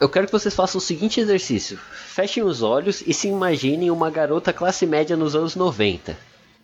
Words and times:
eu 0.00 0.08
quero 0.08 0.26
que 0.26 0.32
vocês 0.32 0.54
façam 0.54 0.78
o 0.78 0.82
seguinte 0.82 1.20
exercício: 1.20 1.78
fechem 1.78 2.42
os 2.42 2.62
olhos 2.62 3.02
e 3.06 3.12
se 3.12 3.28
imaginem 3.28 3.90
uma 3.90 4.10
garota 4.10 4.52
classe 4.52 4.86
média 4.86 5.16
nos 5.16 5.34
anos 5.34 5.54
90. 5.54 6.16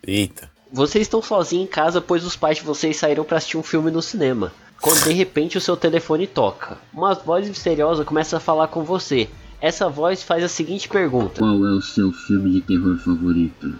Eita. 0.05 0.49
Vocês 0.71 1.03
estão 1.03 1.21
sozinhos 1.21 1.65
em 1.65 1.67
casa, 1.67 2.01
pois 2.01 2.25
os 2.25 2.35
pais 2.35 2.57
de 2.57 2.63
vocês 2.63 2.97
saíram 2.97 3.23
para 3.23 3.37
assistir 3.37 3.57
um 3.57 3.63
filme 3.63 3.91
no 3.91 4.01
cinema. 4.01 4.51
Quando 4.81 5.03
de 5.03 5.13
repente 5.13 5.57
o 5.57 5.61
seu 5.61 5.77
telefone 5.77 6.27
toca. 6.27 6.77
Uma 6.93 7.13
voz 7.13 7.47
misteriosa 7.47 8.03
começa 8.03 8.37
a 8.37 8.39
falar 8.39 8.67
com 8.67 8.83
você. 8.83 9.29
Essa 9.61 9.89
voz 9.89 10.21
faz 10.21 10.43
a 10.43 10.49
seguinte 10.49 10.89
pergunta: 10.89 11.39
Qual 11.39 11.65
é 11.65 11.71
o 11.71 11.81
seu 11.81 12.11
filme 12.11 12.51
de 12.51 12.61
terror 12.61 12.97
favorito? 12.97 13.75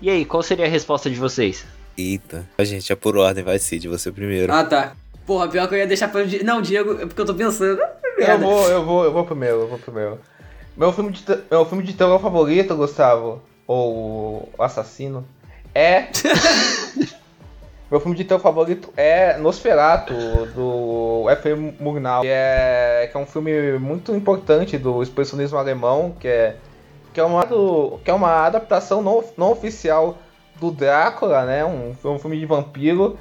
E 0.00 0.10
aí, 0.10 0.24
qual 0.24 0.42
seria 0.42 0.66
a 0.66 0.68
resposta 0.68 1.10
de 1.10 1.16
vocês? 1.16 1.64
Eita. 1.96 2.48
A 2.58 2.64
gente 2.64 2.92
é 2.92 2.96
por 2.96 3.16
ordem, 3.16 3.42
vai 3.42 3.58
Cid, 3.58 3.88
você 3.88 4.12
primeiro. 4.12 4.52
Ah, 4.52 4.62
tá. 4.62 4.94
Porra, 5.26 5.48
pior 5.48 5.66
que 5.68 5.74
eu 5.74 5.78
ia 5.78 5.86
deixar 5.86 6.08
pra. 6.08 6.24
Não, 6.44 6.62
Diego, 6.62 6.92
é 7.00 7.06
porque 7.06 7.20
eu 7.20 7.26
tô 7.26 7.34
pensando. 7.34 7.80
Eu 8.18 8.26
Merda. 8.26 8.44
vou, 8.46 8.68
eu 8.68 8.84
vou, 8.84 9.04
eu 9.04 9.12
vou 9.12 9.24
primeiro, 9.24 9.60
eu 9.62 9.68
vou 9.68 9.78
primeiro. 9.78 10.18
Meu 10.76 10.92
filme 10.92 11.10
de, 11.12 11.24
meu 11.50 11.64
filme 11.64 11.82
de 11.84 11.92
terror 11.94 12.18
favorito, 12.18 12.74
Gustavo, 12.76 13.40
ou 13.66 14.48
o 14.56 14.62
Assassino, 14.62 15.24
é. 15.74 16.06
meu 17.90 18.00
filme 18.00 18.16
de 18.16 18.24
terror 18.24 18.42
favorito 18.42 18.92
é 18.96 19.36
Nosferatu, 19.38 20.14
do 20.54 21.26
F.M. 21.30 21.74
Murnau, 21.78 22.22
que 22.22 22.28
é, 22.28 23.08
que 23.10 23.16
é 23.16 23.20
um 23.20 23.26
filme 23.26 23.78
muito 23.78 24.14
importante 24.14 24.76
do 24.76 25.02
expressionismo 25.02 25.56
alemão, 25.58 26.14
que 26.18 26.26
é, 26.28 26.56
que 27.12 27.20
é, 27.20 27.24
uma, 27.24 27.44
do- 27.46 27.98
que 28.04 28.10
é 28.10 28.14
uma 28.14 28.44
adaptação 28.46 29.00
não, 29.02 29.22
não 29.36 29.52
oficial 29.52 30.18
do 30.60 30.70
Drácula, 30.70 31.44
né? 31.44 31.64
Um, 31.64 31.94
um 32.04 32.18
filme 32.18 32.38
de 32.38 32.46
vampiro. 32.46 33.18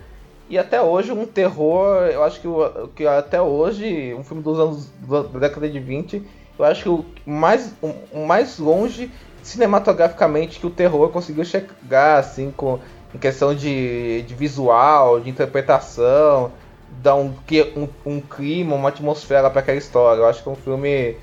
E 0.48 0.58
até 0.58 0.82
hoje 0.82 1.12
um 1.12 1.26
terror, 1.26 2.04
eu 2.06 2.24
acho 2.24 2.40
que, 2.40 2.48
que 2.96 3.08
até 3.08 3.42
hoje, 3.42 4.14
um 4.14 4.24
filme 4.24 4.44
dos 4.44 4.60
anos 4.60 4.90
da 5.08 5.40
década 5.40 5.68
de 5.68 5.80
20, 5.80 6.22
eu 6.58 6.66
acho 6.66 6.84
que 6.84 6.90
o 6.90 7.06
mais, 7.26 7.74
o, 7.82 8.26
mais 8.26 8.60
longe 8.60 9.12
cinematograficamente 9.42 10.60
que 10.60 10.68
o 10.68 10.70
terror 10.70 11.10
conseguiu 11.10 11.44
chegar, 11.44 12.20
assim, 12.20 12.52
com, 12.56 12.80
em 13.14 13.18
questão 13.18 13.56
de, 13.56 14.22
de 14.24 14.36
visual, 14.36 15.20
de 15.20 15.30
interpretação, 15.30 16.52
dar 17.02 17.16
um, 17.16 17.34
um, 17.76 17.88
um 18.06 18.22
clima, 18.22 18.76
uma 18.76 18.90
atmosfera 18.90 19.50
para 19.50 19.62
aquela 19.62 19.78
história. 19.78 20.22
Eu 20.22 20.28
acho 20.28 20.44
que 20.44 20.50
é 20.50 20.52
um 20.52 20.56
filme 20.56 21.16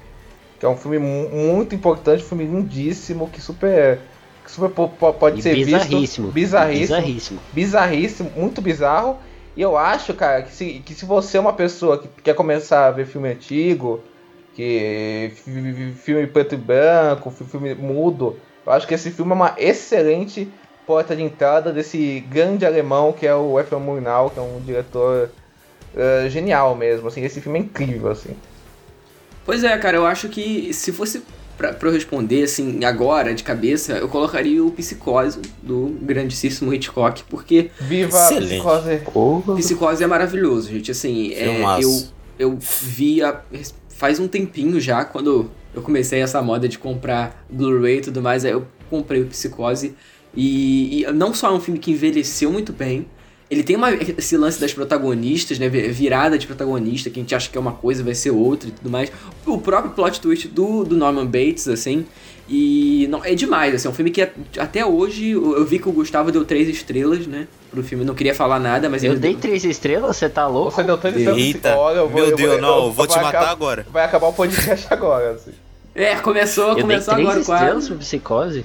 que 0.58 0.66
é 0.66 0.68
um 0.68 0.76
filme 0.76 0.98
mu- 0.98 1.28
muito 1.30 1.74
importante, 1.74 2.22
um 2.22 2.26
filme 2.26 2.44
lindíssimo, 2.44 3.28
que 3.28 3.40
super, 3.40 3.98
que 4.44 4.50
super 4.50 4.70
po- 4.70 4.88
po- 4.88 5.12
pode 5.14 5.40
E 5.40 5.42
ser 5.42 5.54
bizarríssimo. 5.54 6.00
visto. 6.00 6.22
Bizarríssimo 6.32 6.80
Bizarríssimo. 6.98 7.40
bizarríssimo, 7.52 8.32
muito 8.36 8.60
bizarro. 8.62 9.18
E 9.56 9.60
eu 9.62 9.76
acho, 9.76 10.14
cara, 10.14 10.42
que 10.42 10.52
se, 10.54 10.82
que 10.84 10.94
se 10.94 11.04
você 11.04 11.36
é 11.36 11.40
uma 11.40 11.52
pessoa 11.52 11.98
que 11.98 12.08
quer 12.22 12.34
começar 12.34 12.86
a 12.86 12.90
ver 12.90 13.06
filme 13.06 13.28
antigo, 13.28 14.00
que 14.54 15.32
fi- 15.36 15.72
fi- 15.74 15.92
filme 15.92 16.26
preto 16.26 16.54
e 16.54 16.58
branco, 16.58 17.30
fi- 17.30 17.44
filme 17.44 17.74
mudo, 17.74 18.36
eu 18.66 18.72
acho 18.72 18.86
que 18.86 18.94
esse 18.94 19.10
filme 19.10 19.32
é 19.32 19.34
uma 19.34 19.54
excelente 19.58 20.48
porta 20.86 21.14
de 21.14 21.22
entrada 21.22 21.72
desse 21.72 22.20
grande 22.30 22.64
alemão 22.66 23.12
que 23.12 23.26
é 23.26 23.34
o 23.34 23.58
F. 23.58 23.74
Murnau, 23.76 24.30
que 24.30 24.38
é 24.38 24.42
um 24.42 24.60
diretor 24.64 25.30
eh, 25.96 26.26
genial 26.30 26.74
mesmo. 26.74 27.08
Assim, 27.08 27.22
esse 27.22 27.40
filme 27.40 27.58
é 27.58 27.62
incrível, 27.62 28.10
assim. 28.10 28.34
Pois 29.44 29.64
é, 29.64 29.76
cara, 29.78 29.96
eu 29.96 30.06
acho 30.06 30.28
que 30.28 30.72
se 30.72 30.92
fosse 30.92 31.22
pra, 31.62 31.72
pra 31.72 31.88
eu 31.88 31.92
responder, 31.92 32.42
assim, 32.42 32.84
agora, 32.84 33.32
de 33.32 33.44
cabeça, 33.44 33.92
eu 33.92 34.08
colocaria 34.08 34.62
o 34.64 34.70
Psicose 34.72 35.38
do 35.62 35.96
grandíssimo 36.02 36.74
Hitchcock, 36.74 37.22
porque 37.30 37.70
Viva 37.80 38.18
a 38.18 38.24
Excelente. 38.24 38.48
psicose. 38.54 38.96
Porra. 39.12 39.54
Psicose 39.56 40.02
é 40.02 40.06
maravilhoso, 40.08 40.68
gente. 40.70 40.90
Assim, 40.90 41.32
é, 41.34 41.62
eu, 41.80 42.02
eu 42.38 42.58
vi 42.58 43.22
a- 43.22 43.40
faz 43.90 44.18
um 44.18 44.26
tempinho 44.26 44.80
já, 44.80 45.04
quando 45.04 45.50
eu 45.72 45.80
comecei 45.82 46.20
essa 46.20 46.42
moda 46.42 46.68
de 46.68 46.78
comprar 46.78 47.44
Blu-ray 47.48 47.98
e 47.98 48.00
tudo 48.00 48.20
mais, 48.20 48.44
aí 48.44 48.50
eu 48.52 48.66
comprei 48.90 49.22
o 49.22 49.26
Psicose. 49.26 49.94
E, 50.34 51.02
e 51.04 51.12
não 51.12 51.32
só 51.32 51.48
é 51.48 51.52
um 51.52 51.60
filme 51.60 51.78
que 51.78 51.92
envelheceu 51.92 52.50
muito 52.50 52.72
bem, 52.72 53.06
ele 53.52 53.62
tem 53.62 53.76
uma, 53.76 53.92
esse 53.92 54.36
lance 54.36 54.58
das 54.60 54.72
protagonistas, 54.72 55.58
né? 55.58 55.68
Virada 55.68 56.38
de 56.38 56.46
protagonista, 56.46 57.10
que 57.10 57.20
a 57.20 57.22
gente 57.22 57.34
acha 57.34 57.50
que 57.50 57.56
é 57.58 57.60
uma 57.60 57.72
coisa, 57.72 58.02
vai 58.02 58.14
ser 58.14 58.30
outra 58.30 58.68
e 58.68 58.72
tudo 58.72 58.88
mais. 58.90 59.12
O 59.46 59.58
próprio 59.58 59.92
plot 59.92 60.20
twist 60.20 60.48
do, 60.48 60.84
do 60.84 60.96
Norman 60.96 61.26
Bates, 61.26 61.68
assim. 61.68 62.06
E 62.48 63.06
não, 63.08 63.24
é 63.24 63.34
demais, 63.34 63.74
assim, 63.74 63.86
é 63.86 63.90
um 63.90 63.94
filme 63.94 64.10
que 64.10 64.28
até 64.58 64.84
hoje 64.84 65.30
eu 65.30 65.64
vi 65.64 65.78
que 65.78 65.88
o 65.88 65.92
Gustavo 65.92 66.32
deu 66.32 66.44
três 66.44 66.68
estrelas, 66.68 67.26
né? 67.26 67.46
Pro 67.70 67.82
filme, 67.82 68.04
não 68.04 68.14
queria 68.14 68.34
falar 68.34 68.58
nada, 68.58 68.90
mas 68.90 69.02
Eu 69.04 69.12
ele 69.12 69.20
dei 69.20 69.34
três 69.36 69.64
estrelas, 69.64 70.16
você 70.16 70.28
tá 70.28 70.46
louco? 70.46 70.72
Você 70.72 70.82
deu 70.82 70.98
tanto 70.98 71.16
tempo 71.18 71.30
Eita, 71.38 71.76
Olha, 71.76 71.98
eu 71.98 72.08
vou- 72.08 72.14
meu 72.16 72.24
eu 72.30 72.36
vou- 72.36 72.48
Deus, 72.48 72.60
não, 72.60 72.86
eu 72.86 72.92
vou 72.92 73.06
te 73.06 73.16
matar 73.16 73.28
acabar- 73.28 73.50
agora. 73.50 73.86
Vai 73.90 74.04
acabar 74.04 74.26
o 74.26 74.32
podcast 74.32 74.86
agora, 74.92 75.32
assim. 75.32 75.52
É, 75.94 76.16
começou, 76.16 76.68
Eu 76.70 76.74
dei 76.74 76.82
começou 76.82 77.14
três 77.14 77.28
agora 77.28 77.40
o 77.42 77.44
quadro. 77.46 77.64
estrelas 77.64 77.88
pro 77.88 77.96
Psicose? 77.98 78.64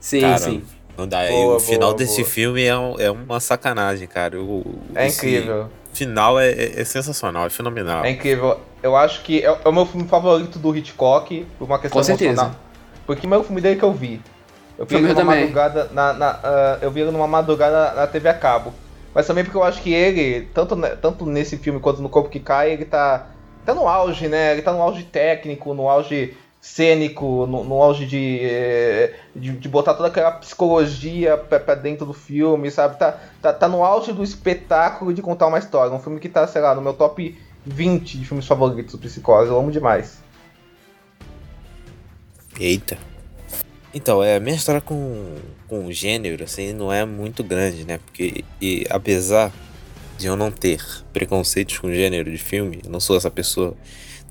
Sim, 0.00 0.20
Cara, 0.20 0.38
sim. 0.38 0.62
Não 0.98 1.06
dá. 1.06 1.24
e 1.26 1.30
Boa, 1.30 1.56
o 1.56 1.60
final 1.60 1.90
boa, 1.90 1.94
desse 1.98 2.22
boa. 2.22 2.28
filme 2.28 2.64
é, 2.64 2.76
um- 2.76 2.98
é 2.98 3.08
uma 3.10 3.38
sacanagem, 3.38 4.08
cara. 4.08 4.38
O, 4.40 4.64
É 4.96 5.06
incrível. 5.06 5.68
final 5.92 6.40
é, 6.40 6.50
é- 6.50 6.80
é 6.80 6.84
sensacional, 6.84 7.46
é 7.46 7.50
fenomenal. 7.50 8.04
É 8.04 8.10
incrível. 8.10 8.58
Eu 8.82 8.96
acho 8.96 9.22
que 9.22 9.40
é, 9.40 9.46
é 9.46 9.68
o 9.68 9.72
meu 9.72 9.86
filme 9.86 10.08
favorito 10.08 10.58
do 10.58 10.76
Hitchcock, 10.76 11.46
por 11.56 11.64
uma 11.66 11.78
questão 11.78 12.00
Com 12.00 12.04
certeza. 12.04 12.30
emocional. 12.32 12.56
Porque 13.06 13.26
é 13.26 13.36
o 13.36 13.44
filme 13.44 13.60
dele 13.60 13.76
que 13.78 13.84
eu 13.84 13.92
vi. 13.92 14.20
Eu 14.76 14.84
vi 14.86 14.96
ele 14.96 15.08
numa 15.14 15.24
madrugada. 15.24 15.88
Na, 15.92 16.12
na- 16.12 16.40
ah, 16.42 16.78
eu 16.82 16.90
vi 16.90 17.00
ele 17.00 17.10
numa 17.12 17.26
madrugada 17.28 17.92
na 17.94 18.06
TV 18.06 18.28
a 18.28 18.34
cabo. 18.34 18.72
Mas 19.14 19.26
também 19.26 19.42
porque 19.44 19.56
eu 19.56 19.62
acho 19.64 19.80
que 19.80 19.92
ele, 19.92 20.48
tanto, 20.52 20.76
tanto 21.00 21.24
nesse 21.26 21.56
filme 21.56 21.80
quanto 21.80 22.02
no 22.02 22.08
Corpo 22.08 22.28
que 22.28 22.38
Cai, 22.38 22.72
ele 22.72 22.84
tá, 22.84 23.26
tá 23.64 23.74
no 23.74 23.88
auge, 23.88 24.28
né? 24.28 24.52
Ele 24.52 24.62
tá 24.62 24.72
no 24.72 24.82
auge 24.82 25.02
técnico, 25.04 25.74
no 25.74 25.88
auge 25.88 26.36
cênico, 26.60 27.46
no, 27.46 27.64
no 27.64 27.82
auge 27.82 28.04
de, 28.06 28.40
eh, 28.42 29.14
de, 29.34 29.52
de 29.52 29.68
botar 29.68 29.94
toda 29.94 30.08
aquela 30.08 30.32
psicologia 30.32 31.36
pra, 31.36 31.60
pra 31.60 31.74
dentro 31.74 32.04
do 32.04 32.12
filme, 32.12 32.70
sabe? 32.70 32.98
Tá, 32.98 33.18
tá, 33.40 33.52
tá 33.52 33.68
no 33.68 33.84
auge 33.84 34.12
do 34.12 34.24
espetáculo 34.24 35.14
de 35.14 35.22
contar 35.22 35.46
uma 35.46 35.58
história. 35.58 35.94
Um 35.94 36.00
filme 36.00 36.20
que 36.20 36.28
tá, 36.28 36.46
sei 36.46 36.60
lá, 36.60 36.74
no 36.74 36.82
meu 36.82 36.94
top 36.94 37.38
20 37.64 38.18
de 38.18 38.24
filmes 38.24 38.46
favoritos 38.46 38.92
do 38.92 38.98
Psicose. 38.98 39.50
Eu 39.50 39.58
amo 39.58 39.70
demais. 39.70 40.18
Eita. 42.58 42.98
Então, 43.94 44.22
é, 44.22 44.36
a 44.36 44.40
minha 44.40 44.56
história 44.56 44.80
com, 44.80 45.36
com 45.66 45.86
o 45.86 45.92
gênero, 45.92 46.44
assim, 46.44 46.72
não 46.72 46.92
é 46.92 47.04
muito 47.04 47.42
grande, 47.42 47.84
né? 47.84 47.98
Porque, 47.98 48.44
e, 48.60 48.86
apesar 48.90 49.52
de 50.18 50.26
eu 50.26 50.36
não 50.36 50.50
ter 50.50 50.82
preconceitos 51.12 51.78
com 51.78 51.92
gênero 51.92 52.30
de 52.30 52.38
filme, 52.38 52.80
eu 52.84 52.90
não 52.90 53.00
sou 53.00 53.16
essa 53.16 53.30
pessoa, 53.30 53.74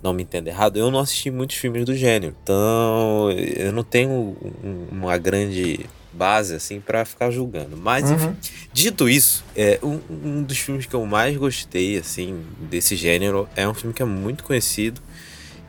não 0.03 0.13
me 0.13 0.23
entenda 0.23 0.49
errado, 0.49 0.77
eu 0.77 0.89
não 0.91 0.99
assisti 0.99 1.29
muitos 1.31 1.55
filmes 1.57 1.85
do 1.85 1.95
gênero. 1.95 2.35
Então, 2.43 3.29
eu 3.55 3.71
não 3.71 3.83
tenho 3.83 4.09
um- 4.11 4.87
uma 4.91 5.17
grande 5.17 5.85
base, 6.13 6.55
assim, 6.55 6.79
pra 6.79 7.05
ficar 7.05 7.29
julgando. 7.31 7.77
Mas, 7.77 8.09
enfim, 8.09 8.35
Dito 8.73 9.09
isso, 9.09 9.43
é, 9.55 9.79
um, 9.83 9.99
um 10.09 10.43
dos 10.43 10.57
filmes 10.59 10.85
que 10.85 10.93
eu 10.93 11.03
mais 11.05 11.35
gostei, 11.37 11.97
assim, 11.97 12.41
desse 12.69 12.95
gênero 12.95 13.47
é 13.55 13.67
um 13.67 13.73
filme 13.73 13.93
que 13.93 14.01
é 14.01 14.05
muito 14.05 14.43
conhecido, 14.43 15.01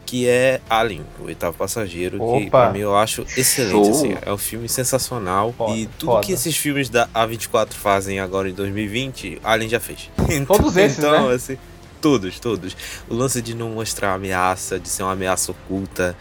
que 0.06 0.26
é 0.28 0.60
Alien, 0.70 1.02
o 1.20 1.24
oitavo 1.24 1.56
passageiro, 1.56 2.16
que 2.18 2.46
Opa! 2.46 2.50
pra 2.50 2.70
mim 2.72 2.80
eu 2.80 2.96
acho 2.96 3.26
excelente, 3.36 3.90
assim, 3.90 4.14
é 4.22 4.32
um 4.32 4.38
filme 4.38 4.68
sensacional 4.68 5.54
Foda, 5.56 5.76
e 5.76 5.86
tudo 5.98 6.12
foda. 6.12 6.26
que 6.26 6.32
esses 6.32 6.56
filmes 6.56 6.88
da 6.88 7.06
A24 7.14 7.72
fazem 7.74 8.18
agora 8.20 8.48
em 8.48 8.54
2020, 8.54 9.38
Alien 9.44 9.68
já 9.70 9.80
fez. 9.80 10.10
Todos 10.46 10.76
esses, 10.78 10.98
então, 10.98 11.28
né? 11.28 11.34
assim, 11.34 11.58
todos, 12.00 12.38
todos. 12.41 12.76
O 13.09 13.14
lance 13.14 13.41
de 13.42 13.54
não 13.54 13.70
mostrar 13.70 14.14
ameaça, 14.14 14.78
de 14.78 14.88
ser 14.88 15.03
uma 15.03 15.12
ameaça 15.12 15.53
oculta, 15.53 16.16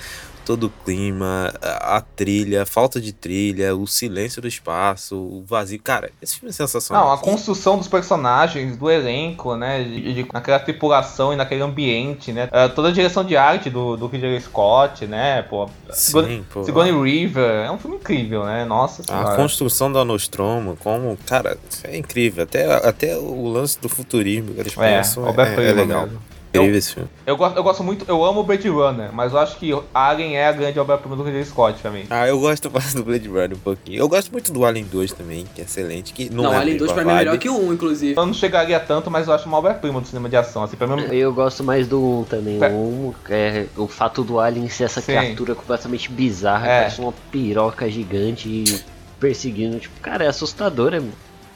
todo 0.48 0.68
o 0.68 0.70
clima, 0.86 1.54
a, 1.62 1.98
a 1.98 2.02
trilha, 2.02 2.64
a 2.64 2.66
falta 2.66 3.02
de 3.02 3.12
trilha, 3.12 3.76
o 3.76 3.86
silêncio 3.86 4.42
do 4.42 4.48
espaço, 4.48 5.18
o 5.18 5.44
vazio. 5.46 5.78
Cara, 5.82 6.10
esse 6.22 6.36
filme 6.40 6.50
é 6.52 6.54
sensacional. 6.54 7.08
Não, 7.08 7.12
a 7.14 7.18
construção 7.18 7.78
dos 7.78 7.90
personagens, 7.90 8.78
do 8.78 8.90
elenco, 8.90 9.58
né? 9.58 9.84
De, 9.84 10.14
de- 10.24 10.28
naquela 10.34 10.58
tripulação 10.58 11.34
e 11.34 11.36
naquele 11.36 11.62
ambiente, 11.62 12.32
né? 12.32 12.48
Ah, 12.50 12.70
toda 12.70 12.88
a 12.88 12.92
direção 12.94 13.26
de 13.26 13.36
arte 13.36 13.70
do, 13.70 13.98
do 13.98 14.08
Ridley 14.08 14.40
Scott, 14.40 15.06
né? 15.06 15.42
Pô, 15.42 15.70
Sim, 15.92 16.46
pô. 16.50 16.64
Sigourney 16.64 16.94
Weaver, 16.94 17.66
é 17.66 17.72
um 17.72 17.78
filme 17.78 17.98
incrível, 17.98 18.46
né? 18.46 18.64
Nossa 18.64 19.02
A 19.02 19.06
senhora. 19.06 19.36
construção 19.36 19.92
da 19.92 20.06
Nostromo, 20.06 20.78
como, 20.78 21.18
cara, 21.28 21.58
é 21.84 21.98
incrível. 21.98 22.44
Até, 22.46 22.74
até 22.88 23.18
o 23.18 23.50
lance 23.50 23.78
do 23.82 23.90
futurismo 23.90 24.54
que 24.54 24.62
eles 24.62 24.78
É, 24.78 24.98
pensam 25.00 25.26
é, 25.26 25.30
obra-prima 25.30 25.62
é 25.70 25.74
legal. 25.74 26.04
mesmo. 26.04 26.22
Incrível 26.54 26.78
esse 26.78 26.94
filme. 26.94 27.10
Eu 27.26 27.36
gosto, 27.38 27.58
eu 27.58 27.64
gosto 27.64 27.84
muito, 27.84 28.06
eu 28.08 28.24
amo 28.24 28.40
o 28.40 28.44
Blade 28.44 28.68
Runner, 28.70 29.10
mas 29.14 29.34
eu 29.34 29.40
acho 29.40 29.58
que 29.58 29.72
Alien 29.94 30.38
é 30.38 30.48
a 30.48 30.52
grande 30.52 30.80
obra-prima 30.80 31.16
do 31.16 31.24
Ridley 31.24 31.46
Scott 31.46 31.80
pra 31.82 31.92
mim. 31.92 32.06
Ah, 32.10 32.28
eu 32.28 32.40
gosto 32.40 32.72
mais 32.72 32.94
do 32.94 33.04
Blade 33.04 33.28
Runner 33.28 33.54
um 33.54 33.60
pouquinho. 33.60 34.00
Eu 34.00 34.08
gosto 34.10 34.32
muito 34.32 34.52
do 34.52 34.66
Alien 34.66 34.86
2 34.86 35.12
também, 35.14 35.46
que 35.54 35.62
é 35.62 35.66
excelente. 35.66 36.14
Que 36.14 36.30
não, 36.34 36.46
Não, 36.46 36.54
é 36.54 36.58
Alien 36.58 36.78
2 36.78 36.92
mesma 36.92 36.96
pra 36.96 37.06
mim 37.06 37.12
é 37.12 37.24
melhor 37.24 37.38
que 37.38 37.50
o 37.50 37.58
1, 37.70 37.74
inclusive. 37.74 38.16
Eu 38.20 38.26
não 38.26 38.34
chegaria 38.34 38.80
tanto, 38.80 39.12
mas 39.12 39.28
eu 39.28 39.34
acho 39.34 39.48
uma 39.48 39.58
obra-prima 39.58 40.00
do 40.02 40.08
cinema 40.08 40.30
de 40.30 40.36
ação. 40.38 40.64
Assim, 40.64 40.76
pra 40.78 40.88
mim, 40.88 41.04
Eu 41.12 41.34
gosto 41.34 41.64
mais 41.64 41.88
do 41.88 42.02
1 42.22 42.24
também. 42.26 42.64
É. 42.64 42.70
O 42.70 43.14
1 43.30 43.34
é 43.34 43.66
o 43.76 43.88
fato 43.88 44.24
do 44.24 44.40
Alien 44.40 44.70
ser 44.70 44.86
essa 44.86 45.02
Sim. 45.02 45.14
criatura 45.14 45.54
completamente 45.56 46.10
bizarra, 46.12 46.68
É. 46.68 46.80
parece 46.80 47.02
uma 47.02 47.14
piroca 47.32 47.90
gigante 47.90 48.48
e 48.50 48.80
perseguindo. 49.20 49.80
Tipo, 49.80 50.00
cara, 50.02 50.24
é 50.24 50.28
assustador, 50.28 50.94
é 50.94 51.02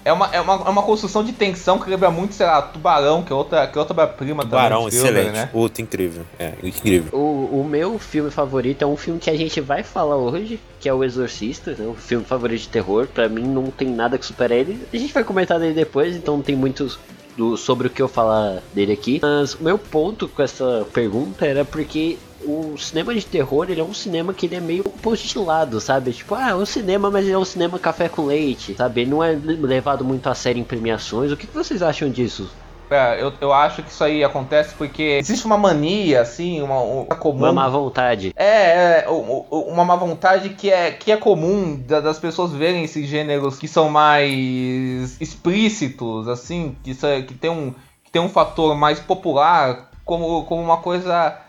É 0.03 0.11
uma, 0.11 0.27
é, 0.33 0.41
uma, 0.41 0.53
é 0.53 0.69
uma 0.69 0.83
construção 0.83 1.23
de 1.23 1.31
tensão 1.31 1.77
que 1.77 1.89
lembra 1.89 2.09
muito, 2.09 2.33
sei 2.33 2.45
lá, 2.45 2.61
Tubarão, 2.61 3.23
que 3.23 3.31
é 3.31 3.35
outra, 3.35 3.67
que 3.67 3.77
é 3.77 3.81
outra 3.81 4.07
prima 4.07 4.43
Tubarão, 4.43 4.87
excelente. 4.87 5.31
Né? 5.31 5.49
Outro 5.53 5.81
incrível. 5.81 6.23
É, 6.39 6.53
incrível. 6.63 7.17
O, 7.17 7.61
o 7.61 7.63
meu 7.63 7.99
filme 7.99 8.31
favorito 8.31 8.81
é 8.81 8.87
um 8.87 8.97
filme 8.97 9.19
que 9.19 9.29
a 9.29 9.35
gente 9.35 9.61
vai 9.61 9.83
falar 9.83 10.15
hoje, 10.15 10.59
que 10.79 10.89
é 10.89 10.93
O 10.93 11.03
Exorcista, 11.03 11.75
né? 11.77 11.85
o 11.85 11.93
filme 11.93 12.25
favorito 12.25 12.61
de 12.61 12.69
terror. 12.69 13.07
Pra 13.07 13.29
mim 13.29 13.43
não 13.43 13.65
tem 13.65 13.87
nada 13.89 14.17
que 14.17 14.25
supere 14.25 14.55
ele. 14.55 14.87
A 14.91 14.97
gente 14.97 15.13
vai 15.13 15.23
comentar 15.23 15.59
dele 15.59 15.73
depois, 15.73 16.15
então 16.15 16.37
não 16.37 16.43
tem 16.43 16.55
muitos 16.55 16.97
do, 17.37 17.55
sobre 17.55 17.87
o 17.87 17.89
que 17.89 18.01
eu 18.01 18.07
falar 18.07 18.61
dele 18.73 18.93
aqui. 18.93 19.19
Mas 19.21 19.53
o 19.53 19.63
meu 19.63 19.77
ponto 19.77 20.27
com 20.27 20.41
essa 20.41 20.85
pergunta 20.91 21.45
era 21.45 21.63
porque 21.63 22.17
o 22.45 22.75
cinema 22.77 23.13
de 23.13 23.25
terror, 23.25 23.69
ele 23.69 23.81
é 23.81 23.83
um 23.83 23.93
cinema 23.93 24.33
que 24.33 24.45
ele 24.45 24.55
é 24.55 24.59
meio 24.59 24.83
postilado, 24.83 25.79
sabe? 25.79 26.11
Tipo, 26.11 26.35
ah, 26.35 26.49
é 26.49 26.55
um 26.55 26.65
cinema, 26.65 27.09
mas 27.09 27.25
ele 27.25 27.33
é 27.33 27.37
um 27.37 27.45
cinema 27.45 27.79
café 27.79 28.09
com 28.09 28.25
leite, 28.25 28.75
sabe? 28.75 29.01
Ele 29.01 29.11
não 29.11 29.23
é 29.23 29.31
levado 29.31 30.03
muito 30.03 30.27
a 30.27 30.35
sério 30.35 30.59
em 30.59 30.63
premiações. 30.63 31.31
O 31.31 31.37
que 31.37 31.47
vocês 31.47 31.81
acham 31.81 32.09
disso? 32.09 32.49
É, 32.91 33.23
eu, 33.23 33.31
eu 33.39 33.53
acho 33.53 33.81
que 33.81 33.89
isso 33.89 34.03
aí 34.03 34.21
acontece 34.21 34.75
porque 34.75 35.01
existe 35.01 35.45
uma 35.45 35.57
mania, 35.57 36.21
assim, 36.21 36.61
uma, 36.61 36.81
uma 36.81 37.15
comum. 37.15 37.37
Uma 37.37 37.53
má 37.53 37.69
vontade. 37.69 38.33
É, 38.35 39.05
é 39.05 39.05
uma 39.09 39.85
má 39.85 39.95
vontade 39.95 40.49
que 40.49 40.69
é, 40.69 40.91
que 40.91 41.09
é 41.09 41.15
comum 41.15 41.81
das 41.87 42.19
pessoas 42.19 42.51
verem 42.51 42.83
esses 42.83 43.07
gêneros 43.07 43.57
que 43.57 43.67
são 43.67 43.89
mais 43.89 45.19
explícitos, 45.21 46.27
assim, 46.27 46.75
que, 46.83 46.93
que, 47.23 47.33
tem, 47.33 47.49
um, 47.49 47.73
que 48.03 48.11
tem 48.11 48.21
um 48.21 48.27
fator 48.27 48.75
mais 48.75 48.99
popular 48.99 49.89
como, 50.03 50.43
como 50.43 50.61
uma 50.61 50.77
coisa 50.77 51.39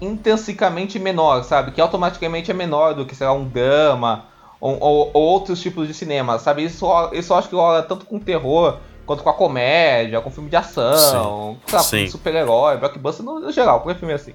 intrinsecamente 0.00 0.98
menor, 0.98 1.42
sabe? 1.44 1.72
Que 1.72 1.80
automaticamente 1.80 2.50
é 2.50 2.54
menor 2.54 2.94
do 2.94 3.04
que, 3.04 3.14
sei 3.14 3.26
lá, 3.26 3.32
um 3.32 3.48
drama 3.48 4.26
ou, 4.60 4.78
ou, 4.80 5.10
ou 5.12 5.22
outros 5.22 5.60
tipos 5.60 5.86
de 5.86 5.94
cinema, 5.94 6.38
sabe? 6.38 6.64
Isso, 6.64 6.86
isso 7.12 7.32
eu 7.32 7.36
acho 7.36 7.48
que 7.48 7.54
rola 7.54 7.82
tanto 7.82 8.06
com 8.06 8.18
terror 8.18 8.78
quanto 9.04 9.22
com 9.22 9.30
a 9.30 9.34
comédia, 9.34 10.20
com 10.20 10.30
filme 10.30 10.50
de 10.50 10.56
ação, 10.56 11.56
com 11.70 12.10
super-herói, 12.10 12.76
blockbuster 12.76 13.24
no, 13.24 13.38
no 13.38 13.52
geral, 13.52 13.80
qualquer 13.80 13.98
filme 13.98 14.14
assim. 14.14 14.34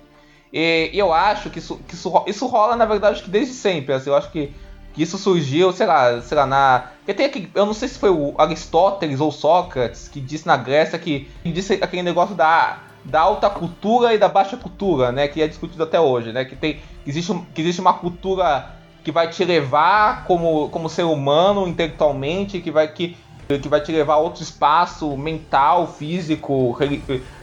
E, 0.52 0.90
e, 0.94 1.00
eu 1.00 1.14
acho 1.14 1.50
que, 1.50 1.60
isso, 1.60 1.78
que 1.88 1.94
isso, 1.94 2.24
isso 2.28 2.48
rola, 2.48 2.76
na 2.76 2.86
verdade, 2.86 3.22
que 3.22 3.30
desde 3.30 3.54
sempre. 3.54 3.94
Assim, 3.94 4.10
eu 4.10 4.16
acho 4.16 4.32
que, 4.32 4.54
que 4.94 5.04
isso 5.04 5.18
surgiu, 5.18 5.72
sei 5.72 5.86
lá, 5.86 6.22
sei 6.22 6.38
lá, 6.38 6.46
na. 6.46 6.92
Porque 6.98 7.14
tem 7.14 7.26
aqui, 7.26 7.50
eu 7.54 7.66
não 7.66 7.74
sei 7.74 7.88
se 7.88 8.00
foi 8.00 8.10
o 8.10 8.34
Aristóteles 8.38 9.20
ou 9.20 9.32
Sócrates 9.32 10.08
que 10.08 10.20
disse 10.20 10.48
na 10.48 10.58
Grécia 10.58 11.00
que, 11.00 11.30
que 11.44 11.52
disse 11.52 11.74
aquele 11.82 12.04
negócio 12.04 12.36
da 12.36 12.80
da 13.04 13.22
alta 13.22 13.50
cultura 13.50 14.14
e 14.14 14.18
da 14.18 14.28
baixa 14.28 14.58
cultura, 14.58 15.12
né? 15.12 15.28
Que 15.28 15.42
é 15.42 15.48
discutido 15.48 15.84
até 15.84 16.00
hoje, 16.00 16.32
né? 16.32 16.46
Que, 16.46 16.56
tem, 16.56 16.80
que, 17.04 17.10
existe, 17.10 17.34
que 17.54 17.62
existe 17.62 17.82
uma 17.82 17.94
cultura 17.94 18.76
que 19.04 19.12
vai 19.12 19.30
te 19.30 19.44
levar 19.44 20.26
como, 20.26 20.70
como 20.70 20.88
ser 20.88 21.04
humano 21.04 21.68
intelectualmente, 21.68 22.60
que 22.60 22.70
vai, 22.70 22.88
que, 22.88 23.18
que 23.48 23.68
vai 23.68 23.82
te 23.82 23.92
levar 23.92 24.16
a 24.16 24.18
outro 24.18 24.44
espaço 24.44 25.18
mental, 25.18 25.88
físico, 25.88 26.78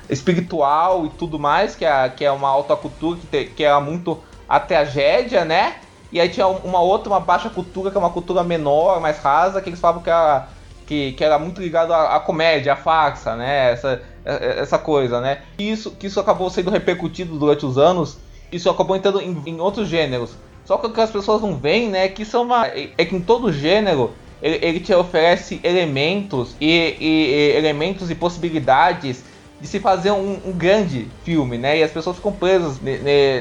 espiritual 0.08 1.06
e 1.06 1.10
tudo 1.10 1.38
mais, 1.38 1.74
que 1.74 1.84
é, 1.84 2.08
que 2.08 2.24
é 2.24 2.30
uma 2.30 2.48
alta 2.48 2.76
cultura 2.76 3.18
que, 3.18 3.26
te, 3.26 3.44
que 3.46 3.64
é 3.64 3.80
muito 3.80 4.22
a 4.48 4.58
tragédia, 4.60 5.44
né? 5.44 5.76
E 6.10 6.20
aí 6.20 6.28
tinha 6.28 6.46
uma 6.46 6.80
outra, 6.80 7.10
uma 7.10 7.20
baixa 7.20 7.50
cultura, 7.50 7.90
que 7.90 7.96
é 7.96 8.00
uma 8.00 8.10
cultura 8.10 8.42
menor, 8.42 9.00
mais 9.00 9.18
rasa, 9.18 9.60
que 9.60 9.68
eles 9.68 9.78
falavam 9.78 10.02
que 10.02 10.08
era, 10.08 10.48
que, 10.86 11.12
que 11.12 11.22
era 11.22 11.38
muito 11.38 11.60
ligado 11.60 11.92
à, 11.92 12.16
à 12.16 12.20
comédia, 12.20 12.72
à 12.72 12.76
farsa, 12.76 13.36
né? 13.36 13.72
Essa, 13.72 14.00
essa 14.28 14.78
coisa, 14.78 15.20
né? 15.20 15.42
E 15.58 15.70
isso, 15.70 15.90
que 15.92 16.06
isso 16.06 16.20
acabou 16.20 16.50
sendo 16.50 16.70
repercutido 16.70 17.38
durante 17.38 17.64
os 17.64 17.78
anos, 17.78 18.18
isso 18.52 18.68
acabou 18.68 18.96
entrando 18.96 19.20
em, 19.20 19.42
em 19.46 19.60
outros 19.60 19.88
gêneros. 19.88 20.32
Só 20.64 20.76
que 20.76 20.86
o 20.86 20.90
que 20.90 21.00
as 21.00 21.10
pessoas 21.10 21.40
não 21.40 21.56
veem, 21.56 21.88
né, 21.88 22.04
é 22.04 22.08
que 22.08 22.26
é 22.30 22.38
uma. 22.38 22.66
É 22.66 23.04
que 23.04 23.16
em 23.16 23.20
todo 23.20 23.50
gênero 23.50 24.12
ele, 24.42 24.58
ele 24.60 24.80
te 24.80 24.92
oferece 24.92 25.58
elementos 25.64 26.54
e, 26.60 26.96
e, 27.00 27.06
e, 27.06 27.56
elementos 27.56 28.10
e 28.10 28.14
possibilidades 28.14 29.24
de 29.60 29.66
se 29.66 29.80
fazer 29.80 30.12
um, 30.12 30.38
um, 30.44 30.52
grande 30.52 31.08
filme, 31.24 31.58
né? 31.58 31.78
E 31.78 31.82
as 31.82 31.90
pessoas 31.90 32.16
ficam 32.16 32.30
presas 32.30 32.78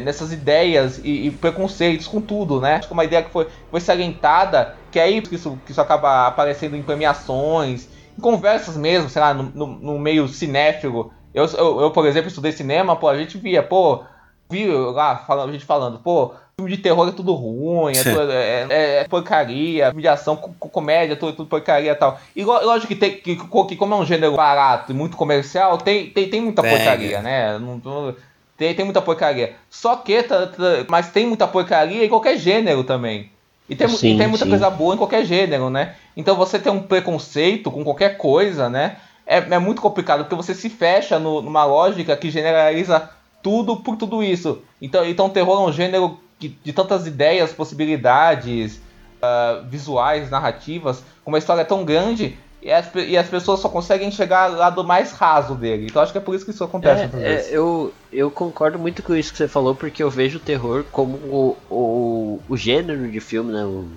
nessas 0.04 0.32
ideias 0.32 1.00
e, 1.04 1.28
e, 1.28 1.32
preconceitos 1.32 2.08
com 2.08 2.20
tudo, 2.20 2.60
né? 2.60 2.76
Acho 2.76 2.88
que 2.88 2.94
uma 2.94 3.04
ideia 3.04 3.22
que 3.22 3.30
foi, 3.30 3.48
foi 3.70 3.80
salientada, 3.80 4.76
que 4.90 4.98
é 4.98 5.04
aí 5.04 5.22
que 5.22 5.36
isso, 5.36 5.60
que 5.66 5.72
isso 5.72 5.82
acaba 5.82 6.28
aparecendo 6.28 6.76
em 6.76 6.82
premiações 6.82 7.88
conversas 8.22 8.78
mesmo, 8.78 9.10
sei 9.10 9.22
lá, 9.22 9.34
no, 9.34 9.44
no, 9.44 9.68
no 9.68 10.00
meio 10.00 10.28
cinéfilo. 10.28 11.12
Eu, 11.34 11.46
eu, 11.46 11.82
eu, 11.82 11.92
por 11.92 12.06
exemplo, 12.06 12.30
estudei 12.30 12.52
cinema, 12.52 12.96
pô, 12.96 13.08
a 13.08 13.18
gente 13.18 13.38
via, 13.38 13.62
pô, 13.62 14.04
via 14.50 14.74
lá 14.74 15.26
a 15.28 15.52
gente 15.52 15.66
falando, 15.66 16.00
pô, 16.00 16.34
filme 16.60 16.76
de 16.76 16.82
terror 16.82 17.08
é 17.08 17.12
tudo 17.12 17.34
ruim, 17.34 17.96
é, 17.96 18.04
tudo, 18.04 18.32
é, 18.32 18.68
é, 18.70 18.96
é 19.02 19.08
porcaria, 19.08 19.88
filme 19.88 20.02
de 20.02 20.08
ação, 20.08 20.36
comédia, 20.36 21.16
tudo, 21.16 21.34
tudo 21.34 21.50
porcaria 21.50 21.92
e 21.92 21.96
tal. 21.96 22.20
E 22.36 22.44
lógico 22.44 22.88
que, 22.88 22.96
tem, 22.96 23.18
que, 23.18 23.36
que, 23.36 23.76
como 23.76 23.94
é 23.94 23.98
um 23.98 24.06
gênero 24.06 24.36
barato 24.36 24.92
e 24.92 24.96
muito 24.96 25.16
comercial, 25.16 25.78
tem, 25.78 26.10
tem, 26.10 26.30
tem 26.30 26.42
muita 26.42 26.64
porcaria, 26.64 27.22
né? 27.22 27.60
Não, 27.60 28.16
tem, 28.58 28.74
tem 28.74 28.86
muita 28.86 29.02
porcaria. 29.02 29.56
Só 29.70 29.98
que, 29.98 30.24
tá, 30.24 30.48
tá, 30.48 30.86
mas 30.90 31.12
tem 31.12 31.28
muita 31.28 31.48
porcaria 31.48 32.04
em 32.04 32.10
qualquer 32.10 32.38
gênero 32.38 32.84
também. 32.84 33.32
E 33.70 33.76
tem, 33.76 33.88
sim, 33.90 34.16
e 34.16 34.18
tem 34.18 34.28
muita 34.28 34.46
sim. 34.46 34.50
coisa 34.50 34.70
boa 34.70 34.96
em 34.96 34.98
qualquer 34.98 35.26
gênero, 35.26 35.70
né? 35.70 35.96
Então 36.16 36.36
você 36.36 36.58
ter 36.58 36.70
um 36.70 36.82
preconceito 36.82 37.70
com 37.70 37.84
qualquer 37.84 38.18
coisa, 38.18 38.70
né? 38.70 38.98
É, 39.26 39.38
é 39.38 39.60
muito 39.60 39.82
complicado, 39.82 40.24
porque 40.24 40.36
você 40.36 40.54
se 40.54 40.70
fecha 40.70 41.20
no, 41.20 41.42
numa 41.42 41.66
lógica 41.66 42.16
que 42.16 42.32
generaliza 42.32 43.10
tudo 43.44 43.76
por 43.78 43.98
tudo 43.98 44.24
isso. 44.24 44.62
Então, 44.82 45.06
então 45.06 45.30
terror 45.30 45.62
é 45.62 45.70
um 45.70 45.74
gênero 45.74 46.18
de, 46.40 46.50
de 46.64 46.72
tantas 46.72 47.06
ideias, 47.06 47.52
possibilidades, 47.52 48.78
uh, 49.18 49.68
visuais, 49.68 50.30
narrativas, 50.30 51.04
com 51.24 51.32
uma 51.32 51.38
história 51.38 51.66
tão 51.66 51.84
grande 51.84 52.38
e 52.62 52.72
as, 52.72 52.90
e 52.96 53.16
as 53.16 53.28
pessoas 53.28 53.60
só 53.60 53.70
conseguem 53.70 54.10
chegar 54.12 54.48
lá 54.48 54.70
do 54.70 54.84
mais 54.84 55.12
raso 55.12 55.56
dele. 55.56 55.86
Então 55.86 56.02
acho 56.02 56.12
que 56.12 56.18
é 56.18 56.22
por 56.22 56.36
isso 56.36 56.44
que 56.44 56.52
isso 56.52 56.64
acontece. 56.64 57.10
É, 57.18 57.34
é, 57.34 57.48
eu, 57.52 57.94
eu 58.12 58.32
concordo 58.32 58.80
muito 58.80 59.04
com 59.04 59.16
isso 59.16 59.32
que 59.32 59.38
você 59.38 59.48
falou, 59.48 59.76
porque 59.76 60.02
eu 60.02 60.10
vejo 60.10 60.38
o 60.38 60.42
terror 60.42 60.84
como 60.92 61.18
o, 61.18 61.58
o, 61.70 62.40
o 62.50 62.58
gênero 62.58 63.10
de 63.10 63.20
filme, 63.20 63.54
né? 63.54 63.64
O, 63.64 63.88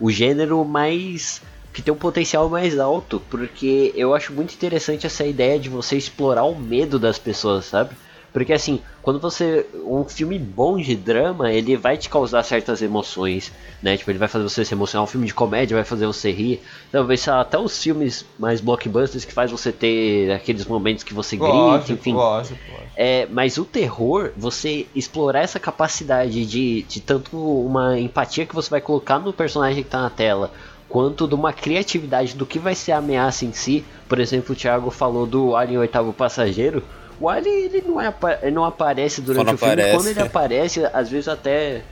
o 0.00 0.10
gênero 0.10 0.64
mais. 0.64 1.40
que 1.72 1.82
tem 1.82 1.94
um 1.94 1.96
potencial 1.96 2.48
mais 2.48 2.78
alto, 2.78 3.22
porque 3.30 3.92
eu 3.94 4.14
acho 4.14 4.32
muito 4.32 4.54
interessante 4.54 5.06
essa 5.06 5.24
ideia 5.24 5.58
de 5.58 5.68
você 5.68 5.96
explorar 5.96 6.44
o 6.44 6.58
medo 6.58 6.98
das 6.98 7.18
pessoas, 7.18 7.66
sabe? 7.66 7.94
Porque 8.32 8.52
assim, 8.52 8.80
quando 9.02 9.18
você. 9.18 9.66
Um 9.84 10.04
filme 10.04 10.38
bom 10.38 10.76
de 10.76 10.94
drama, 10.94 11.52
ele 11.52 11.76
vai 11.76 11.96
te 11.96 12.08
causar 12.08 12.42
certas 12.42 12.80
emoções, 12.80 13.52
né? 13.82 13.96
Tipo, 13.96 14.10
ele 14.10 14.18
vai 14.18 14.28
fazer 14.28 14.44
você 14.44 14.64
se 14.64 14.72
emocionar. 14.72 15.04
Um 15.04 15.08
filme 15.08 15.26
de 15.26 15.34
comédia 15.34 15.76
vai 15.76 15.84
fazer 15.84 16.06
você 16.06 16.30
rir. 16.30 16.62
Talvez 16.92 17.26
até 17.26 17.58
os 17.58 17.82
filmes 17.82 18.24
mais 18.38 18.60
blockbusters 18.60 19.24
que 19.24 19.32
faz 19.32 19.50
você 19.50 19.72
ter 19.72 20.30
aqueles 20.30 20.64
momentos 20.66 21.02
que 21.02 21.12
você 21.12 21.36
grita, 21.36 21.52
lógico, 21.52 21.92
enfim. 21.92 22.12
Lógico, 22.12 22.60
lógico. 22.70 22.90
É, 22.96 23.26
mas 23.30 23.58
o 23.58 23.64
terror, 23.64 24.30
você 24.36 24.86
explorar 24.94 25.40
essa 25.40 25.58
capacidade 25.58 26.46
de, 26.46 26.82
de 26.82 27.00
tanto 27.00 27.36
uma 27.36 27.98
empatia 27.98 28.46
que 28.46 28.54
você 28.54 28.70
vai 28.70 28.80
colocar 28.80 29.18
no 29.18 29.32
personagem 29.32 29.82
que 29.82 29.90
tá 29.90 30.02
na 30.02 30.10
tela, 30.10 30.52
quanto 30.88 31.26
de 31.26 31.34
uma 31.34 31.52
criatividade 31.52 32.34
do 32.34 32.46
que 32.46 32.58
vai 32.58 32.74
ser 32.74 32.92
a 32.92 32.98
ameaça 32.98 33.44
em 33.44 33.52
si. 33.52 33.84
Por 34.08 34.20
exemplo, 34.20 34.52
o 34.52 34.56
Thiago 34.56 34.90
falou 34.90 35.26
do 35.26 35.56
Alien 35.56 35.78
Oitavo 35.78 36.12
Passageiro. 36.12 36.82
O 37.20 37.28
Alien 37.28 37.64
ele 37.64 37.84
não, 37.86 38.00
é, 38.00 38.14
ele 38.42 38.50
não 38.52 38.64
aparece 38.64 39.20
durante 39.20 39.44
quando 39.44 39.54
o 39.54 39.58
filme. 39.58 39.74
Aparece. 39.74 39.96
Quando 39.96 40.08
ele 40.08 40.20
aparece, 40.20 40.84
às 40.92 41.10
vezes 41.10 41.28
até. 41.28 41.82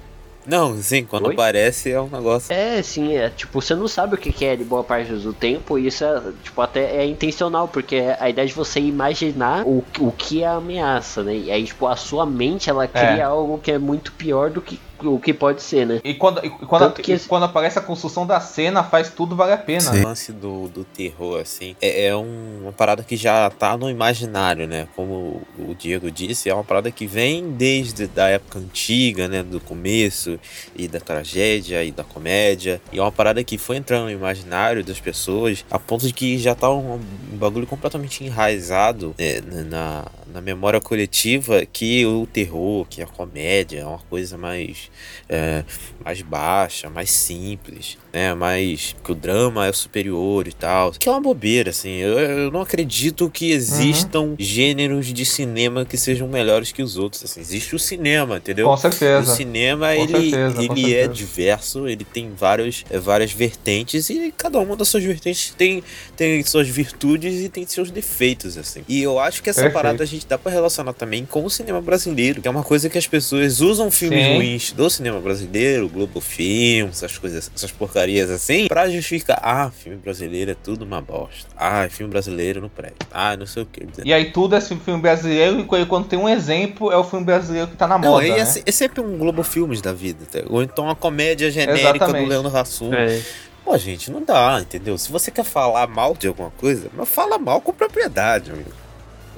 Não, 0.46 0.74
sim, 0.78 1.04
quando 1.04 1.26
Oi? 1.26 1.34
aparece 1.34 1.92
é 1.92 2.00
um 2.00 2.08
negócio. 2.08 2.50
É, 2.50 2.80
sim, 2.80 3.14
é 3.14 3.28
tipo, 3.28 3.60
você 3.60 3.74
não 3.74 3.86
sabe 3.86 4.14
o 4.14 4.18
que 4.18 4.44
é 4.46 4.56
de 4.56 4.64
boa 4.64 4.82
parte 4.82 5.12
do 5.12 5.34
tempo, 5.34 5.78
e 5.78 5.88
isso 5.88 6.02
é, 6.02 6.22
tipo, 6.42 6.58
até 6.62 6.96
é 6.96 7.06
intencional, 7.06 7.68
porque 7.68 7.96
é 7.96 8.16
a 8.18 8.30
ideia 8.30 8.48
de 8.48 8.54
você 8.54 8.80
imaginar 8.80 9.66
o, 9.66 9.84
o 9.98 10.10
que 10.10 10.42
é 10.42 10.46
a 10.46 10.54
ameaça, 10.54 11.22
né? 11.22 11.36
E 11.36 11.50
aí, 11.50 11.64
tipo, 11.64 11.86
a 11.86 11.96
sua 11.96 12.24
mente 12.24 12.70
ela 12.70 12.88
cria 12.88 13.18
é. 13.18 13.20
algo 13.20 13.58
que 13.58 13.70
é 13.70 13.78
muito 13.78 14.12
pior 14.12 14.48
do 14.48 14.62
que 14.62 14.80
o 15.02 15.18
que 15.18 15.32
pode 15.32 15.62
ser, 15.62 15.86
né? 15.86 16.00
E 16.04 16.14
quando, 16.14 16.44
e 16.44 16.50
quando, 16.50 16.92
que... 16.94 17.14
e 17.14 17.18
quando 17.20 17.44
aparece 17.44 17.78
a 17.78 17.82
construção 17.82 18.26
da 18.26 18.40
cena, 18.40 18.82
faz 18.82 19.10
tudo 19.10 19.36
vale 19.36 19.52
a 19.52 19.58
pena. 19.58 19.90
O 19.92 20.02
lance 20.02 20.32
do, 20.32 20.68
do 20.68 20.84
terror, 20.84 21.40
assim, 21.40 21.76
é, 21.80 22.06
é 22.06 22.16
um, 22.16 22.60
uma 22.62 22.72
parada 22.72 23.02
que 23.02 23.16
já 23.16 23.50
tá 23.50 23.76
no 23.76 23.90
imaginário, 23.90 24.66
né? 24.66 24.88
Como 24.94 25.42
o 25.58 25.74
Diego 25.74 26.10
disse, 26.10 26.48
é 26.48 26.54
uma 26.54 26.64
parada 26.64 26.90
que 26.90 27.06
vem 27.06 27.50
desde 27.50 28.06
da 28.06 28.28
época 28.28 28.58
antiga, 28.58 29.28
né? 29.28 29.42
Do 29.42 29.60
começo, 29.60 30.38
e 30.74 30.88
da 30.88 31.00
tragédia, 31.00 31.82
e 31.84 31.90
da 31.90 32.04
comédia. 32.04 32.80
E 32.92 32.98
é 32.98 33.02
uma 33.02 33.12
parada 33.12 33.42
que 33.44 33.58
foi 33.58 33.76
entrando 33.76 34.04
no 34.04 34.10
imaginário 34.10 34.84
das 34.84 35.00
pessoas, 35.00 35.64
a 35.70 35.78
ponto 35.78 36.06
de 36.06 36.12
que 36.12 36.38
já 36.38 36.54
tá 36.54 36.70
um, 36.70 36.94
um 36.94 37.36
bagulho 37.36 37.66
completamente 37.66 38.24
enraizado 38.24 39.14
né, 39.18 39.40
na, 39.68 40.06
na 40.32 40.40
memória 40.40 40.80
coletiva 40.80 41.64
que 41.66 42.04
o 42.06 42.26
terror, 42.26 42.86
que 42.88 43.02
a 43.02 43.06
comédia 43.06 43.80
é 43.80 43.84
uma 43.84 43.98
coisa 43.98 44.36
mais, 44.36 44.87
é, 45.28 45.64
mais 46.04 46.22
baixa, 46.22 46.88
mais 46.90 47.10
simples. 47.10 47.98
Né? 48.18 48.34
Mais 48.34 48.96
que 49.04 49.12
o 49.12 49.14
drama 49.14 49.66
é 49.66 49.72
superior 49.72 50.48
e 50.48 50.52
tal. 50.52 50.90
Que 50.92 51.08
é 51.08 51.12
uma 51.12 51.20
bobeira, 51.20 51.70
assim. 51.70 51.90
Eu, 51.98 52.18
eu 52.18 52.50
não 52.50 52.60
acredito 52.62 53.30
que 53.30 53.52
existam 53.52 54.18
Uhum. 54.18 54.36
gêneros 54.38 55.06
de 55.12 55.24
cinema 55.24 55.84
que 55.84 55.96
sejam 55.96 56.26
melhores 56.26 56.72
que 56.72 56.82
os 56.82 56.96
outros. 56.96 57.22
Assim, 57.24 57.40
existe 57.40 57.76
o 57.76 57.78
cinema, 57.78 58.38
entendeu? 58.38 58.66
Com 58.66 58.72
O 58.72 58.76
certeza. 58.76 59.34
cinema, 59.36 59.86
Com 59.94 60.02
ele, 60.02 60.30
certeza, 60.30 60.62
ele 60.62 60.94
é 60.94 61.02
certeza. 61.04 61.12
diverso, 61.14 61.86
ele 61.88 62.04
tem 62.04 62.32
vários, 62.36 62.84
é, 62.90 62.98
várias 62.98 63.30
vertentes 63.32 64.10
e 64.10 64.32
cada 64.36 64.58
uma 64.58 64.74
das 64.76 64.88
suas 64.88 65.04
vertentes 65.04 65.54
tem, 65.56 65.82
tem 66.16 66.42
suas 66.42 66.68
virtudes 66.68 67.44
e 67.44 67.48
tem 67.48 67.64
seus 67.66 67.90
defeitos, 67.90 68.58
assim. 68.58 68.82
E 68.88 69.00
eu 69.02 69.18
acho 69.20 69.42
que 69.42 69.50
essa 69.50 69.60
Perfeito. 69.62 69.74
parada 69.74 70.02
a 70.02 70.06
gente 70.06 70.26
dá 70.26 70.36
pra 70.36 70.50
relacionar 70.50 70.92
também 70.92 71.24
com 71.24 71.44
o 71.44 71.50
cinema 71.50 71.80
brasileiro, 71.80 72.42
que 72.42 72.48
é 72.48 72.50
uma 72.50 72.64
coisa 72.64 72.88
que 72.88 72.98
as 72.98 73.06
pessoas 73.06 73.60
usam 73.60 73.90
filmes 73.90 74.24
Sim. 74.24 74.34
ruins 74.36 74.72
do 74.72 74.90
cinema 74.90 75.20
brasileiro, 75.20 75.88
Globo 75.88 76.20
Filmes, 76.20 76.96
essas 77.02 77.16
coisas, 77.16 77.50
essas 77.54 77.70
porcarias 77.70 78.07
assim, 78.30 78.68
pra 78.68 78.88
justificar, 78.88 79.38
ah, 79.42 79.70
filme 79.70 79.98
brasileiro 79.98 80.50
é 80.50 80.54
tudo 80.54 80.84
uma 80.84 81.00
bosta. 81.00 81.48
Ah, 81.56 81.86
filme 81.90 82.10
brasileiro 82.10 82.60
não 82.60 82.68
presta. 82.68 83.06
Ah, 83.12 83.36
não 83.36 83.46
sei 83.46 83.62
o 83.62 83.66
que. 83.66 83.86
E 84.04 84.12
aí 84.12 84.30
tudo 84.30 84.54
é 84.56 84.60
filme 84.60 85.00
brasileiro, 85.00 85.60
e 85.60 85.86
quando 85.86 86.06
tem 86.06 86.18
um 86.18 86.28
exemplo, 86.28 86.90
é 86.92 86.96
o 86.96 87.04
filme 87.04 87.24
brasileiro 87.24 87.68
que 87.68 87.76
tá 87.76 87.86
na 87.86 87.98
Não, 87.98 88.12
moda, 88.12 88.24
aí 88.24 88.30
é, 88.30 88.44
né? 88.44 88.62
é 88.64 88.72
sempre 88.72 89.00
um 89.00 89.18
Globo 89.18 89.42
Filmes 89.42 89.80
da 89.80 89.92
vida, 89.92 90.24
tá? 90.30 90.40
ou 90.48 90.62
então 90.62 90.84
uma 90.84 90.96
comédia 90.96 91.50
genérica 91.50 91.96
Exatamente. 91.96 92.24
do 92.24 92.28
Leandro 92.28 92.56
Hassum. 92.56 92.92
É. 92.94 93.20
Pô, 93.64 93.76
gente, 93.76 94.10
não 94.10 94.22
dá, 94.22 94.58
entendeu? 94.60 94.96
Se 94.96 95.12
você 95.12 95.30
quer 95.30 95.44
falar 95.44 95.86
mal 95.86 96.14
de 96.14 96.26
alguma 96.26 96.50
coisa, 96.52 96.88
mas 96.94 97.08
fala 97.08 97.38
mal 97.38 97.60
com 97.60 97.72
propriedade, 97.72 98.50
amigo. 98.50 98.70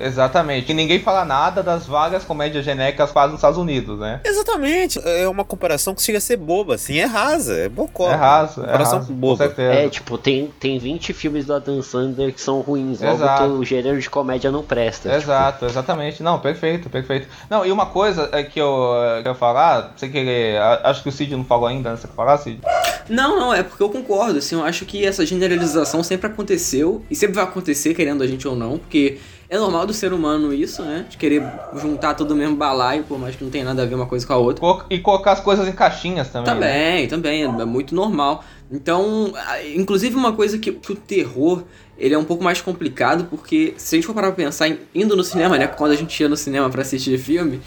Exatamente. 0.00 0.70
E 0.72 0.74
ninguém 0.74 1.00
fala 1.00 1.24
nada 1.24 1.62
das 1.62 1.86
várias 1.86 2.24
comédias 2.24 2.64
genéricas 2.64 3.10
fazem 3.10 3.32
nos 3.32 3.38
Estados 3.38 3.58
Unidos, 3.58 3.98
né? 3.98 4.20
Exatamente. 4.24 5.00
É 5.04 5.28
uma 5.28 5.44
comparação 5.44 5.94
que 5.94 6.02
chega 6.02 6.18
a 6.18 6.20
ser 6.20 6.36
boba, 6.36 6.74
assim, 6.76 6.98
é 6.98 7.04
rasa, 7.04 7.54
é 7.54 7.68
bocó. 7.68 8.10
é 8.10 8.14
raso, 8.14 8.60
é 8.60 8.64
comparação 8.64 8.98
raso, 8.98 9.08
com 9.08 9.14
boba. 9.14 9.36
certeza. 9.44 9.74
É, 9.74 9.88
tipo, 9.88 10.16
tem, 10.16 10.52
tem 10.58 10.78
20 10.78 11.12
filmes 11.12 11.46
do 11.46 11.54
Adam 11.54 11.82
Sandler 11.82 12.32
que 12.32 12.40
são 12.40 12.60
ruins, 12.60 13.00
logo 13.00 13.14
Exato. 13.14 13.44
o 13.44 13.64
gênero 13.64 14.00
de 14.00 14.08
comédia 14.08 14.50
não 14.50 14.62
presta. 14.62 15.08
tipo. 15.10 15.22
Exato, 15.22 15.66
exatamente. 15.66 16.22
Não, 16.22 16.38
perfeito, 16.38 16.88
perfeito. 16.88 17.28
Não, 17.48 17.64
e 17.66 17.70
uma 17.70 17.86
coisa 17.86 18.28
é 18.32 18.42
que 18.42 18.60
eu 18.60 18.92
quero 19.22 19.34
falar, 19.34 19.92
sem 19.96 20.10
querer, 20.10 20.58
acho 20.60 21.02
que 21.02 21.08
o 21.08 21.12
Cid 21.12 21.36
não 21.36 21.44
falou 21.44 21.66
ainda, 21.66 21.90
né? 21.90 21.96
Você 21.96 22.08
quer 22.08 22.14
falar, 22.14 22.38
Cid? 22.38 22.60
Não, 23.08 23.38
não, 23.38 23.52
é 23.52 23.62
porque 23.62 23.82
eu 23.82 23.90
concordo, 23.90 24.38
assim, 24.38 24.54
eu 24.54 24.64
acho 24.64 24.84
que 24.84 25.04
essa 25.04 25.26
generalização 25.26 26.02
sempre 26.02 26.28
aconteceu 26.28 27.02
e 27.10 27.16
sempre 27.16 27.34
vai 27.34 27.44
acontecer, 27.44 27.94
querendo 27.94 28.22
a 28.22 28.26
gente 28.26 28.46
ou 28.46 28.54
não, 28.54 28.78
porque 28.78 29.18
é 29.50 29.58
normal 29.58 29.84
do 29.84 29.92
ser 29.92 30.12
humano 30.12 30.54
isso, 30.54 30.80
né? 30.82 31.04
De 31.10 31.16
querer 31.16 31.42
juntar 31.74 32.14
todo 32.14 32.30
o 32.30 32.36
mesmo 32.36 32.54
balaio, 32.54 33.02
por 33.02 33.18
mais 33.18 33.34
que 33.34 33.42
não 33.42 33.50
tenha 33.50 33.64
nada 33.64 33.82
a 33.82 33.86
ver 33.86 33.96
uma 33.96 34.06
coisa 34.06 34.24
com 34.24 34.32
a 34.32 34.36
outra. 34.36 34.64
E 34.88 35.00
colocar 35.00 35.32
as 35.32 35.40
coisas 35.40 35.66
em 35.66 35.72
caixinhas 35.72 36.28
também. 36.28 36.54
né? 36.54 37.06
Também, 37.08 37.08
também, 37.08 37.42
é 37.42 37.64
muito 37.64 37.92
normal. 37.92 38.44
Então, 38.70 39.32
inclusive 39.74 40.14
uma 40.14 40.32
coisa 40.32 40.56
que, 40.56 40.70
que 40.70 40.92
o 40.92 40.94
terror, 40.94 41.64
ele 41.98 42.14
é 42.14 42.18
um 42.18 42.24
pouco 42.24 42.44
mais 42.44 42.60
complicado, 42.62 43.26
porque 43.28 43.74
se 43.76 43.96
a 43.96 43.98
gente 43.98 44.06
for 44.06 44.14
parar 44.14 44.28
pra 44.28 44.36
pensar 44.44 44.68
em 44.68 44.78
indo 44.94 45.16
no 45.16 45.24
cinema, 45.24 45.58
né, 45.58 45.66
quando 45.66 45.90
a 45.90 45.96
gente 45.96 46.18
ia 46.20 46.28
no 46.28 46.36
cinema 46.36 46.70
pra 46.70 46.82
assistir 46.82 47.18
filme, 47.18 47.60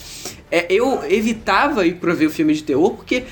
é, 0.49 0.65
eu 0.69 1.03
evitava 1.09 1.85
ir 1.85 1.95
pra 1.95 2.13
ver 2.13 2.27
o 2.27 2.29
filme 2.29 2.53
de 2.53 2.63
terror, 2.63 2.91
porque 2.91 3.25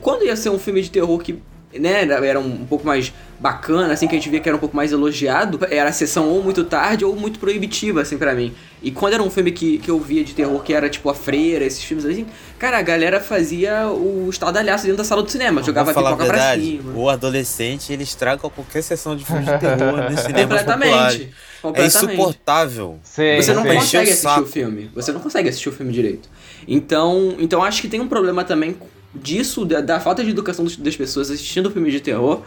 quando 0.00 0.24
ia 0.24 0.34
ser 0.34 0.50
um 0.50 0.58
filme 0.58 0.82
de 0.82 0.90
terror 0.90 1.16
que 1.20 1.40
né, 1.78 2.02
era, 2.02 2.38
um 2.38 2.64
pouco 2.66 2.86
mais 2.86 3.12
bacana, 3.40 3.92
assim, 3.92 4.06
que 4.06 4.14
a 4.14 4.18
gente 4.18 4.30
via 4.30 4.38
que 4.40 4.48
era 4.48 4.56
um 4.56 4.60
pouco 4.60 4.76
mais 4.76 4.92
elogiado, 4.92 5.58
era 5.70 5.90
a 5.90 5.92
sessão 5.92 6.28
ou 6.28 6.42
muito 6.42 6.62
tarde 6.64 7.04
ou 7.04 7.16
muito 7.16 7.38
proibitiva, 7.40 8.02
assim, 8.02 8.16
pra 8.16 8.34
mim. 8.34 8.54
E 8.82 8.90
quando 8.90 9.14
era 9.14 9.22
um 9.22 9.30
filme 9.30 9.50
que, 9.50 9.78
que 9.78 9.90
eu 9.90 9.98
via 9.98 10.22
de 10.24 10.34
terror, 10.34 10.62
que 10.62 10.72
era 10.72 10.88
tipo 10.88 11.08
A 11.10 11.14
Freira, 11.14 11.64
esses 11.64 11.82
filmes 11.82 12.04
assim, 12.04 12.26
cara, 12.58 12.78
a 12.78 12.82
galera 12.82 13.20
fazia 13.20 13.88
o 13.88 14.28
estardalhaço 14.30 14.84
dentro 14.84 14.98
da 14.98 15.04
sala 15.04 15.22
do 15.22 15.30
cinema, 15.30 15.62
jogava 15.62 15.92
Vou 15.92 15.94
falar 15.94 16.10
a 16.10 16.12
pipoca 16.16 16.28
pra 16.32 16.38
verdade, 16.54 16.76
cima. 16.78 16.92
o 16.94 17.08
adolescente, 17.08 17.92
ele 17.92 18.02
estraga 18.04 18.48
qualquer 18.48 18.82
sessão 18.82 19.16
de 19.16 19.24
filme 19.24 19.44
de 19.44 19.58
terror 19.58 19.78
populares. 20.08 20.20
Completamente. 20.22 21.22
É 21.22 21.62
Completamente. 21.62 21.96
insuportável. 21.96 22.98
Sei, 23.04 23.40
Você 23.40 23.54
não. 23.54 23.62
Encheu 23.62 23.76
consegue 23.76 23.98
o 23.98 24.12
assistir 24.12 24.22
saco. 24.22 24.40
o 24.42 24.46
filme. 24.46 24.90
Você 24.94 25.12
não 25.12 25.20
consegue 25.20 25.48
assistir 25.48 25.68
o 25.68 25.72
filme 25.72 25.92
direito. 25.92 26.28
Então, 26.66 27.36
então 27.38 27.62
acho 27.62 27.80
que 27.80 27.88
tem 27.88 28.00
um 28.00 28.08
problema 28.08 28.42
também 28.44 28.76
disso, 29.14 29.64
da, 29.64 29.80
da 29.80 30.00
falta 30.00 30.22
de 30.24 30.30
educação 30.30 30.64
das 30.78 30.96
pessoas 30.96 31.30
assistindo 31.30 31.70
filme 31.70 31.90
de 31.90 32.00
terror. 32.00 32.42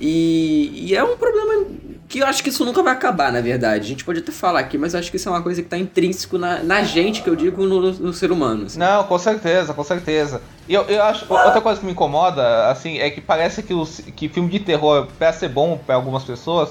E, 0.00 0.88
e 0.88 0.94
é 0.94 1.02
um 1.02 1.16
problema 1.16 1.66
que 2.08 2.18
eu 2.18 2.26
acho 2.26 2.42
que 2.42 2.50
isso 2.50 2.64
nunca 2.64 2.82
vai 2.82 2.92
acabar, 2.92 3.32
na 3.32 3.40
verdade. 3.40 3.86
A 3.86 3.88
gente 3.88 4.04
pode 4.04 4.20
até 4.20 4.30
falar 4.30 4.60
aqui, 4.60 4.76
mas 4.76 4.94
eu 4.94 5.00
acho 5.00 5.10
que 5.10 5.16
isso 5.16 5.28
é 5.28 5.32
uma 5.32 5.42
coisa 5.42 5.62
que 5.62 5.68
tá 5.68 5.78
intrínseco 5.78 6.36
na, 6.36 6.62
na 6.62 6.82
gente, 6.82 7.22
que 7.22 7.28
eu 7.28 7.34
digo, 7.34 7.64
no, 7.64 7.92
no 7.92 8.12
ser 8.12 8.30
humano. 8.30 8.66
assim. 8.66 8.78
Não, 8.78 9.04
com 9.04 9.18
certeza, 9.18 9.72
com 9.72 9.82
certeza. 9.82 10.42
E 10.68 10.74
eu, 10.74 10.82
eu 10.82 11.02
acho. 11.02 11.24
Outra 11.32 11.60
coisa 11.60 11.80
que 11.80 11.86
me 11.86 11.92
incomoda, 11.92 12.68
assim, 12.68 12.98
é 12.98 13.10
que 13.10 13.20
parece 13.20 13.62
que, 13.62 13.72
os, 13.72 14.00
que 14.14 14.28
filme 14.28 14.50
de 14.50 14.60
terror, 14.60 15.08
pra 15.18 15.32
ser 15.32 15.48
bom 15.48 15.78
pra 15.84 15.94
algumas 15.94 16.24
pessoas, 16.24 16.70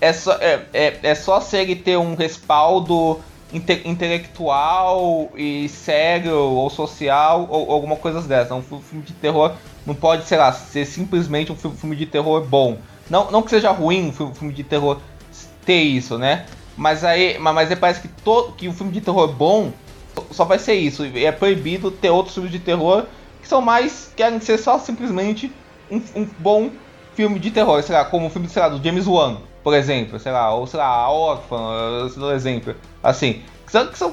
é 0.00 0.12
só, 0.12 0.32
é, 0.40 0.60
é, 0.72 0.98
é 1.02 1.14
só 1.14 1.40
se 1.40 1.56
ele 1.56 1.74
ter 1.74 1.96
um 1.98 2.14
respaldo 2.14 3.20
inte- 3.52 3.82
intelectual 3.84 5.30
e 5.36 5.68
sério 5.68 6.36
ou 6.36 6.70
social 6.70 7.46
ou, 7.50 7.66
ou 7.68 7.72
alguma 7.72 7.96
coisa 7.96 8.20
dessa. 8.22 8.54
Um 8.54 8.62
fi- 8.62 8.80
filme 8.80 9.04
de 9.04 9.12
terror 9.14 9.52
não 9.86 9.94
pode, 9.94 10.24
sei 10.26 10.38
lá, 10.38 10.52
ser 10.52 10.84
simplesmente 10.86 11.52
um 11.52 11.56
fi- 11.56 11.70
filme 11.70 11.96
de 11.96 12.06
terror 12.06 12.44
bom. 12.46 12.78
Não, 13.10 13.30
não 13.30 13.42
que 13.42 13.50
seja 13.50 13.70
ruim 13.70 14.08
um 14.08 14.12
fi- 14.12 14.34
filme 14.38 14.54
de 14.54 14.64
terror 14.64 14.98
ter 15.64 15.82
isso, 15.82 16.18
né? 16.18 16.46
Mas 16.76 17.04
aí, 17.04 17.38
mas 17.38 17.70
aí 17.70 17.76
parece 17.76 18.00
que, 18.00 18.08
to, 18.08 18.52
que 18.56 18.68
o 18.68 18.72
filme 18.72 18.92
de 18.92 19.00
terror 19.00 19.28
bom 19.28 19.72
só 20.30 20.44
vai 20.44 20.58
ser 20.58 20.74
isso. 20.74 21.04
E 21.04 21.24
é 21.24 21.32
proibido 21.32 21.90
ter 21.90 22.10
outros 22.10 22.34
filmes 22.34 22.52
de 22.52 22.58
terror 22.58 23.04
que 23.40 23.48
são 23.48 23.60
mais. 23.60 24.10
querem 24.16 24.40
ser 24.40 24.58
só 24.58 24.78
simplesmente 24.78 25.52
um, 25.90 26.00
um 26.16 26.28
bom 26.38 26.70
filme 27.14 27.38
de 27.38 27.50
terror. 27.50 27.82
Sei 27.82 27.94
lá, 27.94 28.04
como 28.04 28.26
o 28.26 28.30
filme, 28.30 28.48
sei 28.48 28.62
lá, 28.62 28.68
do 28.68 28.82
James 28.82 29.06
Wan, 29.06 29.38
por 29.62 29.74
exemplo. 29.74 30.18
Sei 30.18 30.32
lá, 30.32 30.54
ou 30.54 30.66
sei 30.66 30.78
lá, 30.78 31.10
Orphan, 31.10 31.56
é 32.30 32.34
exemplo. 32.34 32.74
Assim. 33.02 33.42
Que 33.64 33.96
são, 33.96 34.10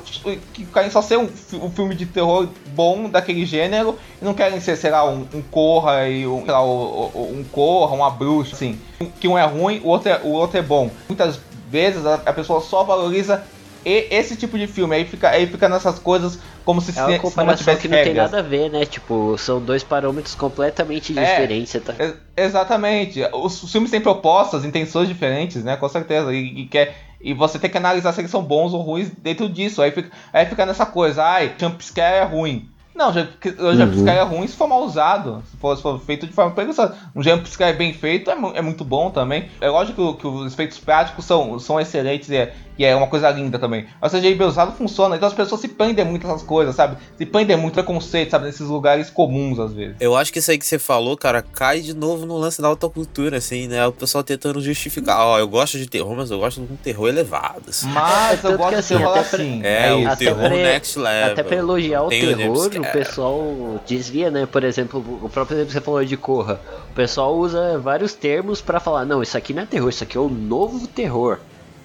que, 0.54 0.66
querem 0.68 0.90
só 0.90 1.02
ser 1.02 1.18
um, 1.18 1.28
um 1.62 1.70
filme 1.70 1.94
de 1.94 2.06
terror 2.06 2.48
bom 2.68 3.10
daquele 3.10 3.46
gênero 3.46 4.00
e 4.22 4.24
não 4.24 4.34
querem 4.34 4.58
ser, 4.62 4.78
sei 4.78 4.90
lá, 4.90 5.04
um, 5.10 5.28
um 5.34 5.42
Corra 5.42 6.08
e 6.08 6.26
um, 6.26 6.44
sei 6.44 6.52
lá, 6.54 6.64
o- 6.64 7.34
um 7.38 7.44
Corra, 7.52 7.94
uma 7.94 8.10
bruxa, 8.10 8.56
assim. 8.56 8.80
Que 9.20 9.28
um 9.28 9.38
é 9.38 9.46
ruim, 9.46 9.82
o 9.84 9.90
outro 9.90 10.08
é, 10.10 10.22
o 10.24 10.30
outro 10.30 10.58
é 10.58 10.62
bom. 10.62 10.90
Muitas 11.10 11.42
vezes 11.70 12.06
a, 12.06 12.14
a 12.26 12.32
pessoa 12.32 12.62
só 12.62 12.84
valoriza 12.86 13.44
e- 13.86 14.08
esse 14.12 14.36
tipo 14.36 14.58
de 14.58 14.68
filme. 14.68 14.96
Aí 14.96 15.06
fica, 15.06 15.30
aí 15.30 15.48
fica 15.48 15.68
nessas 15.70 16.00
coisas 16.00 16.40
como 16.66 16.82
se 16.82 16.92
É 16.92 16.94
uma 17.02 17.06
cinema 17.08 17.22
comparação 17.24 17.58
tivesse 17.58 17.82
que 17.82 17.88
não 17.88 17.98
tem 17.98 18.06
regras. 18.08 18.32
nada 18.32 18.46
a 18.46 18.48
ver, 18.50 18.70
né? 18.70 18.86
Tipo, 18.86 19.38
são 19.38 19.62
dois 19.62 19.84
parâmetros 19.84 20.36
completamente 20.36 21.18
É. 21.18 21.22
diferentes. 21.24 21.70
Você 21.72 21.80
tá... 21.80 21.94
Ex- 21.98 22.16
Exatamente. 22.38 23.22
Os, 23.34 23.72
filmes 23.72 23.92
têm 23.92 24.02
propostas, 24.02 24.66
intenções 24.66 25.08
diferentes, 25.08 25.64
né? 25.64 25.76
Com 25.78 25.88
certeza. 25.90 26.34
E, 26.34 26.62
e 26.62 26.66
quer, 26.68 26.96
e 27.22 27.34
você 27.34 27.58
tem 27.60 27.70
que 27.70 27.78
analisar 27.78 28.14
se 28.14 28.22
eles 28.22 28.32
são 28.32 28.44
bons 28.44 28.74
ou 28.74 28.82
ruins 28.82 29.10
dentro 29.18 29.48
disso. 29.50 29.82
Aí 29.82 29.92
fica, 29.92 30.10
aí 30.34 30.46
fica 30.46 30.66
nessa 30.66 30.86
coisa, 30.86 31.24
ai, 31.24 31.54
jumpscare 31.60 32.18
é 32.18 32.24
ruim. 32.24 32.70
Não, 32.96 33.14
jump- 33.14 33.32
o 33.62 33.76
jumpscare 33.78 34.18
é 34.18 34.24
ruim 34.24 34.46
se 34.46 34.58
for 34.58 34.68
mal 34.68 34.84
usado. 34.84 35.42
Se 35.50 35.56
for, 35.56 35.76
se 35.78 35.82
for 35.82 35.98
feito 36.02 36.28
de 36.28 36.34
forma 36.34 36.52
preguiçosa. 36.52 36.98
Um 37.16 37.24
jumpscare 37.24 37.78
bem 37.78 37.94
feito 37.94 38.30
é, 38.30 38.34
é 38.56 38.62
muito 38.62 38.84
bom 38.84 39.10
também. 39.10 39.50
É 39.62 39.70
lógico 39.70 40.16
que, 40.16 40.22
que 40.22 40.28
os 40.28 40.52
efeitos 40.52 40.80
práticos 40.80 41.24
são, 41.24 41.58
são 41.60 41.80
excelentes 41.80 42.30
e 42.30 42.36
é, 42.36 42.54
e 42.80 42.86
é 42.86 42.96
uma 42.96 43.06
coisa 43.08 43.30
linda 43.30 43.60
também. 43.60 43.86
Mas 44.02 44.12
seja 44.12 44.34
bem 44.36 44.48
usado 44.48 44.72
funciona. 44.72 45.16
Então 45.18 45.28
as 45.28 45.34
pessoas 45.36 45.60
se 45.62 45.68
prendem 45.68 46.04
muito 46.06 46.26
nessas 46.26 46.42
coisas, 46.42 46.74
sabe? 46.76 46.98
Se 47.18 47.26
prendem 47.26 47.58
muito 47.58 47.74
preconceito, 47.74 48.32
sabe? 48.32 48.46
Nesses 48.46 48.68
lugares 48.68 49.10
comuns 49.10 49.60
às 49.60 49.74
vezes. 49.74 49.98
Eu 50.00 50.16
acho 50.16 50.32
que 50.34 50.40
isso 50.40 50.50
aí 50.50 50.58
que 50.58 50.66
você 50.66 50.80
falou, 50.80 51.18
cara, 51.18 51.42
cai 51.42 51.82
de 51.82 51.94
novo 51.94 52.26
no 52.26 52.38
lance 52.38 52.62
da 52.62 52.70
alta 52.70 52.88
cultura, 52.90 53.38
assim, 53.38 53.68
né? 53.68 53.86
O 53.86 53.92
pessoal 53.92 54.24
tentando 54.24 54.62
justificar. 54.62 55.20
Ó, 55.20 55.38
eu 55.38 55.48
gosto 55.48 55.78
de 55.78 55.86
terror, 55.88 56.16
mas 56.16 56.32
eu 56.32 56.40
gosto 56.40 56.62
de 56.62 56.72
um 56.74 56.76
terror 56.78 57.10
elevado, 57.10 57.64
assim. 57.68 57.88
Mas 57.90 58.44
É, 58.44 58.48
eu 58.48 58.58
gosto 58.58 58.70
que, 58.70 58.74
de 58.76 58.80
assim, 58.80 58.94
falar 58.98 59.20
até 59.20 59.30
pra- 59.30 59.38
assim. 59.38 59.62
É, 59.64 59.94
o 59.94 60.08
Até 60.08 60.16
terror 60.26 60.40
pra- 60.40 60.50
next 60.50 60.98
level. 61.00 61.32
Até 61.34 61.44
pra 61.44 61.56
elogiar 61.58 62.04
o 62.04 62.08
Tem 62.10 62.24
o 62.34 62.38
terror, 62.38 62.56
o 62.58 62.64
jumpscare. 62.64 62.98
pessoal 62.98 63.82
desvia, 63.86 64.32
né? 64.32 64.46
Por 64.46 64.64
exemplo, 64.64 65.00
o 65.22 65.28
próprio 65.30 65.56
exemplo 65.56 65.68
que 65.68 65.74
você 65.74 65.82
falou 65.82 66.06
de 66.06 66.16
Corra. 66.16 66.62
O 66.92 66.96
pessoal 66.96 67.36
usa 67.36 67.78
vários 67.80 68.14
termos 68.14 68.62
pra 68.62 68.80
falar, 68.80 69.06
não, 69.06 69.22
isso 69.22 69.38
aqui 69.38 69.54
não 69.54 69.64
é 69.64 69.66
terror, 69.66 69.90
isso 69.90 70.04
aqui 70.04 70.18
é 70.18 70.20
o 70.22 70.30
novo 70.30 70.88
terror. 70.88 71.40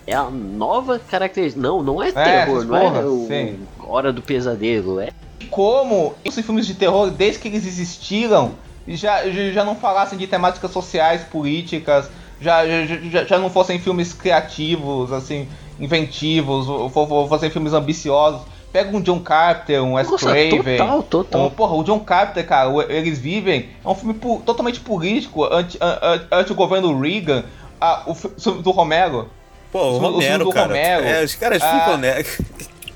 É 0.06 0.14
a 0.14 0.30
nova 0.30 0.98
característica. 0.98 1.60
Não, 1.60 1.82
não 1.82 2.02
é 2.02 2.12
terror, 2.12 2.56
essas 2.58 2.68
não 2.68 2.78
porra, 2.78 3.00
é 3.00 3.04
o 3.04 3.26
sim. 3.26 3.58
Hora 3.86 4.12
do 4.12 4.20
Pesadelo. 4.22 5.00
É 5.00 5.10
Como 5.50 6.14
esses 6.24 6.44
filmes 6.44 6.66
de 6.66 6.74
terror, 6.74 7.10
desde 7.10 7.40
que 7.40 7.48
eles 7.48 7.66
existiram, 7.66 8.52
já, 8.86 9.28
já, 9.30 9.64
não 9.64 9.74
falassem 9.74 10.18
de 10.18 10.26
temáticas 10.26 10.70
sociais, 10.70 11.22
políticas, 11.22 12.10
já, 12.40 12.66
já, 12.66 13.24
já, 13.24 13.38
não 13.38 13.48
fossem 13.48 13.78
filmes 13.78 14.12
criativos, 14.12 15.10
assim, 15.12 15.48
inventivos, 15.80 16.66
fossem 17.28 17.50
filmes 17.50 17.72
ambiciosos. 17.72 18.42
Pega 18.72 18.94
um 18.94 19.00
John 19.00 19.20
Carpenter, 19.20 19.82
um 19.84 19.94
Wes 19.94 20.10
Nossa, 20.10 20.26
Craven. 20.32 20.76
total, 20.76 21.02
total. 21.04 21.46
Um, 21.46 21.50
porra, 21.50 21.74
o 21.76 21.84
John 21.84 22.00
Carpenter, 22.00 22.44
cara, 22.44 22.68
Eles 22.92 23.20
Vivem 23.20 23.68
é 23.84 23.88
um 23.88 23.94
filme 23.94 24.14
totalmente 24.44 24.80
político, 24.80 25.44
anti, 25.44 25.78
an- 25.80 25.98
an- 26.02 26.26
anti 26.32 26.50
o 26.50 26.56
governo 26.56 27.00
Reagan. 27.00 27.44
Ah, 27.80 28.02
o 28.06 28.14
filme 28.14 28.62
do 28.62 28.70
Romero. 28.72 29.30
Pô, 29.74 29.82
o 29.90 29.92
Os- 29.96 29.98
Romero, 30.00 30.48
cara. 30.50 30.68
Romero. 30.68 31.04
É, 31.04 31.24
os 31.24 31.34
caras 31.34 31.60
Ah. 31.60 31.80
ficam, 31.80 31.98
né? 31.98 32.24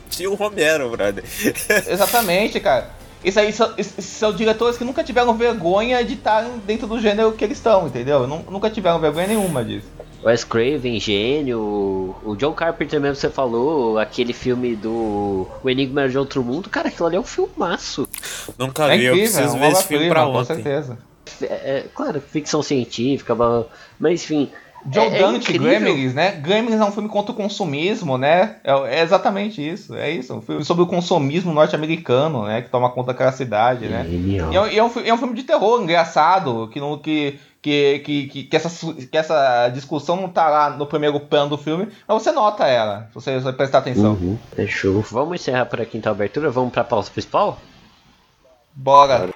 Tinha 0.08 0.30
o 0.30 0.34
Romero, 0.36 0.88
brother. 0.90 1.24
Exatamente, 1.88 2.60
cara. 2.60 2.90
Isso 3.24 3.40
aí 3.40 3.52
são, 3.52 3.74
são 3.98 4.32
diretores 4.32 4.78
que 4.78 4.84
nunca 4.84 5.02
tiveram 5.02 5.34
vergonha 5.34 6.04
de 6.04 6.14
estar 6.14 6.42
dentro 6.64 6.86
do 6.86 7.00
gênero 7.00 7.32
que 7.32 7.42
eles 7.44 7.58
estão, 7.58 7.88
entendeu? 7.88 8.28
Nun- 8.28 8.44
Nunca 8.48 8.70
tiveram 8.70 9.00
vergonha 9.00 9.26
nenhuma 9.26 9.64
disso. 9.64 9.88
Wes 10.22 10.44
Craven, 10.44 11.00
gênio. 11.00 12.14
O 12.24 12.36
John 12.36 12.52
Carpenter 12.52 13.00
mesmo 13.00 13.16
você 13.16 13.28
falou, 13.28 13.98
aquele 13.98 14.32
filme 14.32 14.76
do 14.76 15.48
O 15.64 15.68
Enigma 15.68 16.08
de 16.08 16.16
Outro 16.16 16.44
Mundo. 16.44 16.68
Cara, 16.70 16.88
aquilo 16.88 17.06
ali 17.08 17.16
é 17.16 17.20
um 17.20 17.24
filmaço. 17.24 18.08
Nunca 18.56 18.84
É 18.92 18.96
vi, 18.96 19.04
eu 19.06 19.14
incrível, 19.14 19.30
é 19.30 19.42
preciso 19.42 19.56
uma 19.56 19.66
ver 19.66 19.72
esse 19.72 19.84
filme 19.88 20.08
pra 20.08 20.26
obra-prima, 20.26 20.46
com 20.46 20.52
ontem. 20.52 20.62
certeza. 20.62 20.98
É, 21.42 21.46
é, 21.78 21.84
claro, 21.94 22.20
ficção 22.20 22.62
científica, 22.62 23.34
mas 23.98 24.22
enfim. 24.22 24.48
John 24.88 25.02
é, 25.02 25.16
é 25.16 25.18
Dante, 25.18 25.52
incrível. 25.52 25.68
Gremlins, 25.68 26.14
né? 26.14 26.32
Gremlins 26.32 26.80
é 26.80 26.84
um 26.84 26.92
filme 26.92 27.08
contra 27.08 27.32
o 27.32 27.34
consumismo, 27.34 28.16
né? 28.16 28.56
É, 28.64 28.72
é 28.98 29.02
exatamente 29.02 29.66
isso, 29.66 29.94
é 29.94 30.10
isso. 30.10 30.34
Um 30.34 30.40
filme 30.40 30.64
sobre 30.64 30.82
o 30.82 30.86
consumismo 30.86 31.52
norte-americano, 31.52 32.44
né? 32.44 32.62
Que 32.62 32.70
toma 32.70 32.90
conta 32.90 33.08
daquela 33.08 33.32
cidade, 33.32 33.86
né? 33.86 34.04
Genial. 34.08 34.52
E 34.52 34.56
é, 34.56 34.76
é 34.78 34.84
um, 34.84 34.90
é 35.04 35.14
um 35.14 35.18
filme 35.18 35.34
de 35.34 35.42
terror 35.42 35.82
engraçado, 35.82 36.68
que, 36.68 36.80
não, 36.80 36.98
que, 36.98 37.38
que, 37.60 37.98
que, 38.00 38.26
que, 38.28 38.42
que 38.44 38.56
essa, 38.56 38.94
que 38.94 39.16
essa 39.16 39.68
discussão 39.68 40.16
não 40.16 40.28
tá 40.28 40.48
lá 40.48 40.70
no 40.70 40.86
primeiro 40.86 41.18
plano 41.20 41.50
do 41.50 41.58
filme, 41.58 41.88
mas 42.06 42.22
você 42.22 42.32
nota 42.32 42.66
ela, 42.66 43.06
se 43.08 43.14
você, 43.14 43.40
você 43.40 43.52
prestar 43.52 43.78
atenção. 43.78 44.12
Uhum, 44.12 44.38
fechou. 44.54 45.02
Vamos 45.10 45.40
encerrar 45.40 45.66
por 45.66 45.80
aqui 45.80 45.98
então 45.98 46.12
a 46.12 46.14
abertura? 46.14 46.50
Vamos 46.50 46.72
pra 46.72 46.84
pauta 46.84 47.10
principal? 47.10 47.58
Bora. 48.74 49.28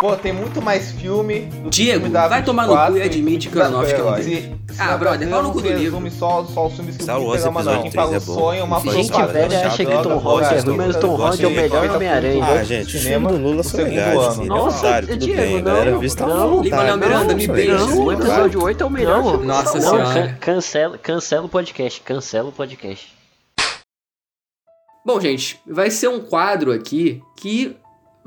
Pô, 0.00 0.14
tem 0.16 0.32
muito 0.32 0.60
mais 0.60 0.90
filme 0.92 1.40
do 1.46 1.70
que 1.70 1.70
Diego, 1.70 2.00
filme 2.00 2.12
da 2.12 2.28
vai 2.28 2.44
tomar 2.44 2.66
no 2.66 2.72
cu 2.76 2.92
24 2.92 2.98
e 2.98 3.02
admite 3.02 3.48
que 3.48 3.56
o 3.58 3.62
Aronofsky 3.62 4.00
é 4.00 4.04
um 4.04 4.14
Ah, 4.78 4.96
brother, 4.98 5.28
pau 5.30 5.42
no 5.42 5.52
cu 5.52 5.62
do 5.62 5.68
livro. 5.72 6.10
só, 6.10 6.44
só 6.44 6.66
os 6.66 6.74
filmes 6.74 6.96
que 6.98 7.02
Star 7.02 7.18
o 7.18 7.24
Wars 7.26 7.40
Superman 7.40 7.64
episódio 7.64 7.82
não. 7.84 7.90
três 7.90 7.94
Para 8.06 8.14
é 8.14 8.18
o 8.18 8.20
bom. 8.20 8.34
sonho, 8.34 8.64
uma 8.64 8.80
Gente, 8.80 9.08
chato, 9.08 9.30
acha 9.66 9.84
que 9.86 10.02
Tom 10.02 10.16
Holland 10.18 10.54
é 10.54 10.60
ruim, 10.60 10.76
mas 10.76 10.96
o 10.96 11.00
Tom 11.00 11.14
Holland 11.16 11.44
é 11.44 11.46
o 11.46 11.50
melhor 11.50 11.90
Homem-Aranha. 11.96 12.44
Ah, 12.44 12.64
gente, 12.64 12.96
o 12.96 13.00
filme 13.00 13.26
do 13.26 13.36
Lula 13.36 13.62
são 13.62 13.80
legais. 13.84 14.18
ano. 14.18 14.28
assim, 14.28 14.44
Nossa, 14.46 15.00
Diego, 15.02 15.40
bem, 15.40 15.54
não, 15.56 15.62
galera. 15.62 15.98
Vista 15.98 16.26
não, 16.26 16.42
à 16.42 16.46
vontade. 16.46 16.68
Lima 16.68 16.96
Miranda, 16.96 17.24
Não, 17.28 17.36
me 17.36 17.46
beija. 17.48 17.84
o 17.86 18.12
episódio 18.12 18.62
8 18.62 18.82
é 18.82 18.86
o 18.86 18.90
melhor. 18.90 19.38
Nossa 19.44 19.80
senhora. 19.80 20.04
Can- 20.12 20.36
Cancela, 20.40 20.98
cancela 20.98 21.46
o 21.46 21.48
podcast, 21.48 22.00
cancela 22.02 22.48
o 22.50 22.52
podcast. 22.52 23.08
Bom, 25.06 25.20
gente, 25.20 25.58
vai 25.66 25.90
ser 25.90 26.08
um 26.08 26.20
quadro 26.20 26.72
aqui 26.72 27.22
que 27.36 27.76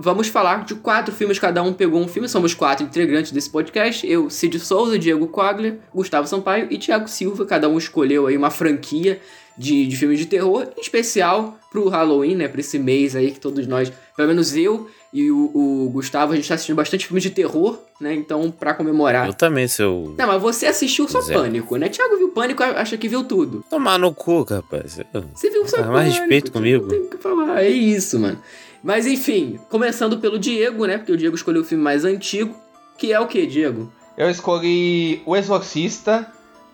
vamos 0.01 0.29
falar 0.29 0.63
de 0.63 0.75
quatro 0.75 1.13
filmes, 1.13 1.37
cada 1.37 1.61
um 1.61 1.73
pegou 1.73 1.99
um 1.99 2.07
filme, 2.07 2.29
somos 2.29 2.53
quatro 2.53 2.85
integrantes 2.85 3.33
desse 3.33 3.49
podcast, 3.49 4.09
eu, 4.09 4.29
Cid 4.29 4.57
Souza, 4.59 4.97
Diego 4.97 5.27
Quagler, 5.27 5.77
Gustavo 5.93 6.25
Sampaio 6.25 6.67
e 6.71 6.77
Thiago 6.77 7.09
Silva, 7.09 7.45
cada 7.45 7.67
um 7.67 7.77
escolheu 7.77 8.25
aí 8.25 8.37
uma 8.37 8.49
franquia 8.49 9.19
de, 9.57 9.85
de 9.85 9.97
filmes 9.97 10.17
de 10.17 10.25
terror, 10.25 10.67
em 10.77 10.81
especial 10.81 11.57
pro 11.69 11.89
Halloween, 11.89 12.35
né, 12.35 12.47
pra 12.47 12.61
esse 12.61 12.79
mês 12.79 13.13
aí 13.13 13.31
que 13.31 13.39
todos 13.41 13.67
nós, 13.67 13.91
pelo 14.15 14.29
menos 14.29 14.55
eu 14.55 14.89
e 15.11 15.29
o, 15.29 15.51
o 15.53 15.89
Gustavo, 15.91 16.31
a 16.31 16.35
gente 16.35 16.47
tá 16.47 16.53
assistindo 16.53 16.77
bastante 16.77 17.05
filmes 17.05 17.23
de 17.23 17.31
terror, 17.31 17.77
né, 17.99 18.13
então 18.13 18.49
pra 18.49 18.73
comemorar... 18.73 19.27
Eu 19.27 19.33
também, 19.33 19.67
seu. 19.67 20.15
Não, 20.17 20.27
mas 20.27 20.41
você 20.41 20.67
assistiu 20.67 21.09
só 21.09 21.19
Zé. 21.19 21.33
Pânico, 21.33 21.75
né? 21.75 21.89
Thiago 21.89 22.15
viu 22.15 22.29
Pânico, 22.29 22.63
acha 22.63 22.95
que 22.95 23.09
viu 23.09 23.23
tudo. 23.23 23.65
Tomar 23.69 23.99
no 23.99 24.13
cu, 24.13 24.43
rapaz. 24.43 24.99
Você 25.33 25.49
viu 25.49 25.67
só 25.67 25.77
Ah, 25.77 25.87
mais 25.87 26.13
Pânico, 26.13 26.19
respeito 26.19 26.45
tipo, 26.45 26.57
comigo. 26.57 26.83
Não 26.83 26.89
tem 26.89 27.01
o 27.01 27.09
que 27.09 27.17
falar, 27.17 27.61
é 27.63 27.69
isso, 27.69 28.17
mano. 28.19 28.39
Mas 28.83 29.05
enfim, 29.05 29.59
começando 29.69 30.17
pelo 30.19 30.39
Diego, 30.39 30.85
né? 30.85 30.97
Porque 30.97 31.11
o 31.11 31.17
Diego 31.17 31.35
escolheu 31.35 31.61
o 31.61 31.65
filme 31.65 31.83
mais 31.83 32.05
antigo, 32.05 32.55
que 32.97 33.11
é 33.11 33.19
o 33.19 33.27
que, 33.27 33.45
Diego? 33.45 33.91
Eu 34.17 34.29
escolhi 34.29 35.21
O 35.25 35.35
Exorcista, 35.35 36.27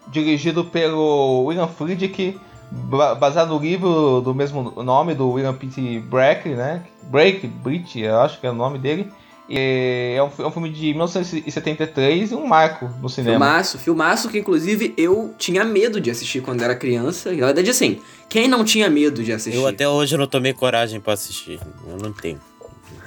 dirigido 0.07 0.65
pelo 0.65 1.43
William 1.45 1.67
Friedkin, 1.67 2.39
ba- 2.71 3.15
baseado 3.15 3.49
no 3.49 3.59
livro 3.59 4.21
do 4.21 4.33
mesmo 4.33 4.71
nome, 4.83 5.13
do 5.15 5.29
William 5.31 5.53
P. 5.53 5.67
Breck, 5.99 6.49
né? 6.49 6.83
Break, 7.03 7.45
Brit, 7.47 7.99
eu 7.99 8.19
acho 8.19 8.39
que 8.39 8.47
é 8.47 8.51
o 8.51 8.55
nome 8.55 8.77
dele. 8.79 9.11
E 9.47 10.15
é 10.15 10.23
um, 10.23 10.43
é 10.43 10.47
um 10.47 10.51
filme 10.51 10.69
de 10.69 10.87
1973 10.87 12.31
e 12.31 12.35
um 12.35 12.47
marco 12.47 12.89
no 12.99 13.07
cinema. 13.07 13.37
Filmaço, 13.37 13.77
filmaço 13.77 14.29
que 14.29 14.39
inclusive 14.39 14.93
eu 14.97 15.33
tinha 15.37 15.63
medo 15.63 16.01
de 16.01 16.09
assistir 16.09 16.41
quando 16.41 16.63
era 16.63 16.75
criança. 16.75 17.31
E 17.31 17.37
na 17.37 17.47
verdade, 17.47 17.69
assim, 17.69 18.01
quem 18.27 18.47
não 18.47 18.63
tinha 18.65 18.89
medo 18.89 19.23
de 19.23 19.31
assistir? 19.31 19.57
Eu 19.57 19.67
até 19.67 19.87
hoje 19.87 20.17
não 20.17 20.27
tomei 20.27 20.53
coragem 20.53 20.99
pra 20.99 21.13
assistir. 21.13 21.59
Eu 21.87 21.97
não 21.97 22.11
tenho. 22.11 22.39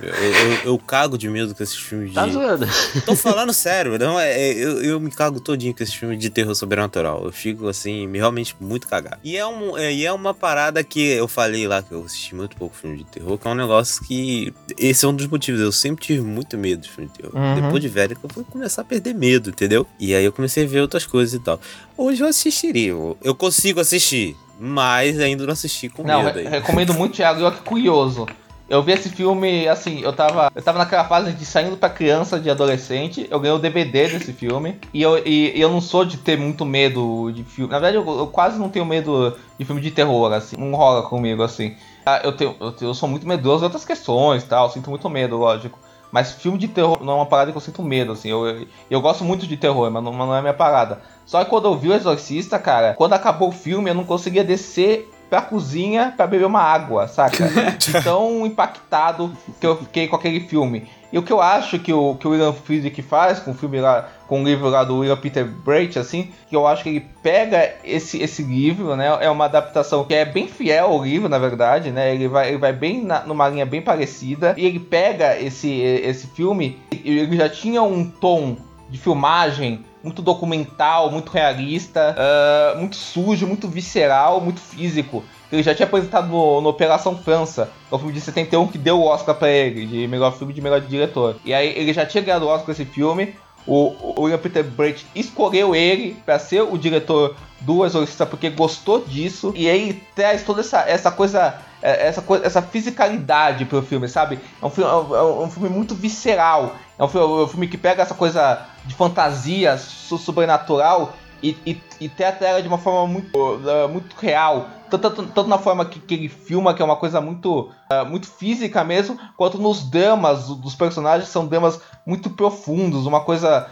Eu, 0.00 0.09
eu, 0.14 0.52
eu 0.64 0.78
cago 0.78 1.19
de 1.19 1.28
medo 1.28 1.55
com 1.55 1.62
esses 1.62 1.75
filmes 1.76 2.11
de. 2.11 2.14
Tá 2.14 2.26
zoando. 2.28 2.67
Tô 3.05 3.17
falando 3.17 3.52
sério, 3.52 3.99
não 3.99 4.19
é, 4.19 4.31
é- 4.33 4.52
eu, 4.52 4.83
eu 4.83 5.00
me 5.00 5.11
cago 5.11 5.40
todinho 5.40 5.75
com 5.75 5.83
esses 5.83 5.95
filmes 5.95 6.19
de 6.19 6.31
terror 6.31 6.55
sobrenatural. 6.55 7.25
Eu 7.25 7.33
fico 7.33 7.67
assim, 7.69 8.07
me- 8.07 8.19
realmente 8.19 8.55
muito 8.61 8.87
cagado. 8.87 9.19
E 9.25 9.37
é, 9.37 9.45
um, 9.47 9.76
é, 9.76 9.93
e 9.93 10.07
é 10.07 10.12
uma 10.12 10.33
parada 10.33 10.83
que 10.85 11.00
eu 11.00 11.26
falei 11.26 11.67
lá, 11.67 11.83
que 11.83 11.93
eu 11.93 12.05
assisti 12.05 12.35
muito 12.35 12.57
pouco 12.57 12.76
filme 12.76 12.97
de 12.99 13.05
terror, 13.05 13.37
que 13.37 13.49
é 13.49 13.51
um 13.51 13.55
negócio 13.55 14.05
que. 14.05 14.55
Esse 14.79 15.05
é 15.05 15.09
um 15.09 15.14
dos 15.14 15.27
motivos. 15.27 15.61
Eu 15.61 15.72
sempre 15.72 16.05
tive 16.05 16.22
muito 16.22 16.57
medo 16.57 16.83
de 16.83 16.90
filme 16.90 17.11
de 17.11 17.18
terror. 17.22 17.35
Uhum. 17.37 17.61
Depois 17.62 17.83
de 17.83 17.88
velho, 17.88 18.14
que 18.16 18.25
eu 18.25 18.31
fui 18.31 18.44
começar 18.44 18.83
a 18.83 18.85
perder 18.85 19.14
medo, 19.14 19.51
entendeu? 19.51 19.87
E 19.99 20.14
aí 20.14 20.25
eu 20.25 20.33
comecei 20.33 20.64
a 20.64 20.68
ver 20.68 20.81
outras 20.81 21.05
coisas 21.07 21.35
e 21.35 21.40
tal. 21.42 21.61
Hoje 21.96 22.22
eu 22.22 22.29
assistiria. 22.29 22.90
Eu, 22.90 23.16
eu 23.22 23.35
consigo 23.35 23.81
assistir, 23.81 24.37
mas 24.61 25.18
ainda 25.18 25.44
não 25.44 25.53
assisti 25.53 25.88
com 25.88 26.05
Não, 26.05 26.22
medo 26.22 26.38
aí. 26.38 26.46
recomendo 26.46 26.94
muito, 26.94 27.14
Thiago. 27.16 27.40
E 27.40 27.42
olha 27.42 27.57
que 27.57 27.62
curioso. 27.62 28.27
Eu 28.68 28.83
vi 28.83 28.92
esse 28.92 29.09
filme, 29.09 29.66
assim, 29.66 30.02
eu 30.02 30.12
tava, 30.12 30.52
eu 30.54 30.61
tava 30.61 30.78
naquela 30.78 31.04
fase 31.04 31.33
de 31.33 31.46
saindo 31.46 31.78
pra 31.78 31.88
criança, 31.88 32.38
de 32.38 32.50
adolescente. 32.50 33.26
Eu 33.31 33.40
ganhei 33.40 33.57
o 33.57 33.59
DVD 33.59 34.09
desse 34.09 34.31
filme. 34.35 34.78
E 34.92 35.00
eu, 35.00 35.26
e, 35.26 35.59
eu 35.59 35.70
não 35.70 35.81
sou 35.81 36.04
de 36.04 36.18
ter 36.18 36.38
muito 36.38 36.66
medo 36.66 37.33
de 37.33 37.42
filme. 37.44 37.72
Na 37.72 37.78
verdade, 37.78 37.96
eu, 37.96 38.18
eu 38.18 38.26
quase 38.26 38.59
não 38.59 38.68
tenho 38.68 38.85
medo 38.85 39.35
de 39.59 39.64
filme 39.64 39.81
de 39.81 39.90
terror, 39.90 40.31
assim. 40.35 40.57
Não 40.59 40.72
rola 40.76 41.02
comigo, 41.02 41.42
assim. 41.42 41.76
Ah, 42.04 42.20
Eu, 42.22 42.33
tenho, 42.33 42.54
eu, 42.61 42.74
eu 42.83 42.92
sou 42.92 43.09
muito 43.09 43.26
medroso 43.26 43.61
de 43.61 43.64
outras 43.64 43.87
questões 43.87 44.44
tal. 44.44 44.70
Sinto 44.70 44.90
muito 44.90 45.09
medo, 45.09 45.38
lógico. 45.38 45.78
Mas 46.12 46.33
filme 46.33 46.59
de 46.59 46.68
terror 46.68 47.02
não 47.02 47.14
é 47.14 47.16
uma 47.16 47.26
parada 47.26 47.50
que 47.50 47.57
eu 47.57 47.62
sinto 47.62 47.83
medo, 47.83 48.12
assim. 48.12 48.28
Eu, 48.28 48.46
eu, 48.46 48.66
eu 48.90 49.00
gosto 49.00 49.24
muito 49.24 49.46
de 49.46 49.57
terror, 49.57 49.90
mas 49.90 50.02
não, 50.04 50.12
mas 50.12 50.26
não 50.26 50.35
é 50.35 50.38
a 50.40 50.42
minha 50.42 50.54
parada. 50.54 51.00
Só 51.24 51.42
que 51.42 51.48
quando 51.48 51.66
eu 51.66 51.76
vi 51.76 51.88
o 51.88 51.94
Exorcista, 51.94 52.59
cara, 52.59 52.92
quando 52.94 53.14
acabou 53.14 53.48
o 53.48 53.52
filme, 53.52 53.88
eu 53.90 53.94
não 53.94 54.04
conseguia 54.04 54.44
descer 54.44 55.11
pra 55.29 55.43
cozinha 55.43 56.12
pra 56.17 56.27
beber 56.27 56.47
uma 56.47 56.62
água, 56.62 57.07
saca? 57.09 57.45
Tão 58.03 58.47
impactado 58.47 59.33
que 59.61 59.67
eu 59.67 59.77
fiquei 59.77 60.09
com 60.09 60.17
aquele 60.17 60.41
filme. 60.41 60.87
E 61.11 61.19
o 61.19 61.23
que 61.23 61.33
eu 61.33 61.41
acho 61.41 61.79
que 61.79 61.91
o, 61.93 62.17
que 62.17 62.27
o 62.29 62.33
William 62.33 62.53
Friedkin 62.53 63.01
faz 63.01 63.38
com 63.38 63.53
o 63.53 63.55
filme 63.55 63.81
lá, 63.81 64.07
com 64.27 64.43
o 64.43 64.45
livro 64.45 64.69
lá 64.69 64.85
do 64.85 64.99
William 64.99 65.17
Peter 65.17 65.47
Brait, 65.47 65.99
assim, 65.99 66.31
que 66.51 66.55
eu 66.55 66.67
acho 66.67 66.83
que 66.83 66.91
ele 66.91 67.07
pega 67.23 67.77
esse, 67.83 68.21
esse 68.21 68.43
livro, 68.43 68.95
né? 68.95 69.17
É 69.23 69.31
uma 69.31 69.47
adaptação 69.47 70.05
que 70.05 70.12
é 70.12 70.27
bem 70.27 70.47
fiel 70.49 70.87
ao 70.88 71.03
livro, 71.03 71.27
na 71.27 71.38
verdade, 71.38 71.91
né? 71.91 72.14
Ele 72.14 72.29
vai, 72.29 72.49
ele 72.49 72.59
vai 72.59 72.75
bem 72.75 73.03
na- 73.03 73.23
numa 73.25 73.49
linha 73.49 73.64
bem 73.64 73.81
parecida. 73.81 74.55
E 74.59 74.67
ele 74.67 74.79
pega 74.79 75.38
esse, 75.41 75.71
esse 75.81 76.27
filme, 76.27 76.79
e 76.93 77.19
ele 77.21 77.37
já 77.38 77.49
tinha 77.49 77.83
um 77.83 78.05
tom 78.05 78.57
de 78.88 78.98
filmagem 78.98 79.85
muito 80.03 80.22
documental, 80.22 81.11
muito 81.11 81.31
realista, 81.31 82.14
ah, 82.16 82.74
muito 82.77 82.96
sujo, 82.96 83.46
muito 83.46 83.68
visceral, 83.68 84.40
muito 84.40 84.61
físico. 84.61 85.24
Ele 85.51 85.62
já 85.62 85.74
tinha 85.74 85.87
apresentado 85.87 86.29
no, 86.29 86.61
no 86.61 86.68
Operação 86.68 87.16
França, 87.16 87.70
que 87.88 87.94
é 87.94 87.96
um 87.96 87.98
filme 87.98 88.14
de 88.14 88.20
71 88.20 88.68
que 88.68 88.79
deu 88.79 89.01
o 89.01 89.05
Oscar 89.05 89.35
pra 89.35 89.48
ele, 89.48 89.87
de 89.87 90.07
melhor 90.07 90.33
filme 90.37 90.53
de 90.53 90.61
melhor 90.61 90.81
diretor. 90.81 91.37
E 91.44 91.55
aí 91.55 91.68
ele 91.77 91.92
já 91.92 92.05
tinha 92.05 92.22
ganhado 92.22 92.44
o 92.44 92.48
Oscar 92.48 92.70
esse 92.70 92.85
filme. 92.85 93.35
O, 93.68 94.22
William 94.22 94.38
Peter 94.38 94.64
Brait 94.64 95.04
escolheu 95.14 95.74
ele 95.76 96.16
pra 96.24 96.38
ser 96.38 96.62
o 96.62 96.78
diretor 96.78 97.37
do 97.61 97.85
Exorcista 97.85 98.24
porque 98.24 98.48
gostou 98.50 99.04
disso. 99.04 99.52
E 99.54 99.68
aí 99.68 100.02
traz 100.16 100.42
toda 100.42 100.61
essa, 100.62 100.81
essa 100.88 101.11
coisa 101.11 101.54
é, 101.83 102.09
essa, 102.09 102.22
coisa, 102.22 102.44
essa 102.46 102.62
fisicalidade 102.62 103.64
pro 103.66 103.83
filme, 103.83 104.09
sabe? 104.09 104.40
É 104.61 104.66
um 104.66 104.70
filme, 104.70 104.90
é 104.90 104.94
um- 104.94 105.44
é 105.46 105.50
filme 105.50 105.68
muito 105.68 105.94
visceral. 105.94 106.74
É 106.98 107.04
um 107.04 107.09
filme, 107.09 107.40
é 107.40 107.44
um 107.44 107.48
filme 107.48 107.68
que 107.68 107.76
pega 107.78 108.02
essa 108.02 108.14
coisa 108.14 108.66
de 108.85 108.94
fantasia 108.94 109.76
so- 109.76 110.18
sobrenatural 110.18 111.14
e, 111.42 111.57
e, 111.66 111.81
e 112.01 112.09
trata 112.09 112.44
ela 112.44 112.62
de 112.62 112.68
uma 112.68 112.79
forma 112.79 113.07
muito, 113.07 113.37
uh, 113.37 113.88
muito 113.88 114.14
real. 114.16 114.68
Tanto, 114.90 115.11
tanto, 115.11 115.33
tanto 115.35 115.48
na 115.48 115.59
forma 115.59 115.85
que, 115.85 116.01
que 116.01 116.14
ele 116.14 116.29
filma, 116.29 116.72
que 116.72 116.81
é 116.81 116.85
uma 116.85 116.96
coisa 116.96 117.20
muito, 117.20 117.70
uh, 117.92 118.07
muito 118.09 118.27
física 118.27 118.83
mesmo, 118.83 119.18
quanto 119.37 119.59
nos 119.59 119.83
dramas 119.83 120.48
do- 120.48 120.55
dos 120.55 120.74
personagens, 120.74 121.29
são 121.29 121.46
dramas 121.46 121.79
muito 122.07 122.31
profundos, 122.31 123.05
uma 123.05 123.20
coisa 123.20 123.68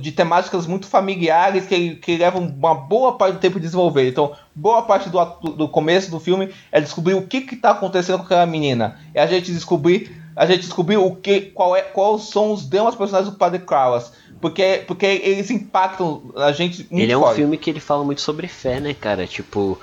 de 0.00 0.12
temáticas 0.12 0.66
muito 0.66 0.86
familiares 0.86 1.66
que, 1.66 1.96
que 1.96 2.16
levam 2.16 2.42
uma 2.42 2.74
boa 2.74 3.16
parte 3.18 3.34
do 3.34 3.40
tempo 3.40 3.58
de 3.58 3.66
desenvolver. 3.66 4.08
Então, 4.08 4.32
boa 4.54 4.82
parte 4.82 5.10
do, 5.10 5.24
do 5.52 5.68
começo 5.68 6.10
do 6.10 6.18
filme 6.18 6.50
é 6.72 6.80
descobrir 6.80 7.14
o 7.14 7.26
que 7.26 7.38
está 7.54 7.70
acontecendo 7.70 8.18
com 8.18 8.24
aquela 8.24 8.46
menina. 8.46 8.98
É 9.12 9.22
a 9.22 9.26
gente 9.26 9.52
descobrir, 9.52 10.22
a 10.34 10.46
gente 10.46 10.60
descobrir 10.60 10.96
o 10.96 11.14
que, 11.14 11.40
qual 11.40 11.76
é, 11.76 11.82
quais 11.82 12.24
são 12.30 12.52
os 12.52 12.66
dramas 12.66 12.94
personagens 12.94 13.30
do 13.32 13.38
Padre 13.38 13.60
Kraus. 13.60 14.12
Porque, 14.40 14.84
porque 14.86 15.06
eles 15.06 15.50
impactam 15.50 16.22
a 16.36 16.52
gente 16.52 16.86
muito 16.90 17.02
Ele 17.02 17.12
é 17.12 17.16
um 17.18 17.22
forte. 17.22 17.36
filme 17.36 17.56
que 17.56 17.70
ele 17.70 17.80
fala 17.80 18.04
muito 18.04 18.20
sobre 18.20 18.46
fé, 18.46 18.80
né, 18.80 18.94
cara? 18.94 19.26
Tipo, 19.26 19.78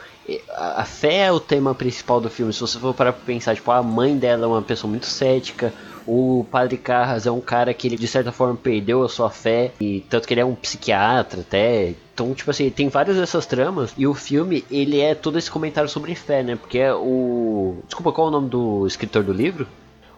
a 0.56 0.86
fé 0.86 1.26
é 1.26 1.32
o 1.32 1.40
tema 1.40 1.76
principal 1.76 2.20
do 2.22 2.30
filme. 2.30 2.54
Se 2.54 2.62
você 2.62 2.80
for 2.80 2.94
parar 2.94 3.14
pra 3.14 3.26
pensar, 3.26 3.56
tipo, 3.56 3.70
a 3.72 3.84
mãe 3.84 4.18
dela 4.18 4.46
é 4.46 4.48
uma 4.48 4.62
pessoa 4.62 4.90
muito 4.90 5.06
cética. 5.06 5.74
O 6.08 6.46
Padre 6.52 6.78
Carras 6.78 7.26
é 7.26 7.32
um 7.32 7.42
cara 7.42 7.74
que 7.74 7.88
ele, 7.88 7.98
de 7.98 8.08
certa 8.08 8.32
forma, 8.32 8.56
perdeu 8.56 9.04
a 9.04 9.10
sua 9.10 9.30
fé. 9.30 9.72
E 9.82 10.06
tanto 10.10 10.28
que 10.28 10.34
ele 10.34 10.42
é 10.42 10.46
um 10.46 10.56
psiquiatra 10.56 11.42
até. 11.42 11.94
Então, 12.14 12.34
tipo 12.34 12.50
assim, 12.50 12.70
tem 12.70 12.88
várias 12.88 13.18
dessas 13.18 13.46
tramas 13.46 13.92
e 13.98 14.08
o 14.08 14.14
filme, 14.14 14.64
ele 14.72 15.02
é 15.02 15.14
todo 15.14 15.38
esse 15.38 15.52
comentário 15.52 15.90
sobre 15.90 16.16
fé, 16.16 16.44
né? 16.44 16.56
Porque 16.56 16.78
é 16.80 16.94
o... 16.94 17.78
Desculpa, 17.86 18.12
qual 18.14 18.28
é 18.28 18.30
o 18.30 18.32
nome 18.32 18.50
do 18.50 18.88
escritor 18.88 19.22
do 19.24 19.34
livro? 19.34 19.68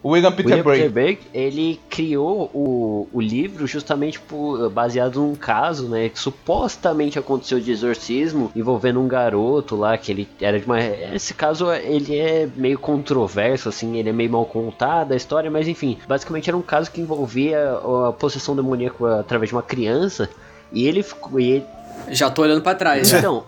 O 0.08 0.12
William 0.12 0.32
Peter 0.32 0.66
William 0.66 0.90
Bray. 0.90 1.16
Peter 1.16 1.30
ele 1.34 1.78
criou 1.90 2.50
o, 2.54 3.06
o 3.12 3.20
livro 3.20 3.66
justamente 3.66 4.18
por, 4.18 4.70
baseado 4.70 5.20
num 5.20 5.34
caso, 5.34 5.86
né, 5.86 6.08
que 6.08 6.18
supostamente 6.18 7.18
aconteceu 7.18 7.60
de 7.60 7.70
exorcismo 7.70 8.50
envolvendo 8.56 9.00
um 9.00 9.06
garoto 9.06 9.76
lá 9.76 9.98
que 9.98 10.10
ele 10.10 10.26
era 10.40 10.58
de 10.58 10.64
uma 10.64 10.80
esse 10.80 11.34
caso 11.34 11.70
ele 11.70 12.16
é 12.16 12.48
meio 12.56 12.78
controverso 12.78 13.68
assim, 13.68 13.98
ele 13.98 14.08
é 14.08 14.12
meio 14.12 14.30
mal 14.30 14.46
contado 14.46 15.12
a 15.12 15.16
história, 15.16 15.50
mas 15.50 15.68
enfim, 15.68 15.98
basicamente 16.08 16.48
era 16.48 16.56
um 16.56 16.62
caso 16.62 16.90
que 16.90 17.02
envolvia 17.02 17.78
a 18.08 18.10
possessão 18.10 18.56
demoníaca 18.56 19.20
através 19.20 19.50
de 19.50 19.54
uma 19.54 19.62
criança 19.62 20.30
e 20.72 20.86
ele 20.86 21.02
ficou 21.02 21.38
e 21.38 21.50
ele, 21.50 21.66
Já 22.12 22.30
tô 22.30 22.40
olhando 22.40 22.62
pra 22.62 22.74
trás. 22.74 23.12
né? 23.12 23.18
então, 23.18 23.44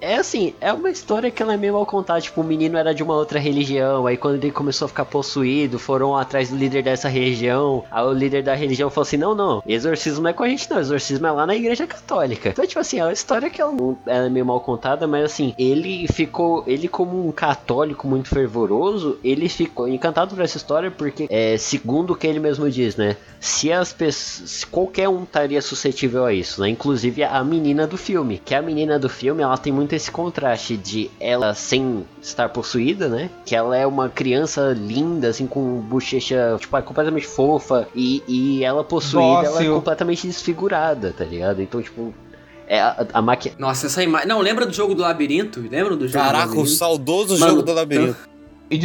é 0.00 0.16
assim, 0.16 0.54
é 0.60 0.72
uma 0.72 0.90
história 0.90 1.30
que 1.30 1.42
ela 1.42 1.54
é 1.54 1.56
meio 1.56 1.74
mal 1.74 1.86
contada. 1.86 2.20
Tipo, 2.20 2.40
o 2.40 2.44
menino 2.44 2.76
era 2.76 2.94
de 2.94 3.02
uma 3.02 3.14
outra 3.14 3.38
religião. 3.38 4.06
Aí 4.06 4.16
quando 4.16 4.36
ele 4.36 4.50
começou 4.50 4.86
a 4.86 4.88
ficar 4.88 5.04
possuído, 5.04 5.78
foram 5.78 6.16
atrás 6.16 6.50
do 6.50 6.56
líder 6.56 6.82
dessa 6.82 7.08
religião. 7.08 7.84
Aí 7.90 8.04
o 8.04 8.12
líder 8.12 8.42
da 8.42 8.54
religião 8.54 8.90
falou 8.90 9.02
assim: 9.02 9.16
não, 9.16 9.34
não, 9.34 9.62
exorcismo 9.66 10.22
não 10.22 10.30
é 10.30 10.32
com 10.32 10.42
a 10.42 10.48
gente, 10.48 10.70
não. 10.70 10.80
Exorcismo 10.80 11.26
é 11.26 11.30
lá 11.30 11.46
na 11.46 11.54
igreja 11.54 11.86
católica. 11.86 12.50
Então, 12.50 12.66
tipo 12.66 12.80
assim, 12.80 12.98
é 12.98 13.04
uma 13.04 13.12
história 13.12 13.50
que 13.50 13.60
ela, 13.60 13.74
ela 14.06 14.26
é 14.26 14.28
meio 14.28 14.46
mal 14.46 14.60
contada, 14.60 15.06
mas 15.06 15.24
assim, 15.24 15.54
ele 15.58 16.06
ficou. 16.08 16.64
Ele, 16.66 16.88
como 16.88 17.26
um 17.26 17.32
católico 17.32 18.06
muito 18.08 18.28
fervoroso, 18.28 19.18
ele 19.22 19.48
ficou 19.48 19.88
encantado 19.88 20.34
por 20.34 20.42
essa 20.42 20.56
história, 20.56 20.90
porque, 20.90 21.26
é, 21.30 21.56
segundo 21.56 22.12
o 22.12 22.16
que 22.16 22.26
ele 22.26 22.40
mesmo 22.40 22.70
diz, 22.70 22.96
né? 22.96 23.16
Se 23.38 23.72
as 23.72 23.92
pessoas. 23.92 24.50
se 24.50 24.66
qualquer 24.66 25.08
um 25.08 25.24
estaria 25.24 25.60
suscetível 25.62 26.24
a 26.24 26.32
isso, 26.32 26.60
né? 26.60 26.68
Inclusive 26.68 27.22
a 27.22 27.42
menina 27.44 27.86
do 27.86 27.96
filme. 27.96 28.40
Que 28.44 28.54
a 28.54 28.62
menina 28.62 28.98
do 28.98 29.08
filme, 29.08 29.42
ela 29.42 29.56
tem 29.56 29.72
muito 29.72 29.89
esse 29.96 30.10
contraste 30.10 30.76
de 30.76 31.10
ela 31.18 31.54
sem 31.54 32.04
estar 32.20 32.48
possuída, 32.48 33.08
né? 33.08 33.30
Que 33.44 33.54
ela 33.54 33.76
é 33.76 33.86
uma 33.86 34.08
criança 34.08 34.72
linda, 34.76 35.28
assim, 35.28 35.46
com 35.46 35.80
bochecha, 35.80 36.56
tipo, 36.58 36.76
é 36.76 36.82
completamente 36.82 37.26
fofa. 37.26 37.88
E, 37.94 38.22
e 38.26 38.64
ela 38.64 38.84
possuída, 38.84 39.46
ela 39.46 39.62
é 39.62 39.68
completamente 39.68 40.26
desfigurada, 40.26 41.14
tá 41.16 41.24
ligado? 41.24 41.62
Então, 41.62 41.82
tipo. 41.82 42.14
É 42.66 42.80
a, 42.80 43.04
a 43.14 43.20
maqui... 43.20 43.52
Nossa, 43.58 43.86
essa 43.86 44.00
imagem. 44.00 44.28
Não, 44.28 44.40
lembra 44.40 44.64
do 44.64 44.72
jogo 44.72 44.94
do 44.94 45.02
labirinto? 45.02 45.60
Lembra 45.60 45.96
do 45.96 46.06
jogo 46.06 46.06
do 46.06 46.12
Caraca, 46.12 46.44
o 46.44 46.48
labirinto? 46.50 46.70
saudoso 46.70 47.36
Mano, 47.36 47.50
jogo 47.50 47.62
do 47.64 47.72
labirinto. 47.72 48.16
E 48.70 48.78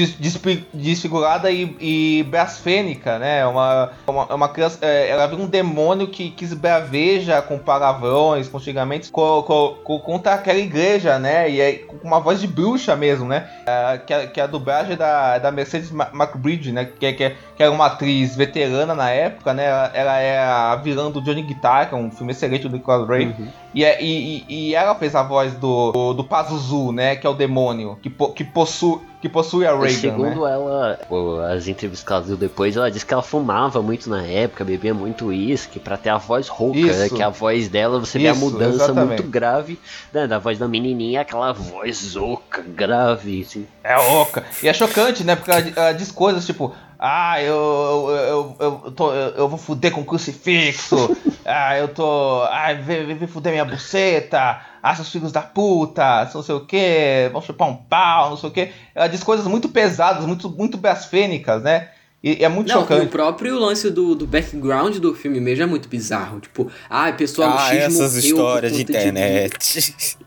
desfigurada 0.74 1.52
e, 1.52 1.76
e 1.80 2.24
blasfêmica, 2.24 3.20
né? 3.20 3.46
Uma, 3.46 3.92
uma, 4.08 4.36
uma 4.36 4.50
criança. 4.50 4.80
é, 4.82 5.10
ela 5.10 5.28
vira 5.28 5.42
um 5.42 5.48
demônio 5.48 6.08
que, 6.08 6.32
que 6.32 6.44
esbraveja 6.44 7.42
com 7.42 7.58
palavrões, 7.60 8.48
com 8.48 8.60
xingamentos 8.60 9.10
co- 9.10 9.44
co- 9.44 9.76
co- 9.84 10.00
contra 10.00 10.34
aquela 10.34 10.58
igreja, 10.58 11.20
né? 11.20 11.50
E 11.50 11.62
é 11.62 11.74
com 11.74 11.98
uma 12.08 12.20
voz 12.20 12.42
de 12.42 12.48
bruxa 12.48 12.96
mesmo, 12.96 13.28
né? 13.28 13.48
É, 13.66 13.98
que, 14.00 14.14
a, 14.14 14.28
que 14.28 14.42
a 14.42 14.48
dublagem 14.48 14.94
é 14.94 14.98
da, 14.98 15.38
da 15.38 15.52
Mercedes 15.52 15.92
McBride, 15.92 16.72
né? 16.72 16.86
Que, 17.00 17.06
é- 17.06 17.14
que, 17.14 17.24
é- 17.24 17.36
que 17.56 17.64
era 17.64 17.72
uma 17.72 17.86
atriz 17.86 18.36
veterana 18.36 18.94
na 18.96 19.10
época, 19.12 19.54
né? 19.54 19.66
Ela, 19.66 19.92
ela 19.94 20.20
é 20.20 20.40
a 20.40 20.76
vilã 20.78 21.12
do 21.12 21.22
Johnny 21.22 21.42
Guitar, 21.44 21.88
que 21.90 21.96
é 21.96 21.98
um 21.98 22.10
filme 22.12 22.32
excelente 22.32 22.68
do 22.68 22.76
Nicolas 22.76 23.08
Ray. 23.08 23.28
Uhum. 23.28 23.48
E, 23.74 23.84
é- 23.84 24.02
e, 24.02 24.44
e, 24.50 24.76
ela 24.76 24.96
fez 24.96 25.16
a 25.16 25.22
voz 25.24 25.54
do, 25.54 25.92
do, 25.92 26.14
do 26.16 26.24
Pazuzu, 26.24 26.92
né? 26.92 27.16
Que 27.16 27.28
é 27.28 27.30
o 27.30 27.34
demônio, 27.34 27.98
que, 28.02 28.10
que, 28.10 28.44
possui, 28.44 29.00
que 29.26 29.30
possui 29.30 29.66
a 29.66 29.72
Reagan, 29.72 29.86
né? 29.86 29.90
Segundo 29.90 30.46
ela, 30.46 31.00
o- 31.10 31.40
as 31.40 31.68
entrevistas 31.68 32.06
que 32.06 32.14
ela 32.14 32.22
deu 32.22 32.38
depois, 32.38 32.76
ela 32.78 32.92
disse 32.92 33.06
que 33.06 33.14
ela 33.14 33.24
fumava 33.24 33.82
muito 33.82 34.08
na 34.10 34.24
época, 34.24 34.64
bebia 34.64 34.94
muito 34.94 35.28
uísque 35.28 35.80
pra 35.80 35.98
ter 35.98 36.10
a 36.10 36.18
voz 36.18 36.48
rouca, 36.48 36.78
né? 36.80 37.06
Isso. 37.08 37.16
Que 37.16 37.24
a 37.24 37.30
voz 37.30 37.68
dela, 37.68 38.00
você 38.00 38.20
vê 38.20 38.28
a 38.28 38.32
Isso, 38.34 38.40
mudança 38.42 38.84
exatamente. 38.86 39.08
muito 39.22 39.24
grave, 39.24 39.80
né? 40.14 40.28
Da 40.28 40.38
voz 40.38 40.60
da 40.60 40.68
menininha, 40.68 41.22
aquela 41.22 41.52
voz 41.54 42.16
oca, 42.16 42.62
grave, 42.62 43.42
assim. 43.42 43.66
É 43.84 43.98
oca. 43.98 44.44
E 44.62 44.68
é 44.68 44.74
chocante, 44.74 45.24
né? 45.24 45.36
Porque 45.36 45.50
ela, 45.52 45.64
ela 45.76 45.92
diz 45.94 46.12
coisas 46.12 46.46
tipo. 46.46 46.74
Ah, 47.08 47.40
eu, 47.40 48.08
eu, 48.10 48.56
eu, 48.60 48.82
eu, 48.86 48.92
tô, 48.92 49.14
eu, 49.14 49.30
eu 49.36 49.48
vou 49.48 49.60
fuder 49.60 49.92
com 49.92 50.04
crucifixo. 50.04 51.16
ah, 51.46 51.78
eu 51.78 51.90
tô. 51.90 52.42
Ai, 52.50 52.82
vem, 52.82 53.06
vem, 53.06 53.16
vem 53.16 53.28
fuder 53.28 53.52
minha 53.52 53.64
buceta. 53.64 54.60
Ah, 54.82 54.96
seus 54.96 55.12
filhos 55.12 55.32
da 55.32 55.44
puta. 55.44 56.28
Não 56.34 56.42
sei 56.42 56.56
o 56.56 56.66
que. 56.66 57.30
Vão 57.32 57.44
chupar 57.44 57.70
um 57.70 57.76
pau, 57.76 58.32
não 58.32 58.38
sei 58.38 58.50
o 58.50 58.52
que. 58.52 58.72
Ela 58.96 59.08
diz 59.08 59.24
coisas 59.24 59.46
muito 59.46 59.70
pesadas, 59.70 60.26
muito, 60.26 60.50
muito 60.50 60.80
blasfênicas, 60.80 61.62
né? 61.62 61.90
E, 62.24 62.42
e 62.42 62.44
é 62.44 62.50
muito 62.50 62.70
Não, 62.70 62.78
e 62.78 62.78
o 62.80 62.82
chocante. 62.88 63.06
próprio 63.12 63.60
lance 63.60 63.92
do, 63.92 64.16
do 64.16 64.26
background 64.26 64.98
do 64.98 65.14
filme 65.14 65.40
mesmo 65.40 65.62
é 65.64 65.68
muito 65.68 65.88
bizarro. 65.88 66.40
Tipo, 66.40 66.72
ah, 66.90 67.10
a 67.10 67.14
pessoa 67.14 67.54
Ah, 67.54 67.70
X 67.70 67.84
essas 67.84 68.16
morreu 68.16 68.30
histórias 68.32 68.74
de 68.74 68.82
internet. 68.82 70.18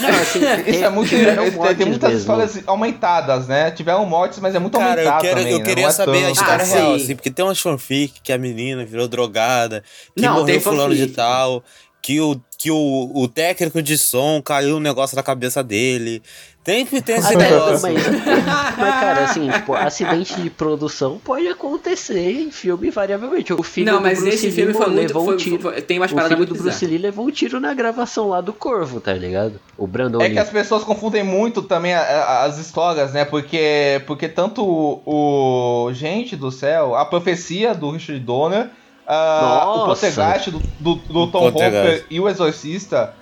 Não, 0.00 0.08
assim, 0.08 0.40
Isso 0.70 0.84
é 0.84 0.90
muito. 0.90 1.10
tem- 1.10 1.86
muitas 1.86 2.10
mesmo. 2.10 2.18
histórias 2.18 2.60
aumentadas, 2.66 3.46
né? 3.46 3.70
Tiveram 3.70 4.06
mortes, 4.06 4.38
mas 4.38 4.54
é 4.54 4.58
muito 4.58 4.78
Cara, 4.78 5.02
eu, 5.02 5.08
aumentado 5.08 5.20
quero, 5.22 5.36
também. 5.38 5.52
eu 5.52 5.58
né? 5.58 5.64
queria 5.64 5.86
é 5.86 5.90
saber 5.90 6.18
a 6.18 6.20
tanto. 6.28 6.32
história 6.40 6.62
Ah, 6.64 6.66
real, 6.66 6.98
sim. 6.98 7.04
assim, 7.04 7.14
porque 7.16 7.30
tem 7.30 7.44
umas 7.44 7.60
fanfic 7.60 8.20
que 8.22 8.32
a 8.32 8.38
menina 8.38 8.84
virou 8.84 9.06
drogada, 9.08 9.82
que 10.16 10.22
Não, 10.22 10.34
morreu 10.34 10.60
fulano 10.60 10.94
de 10.94 11.08
tal, 11.08 11.62
que 12.00 12.20
o, 12.20 12.40
que 12.58 12.70
o, 12.70 13.10
o 13.14 13.28
técnico 13.28 13.82
de 13.82 13.96
som 13.98 14.40
caiu 14.42 14.76
um 14.76 14.80
negócio 14.80 15.16
na 15.16 15.22
cabeça 15.22 15.62
dele. 15.62 16.22
Tem 16.64 16.86
que 16.86 17.02
ter 17.02 17.18
esse 17.18 17.34
Até, 17.34 17.50
negócio. 17.50 17.82
mas, 17.82 18.02
mas, 18.78 18.94
cara, 19.00 19.24
assim, 19.24 19.50
tipo, 19.50 19.74
acidente 19.74 20.40
de 20.40 20.48
produção 20.48 21.20
pode 21.22 21.46
acontecer 21.46 22.40
em 22.40 22.50
filme 22.50 22.90
variavelmente. 22.90 23.52
O 23.52 23.62
filho 23.62 23.92
Não, 23.92 24.00
mas 24.00 24.18
Bruce 24.18 24.34
esse 24.34 24.46
Lee 24.46 24.54
filme 24.54 24.72
foi 24.72 24.86
muito. 24.86 24.96
levou 25.08 25.24
Foi, 25.26 25.34
um 25.34 25.36
tiro. 25.36 25.60
foi- 25.60 25.82
tem 25.82 25.98
umas 25.98 26.10
o 26.10 26.14
muito 26.14 26.54
do 26.54 26.54
Bruce 26.54 26.62
bizarras. 26.62 26.82
Lee 26.90 26.98
levou 26.98 27.26
um 27.26 27.30
tiro 27.30 27.60
na 27.60 27.74
gravação 27.74 28.30
lá 28.30 28.40
do 28.40 28.54
Corvo, 28.54 28.98
tá 28.98 29.12
ligado? 29.12 29.60
O 29.76 29.86
Brandon 29.86 30.20
É 30.20 30.24
Lee. 30.24 30.32
que 30.32 30.38
as 30.38 30.48
pessoas 30.48 30.82
confundem 30.84 31.22
muito 31.22 31.60
também 31.60 31.92
a- 31.92 32.00
a- 32.00 32.44
as 32.44 32.56
histórias, 32.58 33.12
né? 33.12 33.26
Porque, 33.26 34.00
porque 34.06 34.26
tanto 34.26 34.64
o, 34.64 35.02
o- 35.86 35.92
Gente 35.92 36.34
do 36.34 36.50
Céu, 36.50 36.94
a 36.94 37.04
profecia 37.04 37.74
do 37.74 37.90
Richard 37.90 38.20
Donner, 38.24 38.70
ah, 39.06 39.64
o! 39.66 39.84
Poltergeist 39.84 40.50
do, 40.50 40.60
do, 40.80 40.94
do 40.94 41.26
Tom. 41.26 41.48
Hopper 41.48 42.06
e 42.10 42.18
o 42.18 42.26
Exorcista. 42.26 43.12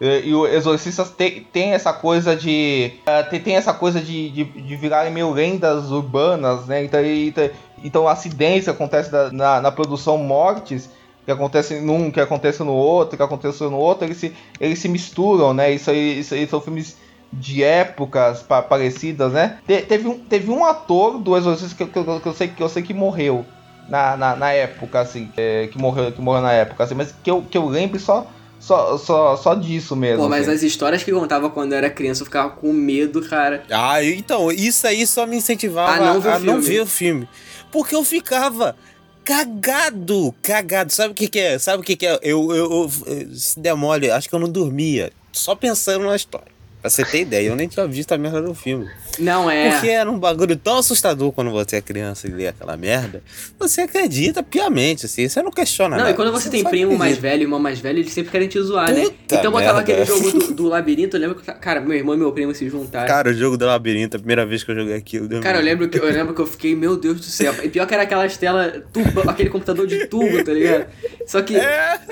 E 0.00 0.34
o 0.34 0.46
Exorcista 0.46 1.04
tem, 1.04 1.44
tem 1.44 1.72
essa 1.74 1.92
coisa 1.92 2.34
de. 2.34 3.02
ah, 3.06 3.22
tem, 3.22 3.40
tem 3.40 3.56
essa 3.56 3.74
coisa 3.74 4.00
de, 4.00 4.30
de, 4.30 4.44
de 4.44 4.76
virarem 4.76 5.12
meio 5.12 5.30
lendas 5.30 5.90
urbanas, 5.90 6.66
né? 6.66 6.82
Então, 6.84 7.04
e- 7.04 7.34
então 7.76 8.08
acidentes 8.08 8.64
que 8.64 8.70
acontecem 8.70 9.12
na, 9.32 9.60
na 9.60 9.70
produção, 9.70 10.16
mortes 10.18 10.90
que 11.24 11.30
acontecem 11.30 11.82
num, 11.82 12.10
que 12.10 12.20
acontecem 12.20 12.64
no 12.64 12.72
outro, 12.72 13.16
que 13.16 13.22
acontecem 13.22 13.68
no 13.70 13.76
outro, 13.76 14.06
eles 14.06 14.16
se, 14.16 14.34
eles 14.58 14.78
se 14.78 14.88
misturam, 14.88 15.52
né? 15.52 15.70
Isso 15.70 15.90
aí, 15.90 16.18
isso 16.20 16.34
aí 16.34 16.46
são 16.48 16.60
filmes 16.60 16.98
de 17.32 17.62
épocas 17.62 18.42
pa- 18.42 18.62
parecidas, 18.62 19.32
né? 19.32 19.58
Te- 19.66 19.82
teve, 19.82 20.08
um, 20.08 20.18
teve 20.26 20.50
um 20.50 20.64
ator 20.64 21.18
do 21.22 21.36
Exorcista 21.36 21.76
que, 21.76 21.90
que, 21.92 22.20
que 22.20 22.26
eu 22.28 22.32
sei, 22.34 22.48
que 22.48 22.62
eu 22.62 22.68
sei 22.68 22.82
que 22.82 22.94
morreu 22.94 23.46
na, 23.86 24.16
na, 24.16 24.36
na 24.36 24.52
época, 24.52 25.00
assim, 25.00 25.32
é, 25.36 25.68
que, 25.68 25.78
morreu, 25.78 26.10
que 26.12 26.20
morreu 26.20 26.42
na 26.42 26.52
época, 26.52 26.84
assim, 26.84 26.94
mas 26.94 27.12
que 27.12 27.30
eu, 27.30 27.42
que 27.44 27.56
eu 27.58 27.66
lembre 27.66 27.98
só, 27.98 28.30
só, 28.60 28.98
só, 28.98 29.36
só 29.36 29.54
disso 29.54 29.96
mesmo. 29.96 30.22
Pô, 30.22 30.28
mas 30.28 30.42
assim. 30.46 30.56
as 30.56 30.62
histórias 30.62 31.02
que 31.02 31.10
contava 31.10 31.48
quando 31.48 31.72
eu 31.72 31.78
era 31.78 31.88
criança, 31.90 32.20
eu 32.22 32.26
ficava 32.26 32.50
com 32.50 32.72
medo, 32.72 33.22
cara. 33.26 33.64
Ah, 33.70 34.04
então, 34.04 34.52
isso 34.52 34.86
aí 34.86 35.06
só 35.06 35.26
me 35.26 35.36
incentivava 35.38 35.92
A 35.92 36.12
não 36.14 36.20
ver 36.20 36.28
o 36.28 36.32
a 36.32 36.38
não 36.38 36.54
filme. 36.54 36.68
ver 36.68 36.80
o 36.82 36.86
filme. 36.86 37.28
Porque 37.72 37.96
eu 37.96 38.04
ficava 38.04 38.76
cagado, 39.24 40.34
cagado. 40.42 40.92
Sabe 40.92 41.12
o 41.12 41.14
que, 41.14 41.28
que 41.28 41.38
é? 41.38 41.58
Sabe 41.58 41.82
o 41.82 41.84
que, 41.84 41.96
que 41.96 42.06
é? 42.06 42.18
Eu, 42.22 42.52
eu, 42.54 42.90
eu, 43.06 43.30
se 43.34 43.58
der 43.58 43.74
mole, 43.74 44.10
acho 44.10 44.28
que 44.28 44.34
eu 44.34 44.38
não 44.40 44.48
dormia. 44.48 45.10
Só 45.32 45.54
pensando 45.54 46.04
na 46.04 46.14
história. 46.16 46.59
Pra 46.80 46.88
você 46.88 47.04
ter 47.04 47.20
ideia, 47.20 47.48
eu 47.48 47.56
nem 47.56 47.68
tinha 47.68 47.86
visto 47.86 48.12
a 48.12 48.18
merda 48.18 48.40
do 48.40 48.54
filme. 48.54 48.88
Não 49.18 49.50
é. 49.50 49.72
Porque 49.72 49.88
era 49.88 50.10
um 50.10 50.18
bagulho 50.18 50.56
tão 50.56 50.78
assustador 50.78 51.30
quando 51.32 51.50
você 51.50 51.76
é 51.76 51.80
criança 51.80 52.26
e 52.26 52.30
lê 52.30 52.48
aquela 52.48 52.76
merda. 52.76 53.22
Você 53.58 53.82
acredita 53.82 54.42
piamente, 54.42 55.06
assim, 55.06 55.28
você 55.28 55.42
não 55.42 55.50
questiona 55.50 55.96
Não, 55.96 56.04
nada. 56.04 56.10
e 56.12 56.14
quando 56.14 56.32
você 56.32 56.48
tem 56.48 56.62
só 56.62 56.70
primo 56.70 56.96
mais 56.96 57.18
velho 57.18 57.40
e 57.40 57.44
irmão 57.44 57.58
mais 57.58 57.78
velho, 57.78 57.98
eles 57.98 58.12
sempre 58.12 58.30
querem 58.30 58.48
te 58.48 58.60
zoar, 58.62 58.92
né? 58.92 59.04
Puta 59.04 59.34
Então 59.34 59.52
botava 59.52 59.80
aquele 59.80 60.04
jogo 60.04 60.30
do, 60.32 60.54
do 60.54 60.68
labirinto, 60.68 61.16
eu 61.16 61.20
lembro 61.20 61.36
que, 61.36 61.52
cara, 61.52 61.80
meu 61.80 61.96
irmão 61.96 62.14
e 62.14 62.18
meu 62.18 62.32
primo 62.32 62.54
se 62.54 62.68
juntaram. 62.68 63.06
Cara, 63.06 63.30
o 63.30 63.34
jogo 63.34 63.56
do 63.58 63.66
labirinto, 63.66 64.16
a 64.16 64.20
primeira 64.20 64.46
vez 64.46 64.62
que 64.62 64.70
eu 64.70 64.76
joguei 64.76 64.94
aquilo. 64.94 65.28
deu 65.28 65.40
Cara, 65.40 65.58
eu 65.58 65.62
lembro, 65.62 65.88
que, 65.88 65.98
eu 65.98 66.04
lembro 66.04 66.34
que 66.34 66.40
eu 66.40 66.46
fiquei, 66.46 66.74
meu 66.74 66.96
Deus 66.96 67.18
do 67.18 67.24
céu. 67.24 67.54
E 67.62 67.68
pior 67.68 67.86
que 67.86 67.92
era 67.92 68.04
aquelas 68.04 68.36
telas, 68.36 68.82
tubo, 68.92 69.28
aquele 69.28 69.50
computador 69.50 69.86
de 69.86 70.06
tubo, 70.06 70.42
tá 70.42 70.52
ligado? 70.52 70.86
Só 71.26 71.42
que, 71.42 71.54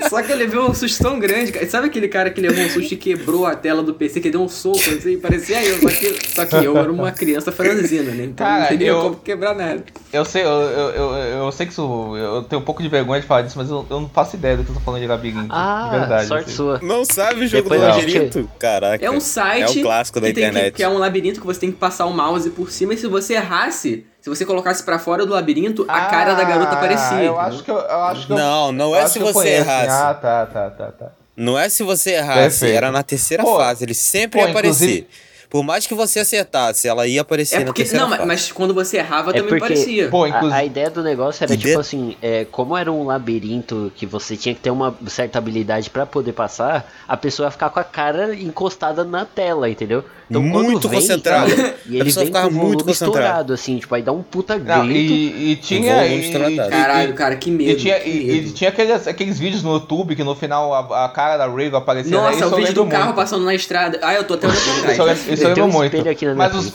só 0.09 0.21
que 0.21 0.31
eu 0.31 0.37
levei 0.37 0.59
um 0.59 0.73
susto 0.73 1.01
tão 1.01 1.19
grande. 1.19 1.51
cara. 1.51 1.67
Sabe 1.69 1.87
aquele 1.87 2.07
cara 2.07 2.29
que 2.29 2.39
levou 2.39 2.63
um 2.63 2.69
susto 2.69 2.93
e 2.93 2.97
quebrou 2.97 3.45
a 3.45 3.55
tela 3.55 3.81
do 3.81 3.93
PC, 3.93 4.19
que 4.19 4.29
deu 4.29 4.41
um 4.41 4.47
soco, 4.59 4.77
assim, 4.77 5.17
parecia 5.19 5.63
eu. 5.63 5.79
Só 5.79 5.87
que, 5.89 6.29
só 6.35 6.45
que 6.45 6.55
eu 6.55 6.77
era 6.77 6.91
uma 6.91 7.11
criança 7.11 7.51
franzina, 7.51 8.11
né? 8.11 8.25
Então 8.25 8.45
Cara, 8.45 8.61
não 8.61 8.67
teria 8.67 8.87
eu- 8.89 9.01
como 9.01 9.15
quebrar 9.17 9.55
nada. 9.55 9.83
Eu 10.11 10.25
sei, 10.25 10.43
eu, 10.43 10.47
eu, 10.49 10.89
eu, 10.89 11.13
eu 11.45 11.51
sei 11.51 11.65
que 11.65 11.71
isso. 11.71 12.15
Eu 12.17 12.43
tenho 12.43 12.61
um 12.61 12.65
pouco 12.65 12.81
de 12.81 12.89
vergonha 12.89 13.21
de 13.21 13.27
falar 13.27 13.43
disso, 13.43 13.57
mas 13.57 13.69
eu, 13.69 13.85
eu 13.89 13.99
não 14.01 14.09
faço 14.09 14.35
ideia 14.35 14.57
do 14.57 14.63
que 14.63 14.69
eu 14.71 14.75
tô 14.75 14.81
falando 14.81 15.01
de 15.01 15.07
labirinto. 15.07 15.47
Ah, 15.49 15.89
de 15.91 15.99
verdade. 15.99 16.27
sorte 16.27 16.45
assim. 16.47 16.55
sua. 16.55 16.79
Não 16.81 17.05
sabe 17.05 17.45
o 17.45 17.47
jogo 17.47 17.63
Depois 17.63 17.81
do 17.81 17.87
labirinto? 17.87 18.49
Caraca. 18.59 19.05
É 19.05 19.09
um 19.09 19.19
site 19.19 19.77
É 19.77 19.81
o 19.81 19.83
clássico 19.83 20.19
da 20.19 20.27
que, 20.27 20.33
tem 20.33 20.43
que- 20.43 20.49
internet. 20.49 20.73
que 20.75 20.83
é 20.83 20.89
um 20.89 20.97
labirinto 20.97 21.39
que 21.39 21.45
você 21.45 21.59
tem 21.59 21.71
que 21.71 21.77
passar 21.77 22.05
o 22.05 22.13
mouse 22.13 22.49
por 22.49 22.71
cima 22.71 22.93
e 22.93 22.97
se 22.97 23.07
você 23.07 23.33
errasse, 23.35 24.05
se 24.19 24.29
você 24.29 24.45
colocasse 24.45 24.83
pra 24.83 24.99
fora 24.99 25.25
do 25.25 25.33
labirinto, 25.33 25.85
a 25.87 26.01
cara 26.05 26.33
da 26.33 26.43
garota 26.43 26.73
aparecia. 26.73 27.07
Ah, 27.09 27.13
Eu 27.23 27.33
entendeu? 27.33 27.39
acho 27.39 27.63
que 27.63 27.71
eu, 27.71 27.77
eu 27.77 28.03
acho 28.03 28.27
que 28.27 28.33
eu- 28.33 28.37
Não, 28.37 28.71
não 28.71 28.89
eu 28.89 28.95
é 28.95 29.01
acho 29.03 29.13
se 29.13 29.19
que 29.19 29.25
eu 29.25 29.33
você 29.33 29.47
errasse. 29.49 29.89
Ah, 29.89 30.13
tá, 30.13 30.45
tá, 30.45 30.69
tá, 30.71 30.91
tá. 30.91 31.11
Não 31.39 31.57
é 31.57 31.69
se 31.69 31.83
você 31.83 32.11
errasse, 32.11 32.59
Perfeito. 32.59 32.75
era 32.75 32.91
na 32.91 33.01
terceira 33.01 33.43
Pô, 33.43 33.55
fase. 33.57 33.85
Ele 33.85 33.93
sempre 33.93 34.41
pô, 34.41 34.45
ia 34.45 34.51
aparecer. 34.51 35.07
Por 35.49 35.63
mais 35.63 35.87
que 35.87 35.95
você 35.95 36.19
acertasse, 36.19 36.87
ela 36.87 37.07
ia 37.07 37.21
aparecer 37.21 37.55
É 37.55 37.59
na 37.59 37.65
porque. 37.65 37.81
terceira 37.81 38.03
Não, 38.03 38.09
mas, 38.09 38.17
fase. 38.19 38.27
mas 38.27 38.51
quando 38.51 38.71
você 38.73 38.97
errava 38.97 39.31
É 39.31 39.33
também 39.33 39.47
porque- 39.49 39.61
parecia. 39.73 40.07
Pô, 40.09 40.23
A, 40.25 40.29
inclusive. 40.29 40.53
a 40.53 40.63
ideia 40.63 40.89
do 40.91 41.01
negócio 41.01 41.43
era 41.43 41.53
E 41.53 41.57
tipo 41.57 41.79
assim, 41.79 42.15
é, 42.21 42.45
como 42.51 42.77
era 42.77 42.91
um 42.91 43.03
labirinto 43.05 43.91
que 43.95 44.05
você 44.05 44.37
tinha 44.37 44.53
que 44.53 44.61
ter 44.61 44.69
uma 44.69 44.95
certa 45.07 45.39
habilidade 45.39 45.89
pra 45.89 46.05
poder 46.05 46.33
passar, 46.33 46.87
a 47.07 47.17
pessoa 47.17 47.47
ia 47.47 47.51
ficar 47.51 47.69
com 47.71 47.79
a 47.79 47.83
cara 47.83 48.35
encostada 48.35 49.03
na 49.03 49.25
tela, 49.25 49.67
entendeu? 49.69 50.03
Então 50.29 50.43
Muito 50.43 50.87
vem, 50.87 50.99
concentrado. 51.01 51.55
cara, 51.55 51.69
A 51.69 51.89
E 51.91 51.99
ele 51.99 52.11
vem 52.11 52.25
ficava 52.27 52.47
com 52.49 52.53
muito 52.53 52.85
concentrada. 52.85 53.17
estourado, 53.19 53.53
assim, 53.53 53.79
tipo, 53.79 53.95
aí 53.95 54.03
dá 54.03 54.11
um 54.11 54.21
puta 54.21 54.59
grito. 54.59 54.77
Não, 54.77 54.85
e, 54.85 55.51
e 55.53 55.55
tinha. 55.55 56.05
E, 56.05 56.19
estourado. 56.29 56.69
Caralho, 56.69 57.13
cara, 57.15 57.35
que 57.35 57.49
medo. 57.49 57.71
E 57.71 57.75
tinha, 57.75 57.99
que 57.99 58.07
e, 58.11 58.25
medo. 58.27 58.47
e 58.49 58.51
tinha 58.51 58.69
aqueles, 58.69 59.07
aqueles 59.07 59.39
vídeos 59.39 59.63
no 59.63 59.73
YouTube 59.73 60.15
que 60.15 60.23
no 60.23 60.35
final 60.35 60.71
a, 60.71 61.05
a 61.05 61.09
cara 61.09 61.35
da 61.37 61.47
Raygo 61.47 61.75
aparecia. 61.77 62.15
Nossa, 62.15 62.45
o 62.45 62.55
vídeo 62.57 62.75
do 62.75 62.85
carro 62.85 63.05
muito. 63.05 63.15
passando 63.15 63.43
na 63.43 63.55
estrada. 63.55 63.97
Ah, 64.03 64.13
eu 64.13 64.23
tô 64.23 64.35
até 64.35 64.45
olhando 64.45 64.61
pra 64.83 64.91
Isso 64.91 65.01
eu, 65.01 65.05
trás. 65.05 65.38
Eu 65.43 65.53
Tem 65.53 65.63
um 65.63 65.67
muito. 65.71 65.97
Mas, 66.35 66.55
os, 66.55 66.73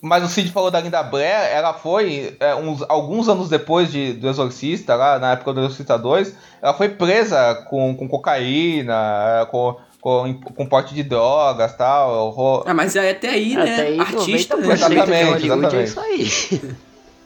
mas 0.00 0.22
o 0.24 0.28
Cid 0.28 0.50
falou 0.52 0.70
da 0.70 0.80
Linda 0.80 1.02
Blair, 1.02 1.50
ela 1.52 1.72
foi, 1.74 2.36
é, 2.40 2.54
uns, 2.54 2.82
alguns 2.88 3.28
anos 3.28 3.48
depois 3.48 3.90
de, 3.90 4.12
do 4.12 4.28
Exorcista, 4.28 4.94
lá 4.94 5.18
na 5.18 5.32
época 5.32 5.52
do 5.52 5.60
Exorcista 5.60 5.96
2, 5.98 6.34
ela 6.60 6.74
foi 6.74 6.90
presa 6.90 7.54
com, 7.70 7.94
com 7.96 8.06
cocaína, 8.08 9.40
é, 9.42 9.46
com, 9.46 9.76
com, 10.00 10.34
com 10.34 10.66
porte 10.66 10.94
de 10.94 11.02
drogas 11.02 11.72
e 11.72 11.76
tal. 11.78 12.30
ro- 12.30 12.64
Ah, 12.66 12.74
mas 12.74 12.94
é 12.96 13.10
até 13.10 13.30
aí, 13.30 13.54
né? 13.56 13.62
Até 13.62 13.82
aí, 13.82 14.00
Artista, 14.00 14.56
90% 14.56 14.66
né? 14.66 14.74
Exatamente, 14.74 15.42
é 15.42 15.46
exatamente. 15.46 15.84
isso 15.84 16.00
aí. 16.00 16.74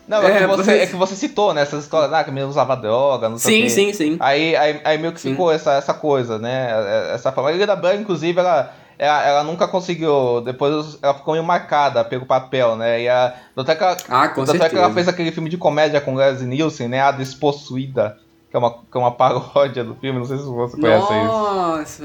Não, 0.06 0.22
é, 0.22 0.30
É, 0.30 0.38
que 0.38 0.46
você, 0.46 0.70
mas- 0.70 0.80
é 0.80 0.86
que 0.86 0.96
você 0.96 1.14
citou, 1.16 1.52
né? 1.52 1.60
Essas 1.60 1.84
histórias, 1.84 2.10
ah, 2.14 2.24
que 2.24 2.30
a 2.30 2.32
menina 2.32 2.48
usava 2.48 2.74
droga, 2.74 3.28
não 3.28 3.36
sei 3.36 3.50
o 3.50 3.56
Sim, 3.56 3.62
quê. 3.64 3.68
sim, 3.70 3.92
sim. 3.92 4.16
Aí, 4.20 4.56
aí, 4.56 4.80
aí 4.82 4.96
meio 4.96 5.12
que 5.12 5.20
Sim. 5.20 5.32
ficou 5.32 5.52
essa, 5.52 5.72
essa 5.74 5.92
coisa, 5.92 6.38
né? 6.38 6.70
Essa 7.12 7.30
forma. 7.30 7.50
A 7.50 7.52
Linda 7.52 7.76
Blair, 7.76 8.00
inclusive, 8.00 8.38
ela, 8.40 8.72
ela, 8.98 9.22
ela 9.24 9.44
nunca 9.44 9.68
conseguiu. 9.68 10.40
Depois 10.40 10.98
ela 11.02 11.14
ficou 11.14 11.34
meio 11.34 11.44
marcada 11.44 12.04
pelo 12.04 12.26
papel, 12.26 12.74
né? 12.76 13.02
E 13.02 13.08
a, 13.08 13.34
tanto 13.54 13.70
é 13.70 13.74
que 13.76 13.82
ela, 13.84 13.96
Ah, 14.08 14.28
com 14.28 14.44
tanto 14.44 14.62
é 14.62 14.68
que 14.68 14.76
ela 14.76 14.92
fez 14.94 15.06
aquele 15.08 15.30
filme 15.32 15.48
de 15.48 15.56
comédia 15.56 16.00
com 16.00 16.14
Leslie 16.14 16.48
Nielsen, 16.48 16.88
né? 16.88 17.00
A 17.00 17.12
Despossuída, 17.12 18.18
que 18.50 18.56
é 18.56 18.58
uma, 18.58 18.70
que 18.72 18.96
é 18.96 18.98
uma 18.98 19.10
paródia 19.12 19.84
do 19.84 19.94
filme, 19.94 20.18
não 20.18 20.26
sei 20.26 20.38
se 20.38 20.44
você 20.44 20.76
conhece 20.80 21.12
isso. 21.12 21.32
Nossa, 21.32 22.02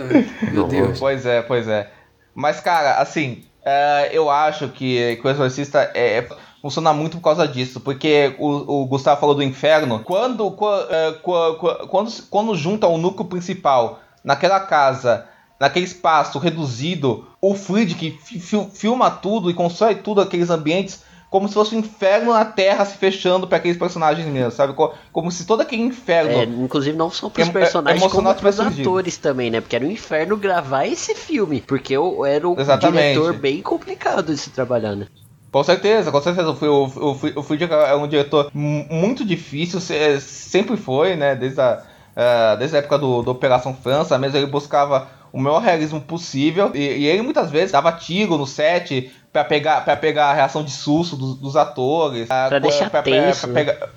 meu 0.51 0.67
Deus. 0.67 0.99
Pois 0.99 1.25
é, 1.25 1.41
pois 1.41 1.67
é. 1.67 1.89
Mas, 2.35 2.59
cara, 2.59 2.95
assim, 3.01 3.43
é, 3.65 4.09
eu 4.11 4.29
acho 4.29 4.69
que, 4.69 5.15
que 5.17 5.27
o 5.27 5.29
Exorcista 5.29 5.91
é, 5.93 6.17
é- 6.19 6.27
funciona 6.61 6.93
muito 6.93 7.17
por 7.17 7.23
causa 7.23 7.47
disso. 7.47 7.79
Porque 7.81 8.35
o, 8.39 8.81
o 8.81 8.85
Gustavo 8.85 9.19
falou 9.19 9.35
do 9.35 9.43
inferno. 9.43 9.99
Quando, 9.99 10.49
qua- 10.51 10.87
é, 10.89 11.11
qua- 11.21 11.55
qua- 11.57 11.87
quando, 11.87 12.11
quando 12.29 12.55
junta 12.55 12.87
o 12.87 12.97
núcleo 12.97 13.25
principal 13.27 13.99
naquela 14.23 14.59
casa, 14.61 15.27
naquele 15.63 15.85
espaço 15.85 16.37
reduzido, 16.39 17.25
o 17.41 17.55
Friedrich 17.55 18.19
fi- 18.21 18.39
fi- 18.39 18.67
filma 18.73 19.09
tudo 19.09 19.49
e 19.49 19.53
constrói 19.53 19.95
tudo 19.95 20.19
aqueles 20.21 20.49
ambientes. 20.49 21.01
Como 21.29 21.47
se 21.47 21.53
fosse 21.55 21.73
um 21.75 21.79
inferno 21.79 22.31
na 22.33 22.45
Terra 22.45 22.85
se 22.85 22.95
fechando 22.97 23.47
para 23.47 23.57
aqueles 23.57 23.75
personagens 23.77 24.27
mesmo, 24.27 24.51
sabe? 24.51 24.73
Co- 24.73 24.93
Como 25.11 25.31
se 25.31 25.45
todo 25.45 25.61
aquele 25.61 25.81
inferno 25.81 26.31
É, 26.31 26.43
inclusive 26.43 26.95
não 26.95 27.09
só 27.09 27.27
pros 27.27 27.47
É- 27.47 27.49
é- 27.49 27.53
personagens, 27.53 28.11
como 28.11 28.29
pros 28.29 28.41
pra 28.41 28.51
surgir. 28.51 28.81
atores 28.81 29.17
também, 29.17 29.49
né? 29.49 29.59
Porque 29.61 29.75
era 29.75 29.83
um 29.85 29.89
inferno 29.89 30.37
gravar 30.37 30.85
esse 30.85 31.15
filme. 31.15 31.61
Porque 31.65 31.93
eu 31.95 32.23
era 32.25 32.47
um 32.47 32.59
Exatamente. 32.59 33.13
diretor 33.13 33.33
bem 33.33 33.61
complicado 33.63 34.21
de 34.31 34.37
se 34.37 34.51
trabalhar, 34.51 34.95
né? 34.95 35.07
Com 35.51 35.63
certeza, 35.63 36.11
com 36.11 36.21
certeza. 36.21 36.49
O, 36.49 36.53
o, 36.53 36.85
o, 36.85 37.11
o 37.39 37.43
Friedrich 37.43 37.71
é 37.73 37.95
um 37.95 38.07
diretor 38.07 38.51
mu- 38.53 38.85
muito 38.91 39.25
difícil, 39.25 39.79
se- 39.79 40.19
sempre 40.21 40.77
foi, 40.77 41.15
né? 41.15 41.35
Desde 41.35 41.59
a, 41.61 41.81
eh, 42.15 42.57
desde 42.57 42.75
a 42.75 42.79
época 42.79 42.99
do, 42.99 43.23
do 43.23 43.31
Operação 43.31 43.73
França, 43.73 44.19
mesmo 44.19 44.37
ele 44.37 44.45
buscava 44.45 45.07
o 45.33 45.39
maior 45.41 45.59
realismo 45.59 45.99
possível. 45.99 46.71
E, 46.75 46.79
e 46.79 47.05
ele 47.07 47.23
muitas 47.23 47.49
vezes 47.51 47.71
dava 47.71 47.91
tiro 47.91 48.37
no 48.37 48.45
set 48.47 49.11
pra 49.33 49.43
pegar, 49.43 49.83
pra 49.83 49.97
pegar 49.97 50.27
a 50.27 50.33
reação 50.33 50.63
de 50.63 50.71
susto 50.71 51.15
dos, 51.17 51.35
dos 51.35 51.55
atores. 51.55 52.29
ah, 52.31 52.45
Pra 52.49 52.59
deixar 52.59 52.89
tenso, 53.01 53.47
né? 53.47 53.53
pegar- 53.53 53.89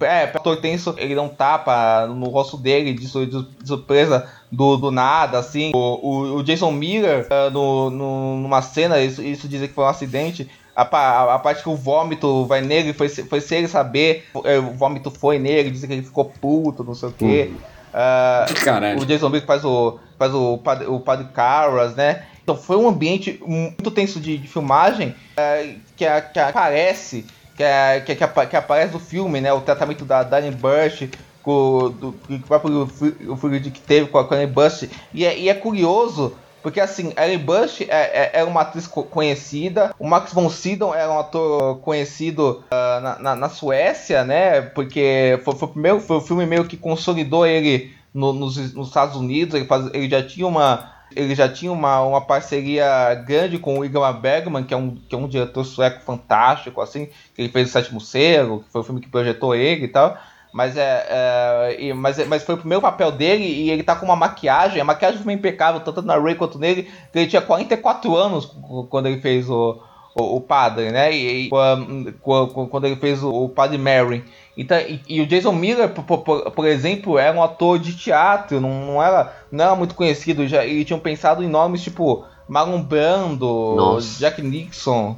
é, 0.00 0.26
pra 0.26 0.40
ator 0.40 0.56
tenso, 0.58 0.94
ele 0.98 1.14
dá 1.14 1.22
um 1.22 1.28
tapa 1.28 2.06
no 2.06 2.28
rosto 2.28 2.56
dele 2.58 2.92
de, 2.92 3.06
su- 3.06 3.26
de 3.26 3.66
surpresa 3.66 4.28
do, 4.52 4.76
do 4.76 4.90
nada, 4.90 5.38
assim. 5.38 5.70
O, 5.74 5.78
o, 5.78 6.36
o 6.36 6.42
Jason 6.42 6.70
Miller, 6.70 7.26
ah, 7.30 7.48
no, 7.50 7.88
no- 7.90 8.36
numa 8.38 8.60
cena, 8.60 8.98
isso, 9.00 9.22
isso 9.22 9.48
dizem 9.48 9.68
que 9.68 9.74
foi 9.74 9.84
um 9.84 9.88
acidente. 9.88 10.50
A, 10.74 10.82
a, 10.82 11.34
a 11.36 11.38
parte 11.38 11.62
que 11.62 11.68
o 11.70 11.74
vômito 11.76 12.44
vai 12.44 12.60
nele 12.60 12.92
foi, 12.92 13.08
se- 13.08 13.24
foi 13.24 13.40
sem 13.40 13.58
ele 13.60 13.68
saber. 13.68 14.26
eh, 14.44 14.58
O 14.58 14.72
vômito 14.72 15.10
foi 15.10 15.38
nele, 15.38 15.70
dizem 15.70 15.88
que 15.88 15.94
ele 15.94 16.02
ficou 16.02 16.26
puto, 16.26 16.84
não 16.84 16.94
sei 16.94 17.08
o 17.08 17.12
quê. 17.12 17.52
Ah, 17.54 17.75
Caralho. 18.64 19.00
o 19.00 19.06
Jason 19.06 19.28
Miller 19.28 19.46
faz 19.46 19.64
o, 19.64 19.98
faz 20.18 20.34
o, 20.34 20.58
padre, 20.58 20.86
o 20.86 21.00
padre 21.00 21.26
Carras, 21.32 21.94
né? 21.96 22.24
Então 22.42 22.56
foi 22.56 22.76
um 22.76 22.88
ambiente 22.88 23.40
muito 23.46 23.90
tenso 23.90 24.20
de, 24.20 24.38
de 24.38 24.46
filmagem 24.46 25.14
eh, 25.36 25.74
que, 25.96 26.04
a- 26.06 26.20
que 26.20 26.38
aparece 26.38 27.26
que, 27.56 27.64
que, 28.04 28.14
que, 28.16 28.46
que 28.46 28.56
aparece 28.56 28.92
no 28.92 29.00
filme, 29.00 29.40
né? 29.40 29.52
O 29.52 29.60
tratamento 29.62 30.04
da 30.04 30.22
Dani 30.22 30.50
Bush 30.50 31.08
com, 31.42 31.90
do, 31.90 32.12
que 32.26 32.34
o 32.34 32.40
próprio 32.40 32.86
Fri- 32.86 33.16
o 33.28 33.36
Friedrich 33.36 33.80
teve 33.80 34.06
com 34.08 34.18
a 34.18 34.22
Dani 34.22 34.46
Bush. 34.46 34.88
E 35.14 35.24
é, 35.24 35.36
e 35.38 35.48
é 35.48 35.54
curioso, 35.54 36.34
porque 36.66 36.80
assim, 36.80 37.12
Ellen 37.16 37.38
Bush 37.38 37.82
é, 37.82 37.86
é, 37.88 38.30
é 38.40 38.42
uma 38.44 38.62
atriz 38.62 38.88
co- 38.88 39.04
conhecida, 39.04 39.94
o 40.00 40.04
Max 40.08 40.32
von 40.32 40.50
Sydow 40.50 40.92
é 40.92 41.08
um 41.08 41.16
ator 41.16 41.78
conhecido 41.78 42.64
ah, 42.72 42.98
na, 43.00 43.18
na, 43.20 43.36
na 43.36 43.48
Suécia, 43.48 44.24
né? 44.24 44.62
Porque 44.62 45.38
foi, 45.44 45.54
foi, 45.54 45.68
o 45.68 45.70
primeiro, 45.70 46.00
foi 46.00 46.16
o 46.16 46.20
filme 46.20 46.44
meio 46.44 46.64
que 46.64 46.76
consolidou 46.76 47.46
ele 47.46 47.94
no- 48.12 48.32
nos, 48.32 48.56
nos 48.74 48.88
Estados 48.88 49.14
Unidos, 49.14 49.54
ele, 49.54 49.64
faz, 49.66 49.88
ele 49.94 50.10
já 50.10 50.20
tinha 50.26 50.44
uma 50.44 50.92
ele 51.14 51.36
já 51.36 51.48
tinha 51.48 51.70
uma, 51.70 52.00
uma 52.02 52.20
parceria 52.20 53.14
grande 53.14 53.58
com 53.60 53.78
o 53.78 53.84
Igmar 53.84 54.20
Bergman, 54.20 54.64
que 54.64 54.74
é, 54.74 54.76
um, 54.76 54.96
que 54.96 55.14
é 55.14 55.18
um 55.18 55.28
diretor 55.28 55.62
sueco 55.64 56.00
fantástico, 56.02 56.80
assim, 56.80 57.06
que 57.32 57.42
ele 57.42 57.48
fez 57.48 57.68
o 57.68 57.72
Sétimo 57.72 58.00
Cego, 58.00 58.64
que 58.64 58.72
foi 58.72 58.80
o 58.80 58.84
filme 58.84 59.00
que 59.00 59.08
projetou 59.08 59.54
ele 59.54 59.84
e 59.84 59.88
tal. 59.88 60.18
Mas 60.56 60.74
é, 60.74 61.06
é, 61.10 61.76
e- 61.78 61.92
mas, 61.92 62.18
é- 62.18 62.24
mas 62.24 62.42
foi 62.42 62.54
o 62.54 62.58
primeiro 62.58 62.80
papel 62.80 63.12
dele 63.12 63.44
e 63.44 63.70
ele 63.70 63.82
tá 63.82 63.94
com 63.94 64.06
uma 64.06 64.16
maquiagem, 64.16 64.80
a 64.80 64.84
maquiagem 64.84 65.22
foi 65.22 65.34
impecável, 65.34 65.82
tanto 65.82 66.00
na 66.00 66.16
Ray 66.18 66.34
quanto 66.34 66.58
nele, 66.58 66.84
que 67.12 67.18
ele 67.18 67.26
tinha 67.26 67.42
44 67.42 68.16
anos 68.16 68.56
quando 68.88 69.04
ele 69.04 69.20
fez 69.20 69.50
o, 69.50 69.78
o, 70.14 70.36
o 70.36 70.40
padre, 70.40 70.90
né? 70.90 71.12
E, 71.14 71.42
e, 71.44 71.48
quando- 71.50 72.86
ele 72.86 72.96
fez 72.96 73.22
o, 73.22 73.30
o 73.44 73.48
padre 73.50 73.76
Mary. 73.76 74.24
Então, 74.56 74.78
e, 74.78 74.98
e 75.06 75.20
o 75.20 75.26
Jason 75.26 75.52
Miller, 75.52 75.90
por, 75.90 76.20
por- 76.22 76.50
por 76.50 76.66
exemplo, 76.66 77.18
era 77.18 77.36
um 77.36 77.42
ator 77.42 77.78
de 77.78 77.94
teatro, 77.94 78.58
não, 78.58 78.70
não, 78.86 79.02
era, 79.02 79.30
não 79.52 79.62
era 79.62 79.74
muito 79.76 79.94
conhecido. 79.94 80.46
Já, 80.48 80.64
e 80.64 80.82
tinham 80.86 80.98
pensado 80.98 81.44
em 81.44 81.48
nomes 81.48 81.82
tipo 81.82 82.24
Marlon 82.48 82.80
Brando, 82.80 83.74
Nossa. 83.76 84.18
Jack 84.18 84.40
Nixon, 84.40 85.16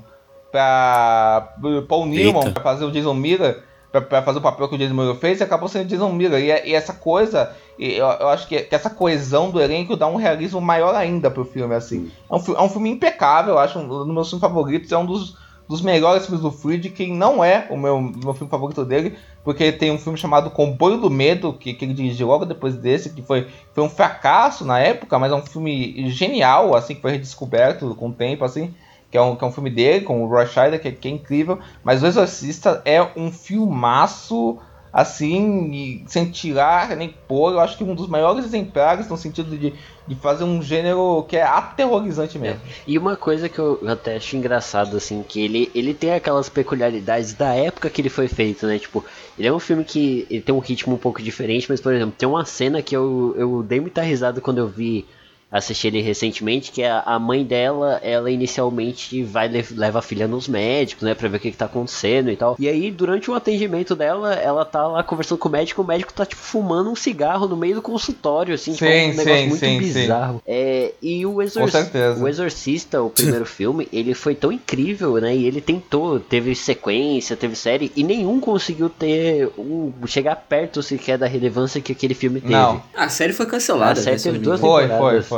pra 0.51 1.55
Paul 1.89 2.07
Newman 2.07 2.39
Eita. 2.47 2.51
pra 2.51 2.63
fazer 2.63 2.85
o 2.85 2.91
Jason 2.91 3.15
Miller, 3.15 3.63
pra 3.91 4.23
fazer 4.23 4.39
o 4.39 4.43
papel 4.43 4.69
que 4.69 4.75
o 4.75 4.79
Jason 4.79 4.95
Miller 4.95 5.15
fez, 5.15 5.41
e 5.41 5.43
acabou 5.43 5.69
sendo 5.69 5.89
Jason. 5.89 6.17
E, 6.21 6.71
e 6.71 6.75
essa 6.75 6.93
coisa, 6.93 7.55
e 7.79 7.93
eu, 7.93 8.07
eu 8.07 8.29
acho 8.29 8.47
que, 8.47 8.61
que 8.61 8.75
essa 8.75 8.91
coesão 8.91 9.51
do 9.51 9.61
elenco 9.61 9.97
dá 9.97 10.07
um 10.07 10.17
realismo 10.17 10.61
maior 10.61 10.95
ainda 10.95 11.31
pro 11.31 11.45
filme, 11.45 11.75
assim. 11.75 12.11
É 12.31 12.35
um, 12.35 12.57
é 12.57 12.63
um 12.63 12.69
filme 12.69 12.91
impecável, 12.91 13.55
eu 13.55 13.59
acho, 13.59 13.79
um 13.79 13.89
dos 13.89 14.07
meus 14.07 14.29
filmes 14.29 14.41
favoritos, 14.41 14.93
é 14.93 14.99
um 14.99 15.07
dos, 15.07 15.37
dos 15.67 15.81
melhores 15.81 16.27
filmes 16.27 16.43
do 16.43 16.51
Friedrich, 16.51 16.95
que 16.95 17.11
não 17.11 17.43
é 17.43 17.67
o 17.71 17.77
meu, 17.79 18.01
meu 18.01 18.35
filme 18.35 18.51
favorito 18.51 18.85
dele, 18.85 19.17
porque 19.43 19.73
tem 19.73 19.91
um 19.91 19.99
filme 19.99 20.19
chamado 20.19 20.51
Comboio 20.51 20.99
do 20.99 21.11
Medo, 21.11 21.55
que, 21.55 21.73
que 21.73 21.85
ele 21.85 21.95
dirigiu 21.95 22.27
logo 22.27 22.45
depois 22.45 22.77
desse, 22.77 23.11
que 23.11 23.23
foi, 23.23 23.49
foi 23.73 23.85
um 23.85 23.89
fracasso 23.89 24.65
na 24.65 24.79
época, 24.79 25.19
mas 25.19 25.33
é 25.33 25.35
um 25.35 25.47
filme 25.47 26.11
genial, 26.11 26.75
assim, 26.75 26.95
que 26.95 27.01
foi 27.01 27.13
redescoberto 27.13 27.95
com 27.95 28.09
o 28.09 28.13
tempo, 28.13 28.45
assim, 28.45 28.75
que 29.11 29.17
é 29.17 29.23
um, 29.23 29.35
que 29.37 29.45
é 29.45 29.47
um 29.47 29.53
filme 29.53 29.71
dele, 29.71 30.05
com 30.05 30.23
o 30.23 30.29
Roy 30.29 30.47
Scheider, 30.47 30.81
que, 30.81 30.89
é- 30.89 30.93
que 30.93 31.09
é 31.09 31.11
incrível, 31.11 31.59
mas 31.83 32.03
O 32.03 32.07
Exorcista 32.07 32.83
é 32.85 33.03
um 33.17 33.31
filmaço, 33.33 34.59
assim, 34.93 36.05
sem 36.07 36.31
tirar 36.31 36.97
nem 36.97 37.15
pôr, 37.27 37.53
eu 37.53 37.61
acho 37.61 37.77
que 37.77 37.85
um 37.85 37.95
dos 37.95 38.09
maiores 38.09 38.45
exemplares 38.45 39.09
no 39.09 39.17
sentido 39.17 39.57
de, 39.57 39.75
de 40.07 40.15
fazer 40.17 40.45
um 40.45 40.61
gênero 40.63 41.25
que 41.29 41.37
é 41.37 41.43
aterrorizante 41.43 42.39
mesmo. 42.39 42.61
E 42.87 42.99
uma 42.99 43.17
coisa 43.17 43.49
que 43.49 43.59
eu 43.59 43.81
até 43.87 44.17
acho 44.17 44.37
engraçado, 44.37 44.97
assim, 44.97 45.23
que 45.23 45.41
ele, 45.43 45.71
ele 45.75 45.95
tem 45.95 46.13
aquelas 46.15 46.49
peculiaridades 46.49 47.33
da 47.35 47.55
época 47.55 47.91
que 47.91 48.01
ele 48.01 48.09
foi 48.09 48.29
feito, 48.29 48.67
né? 48.67 48.79
Tipo, 48.79 49.05
ele 49.39 49.49
é 49.49 49.53
um 49.53 49.59
filme 49.59 49.85
que 49.85 50.27
ele 50.31 50.41
tem 50.43 50.55
um 50.55 50.59
ritmo 50.59 50.95
um 50.95 50.99
pouco 50.99 51.23
diferente, 51.23 51.67
mas, 51.69 51.81
por 51.81 51.93
exemplo, 51.93 52.15
tem 52.17 52.29
uma 52.29 52.45
cena 52.45 52.83
que 52.83 52.97
eu, 52.97 53.35
eu 53.39 53.63
dei 53.63 53.81
muita 53.81 54.03
risada 54.03 54.41
quando 54.41 54.59
eu 54.59 54.69
vi 54.69 55.07
assisti 55.51 55.87
ele 55.87 56.03
recentemente, 56.03 56.71
que 56.71 56.83
a, 56.85 57.01
a 57.01 57.19
mãe 57.19 57.45
dela, 57.45 58.01
ela 58.03 58.31
inicialmente 58.31 59.23
vai 59.23 59.49
leva 59.75 59.99
a 59.99 60.03
filha 60.03 60.29
nos 60.29 60.47
médicos, 60.47 61.03
né, 61.05 61.15
pra 61.15 61.29
ver 61.29 61.39
o 61.39 61.41
que, 61.41 61.51
que 61.51 61.57
tá 61.57 61.65
acontecendo 61.65 62.31
e 62.31 62.37
tal. 62.37 62.57
E 62.59 62.69
aí, 62.69 62.91
durante 62.91 63.31
o 63.31 63.35
atendimento 63.35 63.97
dela, 63.97 64.35
ela 64.35 64.65
tá 64.65 64.87
lá 64.87 65.03
conversando 65.03 65.39
com 65.39 65.49
o 65.49 65.53
médico, 65.53 65.83
o 65.83 65.87
médico 65.87 66.13
tá, 66.13 66.27
tipo, 66.27 66.41
fumando 66.41 66.91
um 66.91 66.97
cigarro 66.97 67.49
no 67.49 67.57
meio 67.57 67.77
do 67.77 67.83
consultório, 67.83 68.55
assim, 68.55 68.73
sim, 68.73 68.79
tipo, 68.79 68.89
um 68.89 69.09
negócio 69.09 69.35
sim, 69.35 69.47
muito 69.49 69.61
sim, 69.61 69.79
bizarro. 69.79 70.43
É, 70.47 70.93
e 71.01 71.25
o, 71.25 71.41
Exorc... 71.41 71.73
o 72.21 72.29
Exorcista, 72.29 73.03
o 73.03 73.11
primeiro 73.11 73.47
filme, 73.47 73.89
ele 73.93 74.15
foi 74.15 74.35
tão 74.35 74.53
incrível, 74.53 75.15
né, 75.17 75.35
e 75.35 75.47
ele 75.47 75.61
tentou, 75.61 76.21
teve 76.21 76.55
sequência, 76.55 77.37
teve 77.37 77.57
série, 77.57 77.91
e 77.97 78.05
nenhum 78.05 78.39
conseguiu 78.41 78.91
ter 78.91 79.51
um, 79.59 79.93
chegar 80.07 80.37
perto 80.37 80.83
sequer 80.83 81.17
da 81.17 81.27
relevância 81.27 81.81
que 81.81 81.93
aquele 81.93 82.15
filme 82.15 82.41
teve. 82.41 82.53
Não. 82.53 82.83
A 82.95 83.09
série 83.09 83.33
foi 83.33 83.47
cancelada. 83.47 83.93
A 83.93 83.97
série 83.97 84.17
né, 84.17 84.23
teve 84.23 84.39
duas. 84.39 84.61
Foi, 84.61 84.89
foi, 84.89 84.89
temporadas. 84.89 85.27
foi. 85.27 85.38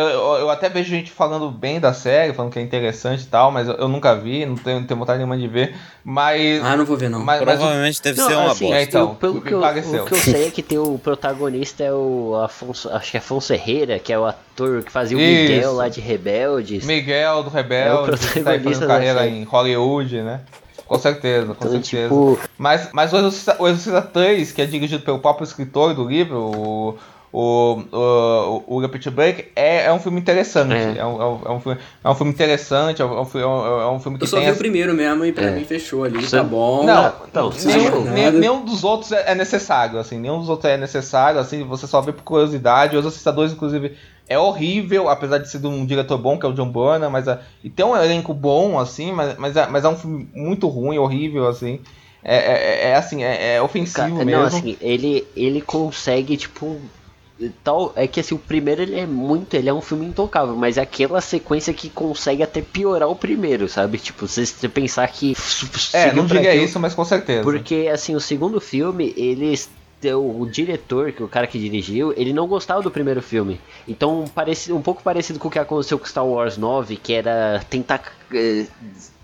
eu, 0.00 0.08
eu 0.40 0.50
até 0.50 0.68
vejo 0.68 0.88
gente 0.88 1.10
falando 1.10 1.50
bem 1.50 1.78
da 1.78 1.92
série, 1.92 2.32
falando 2.32 2.50
que 2.52 2.58
é 2.58 2.62
interessante 2.62 3.22
e 3.24 3.26
tal, 3.26 3.50
mas 3.50 3.68
eu, 3.68 3.74
eu 3.74 3.88
nunca 3.88 4.14
vi, 4.14 4.46
não 4.46 4.54
tenho, 4.56 4.80
não 4.80 4.86
tenho 4.86 4.98
vontade 4.98 5.18
nenhuma 5.18 5.36
de 5.36 5.46
ver. 5.46 5.76
Mas. 6.02 6.64
Ah, 6.64 6.76
não 6.76 6.84
vou 6.84 6.96
ver 6.96 7.10
não. 7.10 7.18
mas, 7.20 7.40
mas 7.40 7.56
o- 7.56 7.58
Provavelmente 7.58 8.02
deve 8.02 8.18
Não, 8.20 8.26
ser 8.28 8.34
uma 8.36 8.50
assim, 8.52 8.64
bosta. 8.66 8.78
É, 8.80 8.82
então, 8.84 9.00
eu- 9.10 9.14
pelo 9.16 9.34
me 9.34 9.40
que 9.42 9.52
eu, 9.54 9.60
pareceu. 9.60 10.02
o 10.02 10.06
que 10.06 10.14
eu 10.14 10.18
sei 10.18 10.46
é 10.46 10.50
que 10.50 10.62
tem 10.62 10.78
o 10.78 10.98
protagonista 10.98 11.84
é 11.84 11.92
o 11.92 12.40
Afonso, 12.42 12.88
acho 12.90 13.10
que 13.10 13.16
é 13.16 13.20
Afonso 13.20 13.52
Herrera, 13.52 13.98
que 13.98 14.12
é 14.12 14.18
o 14.18 14.24
ator 14.24 14.82
que 14.82 14.90
fazia 14.90 15.16
o 15.16 15.20
Miguel 15.20 15.58
Isso. 15.60 15.72
lá 15.76 15.88
de 15.88 16.00
Rebeldes. 16.00 16.84
Miguel 16.86 17.42
do 17.42 17.48
É 17.48 17.50
o 17.50 17.54
Rebelde, 17.54 18.10
que 18.18 18.26
tá 18.26 18.32
protagonista 18.32 18.62
fazendo 18.72 18.80
da 18.80 18.86
carreira 18.94 19.18
série. 19.20 19.30
em 19.36 19.44
Hollywood, 19.44 20.22
né? 20.22 20.40
Com 20.86 20.98
certeza, 20.98 21.46
com 21.46 21.52
Então, 21.52 21.70
certeza. 21.70 22.08
tipo, 22.08 22.38
Mas, 22.58 22.88
mas 22.92 23.12
o 23.12 23.16
Exorcista 23.18 24.02
3, 24.02 24.52
que 24.52 24.60
é 24.62 24.66
dirigido 24.66 25.02
pelo 25.02 25.18
próprio 25.18 25.44
escritor 25.44 25.94
do 25.94 26.06
livro, 26.06 26.38
o, 26.38 26.98
o, 27.32 27.82
o, 27.90 28.64
o 28.76 28.80
Repeat 28.80 29.08
Break, 29.10 29.48
é, 29.56 29.86
é 29.86 29.92
um 29.92 29.98
filme 29.98 30.20
interessante. 30.20 30.74
É. 30.74 30.98
É, 30.98 31.06
um, 31.06 31.22
é, 31.22 31.26
um, 31.26 31.40
é 31.46 31.50
um 31.50 31.60
filme, 31.60 31.78
é 32.04 32.08
um 32.10 32.14
filme 32.14 32.32
interessante, 32.32 33.00
é 33.00 33.04
um, 33.04 33.16
é 33.16 33.20
um, 33.20 33.24
filme- 33.24 33.46
é 33.46 33.86
um 33.86 34.00
filme 34.00 34.18
que 34.18 34.24
Eu 34.24 34.28
só 34.28 34.36
tem 34.36 34.44
vi 34.44 34.50
o 34.50 34.52
essa- 34.52 34.58
primeiro 34.58 34.92
mesmo 34.94 35.24
e 35.24 35.32
pra 35.32 35.46
É. 35.46 35.50
mim 35.52 35.64
fechou 35.64 36.04
ali, 36.04 36.20
Você- 36.20 36.36
tá 36.36 36.42
bom. 36.44 36.84
Não, 36.84 37.12
nenhum, 37.64 37.90
não, 38.04 38.04
nem- 38.12 38.24
nada. 38.26 38.38
nenhum 38.38 38.64
dos 38.64 38.84
outros 38.84 39.12
é, 39.12 39.32
é 39.32 39.34
necessário, 39.34 39.98
assim, 39.98 40.18
nenhum 40.18 40.38
dos 40.40 40.48
outros 40.50 40.70
é 40.70 40.76
necessário, 40.76 41.40
assim, 41.40 41.64
você 41.64 41.86
só 41.86 42.00
vê 42.02 42.12
por 42.12 42.22
curiosidade. 42.22 42.94
O 42.96 42.98
Exorcista 42.98 43.32
2, 43.32 43.52
inclusive, 43.52 43.96
é 44.28 44.38
horrível, 44.38 45.08
apesar 45.08 45.38
de 45.38 45.48
ser 45.50 45.58
de 45.58 45.66
um 45.66 45.86
diretor 45.86 46.18
bom, 46.18 46.38
que 46.38 46.44
é 46.44 46.48
o 46.48 46.52
John 46.52 46.68
Burnham, 46.68 47.10
mas 47.10 47.26
é- 47.28 47.38
e 47.64 47.70
tem 47.70 47.84
um 47.86 47.96
elenco 47.96 48.34
bom, 48.34 48.78
assim, 48.78 49.10
mas, 49.10 49.38
mas, 49.38 49.56
é, 49.56 49.66
mas 49.68 49.84
é 49.84 49.88
um 49.88 49.96
filme 49.96 50.28
muito 50.34 50.68
ruim, 50.68 50.98
horrível, 50.98 51.48
assim. 51.48 51.80
É, 52.24 52.36
é, 52.36 52.52
é- 52.52 52.90
é, 52.90 52.94
assim, 52.94 53.24
é, 53.24 53.54
é 53.56 53.62
ofensivo 53.62 54.18
Ca- 54.18 54.24
mesmo. 54.24 54.30
Não, 54.42 54.46
assim, 54.46 54.76
ele, 54.82 55.26
ele 55.34 55.60
consegue, 55.62 56.36
tipo. 56.36 56.78
Tal, 57.64 57.92
é 57.96 58.06
que 58.06 58.20
assim, 58.20 58.34
o 58.34 58.38
primeiro 58.38 58.82
ele 58.82 58.98
é 58.98 59.06
muito, 59.06 59.54
ele 59.54 59.68
é 59.68 59.74
um 59.74 59.80
filme 59.80 60.06
intocável, 60.06 60.54
mas 60.56 60.76
é 60.78 60.82
aquela 60.82 61.20
sequência 61.20 61.72
que 61.74 61.88
consegue 61.90 62.42
até 62.42 62.60
piorar 62.62 63.08
o 63.08 63.16
primeiro, 63.16 63.68
sabe? 63.68 63.98
Tipo, 63.98 64.26
se 64.28 64.46
você 64.46 64.68
pensar 64.68 65.06
que. 65.08 65.34
é, 65.92 66.12
não 66.12 66.26
diria 66.26 66.50
aquilo- 66.50 66.64
isso, 66.64 66.78
mas 66.80 66.94
com 66.94 67.04
certeza. 67.04 67.42
Porque, 67.42 67.88
assim, 67.92 68.14
o 68.14 68.20
segundo 68.20 68.60
filme, 68.60 69.12
eles. 69.16 69.68
O 70.04 70.46
diretor, 70.50 71.12
que 71.12 71.22
o 71.22 71.28
cara 71.28 71.46
que 71.46 71.56
dirigiu, 71.60 72.12
ele 72.16 72.32
não 72.32 72.48
gostava 72.48 72.82
do 72.82 72.90
primeiro 72.90 73.22
filme. 73.22 73.60
Então, 73.86 74.24
parecido, 74.34 74.76
um 74.76 74.82
pouco 74.82 75.00
parecido 75.00 75.38
com 75.38 75.46
o 75.46 75.50
que 75.50 75.60
aconteceu 75.60 75.96
com 75.96 76.04
Star 76.04 76.26
Wars 76.26 76.56
9, 76.58 76.96
que 76.96 77.12
era 77.12 77.64
tentar 77.70 78.02
eh, 78.34 78.66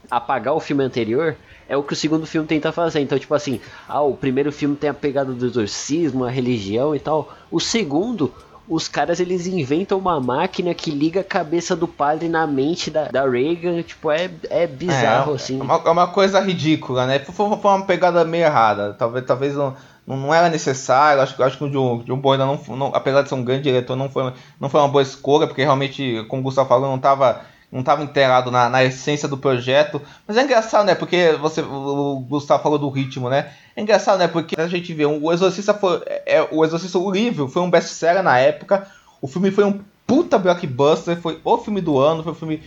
apagar 0.08 0.54
o 0.54 0.60
filme 0.60 0.84
anterior, 0.84 1.34
é 1.68 1.76
o 1.76 1.82
que 1.82 1.92
o 1.92 1.96
segundo 1.96 2.26
filme 2.26 2.46
tenta 2.48 2.72
fazer. 2.72 3.00
Então, 3.00 3.18
tipo 3.18 3.34
assim, 3.34 3.60
ah, 3.88 4.00
o 4.00 4.14
primeiro 4.16 4.50
filme 4.50 4.74
tem 4.76 4.88
a 4.90 4.94
pegada 4.94 5.32
do 5.32 5.46
exorcismo, 5.46 6.24
a 6.24 6.30
religião 6.30 6.94
e 6.94 6.98
tal. 6.98 7.32
O 7.50 7.60
segundo, 7.60 8.32
os 8.68 8.88
caras 8.88 9.20
eles 9.20 9.46
inventam 9.46 9.98
uma 9.98 10.20
máquina 10.20 10.74
que 10.74 10.90
liga 10.90 11.20
a 11.20 11.24
cabeça 11.24 11.76
do 11.76 11.86
padre 11.88 12.28
na 12.28 12.46
mente 12.46 12.90
da, 12.90 13.04
da 13.08 13.28
Reagan. 13.28 13.82
Tipo, 13.82 14.10
é, 14.10 14.30
é 14.50 14.66
bizarro, 14.66 15.32
é, 15.32 15.34
assim. 15.36 15.60
É 15.60 15.62
uma, 15.62 15.74
é 15.84 15.90
uma 15.90 16.06
coisa 16.08 16.40
ridícula, 16.40 17.06
né? 17.06 17.18
Foi, 17.18 17.34
foi- 17.34 17.70
uma 17.70 17.84
pegada 17.86 18.24
meio 18.24 18.44
errada. 18.44 18.94
Talvez, 18.94 19.24
talvez 19.26 19.54
não, 19.54 19.74
não, 20.06 20.32
era 20.34 20.48
necessário. 20.48 21.22
Acho, 21.22 21.36
que- 21.36 21.42
acho 21.42 21.58
que 21.58 21.64
o 21.64 21.70
John, 21.70 22.02
John 22.04 22.20
não, 22.36 22.76
não, 22.76 22.94
apesar 22.94 23.22
de 23.22 23.28
ser 23.28 23.34
um 23.34 23.44
grande 23.44 23.64
diretor, 23.64 23.96
não 23.96 24.08
foi, 24.08 24.32
não 24.60 24.68
foi 24.68 24.80
uma 24.80 24.88
boa 24.88 25.02
escolha, 25.02 25.46
porque 25.46 25.62
realmente, 25.62 26.24
como 26.28 26.40
o 26.40 26.44
Gustavo 26.44 26.68
falou, 26.68 26.88
não 26.88 26.96
estava 26.96 27.42
não 27.70 27.82
tava 27.82 28.02
inteirado 28.02 28.50
na, 28.50 28.68
na 28.68 28.82
essência 28.84 29.28
do 29.28 29.36
projeto. 29.36 30.00
Mas 30.26 30.36
é 30.36 30.42
engraçado, 30.42 30.86
né? 30.86 30.94
Porque 30.94 31.32
você, 31.40 31.60
o 31.60 32.24
Gustavo 32.28 32.62
falou 32.62 32.78
do 32.78 32.88
ritmo, 32.88 33.28
né? 33.28 33.50
É 33.76 33.82
engraçado, 33.82 34.18
né? 34.18 34.26
Porque 34.28 34.58
a 34.58 34.66
gente 34.66 34.92
vê, 34.94 35.04
o 35.04 35.32
Exorcista 35.32 35.74
foi. 35.74 36.00
É, 36.26 36.46
o 36.50 36.64
Exorcista, 36.64 36.98
o 36.98 37.10
livro, 37.10 37.46
foi 37.48 37.60
um 37.62 37.70
best-seller 37.70 38.22
na 38.22 38.38
época. 38.38 38.86
O 39.20 39.26
filme 39.28 39.50
foi 39.50 39.64
um 39.64 39.80
puta 40.06 40.38
blockbuster, 40.38 41.20
foi 41.20 41.38
o 41.44 41.58
filme 41.58 41.80
do 41.80 41.98
ano, 41.98 42.22
foi 42.22 42.32
o 42.32 42.34
filme. 42.34 42.62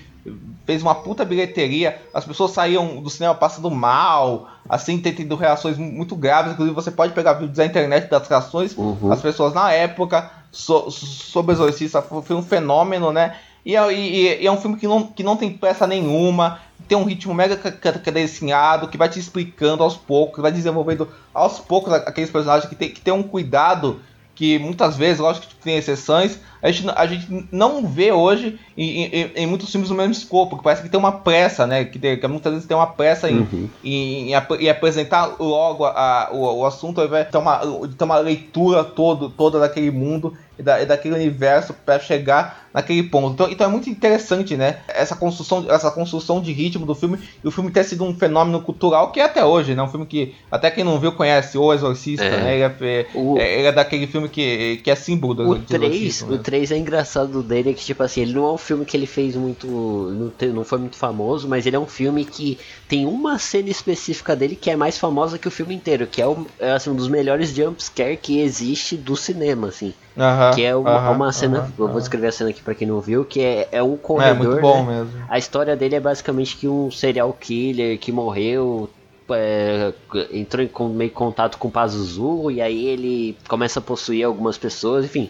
Fez 0.68 0.84
uma 0.84 0.94
puta 0.94 1.26
bilheteria, 1.26 2.00
as 2.14 2.24
pessoas 2.24 2.52
saíam 2.52 3.02
do 3.02 3.10
cinema 3.10 3.34
passando 3.34 3.72
mal, 3.72 4.48
assim, 4.70 5.00
tendo 5.00 5.36
reações 5.36 5.80
mu- 5.80 5.92
muito 5.92 6.16
graves. 6.16 6.54
Inclusive, 6.54 6.76
você 6.76 6.92
pode 6.92 7.14
pegar 7.14 7.34
vídeos 7.34 7.58
da 7.58 7.66
internet 7.66 8.08
das 8.08 8.28
reações 8.28 8.78
Uhum. 8.78 9.12
as 9.12 9.20
pessoas 9.20 9.52
na 9.56 9.72
época 9.74 10.30
so, 10.52 10.92
sobre 10.92 11.54
o 11.54 11.56
Exorcista 11.56 12.04
foi 12.04 12.36
um 12.36 12.44
fenômeno, 12.44 13.12
né? 13.12 13.36
E 13.66 13.76
é, 13.76 13.94
e- 13.94 14.42
e 14.42 14.48
é 14.48 14.52
um 14.52 14.58
filme 14.60 14.78
que 14.78 14.88
não, 14.88 15.04
que 15.08 15.24
não 15.24 15.36
tem 15.38 15.52
pressa 15.52 15.86
nenhuma, 15.86 16.60
tem 16.88 16.98
um 16.98 17.04
ritmo 17.04 17.34
mega 17.34 17.56
ca- 17.56 17.72
ca- 17.72 18.00
cadenciado, 18.00 18.88
que 18.88 18.98
vai 18.98 19.08
te 19.08 19.20
explicando 19.20 19.84
aos 19.84 19.96
poucos, 19.96 20.42
vai 20.42 20.52
desenvolvendo 20.52 21.08
aos 21.34 21.60
poucos 21.60 21.94
aqueles 21.94 22.30
personagens 22.32 22.68
que 22.70 22.76
tem, 22.76 22.90
que 22.90 23.02
tem 23.02 23.14
um 23.14 23.24
cuidado 23.24 24.02
que 24.34 24.58
muitas 24.58 24.98
vezes, 24.98 25.20
lógico 25.20 25.48
que 25.48 25.56
tem 25.56 25.78
exceções, 25.78 26.40
a 26.62 26.72
gente, 26.72 26.90
a 26.96 27.06
gente 27.08 27.48
não 27.52 27.86
vê 27.88 28.12
hoje 28.12 28.60
em, 28.78 29.04
em- 29.06 29.32
em 29.36 29.48
muitos 29.48 29.70
filmes 29.72 29.90
do 29.90 29.96
mesmo 29.96 30.12
escopo, 30.12 30.58
que 30.58 30.64
parece 30.64 30.82
que 30.84 30.90
tem 30.90 31.00
uma 31.00 31.12
pressa, 31.12 31.66
né? 31.66 31.86
Que, 31.86 31.98
tem- 32.00 32.18
que 32.20 32.28
muitas 32.28 32.52
vezes 32.54 32.68
tem 32.68 32.76
uma 32.78 32.88
pressa 32.88 33.30
em, 33.30 33.40
Uhum. 33.40 33.70
em, 33.84 34.30
em 34.30 34.36
ap- 34.36 34.52
em 34.60 34.70
apresentar 34.70 35.36
logo 35.40 35.86
a- 35.86 35.92
a- 35.92 36.30
o, 36.34 36.60
o 36.60 36.66
assunto, 36.66 37.00
ao 37.02 37.08
invés 37.08 37.26
de 37.26 37.32
ter 37.32 37.38
uma, 37.38 37.58
de 37.88 37.96
ter 37.96 38.04
uma 38.04 38.18
leitura 38.20 38.84
todo, 38.84 39.30
toda 39.30 39.60
daquele 39.60 39.92
mundo 39.92 40.34
e, 40.60 40.64
da, 40.64 40.82
e 40.82 40.86
daquele 40.86 41.16
universo 41.16 41.74
para 41.74 42.00
chegar 42.00 42.70
naquele 42.74 43.04
ponto. 43.04 43.34
Então, 43.34 43.50
então 43.52 43.68
é 43.68 43.70
muito 43.70 43.90
interessante, 43.90 44.56
né? 44.56 44.78
Essa 44.88 45.16
construção, 45.16 45.66
essa 45.70 45.92
construção 45.92 46.40
de 46.42 46.52
ritmo 46.54 46.86
do 46.86 46.96
filme 46.96 47.18
e 47.44 47.48
o 47.48 47.52
filme 47.52 47.70
ter 47.72 47.84
sido 47.84 48.04
um 48.06 48.14
fenômeno 48.16 48.62
cultural 48.62 49.12
que 49.12 49.20
é 49.20 49.24
até 49.26 49.44
hoje, 49.44 49.76
né? 49.76 49.82
Um 49.84 49.88
filme 49.90 50.06
que 50.06 50.34
até 50.50 50.70
quem 50.72 50.84
não 50.84 50.98
viu 51.00 51.12
conhece, 51.12 51.58
O 51.58 51.74
Exorcista, 51.74 52.24
É. 52.24 52.30
né? 52.38 52.56
Ele 52.56 52.64
é, 52.64 53.08
O- 53.14 53.38
é- 53.38 53.58
ele 53.60 53.68
é 53.68 53.72
daquele 53.72 54.08
filme 54.08 54.30
que, 54.30 54.78
que 54.84 54.90
é 54.92 54.96
símbolo 54.96 55.34
do 55.34 55.50
O 55.50 55.60
3, 55.60 55.84
exorcismo, 55.84 56.30
o 56.30 56.36
né? 56.38 56.42
3 56.52 56.70
é 56.72 56.78
engraçado 56.78 57.42
dele, 57.42 57.74
que 57.74 57.84
tipo 57.86 58.04
assim, 58.04 58.22
ele 58.22 58.34
não 58.34 58.46
é 58.46 58.52
um 58.52 58.58
filme 58.58 58.84
que 58.84 58.98
ele 58.98 59.06
fez 59.06 59.36
muito. 59.38 59.66
Não, 59.68 60.30
te- 60.30 60.48
não 60.48 60.66
foi 60.66 60.80
muito 60.80 60.98
famoso, 60.98 61.48
mas 61.48 61.66
ele 61.66 61.78
é 61.78 61.80
um 61.80 61.88
filme 61.88 62.26
que 62.26 62.60
tem 62.90 63.06
uma 63.06 63.40
cena 63.40 63.70
específica 63.70 64.36
dele 64.36 64.56
que 64.56 64.70
é 64.70 64.76
mais 64.76 64.98
famosa 64.98 65.38
que 65.40 65.48
o 65.48 65.52
filme 65.52 65.74
inteiro, 65.74 66.06
que 66.06 66.22
é, 66.22 66.28
o, 66.28 66.46
é 66.60 66.72
assim, 66.74 66.90
um 66.90 66.96
dos 66.96 67.08
melhores 67.08 67.50
jumpscare 67.56 68.18
que 68.18 68.42
existe 68.42 68.98
do 68.98 69.16
cinema, 69.16 69.70
assim. 69.70 69.94
Que 70.54 70.64
é 70.66 70.76
uma, 70.76 71.10
uma 71.12 71.32
cena. 71.32 71.72
eu 71.80 71.88
vou 71.88 72.00
descrever 72.00 72.28
a 72.28 72.32
cena 72.34 72.50
aqui 72.50 72.62
pra 72.62 72.76
quem 72.76 72.86
não 72.88 73.00
viu, 73.00 73.24
que 73.24 73.40
é, 73.40 73.70
é 73.72 73.82
um 73.82 73.94
É 73.94 73.98
corredor. 73.98 74.36
muito 74.36 74.62
bom 74.62 74.86
né? 74.86 75.04
mesmo. 75.04 75.12
A 75.30 75.38
história 75.38 75.76
dele 75.78 75.96
é 75.96 76.00
basicamente 76.02 76.58
que 76.58 76.68
um 76.68 76.92
serial 76.92 77.32
killer 77.40 77.98
que 77.98 78.12
morreu 78.12 78.90
é, 79.30 79.94
entrou 80.34 80.66
em 80.66 80.94
meio 80.94 81.12
contato 81.12 81.58
com 81.58 81.70
o 81.70 81.72
Pazuzu 81.72 82.52
e 82.52 82.62
aí 82.62 82.86
ele 82.88 83.38
começa 83.48 83.80
a 83.80 83.82
possuir 83.82 84.26
algumas 84.26 84.58
pessoas, 84.58 85.06
enfim. 85.06 85.30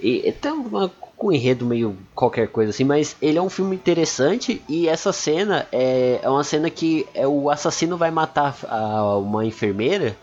E, 0.00 0.28
e 0.28 0.32
tem 0.32 0.52
uma, 0.52 0.90
um 1.20 1.32
enredo 1.32 1.64
meio 1.66 1.96
qualquer 2.14 2.48
coisa 2.48 2.70
assim, 2.70 2.84
mas 2.84 3.16
ele 3.20 3.38
é 3.38 3.42
um 3.42 3.50
filme 3.50 3.74
interessante 3.76 4.62
e 4.68 4.88
essa 4.88 5.12
cena 5.12 5.66
é, 5.72 6.20
é 6.22 6.28
uma 6.30 6.44
cena 6.44 6.70
que 6.70 7.06
é, 7.14 7.26
o 7.26 7.50
assassino 7.50 7.96
vai 7.96 8.10
matar 8.10 8.56
a- 8.68 9.16
uma 9.16 9.44
enfermeira. 9.44 10.16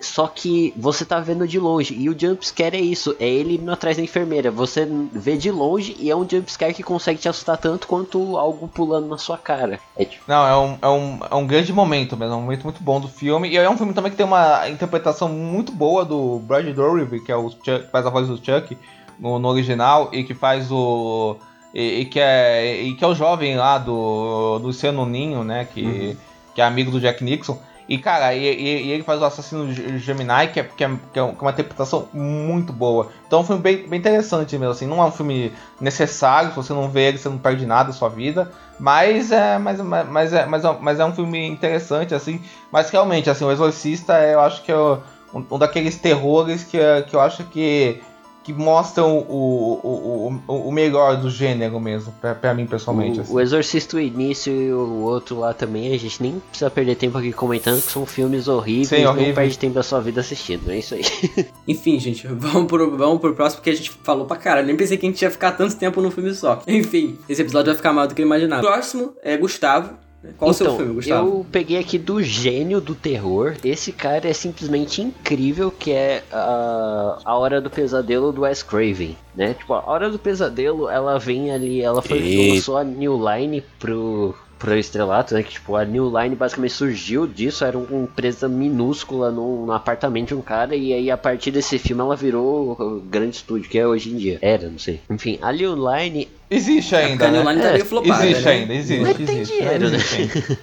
Só 0.00 0.26
que 0.26 0.74
você 0.76 1.04
tá 1.04 1.20
vendo 1.20 1.46
de 1.46 1.58
longe. 1.58 1.94
E 1.94 2.08
o 2.08 2.18
jumpscare 2.18 2.76
é 2.76 2.80
isso. 2.80 3.16
É 3.18 3.28
ele 3.28 3.54
indo 3.54 3.70
atrás 3.70 3.96
da 3.96 4.02
enfermeira. 4.02 4.50
Você 4.50 4.86
vê 5.12 5.36
de 5.36 5.50
longe 5.50 5.96
e 5.98 6.10
é 6.10 6.16
um 6.16 6.28
jumpscare 6.28 6.74
que 6.74 6.82
consegue 6.82 7.20
te 7.20 7.28
assustar 7.28 7.56
tanto 7.56 7.86
quanto 7.86 8.36
algo 8.36 8.68
pulando 8.68 9.06
na 9.06 9.16
sua 9.16 9.38
cara. 9.38 9.78
É 9.96 10.04
tipo. 10.04 10.24
Não, 10.26 10.46
é 10.46 10.56
um, 10.56 10.78
é, 10.82 10.88
um, 10.88 11.18
é 11.30 11.34
um 11.34 11.46
grande 11.46 11.72
momento 11.72 12.16
mesmo, 12.16 12.34
é 12.34 12.36
um 12.36 12.42
momento 12.42 12.64
muito 12.64 12.82
bom 12.82 13.00
do 13.00 13.08
filme. 13.08 13.48
E 13.48 13.56
é 13.56 13.70
um 13.70 13.76
filme 13.76 13.94
também 13.94 14.10
que 14.10 14.16
tem 14.16 14.26
uma 14.26 14.68
interpretação 14.68 15.28
muito 15.28 15.72
boa 15.72 16.04
do 16.04 16.38
Brad 16.40 16.66
Dourif, 16.74 17.20
que 17.20 17.32
é 17.32 17.36
o 17.36 17.50
Chuck, 17.50 17.84
que 17.84 17.90
faz 17.90 18.04
a 18.04 18.10
voz 18.10 18.28
do 18.28 18.36
Chuck 18.36 18.76
no, 19.18 19.38
no 19.38 19.48
original, 19.48 20.10
e 20.12 20.24
que 20.24 20.34
faz 20.34 20.70
o. 20.70 21.36
E, 21.72 22.00
e 22.00 22.04
que 22.04 22.20
é, 22.20 22.82
e 22.82 22.94
que 22.94 23.04
é 23.04 23.06
o 23.06 23.14
jovem 23.14 23.56
lá 23.56 23.78
do, 23.78 24.58
do 24.58 24.66
Luciano 24.66 25.06
Ninho, 25.06 25.44
né? 25.44 25.66
Que, 25.72 26.16
que 26.54 26.60
é 26.60 26.64
amigo 26.64 26.90
do 26.90 27.00
Jack 27.00 27.22
Nixon. 27.24 27.58
E, 27.88 27.98
cara, 27.98 28.34
e, 28.34 28.42
e- 28.44 28.86
e 28.86 28.90
ele 28.92 29.02
faz 29.02 29.20
o 29.20 29.24
assassino 29.24 29.70
Gemini, 29.98 30.48
que 30.52 30.60
é, 30.60 30.64
que, 30.64 30.84
é, 30.84 30.90
que 31.12 31.18
é 31.18 31.22
uma 31.22 31.50
interpretação 31.50 32.08
muito 32.12 32.72
boa. 32.72 33.10
Então 33.26 33.40
é 33.40 33.42
um 33.42 33.46
filme 33.46 33.60
bem, 33.62 33.86
bem 33.88 33.98
interessante 34.00 34.56
mesmo, 34.56 34.72
assim. 34.72 34.86
Não 34.86 35.02
é 35.02 35.04
um 35.06 35.10
filme 35.10 35.52
necessário, 35.80 36.50
se 36.50 36.56
você 36.56 36.72
não 36.72 36.88
vê 36.88 37.08
ele, 37.08 37.18
você 37.18 37.28
não 37.28 37.38
perde 37.38 37.66
nada 37.66 37.88
da 37.88 37.92
sua 37.92 38.08
vida. 38.08 38.50
Mas 38.80 39.30
é, 39.30 39.58
mas, 39.58 39.80
mas, 39.80 40.32
é, 40.32 40.46
mas, 40.46 40.64
é, 40.64 40.76
mas 40.80 40.98
é 41.00 41.04
um 41.04 41.12
filme 41.12 41.46
interessante, 41.46 42.14
assim. 42.14 42.40
Mas 42.72 42.88
realmente, 42.90 43.28
assim, 43.28 43.44
o 43.44 43.52
Exorcista, 43.52 44.14
eu 44.20 44.40
acho 44.40 44.62
que 44.62 44.72
é 44.72 44.76
um, 44.76 45.44
um 45.50 45.58
daqueles 45.58 45.96
terrores 45.98 46.64
que, 46.64 46.78
é- 46.78 47.02
que 47.02 47.14
eu 47.14 47.20
acho 47.20 47.44
que 47.44 48.00
que 48.44 48.52
mostram 48.52 49.18
o, 49.18 49.80
o, 49.82 50.40
o, 50.46 50.68
o 50.68 50.72
melhor 50.72 51.16
do 51.16 51.30
gênero 51.30 51.80
mesmo, 51.80 52.12
pra, 52.20 52.34
pra 52.34 52.52
mim 52.52 52.66
pessoalmente. 52.66 53.18
O, 53.18 53.22
assim. 53.22 53.34
o 53.34 53.40
Exorcista 53.40 53.96
o 53.96 54.00
Início 54.00 54.52
e 54.52 54.70
o 54.70 55.00
outro 55.00 55.38
lá 55.38 55.54
também, 55.54 55.94
a 55.94 55.98
gente 55.98 56.22
nem 56.22 56.38
precisa 56.50 56.70
perder 56.70 56.96
tempo 56.96 57.16
aqui 57.16 57.32
comentando 57.32 57.80
que 57.80 57.90
são 57.90 58.04
filmes 58.04 58.46
horríveis, 58.46 58.88
Sim, 58.88 59.02
não 59.02 59.12
horríveis. 59.12 59.34
perde 59.34 59.58
tempo 59.58 59.74
da 59.74 59.82
sua 59.82 60.00
vida 60.00 60.20
assistindo, 60.20 60.70
é 60.70 60.78
isso 60.78 60.94
aí. 60.94 61.02
Enfim, 61.66 61.98
gente, 61.98 62.26
vamos 62.26 62.66
pro, 62.66 62.96
vamos 62.96 63.18
pro 63.18 63.34
próximo 63.34 63.60
porque 63.60 63.70
a 63.70 63.74
gente 63.74 63.90
falou 63.90 64.26
pra 64.26 64.36
caralho. 64.36 64.66
Nem 64.66 64.76
pensei 64.76 64.98
que 64.98 65.06
a 65.06 65.08
gente 65.08 65.22
ia 65.22 65.30
ficar 65.30 65.52
tanto 65.52 65.76
tempo 65.76 66.02
num 66.02 66.10
filme 66.10 66.34
só. 66.34 66.62
Enfim, 66.68 67.18
esse 67.26 67.40
episódio 67.40 67.72
vai 67.72 67.76
ficar 67.76 67.94
maior 67.94 68.06
do 68.06 68.14
que 68.14 68.20
eu 68.20 68.26
imaginava. 68.26 68.60
Próximo 68.60 69.14
é 69.22 69.36
Gustavo. 69.38 70.03
Qual 70.38 70.50
o 70.50 70.54
seu 70.54 70.66
então, 70.66 70.76
filme, 70.76 70.94
Gustavo? 70.94 71.28
eu 71.28 71.46
peguei 71.50 71.78
aqui 71.78 71.98
do 71.98 72.22
gênio 72.22 72.80
do 72.80 72.94
terror. 72.94 73.54
Esse 73.64 73.92
cara 73.92 74.28
é 74.28 74.32
simplesmente 74.32 75.02
incrível, 75.02 75.70
que 75.70 75.92
é 75.92 76.22
a, 76.32 77.18
a 77.24 77.36
Hora 77.36 77.60
do 77.60 77.70
Pesadelo 77.70 78.32
do 78.32 78.42
Wes 78.42 78.62
Craven, 78.62 79.16
né? 79.34 79.54
Tipo, 79.54 79.74
a 79.74 79.90
Hora 79.90 80.10
do 80.10 80.18
Pesadelo, 80.18 80.88
ela 80.88 81.18
vem 81.18 81.52
ali, 81.52 81.80
ela 81.80 82.02
foi 82.02 82.18
Eita. 82.18 82.54
lançou 82.54 82.76
a 82.76 82.84
New 82.84 83.18
Line 83.28 83.62
pro 83.78 84.34
pro 84.58 84.76
estrelato, 84.76 85.34
né? 85.34 85.42
Que 85.42 85.52
tipo, 85.52 85.76
a 85.76 85.84
New 85.84 86.10
Line 86.18 86.34
basicamente 86.34 86.72
surgiu 86.72 87.26
disso, 87.26 87.64
era 87.64 87.76
uma 87.76 88.04
empresa 88.04 88.48
minúscula 88.48 89.30
no, 89.30 89.66
no 89.66 89.72
apartamento 89.72 90.28
de 90.28 90.34
um 90.34 90.40
cara, 90.40 90.74
e 90.74 90.92
aí 90.92 91.10
a 91.10 91.16
partir 91.16 91.50
desse 91.50 91.78
filme 91.78 92.00
ela 92.02 92.16
virou 92.16 92.72
o 92.72 93.00
grande 93.00 93.36
estúdio 93.36 93.68
que 93.68 93.78
é 93.78 93.86
hoje 93.86 94.10
em 94.10 94.16
dia. 94.16 94.38
Era, 94.40 94.68
não 94.68 94.78
sei. 94.78 95.00
Enfim, 95.10 95.38
a 95.42 95.52
New 95.52 95.74
Line 95.74 96.28
Existe 96.50 96.94
ainda, 96.94 97.10
Porque 97.10 97.24
a 97.24 97.30
New 97.30 97.44
né? 97.44 97.50
Line 97.52 97.62
tá 97.62 97.68
É, 97.68 97.72
meio 97.72 97.84
flopada, 97.86 98.24
Existe 98.26 98.44
né? 98.44 98.50
ainda, 98.52 98.74
existe, 98.74 99.02
Mas 99.02 99.16
tem 99.16 99.24
existe. 99.38 99.56
dinheiro, 99.56 99.88
né? 99.90 99.96
existe, 99.96 100.16
ainda. 100.20 100.58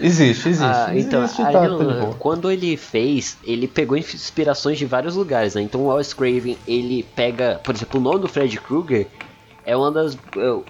existe, 0.00 0.48
existe. 0.48 0.64
Ah, 0.64 0.92
então, 0.94 1.24
existe, 1.24 1.42
a 1.42 1.52
tá, 1.52 1.68
boa. 1.68 2.16
quando 2.18 2.50
ele 2.50 2.76
fez, 2.76 3.36
ele 3.44 3.68
pegou 3.68 3.96
inspirações 3.96 4.78
de 4.78 4.86
vários 4.86 5.14
lugares, 5.16 5.54
né? 5.54 5.62
Então 5.62 5.82
o 5.82 5.94
Wes 5.94 6.12
Craven, 6.14 6.56
ele 6.66 7.04
pega, 7.14 7.60
por 7.62 7.74
exemplo, 7.74 8.00
o 8.00 8.02
nome 8.02 8.20
do 8.20 8.28
Fred 8.28 8.58
Krueger 8.58 9.06
é 9.64 9.76
uma 9.76 9.90
das. 9.90 10.14
é, 10.14 10.18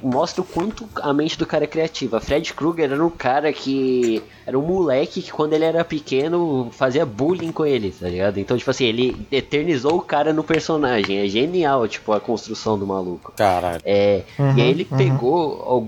mostra 0.03 0.43
o 0.43 0.45
quanto 0.45 0.89
a 0.97 1.13
mente 1.13 1.39
do 1.39 1.47
cara 1.47 1.65
é 1.65 1.67
criativa. 1.67 2.21
Fred 2.21 2.53
Krueger 2.55 2.93
era 2.93 3.05
um 3.05 3.11
cara 3.11 3.53
que. 3.53 4.23
Era 4.47 4.59
um 4.59 4.63
moleque 4.63 5.23
que 5.23 5.31
quando 5.31 5.53
ele 5.53 5.65
era 5.65 5.85
pequeno 5.85 6.71
fazia 6.73 7.07
bullying 7.07 7.53
com 7.53 7.65
ele, 7.65 7.93
tá 7.93 8.09
ligado? 8.09 8.39
Então, 8.39 8.57
tipo 8.57 8.71
assim, 8.71 8.85
ele 8.85 9.27
eternizou 9.31 9.97
o 9.97 10.03
cara 10.03 10.33
no 10.33 10.43
personagem. 10.43 11.19
É 11.19 11.29
genial, 11.29 11.87
tipo, 11.87 12.13
a 12.13 12.21
construção 12.21 12.77
do 12.77 12.87
maluco. 12.87 13.33
Caralho. 13.37 13.81
É, 13.85 14.25
Uhum, 14.39 14.57
e 14.57 14.63
aí 14.63 14.71
ele 14.71 14.89
uhum. 14.91 14.97
pegou 14.97 15.65
ó, 15.67 15.83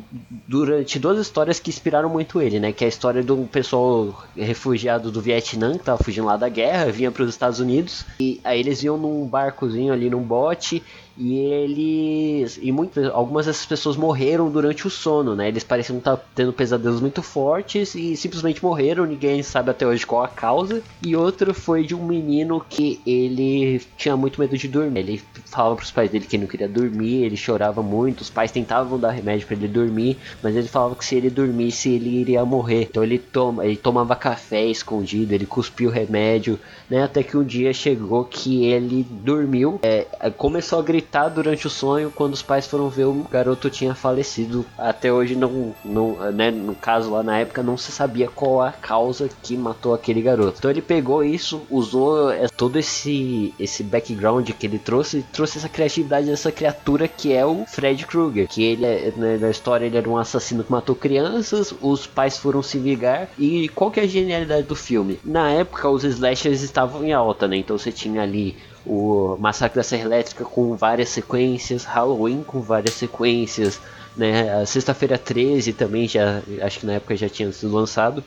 durante 0.46 0.98
duas 0.98 1.18
histórias 1.18 1.58
que 1.58 1.70
inspiraram 1.70 2.08
muito 2.08 2.40
ele, 2.40 2.60
né? 2.60 2.72
Que 2.72 2.84
é 2.84 2.86
a 2.86 2.88
história 2.88 3.22
de 3.22 3.32
um 3.32 3.46
pessoal 3.46 4.24
refugiado 4.36 5.10
do 5.10 5.20
Vietnã, 5.20 5.72
que 5.72 5.84
tava 5.84 6.02
fugindo 6.02 6.26
lá 6.26 6.36
da 6.36 6.48
guerra, 6.48 6.90
vinha 6.90 7.10
para 7.10 7.22
os 7.22 7.30
Estados 7.30 7.60
Unidos, 7.60 8.04
e 8.20 8.40
aí 8.44 8.60
eles 8.60 8.82
iam 8.82 8.96
num 8.96 9.26
barcozinho 9.26 9.92
ali, 9.92 10.10
num 10.10 10.22
bote, 10.22 10.82
e 11.16 11.38
eles. 11.38 12.58
E 12.60 12.72
muitas, 12.72 13.06
algumas 13.12 13.46
dessas 13.46 13.66
pessoas 13.66 13.96
morreram 13.96 14.50
durante 14.50 14.86
o 14.86 14.90
sono, 14.90 15.34
né? 15.34 15.48
Eles 15.48 15.64
pareciam 15.64 15.98
estar 15.98 16.16
tendo 16.34 16.52
pesadelos 16.52 17.00
muito 17.00 17.22
fortes 17.22 17.94
e 17.94 18.16
simplesmente 18.16 18.62
morreram, 18.62 19.04
ninguém 19.04 19.42
sabe 19.42 19.70
até 19.70 19.86
hoje 19.86 20.06
qual 20.06 20.24
a 20.24 20.28
causa. 20.28 20.82
E 21.02 21.14
outro 21.14 21.52
foi 21.54 21.84
de 21.84 21.94
um 21.94 22.04
menino 22.04 22.64
que 22.68 23.00
ele 23.06 23.80
tinha 23.96 24.16
muito 24.16 24.40
medo 24.40 24.56
de 24.56 24.68
dormir. 24.68 25.00
Ele 25.00 25.22
falava 25.46 25.76
pros 25.76 25.90
pais 25.90 26.10
dele 26.10 26.26
que 26.26 26.38
não 26.38 26.46
queria 26.46 26.68
dormir, 26.68 27.24
ele 27.24 27.36
chorava 27.36 27.82
muito, 27.82 28.22
os 28.22 28.30
pais 28.30 28.50
tentavam 28.50 28.98
dar 28.98 29.10
remédio 29.10 29.46
para 29.46 29.56
ele 29.56 29.68
dormir, 29.68 30.16
mas 30.42 30.56
ele 30.56 30.68
falava 30.68 30.94
que 30.96 31.04
se 31.04 31.14
ele 31.14 31.30
dormisse 31.30 31.90
ele 31.90 32.20
iria 32.20 32.44
morrer. 32.44 32.82
Então 32.82 33.04
ele 33.04 33.18
toma, 33.18 33.64
ele 33.64 33.76
tomava 33.76 34.16
café 34.16 34.64
escondido, 34.64 35.32
ele 35.32 35.46
cuspiu 35.46 35.90
remédio, 35.90 36.58
né? 36.88 37.02
Até 37.02 37.22
que 37.22 37.36
um 37.36 37.44
dia 37.44 37.72
chegou 37.72 38.24
que 38.24 38.64
ele 38.64 39.06
dormiu, 39.10 39.78
é, 39.82 40.06
começou 40.36 40.78
a 40.78 40.82
gritar 40.82 41.01
durante 41.34 41.66
o 41.66 41.70
sonho 41.70 42.12
quando 42.14 42.34
os 42.34 42.42
pais 42.42 42.66
foram 42.66 42.88
ver 42.88 43.04
o 43.04 43.26
garoto 43.30 43.70
tinha 43.70 43.94
falecido. 43.94 44.64
Até 44.76 45.12
hoje 45.12 45.34
não, 45.34 45.74
não 45.84 46.32
né, 46.32 46.50
no 46.50 46.74
caso 46.74 47.10
lá 47.10 47.22
na 47.22 47.38
época 47.38 47.62
não 47.62 47.76
se 47.76 47.92
sabia 47.92 48.28
qual 48.28 48.60
a 48.60 48.72
causa 48.72 49.28
que 49.42 49.56
matou 49.56 49.94
aquele 49.94 50.22
garoto. 50.22 50.56
Então 50.58 50.70
ele 50.70 50.82
pegou 50.82 51.24
isso, 51.24 51.62
usou 51.70 52.30
é, 52.30 52.48
todo 52.48 52.78
esse 52.78 53.54
esse 53.58 53.82
background 53.82 54.48
que 54.50 54.66
ele 54.66 54.78
trouxe, 54.78 55.24
trouxe 55.32 55.58
essa 55.58 55.68
criatividade 55.68 56.26
dessa 56.26 56.52
criatura 56.52 57.08
que 57.08 57.32
é 57.32 57.44
o 57.44 57.64
Fred 57.66 58.06
Krueger, 58.06 58.48
que 58.48 58.62
ele 58.62 58.84
é, 58.84 59.12
né, 59.16 59.38
na 59.38 59.50
história 59.50 59.86
ele 59.86 59.96
era 59.96 60.08
um 60.08 60.16
assassino 60.16 60.64
que 60.64 60.72
matou 60.72 60.94
crianças, 60.94 61.74
os 61.80 62.06
pais 62.06 62.38
foram 62.38 62.62
se 62.62 62.78
vingar 62.78 63.28
e 63.38 63.68
qual 63.68 63.90
que 63.90 64.00
é 64.00 64.04
a 64.04 64.06
genialidade 64.06 64.66
do 64.66 64.76
filme? 64.76 65.18
Na 65.24 65.50
época 65.50 65.88
os 65.88 66.04
slashers 66.04 66.62
estavam 66.62 67.04
em 67.04 67.12
alta, 67.12 67.48
né? 67.48 67.56
Então 67.56 67.76
você 67.76 67.92
tinha 67.92 68.22
ali 68.22 68.56
o 68.84 69.36
Massacre 69.38 69.76
da 69.76 69.82
Serra 69.82 70.04
Elétrica 70.04 70.44
com 70.44 70.76
várias 70.76 71.10
sequências, 71.10 71.84
Halloween 71.84 72.42
com 72.44 72.60
várias 72.60 72.94
sequências, 72.94 73.80
né? 74.16 74.64
Sexta-feira 74.66 75.18
13 75.18 75.72
também 75.74 76.08
já, 76.08 76.42
acho 76.62 76.80
que 76.80 76.86
na 76.86 76.94
época 76.94 77.16
já 77.16 77.28
tinha 77.28 77.50
sido 77.52 77.72
lançado. 77.72 78.24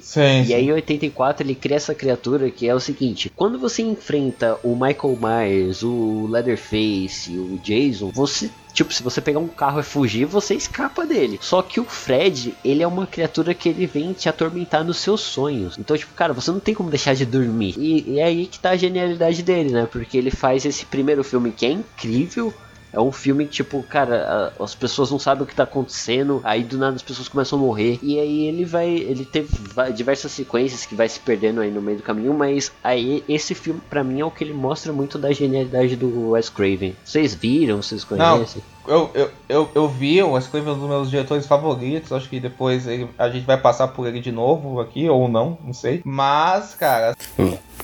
Sim, 0.00 0.44
E 0.46 0.54
aí 0.54 0.66
em 0.66 0.72
84 0.72 1.46
ele 1.46 1.54
cria 1.54 1.76
essa 1.76 1.94
criatura 1.94 2.50
que 2.50 2.68
é 2.68 2.74
o 2.74 2.80
seguinte, 2.80 3.30
quando 3.34 3.58
você 3.58 3.82
enfrenta 3.82 4.58
o 4.62 4.74
Michael 4.74 5.18
Myers, 5.20 5.82
o 5.82 6.26
Leatherface, 6.28 7.36
o 7.36 7.58
Jason, 7.62 8.10
você 8.12 8.50
Tipo, 8.72 8.92
se 8.92 9.02
você 9.02 9.20
pegar 9.20 9.38
um 9.38 9.48
carro 9.48 9.80
e 9.80 9.82
fugir, 9.82 10.24
você 10.24 10.54
escapa 10.54 11.04
dele. 11.04 11.38
Só 11.42 11.60
que 11.60 11.78
o 11.78 11.84
Fred, 11.84 12.54
ele 12.64 12.82
é 12.82 12.86
uma 12.86 13.06
criatura 13.06 13.52
que 13.52 13.68
ele 13.68 13.86
vem 13.86 14.12
te 14.12 14.28
atormentar 14.28 14.82
nos 14.82 14.96
seus 14.96 15.20
sonhos. 15.20 15.76
Então, 15.78 15.96
tipo, 15.96 16.14
cara, 16.14 16.32
você 16.32 16.50
não 16.50 16.58
tem 16.58 16.74
como 16.74 16.88
deixar 16.88 17.14
de 17.14 17.26
dormir. 17.26 17.74
E, 17.76 18.12
e 18.12 18.18
é 18.18 18.24
aí 18.24 18.46
que 18.46 18.58
tá 18.58 18.70
a 18.70 18.76
genialidade 18.76 19.42
dele, 19.42 19.72
né? 19.72 19.86
Porque 19.90 20.16
ele 20.16 20.30
faz 20.30 20.64
esse 20.64 20.86
primeiro 20.86 21.22
filme 21.22 21.52
que 21.52 21.66
é 21.66 21.70
incrível. 21.70 22.52
É 22.92 23.00
um 23.00 23.10
filme 23.12 23.46
que, 23.46 23.52
tipo, 23.52 23.82
cara, 23.82 24.52
as 24.60 24.74
pessoas 24.74 25.10
não 25.10 25.18
sabem 25.18 25.44
o 25.44 25.46
que 25.46 25.54
tá 25.54 25.62
acontecendo, 25.62 26.40
aí 26.44 26.62
do 26.62 26.76
nada 26.76 26.94
as 26.96 27.02
pessoas 27.02 27.28
começam 27.28 27.58
a 27.58 27.62
morrer. 27.62 27.98
E 28.02 28.18
aí 28.18 28.46
ele 28.46 28.64
vai. 28.64 28.88
Ele 28.88 29.24
teve 29.24 29.48
diversas 29.94 30.32
sequências 30.32 30.84
que 30.84 30.94
vai 30.94 31.08
se 31.08 31.18
perdendo 31.20 31.60
aí 31.60 31.70
no 31.70 31.80
meio 31.80 31.98
do 31.98 32.02
caminho, 32.02 32.34
mas 32.34 32.70
aí 32.84 33.24
esse 33.28 33.54
filme, 33.54 33.80
pra 33.88 34.04
mim, 34.04 34.20
é 34.20 34.24
o 34.24 34.30
que 34.30 34.44
ele 34.44 34.52
mostra 34.52 34.92
muito 34.92 35.18
da 35.18 35.32
genialidade 35.32 35.96
do 35.96 36.30
Wes 36.30 36.48
Craven. 36.48 36.94
Vocês 37.04 37.34
viram? 37.34 37.82
Vocês 37.82 38.04
conhecem? 38.04 38.62
Eu, 38.86 39.10
eu, 39.14 39.30
eu, 39.48 39.70
eu 39.74 39.88
vi, 39.88 40.20
o 40.22 40.32
Wes 40.32 40.46
Craven 40.48 40.72
é 40.72 40.76
um 40.76 40.78
dos 40.78 40.88
meus 40.88 41.10
diretores 41.10 41.46
favoritos. 41.46 42.12
Acho 42.12 42.28
que 42.28 42.40
depois 42.40 42.86
ele- 42.86 43.08
a 43.16 43.28
gente 43.30 43.46
vai 43.46 43.56
passar 43.56 43.88
por 43.88 44.06
ele 44.06 44.20
de 44.20 44.32
novo 44.32 44.80
aqui, 44.80 45.08
ou 45.08 45.28
não, 45.28 45.56
não 45.64 45.72
sei. 45.72 46.02
Mas, 46.04 46.74
cara, 46.74 47.16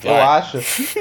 eu 0.05 0.15
acho. 0.15 0.59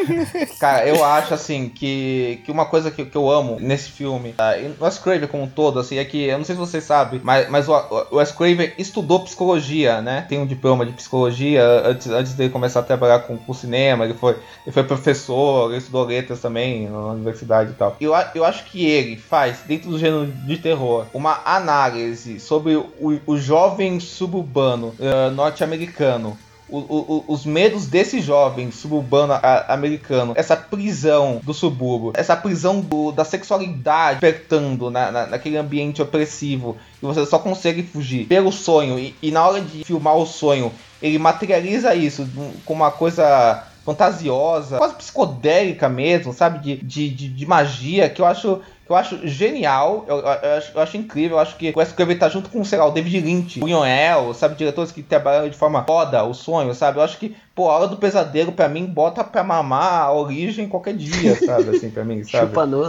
Cara, 0.59 0.87
eu 0.87 1.03
acho 1.03 1.33
assim 1.33 1.69
que, 1.69 2.41
que 2.45 2.51
uma 2.51 2.65
coisa 2.65 2.91
que, 2.91 3.05
que 3.05 3.15
eu 3.15 3.29
amo 3.29 3.57
nesse 3.59 3.91
filme, 3.91 4.33
tá? 4.33 4.57
e 4.57 4.67
o 4.67 4.83
Wes 4.83 4.97
Craven 4.97 5.27
como 5.27 5.43
um 5.43 5.47
todo, 5.47 5.79
assim, 5.79 5.97
é 5.97 6.05
que 6.05 6.25
eu 6.25 6.37
não 6.37 6.45
sei 6.45 6.55
se 6.55 6.59
vocês 6.59 6.83
sabem, 6.83 7.21
mas, 7.23 7.49
mas 7.49 7.67
o, 7.67 7.73
o 8.11 8.17
Wes 8.17 8.31
Craven 8.31 8.71
estudou 8.77 9.21
psicologia, 9.21 10.01
né? 10.01 10.25
Tem 10.27 10.39
um 10.39 10.45
diploma 10.45 10.85
de 10.85 10.93
psicologia 10.93 11.63
antes, 11.85 12.07
antes 12.07 12.33
dele 12.33 12.49
começar 12.49 12.79
a 12.79 12.83
trabalhar 12.83 13.19
com, 13.19 13.37
com 13.37 13.53
cinema. 13.53 14.05
Ele 14.05 14.13
foi, 14.13 14.37
ele 14.65 14.71
foi 14.71 14.83
professor, 14.83 15.69
ele 15.69 15.77
estudou 15.77 16.05
letras 16.05 16.39
também 16.39 16.87
na 16.89 16.97
universidade 17.07 17.71
e 17.71 17.73
tal. 17.73 17.95
Eu, 17.99 18.13
eu 18.33 18.45
acho 18.45 18.65
que 18.65 18.85
ele 18.85 19.17
faz, 19.17 19.59
dentro 19.67 19.89
do 19.89 19.99
gênero 19.99 20.25
de 20.25 20.57
terror, 20.57 21.05
uma 21.13 21.41
análise 21.45 22.39
sobre 22.39 22.75
o, 22.75 23.21
o 23.25 23.37
jovem 23.37 23.99
suburbano 23.99 24.93
eh, 24.99 25.29
norte-americano. 25.31 26.37
O- 26.70 26.80
o- 26.80 27.24
os 27.30 27.45
medos 27.45 27.86
desse 27.88 28.20
jovem 28.20 28.72
suburbano 28.72 29.32
a- 29.34 29.65
americano, 29.74 30.34
essa 30.36 30.55
prisão 30.55 31.39
do 31.43 31.53
subúrbio, 31.53 32.11
essa 32.13 32.36
prisão 32.36 32.82
do- 32.82 33.11
da 33.13 33.24
sexualidade 33.24 34.18
apertando 34.18 34.89
na, 34.91 35.11
na- 35.11 35.28
naquele 35.28 35.55
ambiente 35.57 36.01
opressivo, 36.01 36.76
e 37.01 37.05
você 37.05 37.26
só 37.26 37.39
consegue 37.39 37.84
fugir 37.84 38.26
pelo 38.28 38.51
sonho, 38.51 38.99
e, 38.99 39.15
e 39.22 39.32
na 39.32 39.47
hora 39.47 39.61
de 39.61 39.84
filmar 39.86 40.18
o 40.18 40.26
sonho, 40.26 40.72
ele 41.01 41.18
materializa 41.18 41.95
isso 41.95 42.28
com 42.65 42.74
uma 42.74 42.91
coisa 42.91 43.63
fantasiosa, 43.88 44.77
quase 44.77 44.95
psicodélica 44.95 45.88
mesmo, 45.89 46.33
sabe? 46.33 46.59
De, 46.59 46.75
de, 46.77 47.09
de, 47.09 47.29
de 47.29 47.45
magia, 47.45 48.09
que 48.09 48.21
eu 48.21 48.25
acho. 48.25 48.59
Que 48.85 48.93
eu 48.93 48.95
acho 48.95 49.27
genial, 49.27 50.05
eu, 50.07 50.15
eu- 50.19 50.25
eu 50.25 50.57
acho, 50.57 50.71
eu 50.75 50.81
acho 50.81 50.95
incrível, 50.95 51.35
eu 51.35 51.41
acho 51.41 51.57
que 51.57 51.71
o 51.71 51.73
Craven 51.93 52.17
tá 52.17 52.29
junto 52.29 52.49
com, 52.49 52.63
sei 52.63 52.79
lá, 52.79 52.85
o 52.85 52.91
David 52.91 53.19
Lynch, 53.19 53.57
o 53.57 53.59
Buñuel, 53.59 54.33
sabe, 54.33 54.55
diretores 54.55 54.93
que 54.93 55.03
trabalham 55.03 55.49
de 55.49 55.57
forma 55.57 55.83
foda 55.83 56.23
o 56.23 56.33
sonho, 56.33 56.73
sabe, 56.73 56.97
eu 56.97 57.03
acho 57.03 57.17
que, 57.17 57.35
pô, 57.53 57.69
a 57.69 57.75
Hora 57.75 57.88
do 57.89 57.97
Pesadelo, 57.97 58.53
pra 58.53 58.69
mim, 58.69 58.85
bota 58.85 59.25
pra 59.25 59.43
mamar 59.43 60.03
a 60.03 60.13
origem 60.13 60.69
qualquer 60.69 60.93
dia, 60.95 61.35
sabe, 61.45 61.75
assim, 61.75 61.89
pra 61.89 62.05
mim, 62.05 62.23
sabe. 62.23 62.47
Chupa 62.47 62.65
no. 62.65 62.88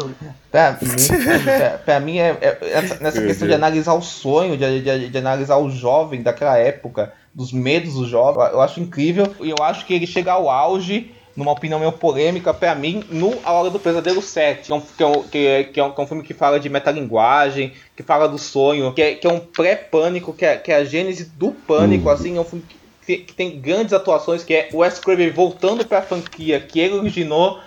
Pra 0.52 0.78
mim, 0.80 1.44
pra, 1.44 1.70
pra 1.84 1.98
mim 2.00 2.18
é, 2.18 2.28
é- 2.42 2.58
essa- 2.74 2.98
nessa 3.02 3.18
Meu 3.18 3.26
questão 3.30 3.48
de 3.48 3.54
analisar 3.54 3.94
o 3.94 4.00
sonho, 4.00 4.56
de, 4.56 4.80
de- 4.80 5.08
de 5.08 5.18
analisar 5.18 5.56
o 5.56 5.68
jovem 5.68 6.22
daquela 6.22 6.56
época, 6.56 7.12
dos 7.38 7.52
medos 7.52 7.94
do 7.94 8.04
jovem, 8.04 8.42
eu 8.52 8.60
acho 8.60 8.80
incrível. 8.80 9.32
E 9.40 9.48
eu 9.50 9.56
acho 9.62 9.86
que 9.86 9.94
ele 9.94 10.08
chega 10.08 10.32
ao 10.32 10.50
auge, 10.50 11.12
numa 11.36 11.52
opinião 11.52 11.78
meio 11.78 11.92
polêmica, 11.92 12.52
pra 12.52 12.74
mim, 12.74 13.04
no 13.08 13.32
A 13.44 13.52
Hora 13.52 13.70
do 13.70 13.78
Pesadelo 13.78 14.20
7, 14.20 14.66
que 14.66 14.72
é 14.72 14.74
um, 14.74 14.80
que 14.80 15.02
é 15.04 15.06
um, 15.06 15.22
que 15.22 15.38
é- 15.46 15.62
que 15.64 15.78
é 15.78 15.84
um, 15.84 15.92
que 15.92 16.00
é 16.00 16.04
um 16.04 16.06
filme 16.08 16.22
que 16.24 16.34
fala 16.34 16.58
de 16.58 16.68
metalinguagem, 16.68 17.74
que 17.96 18.02
fala 18.02 18.28
do 18.28 18.38
sonho, 18.38 18.92
que 18.92 19.00
é, 19.00 19.14
que 19.14 19.24
é 19.24 19.30
um 19.32 19.38
pré-pânico, 19.38 20.32
que 20.32 20.44
é, 20.44 20.56
que 20.56 20.72
é 20.72 20.76
a 20.78 20.84
gênese 20.84 21.26
do 21.26 21.52
pânico, 21.52 22.08
assim, 22.10 22.36
é 22.36 22.40
um 22.40 22.44
filme 22.44 22.64
que 22.68 22.76
que, 23.18 23.32
tem 23.32 23.58
grandes 23.58 23.94
atuações, 23.94 24.44
que 24.44 24.52
é 24.52 24.68
o 24.70 24.78
Wes 24.78 24.98
Craven 24.98 25.30
voltando 25.30 25.86
pra 25.86 26.02
franquia 26.02 26.60
que 26.60 26.78
ele 26.78 26.92
originou 26.94 27.58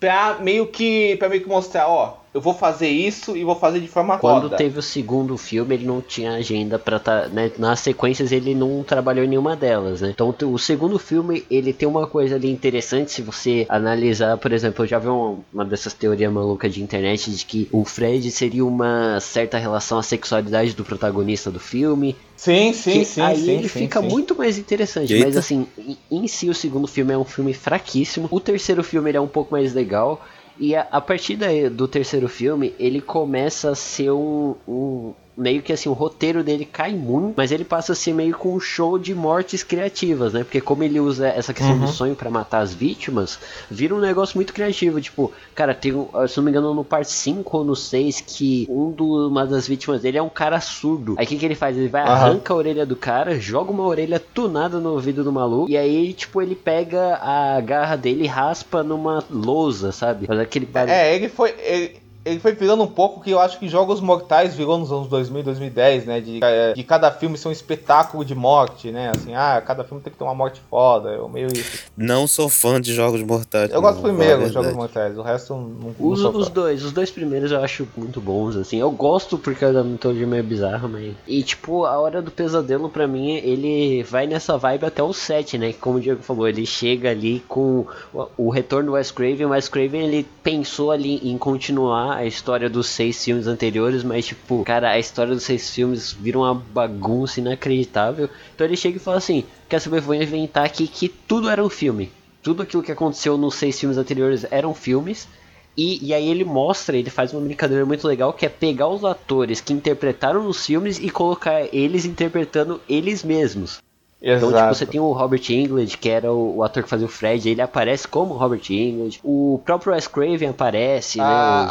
pra 0.00 0.38
meio 0.40 0.66
que. 0.66 1.14
para 1.18 1.28
meio 1.28 1.42
que 1.42 1.48
mostrar, 1.48 1.86
ó, 1.86 2.16
eu 2.32 2.40
vou 2.40 2.54
fazer 2.54 2.88
isso 2.88 3.36
e 3.36 3.44
vou 3.44 3.56
fazer 3.56 3.80
de 3.80 3.88
forma 3.88 4.18
Quando 4.18 4.44
roda. 4.44 4.56
teve 4.56 4.78
o 4.78 4.82
segundo 4.82 5.36
filme, 5.36 5.74
ele 5.74 5.86
não 5.86 6.00
tinha 6.00 6.32
agenda 6.32 6.78
pra 6.78 6.98
tá, 6.98 7.28
né, 7.28 7.50
nas 7.58 7.80
sequências 7.80 8.32
ele 8.32 8.54
não 8.54 8.82
trabalhou 8.82 9.24
em 9.24 9.28
nenhuma 9.28 9.56
delas, 9.56 10.00
né? 10.00 10.10
Então 10.10 10.34
o 10.44 10.58
segundo 10.58 10.98
filme, 10.98 11.44
ele 11.50 11.72
tem 11.72 11.88
uma 11.88 12.06
coisa 12.06 12.36
ali 12.36 12.50
interessante 12.50 13.10
se 13.12 13.22
você 13.22 13.66
analisar, 13.68 14.36
por 14.36 14.52
exemplo, 14.52 14.84
eu 14.84 14.88
já 14.88 14.98
vi 14.98 15.08
uma, 15.08 15.38
uma 15.52 15.64
dessas 15.64 15.94
teorias 15.94 16.32
malucas 16.32 16.72
de 16.72 16.82
internet 16.82 17.30
de 17.30 17.44
que 17.44 17.68
o 17.72 17.84
Fred 17.84 18.30
seria 18.30 18.64
uma 18.64 19.18
certa 19.20 19.58
relação 19.58 19.98
à 19.98 20.02
sexualidade 20.02 20.74
do 20.74 20.84
protagonista 20.84 21.50
do 21.50 21.58
filme, 21.60 22.14
Sim, 22.38 22.72
sim, 22.72 23.02
sim. 23.02 23.20
aí 23.20 23.36
sim, 23.36 23.50
ele 23.50 23.68
sim, 23.68 23.80
fica 23.80 24.00
sim. 24.00 24.08
muito 24.08 24.36
mais 24.36 24.58
interessante. 24.58 25.12
Eita. 25.12 25.26
Mas 25.26 25.36
assim, 25.36 25.66
em, 25.76 25.98
em 26.08 26.28
si 26.28 26.48
o 26.48 26.54
segundo 26.54 26.86
filme 26.86 27.12
é 27.12 27.18
um 27.18 27.24
filme 27.24 27.52
fraquíssimo. 27.52 28.28
O 28.30 28.38
terceiro 28.38 28.84
filme 28.84 29.10
ele 29.10 29.16
é 29.18 29.20
um 29.20 29.26
pouco 29.26 29.52
mais 29.52 29.74
legal. 29.74 30.24
E 30.58 30.74
a, 30.74 30.82
a 30.90 31.00
partir 31.00 31.36
do 31.70 31.86
terceiro 31.88 32.28
filme, 32.28 32.74
ele 32.78 33.00
começa 33.00 33.70
a 33.70 33.74
ser 33.74 34.10
um, 34.10 34.54
um- 34.66 35.14
Meio 35.38 35.62
que 35.62 35.72
assim, 35.72 35.88
o 35.88 35.92
roteiro 35.92 36.42
dele 36.42 36.64
cai 36.64 36.92
muito, 36.92 37.34
mas 37.36 37.52
ele 37.52 37.64
passa 37.64 37.92
a 37.92 37.94
ser 37.96 38.12
meio 38.12 38.36
com 38.36 38.54
um 38.54 38.58
show 38.60 38.98
de 38.98 39.14
mortes 39.14 39.62
criativas, 39.62 40.32
né? 40.32 40.42
Porque 40.42 40.60
como 40.60 40.82
ele 40.82 40.98
usa 40.98 41.28
essa 41.28 41.54
questão 41.54 41.76
Uhum. 41.76 41.84
do 41.84 41.86
sonho 41.92 42.16
pra 42.16 42.28
matar 42.28 42.58
as 42.58 42.74
vítimas, 42.74 43.38
vira 43.70 43.94
um 43.94 44.00
negócio 44.00 44.36
muito 44.36 44.52
criativo. 44.52 45.00
Tipo, 45.00 45.32
cara, 45.54 45.74
tem, 45.74 45.92
se 46.28 46.36
não 46.36 46.44
me 46.44 46.50
engano, 46.50 46.74
no 46.74 46.84
parte 46.84 47.12
5 47.12 47.58
ou 47.58 47.64
no 47.64 47.76
6, 47.76 48.20
que 48.20 48.66
um 48.68 48.90
do, 48.90 49.28
uma 49.28 49.46
das 49.46 49.68
vítimas 49.68 50.02
dele 50.02 50.18
é 50.18 50.22
um 50.22 50.28
cara 50.28 50.60
surdo. 50.60 51.14
Aí 51.16 51.24
o 51.24 51.28
que, 51.28 51.36
que 51.38 51.44
ele 51.44 51.54
faz? 51.54 51.76
Ele 51.76 51.88
vai, 51.88 52.02
Aham. 52.02 52.12
arranca 52.30 52.52
a 52.52 52.56
orelha 52.56 52.84
do 52.84 52.96
cara, 52.96 53.38
joga 53.38 53.70
uma 53.70 53.84
orelha 53.84 54.18
tunada 54.18 54.80
no 54.80 54.90
ouvido 54.92 55.22
do 55.22 55.30
maluco, 55.32 55.70
e 55.70 55.76
aí, 55.76 56.12
tipo, 56.14 56.42
ele 56.42 56.56
pega 56.56 57.14
a 57.22 57.60
garra 57.60 57.94
dele 57.94 58.24
e 58.24 58.26
raspa 58.26 58.82
numa 58.82 59.22
lousa, 59.30 59.92
sabe? 59.92 60.26
Faz 60.26 60.40
aquele 60.40 60.66
barulho. 60.66 60.92
É, 60.92 61.14
ele 61.14 61.28
foi. 61.28 61.54
Ele, 61.60 62.07
ele 62.28 62.40
foi 62.40 62.52
virando 62.52 62.82
um 62.82 62.86
pouco 62.86 63.20
que 63.20 63.30
eu 63.30 63.40
acho 63.40 63.58
que 63.58 63.68
Jogos 63.68 64.00
Mortais 64.00 64.54
virou 64.54 64.78
nos 64.78 64.92
anos 64.92 65.08
2000, 65.08 65.42
2010, 65.42 66.04
né? 66.06 66.20
De, 66.20 66.40
é, 66.42 66.72
de 66.72 66.82
cada 66.84 67.10
filme 67.10 67.36
ser 67.36 67.48
um 67.48 67.52
espetáculo 67.52 68.24
de 68.24 68.34
morte, 68.34 68.90
né? 68.90 69.12
Assim, 69.14 69.34
ah, 69.34 69.62
cada 69.64 69.84
filme 69.84 70.02
tem 70.02 70.12
que 70.12 70.18
ter 70.18 70.24
uma 70.24 70.34
morte 70.34 70.60
foda. 70.70 71.10
Eu 71.10 71.28
meio 71.28 71.48
isso. 71.48 71.84
Não 71.96 72.26
sou 72.26 72.48
fã 72.48 72.80
de 72.80 72.92
jogos 72.94 73.22
mortais. 73.22 73.70
Eu 73.70 73.80
gosto 73.80 74.02
primeiro 74.02 74.42
dos 74.42 74.52
Jogos. 74.52 74.72
Mortais, 74.72 75.16
o 75.16 75.22
resto 75.22 75.54
não, 75.54 75.62
não 75.62 75.94
Os, 75.98 76.48
dois, 76.48 76.84
os 76.84 76.92
dois 76.92 77.10
primeiros 77.10 77.50
eu 77.50 77.62
acho 77.62 77.86
muito 77.96 78.20
bons, 78.20 78.56
assim. 78.56 78.78
Eu 78.78 78.90
gosto 78.90 79.38
porque 79.38 79.64
a 79.64 79.82
mitologia 79.82 80.24
é 80.24 80.26
meio 80.26 80.44
bizarra, 80.44 80.86
mas. 80.88 81.14
E 81.26 81.42
tipo, 81.42 81.84
a 81.84 81.98
hora 81.98 82.20
do 82.20 82.30
pesadelo, 82.30 82.88
pra 82.88 83.06
mim, 83.06 83.32
ele 83.36 84.02
vai 84.02 84.26
nessa 84.26 84.56
vibe 84.56 84.86
até 84.86 85.02
o 85.02 85.12
7, 85.12 85.58
né? 85.58 85.72
Como 85.72 85.98
o 85.98 86.00
Diego 86.00 86.22
falou, 86.22 86.48
ele 86.48 86.66
chega 86.66 87.10
ali 87.10 87.40
com 87.48 87.86
o, 88.12 88.26
o 88.36 88.50
retorno 88.50 88.90
do 88.90 88.92
Wes 88.92 89.10
Craven. 89.10 89.46
O 89.46 89.50
Wes 89.50 89.68
Craven 89.68 90.02
ele 90.02 90.26
pensou 90.42 90.90
ali 90.90 91.16
em 91.28 91.36
continuar 91.38 92.17
a 92.18 92.26
história 92.26 92.68
dos 92.68 92.88
seis 92.88 93.24
filmes 93.24 93.46
anteriores, 93.46 94.02
mas 94.02 94.26
tipo, 94.26 94.64
cara, 94.64 94.90
a 94.90 94.98
história 94.98 95.32
dos 95.32 95.44
seis 95.44 95.72
filmes 95.72 96.12
vira 96.12 96.36
uma 96.36 96.52
bagunça 96.52 97.38
inacreditável. 97.38 98.28
Então 98.52 98.66
ele 98.66 98.76
chega 98.76 98.96
e 98.96 99.00
fala 99.00 99.18
assim: 99.18 99.44
Quer 99.68 99.78
saber, 99.78 100.00
vou 100.00 100.16
inventar 100.16 100.66
aqui 100.66 100.88
que 100.88 101.08
tudo 101.08 101.48
era 101.48 101.64
um 101.64 101.68
filme. 101.68 102.10
Tudo 102.42 102.62
aquilo 102.62 102.82
que 102.82 102.90
aconteceu 102.90 103.38
nos 103.38 103.54
seis 103.54 103.78
filmes 103.78 103.96
anteriores 103.96 104.44
eram 104.50 104.74
filmes. 104.74 105.28
E, 105.76 106.04
e 106.04 106.12
aí 106.12 106.28
ele 106.28 106.44
mostra, 106.44 106.96
ele 106.96 107.08
faz 107.08 107.32
uma 107.32 107.40
brincadeira 107.40 107.86
muito 107.86 108.04
legal 108.08 108.32
que 108.32 108.44
é 108.44 108.48
pegar 108.48 108.88
os 108.88 109.04
atores 109.04 109.60
que 109.60 109.72
interpretaram 109.72 110.42
nos 110.42 110.66
filmes 110.66 110.98
e 110.98 111.08
colocar 111.10 111.72
eles 111.72 112.04
interpretando 112.04 112.80
eles 112.88 113.22
mesmos. 113.22 113.78
Então, 114.20 114.48
Exato. 114.48 114.56
tipo, 114.64 114.74
você 114.74 114.86
tem 114.86 115.00
o 115.00 115.12
Robert 115.12 115.42
Englund, 115.48 115.96
que 115.96 116.08
era 116.08 116.32
o, 116.32 116.56
o 116.56 116.64
ator 116.64 116.82
que 116.82 116.88
fazia 116.88 117.06
o 117.06 117.08
Fred, 117.08 117.48
ele 117.48 117.62
aparece 117.62 118.08
como 118.08 118.34
Robert 118.34 118.62
Englund. 118.68 119.20
O 119.22 119.60
próprio 119.64 119.92
Wes 119.92 120.08
Craven 120.08 120.48
aparece, 120.48 121.18
né? 121.18 121.24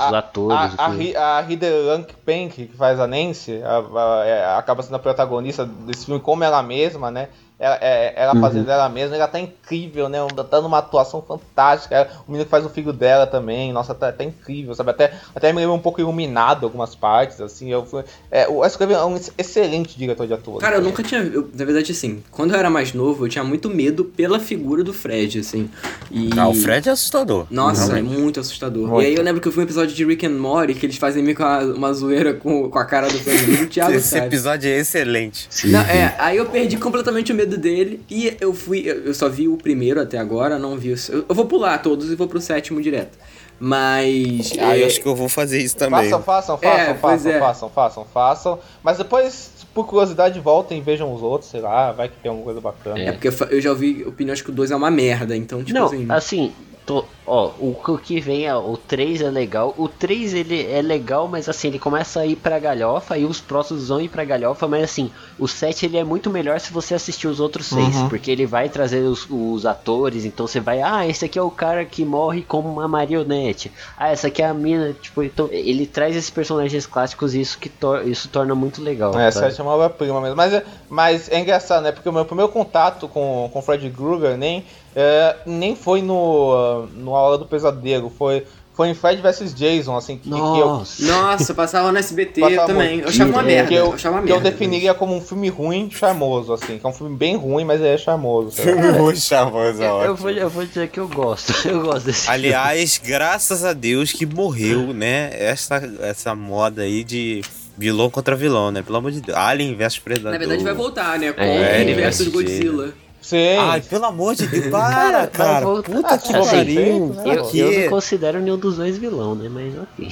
Os 0.08 0.14
atores. 0.14 0.58
A, 0.78 0.86
a, 0.86 0.90
enfim. 0.96 1.04
Hi- 1.10 1.16
a 1.18 1.42
Hilary 1.50 2.06
Pank, 2.26 2.50
que 2.68 2.78
faz 2.78 3.02
a 3.02 3.06
Nancy, 3.08 3.62
a- 3.62 3.80
a- 3.80 4.26
é, 4.26 4.46
acaba 4.58 4.82
sendo 4.82 4.96
a 4.96 5.00
protagonista 5.00 5.66
desse 5.66 6.06
filme 6.06 6.22
como 6.22 6.42
ela 6.44 6.64
mesma, 6.64 7.12
né? 7.12 7.28
Ela, 7.60 7.76
é- 7.82 8.14
ela 8.16 8.36
Uhum. 8.36 8.42
fazendo 8.42 8.70
ela 8.70 8.88
mesma, 8.88 9.16
ela 9.16 9.28
tá 9.28 9.40
incrível, 9.40 10.08
né? 10.08 10.20
Tá 10.50 10.62
numa 10.62 10.78
atuação 10.78 11.22
fantástica. 11.22 12.08
O 12.28 12.32
menino 12.32 12.46
que 12.46 12.52
faz 12.52 12.64
o 12.66 12.70
filho 12.70 12.94
dela 12.94 13.26
também, 13.26 13.74
nossa, 13.74 13.96
tá, 13.96 14.12
tá 14.12 14.24
incrível, 14.24 14.76
sabe? 14.76 14.92
Até, 14.92 15.12
até 15.36 15.52
me 15.52 15.60
lembra 15.62 15.74
um 15.74 15.80
pouco 15.80 16.00
iluminado 16.00 16.66
algumas 16.66 16.94
partes, 16.96 17.42
assim. 17.42 17.72
Eu, 17.72 17.84
fui- 17.86 18.04
é, 18.30 18.48
o 18.48 18.58
Wes 18.58 18.76
Craven 18.76 18.96
é 18.98 19.04
um 19.06 19.16
ex- 19.16 19.32
excelente 19.38 19.98
diretor 19.98 20.28
de 20.28 20.34
atores. 20.34 20.62
Cara, 20.62 20.76
eu 20.76 20.82
nunca 20.82 21.02
tinha. 21.02 21.22
eu- 21.22 21.50
na 21.54 21.66
verdade, 21.66 21.92
assim, 21.92 22.24
quando 22.32 22.54
eu 22.54 22.60
era 22.60 22.70
mais 22.70 22.94
novo, 22.94 23.26
eu 23.26 23.30
tinha 23.30 23.44
muito 23.44 23.70
medo 23.70 24.06
pela 24.06 24.40
figura 24.40 24.84
do 24.84 24.94
Fred, 24.94 25.40
assim. 25.40 25.68
E... 26.12 26.30
Ah, 26.38 26.48
o 26.48 26.54
Fred 26.54 26.88
é 26.88 26.92
assustador. 26.92 27.48
Nossa, 27.50 27.94
Realmente. 27.94 28.16
é 28.16 28.20
muito 28.20 28.40
assustador. 28.40 28.88
Muito. 28.88 29.02
E 29.02 29.06
aí 29.08 29.16
eu 29.16 29.24
lembro 29.24 29.42
que 29.42 29.48
eu 29.48 29.52
vi 29.52 29.60
um 29.60 29.64
episódio 29.64 29.96
de 29.96 30.06
Rick 30.06 30.26
and 30.28 30.38
Morty 30.38 30.76
que 30.76 30.86
eles 30.86 30.98
fazem 30.98 31.24
meio 31.24 31.36
que 31.36 31.42
uma, 31.42 31.60
uma 31.62 31.94
zoeira 31.94 32.34
com, 32.36 32.70
com 32.70 32.78
a 32.80 32.86
cara 32.86 33.08
do 33.08 33.18
Fred. 33.20 33.66
Thiago 33.68 33.94
Esse 33.98 34.10
sabe. 34.10 34.28
episódio 34.28 34.70
é 34.70 34.78
excelente. 34.78 35.50
Não, 35.66 35.80
é, 35.82 36.16
aí 36.20 36.38
eu 36.38 36.46
perdi 36.46 36.78
completamente 36.78 37.32
o 37.32 37.36
medo 37.36 37.47
dele 37.56 38.02
e 38.10 38.36
eu 38.42 38.52
fui, 38.54 38.84
eu 38.88 39.14
só 39.14 39.30
vi 39.30 39.48
o 39.48 39.56
primeiro 39.58 40.02
até 40.02 40.18
agora, 40.18 40.58
não 40.58 40.76
vi 40.76 40.92
o, 40.92 40.96
eu, 41.10 41.26
eu 41.30 41.36
vou 41.36 41.46
pular 41.46 41.78
todos 41.78 42.12
e 42.12 42.16
vou 42.16 42.28
pro 42.28 42.42
sétimo 42.42 42.82
direto. 42.82 43.18
Mas 43.60 44.54
Ah, 44.60 44.78
é, 44.78 44.84
eu 44.84 44.88
acho 44.88 45.02
que 45.02 45.08
eu 45.08 45.16
vou 45.16 45.28
fazer 45.30 45.60
isso 45.60 45.76
também. 45.78 46.04
Façam, 46.04 46.22
façam, 46.24 46.60
É, 46.62 46.94
façam, 46.94 46.98
pois 47.00 47.22
façam, 47.24 47.32
é. 47.32 47.40
façam, 47.40 47.70
façam, 47.70 48.06
façam. 48.06 48.60
Mas 48.84 48.98
depois, 48.98 49.52
por 49.74 49.86
curiosidade, 49.88 50.40
voltem 50.40 50.78
e 50.78 50.82
vejam 50.82 51.14
os 51.14 51.22
outros, 51.24 51.50
sei 51.50 51.62
lá, 51.62 51.92
vai 51.92 52.08
que 52.08 52.16
tem 52.22 52.30
alguma 52.30 52.46
coisa 52.46 52.62
bacana. 52.62 53.00
é 53.00 53.12
porque 53.12 53.28
eu 53.28 53.62
já 53.62 53.70
ouvi 53.72 54.04
opiniões 54.06 54.42
que 54.42 54.50
o 54.50 54.54
2 54.54 54.72
é 54.72 54.76
uma 54.76 54.92
merda, 54.92 55.36
então 55.36 55.64
tipo 55.64 55.78
Não, 55.78 55.86
assim, 55.88 56.06
assim, 56.10 56.54
tô- 56.88 57.06
ó, 57.26 57.52
o 57.60 57.76
o 57.88 57.98
que 57.98 58.20
vem, 58.20 58.46
é, 58.48 58.56
o 58.56 58.76
3 58.78 59.22
é 59.22 59.30
legal. 59.30 59.76
O 59.78 59.88
3 59.88 60.34
ele 60.34 60.66
é 60.72 60.82
legal, 60.82 61.28
mas 61.28 61.48
assim, 61.50 61.68
ele 61.68 61.78
começa 61.78 62.22
a 62.22 62.26
ir 62.26 62.38
pra 62.38 62.58
galhofa 62.58 63.18
e 63.18 63.26
os 63.26 63.40
próximos 63.42 63.90
vão 63.90 64.00
ir 64.02 64.08
pra 64.10 64.24
galhofa, 64.26 64.68
mas 64.68 64.84
assim, 64.84 65.12
o 65.38 65.48
7 65.48 65.86
ele 65.86 65.98
é 65.98 66.04
muito 66.04 66.30
melhor 66.30 66.60
se 66.60 66.72
você 66.74 66.96
assistir 66.96 67.28
os 67.28 67.40
outros 67.40 67.68
seis, 67.68 67.96
Uhum. 67.98 68.10
porque 68.10 68.32
ele 68.32 68.46
vai 68.46 68.70
trazer 68.70 69.02
os, 69.02 69.28
os 69.30 69.66
atores, 69.66 70.24
então 70.26 70.48
você 70.48 70.60
vai, 70.60 70.82
ah, 70.82 71.06
esse 71.08 71.26
aqui 71.26 71.38
é 71.38 71.42
o 71.42 71.52
cara 71.52 71.84
que 71.86 72.04
morre 72.06 72.42
como 72.42 72.70
uma 72.70 72.88
marionete. 72.88 73.72
Ah, 73.98 74.10
essa 74.10 74.28
aqui 74.28 74.42
é 74.42 74.46
a 74.46 74.54
mina, 74.54 74.94
tipo, 74.94 75.22
então 75.22 75.50
ele 75.52 75.86
traz 75.86 76.16
esses 76.16 76.30
personagens 76.30 76.86
clássicos 76.86 77.36
e 77.36 77.42
isso 77.42 77.58
que 77.60 77.68
tor 77.70 78.08
isso 78.08 78.30
torna 78.30 78.56
muito 78.56 78.82
legal. 78.82 79.18
É, 79.20 79.30
sabe? 79.30 79.48
Sete 79.50 79.60
é 79.60 79.64
uma 79.64 79.74
obra-prima 79.74 80.22
mesmo. 80.22 80.36
Mas, 80.38 80.54
é- 80.54 80.64
mas 80.90 81.30
é 81.30 81.40
engraçado, 81.40 81.84
né? 81.84 81.92
Porque 81.92 82.08
o 82.08 82.14
meu 82.14 82.24
primeiro 82.26 82.52
contato 82.52 83.08
com, 83.10 83.50
com 83.52 83.62
Fred 83.62 83.90
Krueger 83.90 84.38
nem, 84.38 84.64
é, 84.96 85.36
nem 85.46 85.76
foi 85.76 86.02
no, 86.02 86.86
no 86.96 87.16
A 87.16 87.22
Hora 87.22 87.38
do 87.38 87.46
Pesadelo, 87.46 88.12
foi, 88.18 88.44
foi 88.74 88.90
em 88.90 88.94
Fred 88.94 89.22
vs 89.22 89.54
Jason, 89.54 89.96
assim, 89.96 90.18
que, 90.18 90.30
que 90.30 90.36
eu, 90.36 90.40
Nossa. 90.40 91.06
Nossa, 91.06 91.54
passava 91.54 91.92
no 91.92 91.98
SBT 91.98 92.42
Passava 92.42 92.68
também. 92.68 92.90
muito. 92.94 93.04
Eu 93.04 93.10
achava 93.10 93.30
uma 93.32 93.44
merda. 93.44 93.68
que 93.70 93.76
Eu, 93.76 93.86
eu, 93.88 93.94
achava 93.94 94.22
que 94.24 94.32
eu 94.32 94.40
definiria 94.40 94.94
como 94.94 95.16
um 95.16 95.22
filme 95.22 95.50
ruim 95.50 95.90
charmoso, 95.92 96.54
assim, 96.54 96.78
que 96.78 96.86
é 96.86 96.90
um 96.90 96.94
filme 96.94 97.16
bem 97.16 97.36
ruim, 97.36 97.64
mas 97.66 97.82
é 97.82 97.98
charmoso. 97.98 98.56
lá. 98.66 98.92
Vou 98.98 99.16
charmoso, 99.16 99.82
Eu, 99.82 99.86
eu 99.88 99.96
ótimo. 99.96 100.16
vou, 100.18 100.30
eu 100.32 100.50
vou 100.50 100.66
dizer 100.66 100.88
que 100.90 101.00
eu 101.00 101.08
gosto. 101.08 101.54
Eu 101.68 101.82
gosto 101.82 102.06
desse 102.06 102.30
Aliás, 102.30 103.00
graças 103.04 103.64
a 103.66 103.74
Deus 103.74 104.12
que 104.12 104.26
morreu, 104.26 104.94
né? 104.94 105.30
Essa, 105.34 105.82
essa 106.02 106.34
moda 106.36 106.82
aí 106.84 107.04
de 107.04 107.42
vilão 107.78 108.10
contra 108.10 108.36
vilão, 108.36 108.72
né? 108.72 108.82
Pelo 108.82 108.98
amor 108.98 109.12
de 109.12 109.22
Deus. 109.22 109.38
Alien 109.38 109.76
vs 109.76 110.00
Predador. 110.00 110.32
Na 110.32 110.38
verdade 110.38 110.64
vai 110.64 110.74
voltar, 110.74 111.20
né? 111.20 111.32
Com 111.32 111.42
É, 111.42 111.84
o 111.92 111.96
versus 111.96 112.28
Godzilla. 112.30 112.94
Sim. 113.28 113.58
Ai, 113.60 113.82
pelo 113.82 114.06
amor 114.06 114.36
de 114.36 114.48
Deus, 114.48 114.68
para, 114.68 115.18
Vai 115.20 115.28
cara. 115.28 115.66
voltar. 115.66 115.92
Puta 115.92 116.14
Ah, 116.14 116.18
que 116.18 116.34
assim, 116.34 116.50
pariu. 116.50 117.08
né? 117.10 117.24
Eu, 117.26 117.50
eu 117.54 117.82
não 117.84 117.90
considero 117.90 118.40
nenhum 118.40 118.58
dos 118.58 118.78
dois 118.78 118.98
vilão, 118.98 119.36
né? 119.36 119.50
Mas 119.50 119.74
ok. 119.78 120.08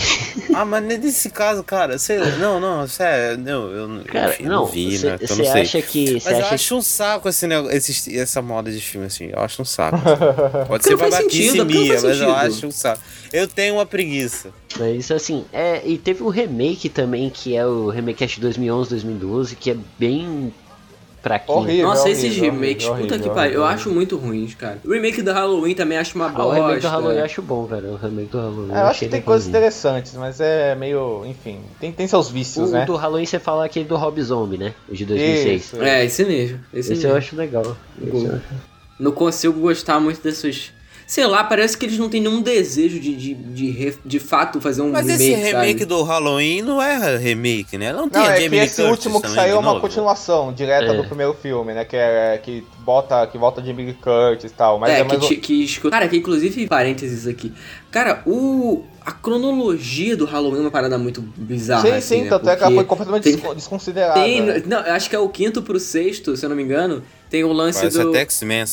Ah, 0.53 0.66
mas 0.66 0.84
nesse 0.84 1.30
caso, 1.30 1.63
cara, 1.63 1.97
sei 1.97 2.20
lá, 2.20 2.28
não, 2.32 2.59
não, 2.59 2.86
sério, 2.88 3.38
não, 3.38 3.72
eu 3.72 3.88
não- 3.88 4.03
Cara, 4.03 4.34
enfim, 4.34 4.43
não, 4.43 4.66
vi, 4.66 4.99
né? 4.99 5.18
Então 5.22 5.36
você 5.38 5.43
não 5.43 5.51
sei. 5.53 5.61
acha 5.61 5.82
que. 5.82 6.13
Mas 6.16 6.26
eu 6.26 6.38
acha 6.39 6.55
acho 6.55 6.76
um 6.76 6.82
saco 6.82 7.30
esse, 7.30 7.47
negócio, 7.47 7.78
esse, 7.78 8.18
essa 8.20 8.41
moda 8.41 8.70
de 8.70 8.82
filme, 8.82 9.07
assim. 9.07 9.30
Eu 9.32 9.39
acho 9.39 9.61
um 9.61 9.66
saco. 9.66 9.97
Pode 10.68 10.68
Porque 10.68 10.84
ser 10.84 10.91
não 10.91 10.97
faz 10.99 11.11
babaquice 11.16 11.57
não 11.57 11.66
minha, 11.66 11.93
mas 11.93 12.03
eu 12.03 12.09
sentido. 12.13 12.32
acho 12.32 12.68
um 12.68 12.72
saco. 12.72 13.01
Eu 13.32 13.47
tenho 13.47 13.76
uma 13.76 13.86
preguiça. 13.86 14.49
Mas 14.78 15.09
assim, 15.09 15.45
é. 15.53 15.82
E 15.86 15.97
teve 15.97 16.22
um 16.22 16.28
remake 16.30 16.89
também, 16.89 17.30
que 17.30 17.55
é 17.55 17.66
o 17.66 17.89
remake 17.89 18.26
de 18.26 18.41
2011, 18.41 18.89
2012, 18.89 19.55
que 19.55 19.72
é 19.72 19.78
bem. 19.97 20.53
Fraquinho. 21.26 21.57
Horrível. 21.57 21.88
Nossa, 21.88 22.03
horrível, 22.03 22.26
esses 22.28 22.39
remakes, 22.39 22.86
horrível, 22.88 23.07
puta 23.07 23.19
que 23.19 23.30
pariu, 23.34 23.53
eu 23.55 23.65
acho 23.65 23.89
muito 23.89 24.15
ruins, 24.15 24.53
cara. 24.53 24.78
O 24.86 24.91
remake 24.93 25.23
do 25.23 25.32
Halloween 25.34 25.73
também 25.73 25.97
acho 25.97 26.15
uma 26.15 26.28
Ah, 26.28 26.30
bosta. 26.30 26.47
o 26.47 26.53
remake 26.67 26.82
do 26.82 26.88
Halloween 26.88 27.17
eu 27.17 27.26
acho 27.26 27.41
bom, 27.41 27.65
velho. 27.65 27.93
O 27.93 27.95
remake 27.95 28.30
do 28.30 28.38
Halloween. 28.38 28.71
É, 28.71 28.82
eu 28.82 28.86
acho 28.86 28.99
que 28.99 29.07
tem 29.07 29.21
coisas 29.21 29.47
legalzinho. 29.47 29.71
interessantes, 29.73 30.13
mas 30.13 30.39
é 30.39 30.76
meio, 30.76 31.26
enfim, 31.26 31.61
tem, 31.80 31.91
tem 31.91 32.07
seus 32.07 32.30
vícios, 32.30 32.69
O 32.69 32.73
né? 32.73 32.86
do 32.86 32.95
Halloween 32.95 33.26
você 33.26 33.39
fala 33.39 33.65
aquele 33.65 33.86
do 33.86 33.95
Rob 33.95 34.21
Zombie, 34.21 34.57
né? 34.59 34.73
O 34.88 34.93
de 34.93 35.03
2006. 35.05 35.61
Isso. 35.63 35.82
É, 35.82 36.05
esse 36.05 36.23
mesmo. 36.26 36.59
Esse, 36.71 36.93
Esse 36.93 37.01
mesmo. 37.01 37.09
eu 37.09 37.15
acho 37.17 37.36
legal. 37.36 37.76
Esse 37.99 38.11
Bom. 38.11 38.28
eu 38.28 38.36
acho- 38.36 38.43
Não 38.99 39.11
consigo 39.11 39.59
gostar 39.59 39.99
muito 39.99 40.21
desses. 40.21 40.71
Sei 41.08 41.26
lá, 41.28 41.43
parece 41.43 41.78
que 41.78 41.86
eles 41.86 41.99
não 41.99 42.10
têm 42.10 42.20
nenhum 42.20 42.41
desejo 42.41 42.99
de, 42.99 43.16
de, 43.16 43.34
de, 43.36 43.93
de 44.03 44.20
fato 44.20 44.60
fazer 44.60 44.82
um 44.82 44.89
Mas 44.91 45.06
remake, 45.06 45.24
esse 45.24 45.36
remake 45.36 45.80
sabe? 45.80 45.86
do 45.86 46.01
Halloween 46.03 46.62
não 46.64 46.82
é 46.82 47.16
remake, 47.18 47.78
né? 47.78 47.93
Não 47.93 48.10
tem 48.10 48.22
Não, 48.22 48.28
a 48.30 48.34
é 48.36 48.41
Jamie 48.41 48.60
esse 48.62 48.82
Curtis 48.82 49.06
último 49.06 49.22
que 49.22 49.30
saiu 49.30 49.56
é 49.56 49.60
uma 49.60 49.70
novo? 49.70 49.82
continuação 49.82 50.51
direta 50.51 50.93
É. 50.93 50.97
do 50.97 51.03
primeiro 51.08 51.34
filme, 51.36 51.74
né? 51.74 51.86
Que, 51.86 51.95
é, 51.95 52.39
que 52.43 52.66
bota 52.80 53.28
que 53.28 53.38
volta 53.38 53.62
de 53.62 53.72
Big 53.72 53.93
Curtis 53.93 54.49
e 54.51 54.53
tal. 54.56 54.80
Mas 54.80 54.89
é, 54.93 54.99
é, 55.01 55.03
mais 55.03 55.20
que, 55.20 55.38
ti- 55.38 55.68
que 55.68 55.89
Cara, 55.91 56.08
que 56.08 56.18
inclusive, 56.18 56.66
parênteses 56.68 57.28
aqui. 57.28 57.53
Cara, 57.91 58.24
o. 58.26 58.84
A 59.06 59.12
cronologia 59.12 60.18
do 60.18 60.26
Halloween 60.26 60.58
é 60.58 60.62
uma 60.62 60.72
parada 60.72 60.97
muito 60.97 61.22
bizarra. 61.22 61.82
sim, 61.84 61.91
assim, 61.91 62.16
sim, 62.18 62.22
né? 62.24 62.30
tanto 62.30 62.49
é 62.49 62.56
que 62.56 62.64
ela 62.64 62.72
Porque 62.72 62.76
foi 62.76 62.84
completamente 62.86 63.24
tem- 63.24 63.36
descon- 63.36 63.53
desconsiderada. 63.56 64.14
Tem. 64.16 64.41
né? 64.41 64.64
Não, 64.66 64.80
eu 64.82 64.93
acho 64.93 65.10
que 65.10 65.16
é 65.16 65.20
o 65.20 65.30
quinto 65.30 65.62
pro 65.62 65.80
sexto, 65.80 66.36
se 66.36 66.43
eu 66.45 66.49
não 66.49 66.56
me 66.56 66.64
engano. 66.64 67.03
Tem 67.30 67.43
o 67.43 67.51
lance 67.53 67.80
Parece 67.80 67.99
do. 68.01 68.10
até 68.10 68.22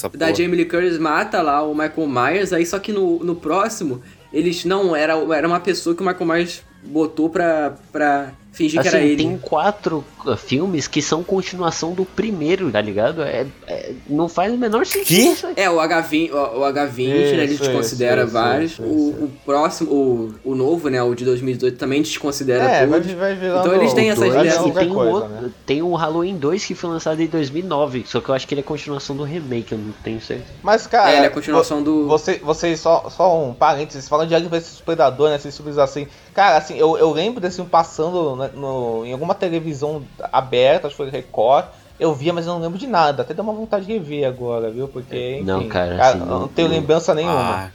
porra. 0.09 0.18
da 0.18 0.33
Jamie 0.33 0.57
Lee 0.57 0.64
Curtis 0.64 0.99
mata 0.99 1.43
lá 1.43 1.62
o 1.62 1.74
Michael 1.74 2.07
Myers, 2.09 2.53
aí 2.53 2.64
só 2.64 2.78
que 2.78 2.93
no, 2.93 3.22
no 3.22 3.35
próximo, 3.35 4.01
eles 4.33 4.64
não, 4.64 4.97
era, 4.97 5.12
era 5.35 5.47
uma 5.47 5.61
pessoa 5.61 5.95
que 5.95 6.03
o 6.03 6.07
Michael 6.07 6.26
Myers 6.26 6.62
botou 6.85 7.28
pra, 7.28 7.74
pra 7.93 8.33
fingir 8.53 8.80
que 8.82 8.86
Assim, 8.88 8.96
era 8.98 9.07
ele. 9.07 9.16
tem 9.16 9.38
quatro 9.38 10.05
uh, 10.26 10.36
filmes 10.36 10.86
que 10.86 11.00
são 11.00 11.22
continuação 11.24 11.92
do 11.94 12.05
primeiro, 12.05 12.70
tá 12.70 12.80
ligado? 12.80 13.22
É, 13.22 13.46
é- 13.66 13.92
não 14.09 14.28
faz 14.28 14.53
o 14.53 14.59
menor 14.59 14.84
sentido 14.86 15.34
Que? 15.55 15.61
É, 15.61 15.70
o 15.70 15.76
H20, 15.78 16.30
o, 16.32 16.36
o 16.36 16.61
H20 16.61 17.09
né, 17.09 17.14
ele 17.14 17.55
Isso, 17.55 17.62
desconsidera 17.62 18.24
isso, 18.24 18.32
vários. 18.32 18.72
isso, 18.72 18.82
o, 18.82 18.86
isso. 19.11 19.24
o 19.24 19.30
próximo, 19.44 19.90
o, 19.90 20.34
o 20.44 20.55
novo, 20.55 20.88
né, 20.90 21.03
o 21.03 21.14
de 21.14 21.24
2018 21.24 21.78
também 21.78 22.03
desconsidera 22.03 22.62
É, 22.64 22.86
vai, 22.86 23.00
todos. 23.00 23.14
vai 23.16 23.34
virando. 23.34 23.61
Então 23.61 23.74
eles 23.74 23.92
têm 23.94 24.11
essas 24.11 24.28
vai 24.28 24.28
e 24.28 24.42
diversas- 24.42 24.62
qualquer 24.62 24.80
tem, 24.80 24.90
um 24.90 24.94
coisa, 24.94 25.11
outro, 25.12 25.28
né? 25.30 25.50
tem 25.66 25.82
o 25.82 25.94
Halloween 25.94 26.36
2 26.36 26.64
que 26.64 26.74
foi 26.74 26.90
lançado 26.90 27.20
em 27.22 27.26
2009, 27.26 28.05
só 28.07 28.20
que 28.20 28.28
eu 28.28 28.34
acho 28.34 28.46
que 28.46 28.55
ele 28.55 28.61
é 28.61 28.64
continuação 28.64 29.16
do 29.16 29.24
remake, 29.24 29.72
eu 29.72 29.78
não 29.78 29.92
tenho 30.05 30.20
certeza. 30.20 30.50
Mas, 30.62 30.86
cara. 30.86 31.11
é, 31.11 31.16
ele 31.16 31.24
é 31.24 31.28
a 31.28 31.30
continuação 31.30 31.82
do. 31.82 32.07
Você, 32.07 32.34
vocês, 32.42 32.78
só, 32.80 33.09
só 33.09 33.42
um 33.42 33.55
parênteses, 33.55 34.09
falando 34.09 34.28
de 34.28 34.34
Alien 34.34 34.50
vs 34.50 34.82
Predador, 34.84 35.30
né? 35.30 35.36
Esses 35.36 35.57
filmes 35.57 35.78
assim. 35.78 36.07
Cara, 36.34 36.57
assim, 36.59 36.76
eu, 36.76 36.96
eu 36.98 37.11
lembro 37.12 37.40
desse 37.40 37.57
filme 37.57 37.70
passando 37.70 38.36
né, 38.36 38.41
no, 38.49 39.05
em 39.05 39.12
alguma 39.12 39.34
televisão 39.34 40.03
aberta, 40.32 40.86
acho 40.86 40.97
que 40.97 41.03
foi 41.03 41.11
Record. 41.11 41.66
Eu 42.01 42.14
via, 42.14 42.32
mas 42.32 42.47
eu 42.47 42.55
não 42.55 42.61
lembro 42.61 42.78
de 42.78 42.86
nada. 42.86 43.22
Até 43.22 43.32
deu 43.34 43.45
uma 43.45 43.53
vontade 43.53 43.86
de 43.86 43.93
rever 43.93 44.26
agora, 44.26 44.70
viu? 44.70 44.88
Porque. 44.88 45.36
Enfim, 45.36 45.45
Não, 45.45 45.68
cara, 45.68 46.03
assim, 46.09 46.18
eu 46.18 46.26
não- 46.26 46.40
não 46.40 46.49
tenho 46.49 46.68
não. 46.68 46.74
lembrança 46.74 47.14
nenhuma. 47.14 47.34
Ah, 47.66 47.70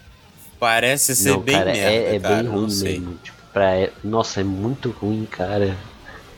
parece 0.60 1.16
ser 1.16 1.30
não, 1.30 1.40
bem 1.40 1.56
cara, 1.56 1.72
merda, 1.72 1.90
é, 1.92 2.16
é 2.16 2.20
cara, 2.20 2.36
bem 2.36 2.48
ruim 2.52 2.68
mesmo. 2.68 3.14
Tipo, 3.24 3.38
pra, 3.54 3.76
é- 3.78 3.92
nossa, 4.04 4.42
é 4.42 4.44
muito 4.44 4.90
ruim, 4.90 5.26
cara. 5.30 5.78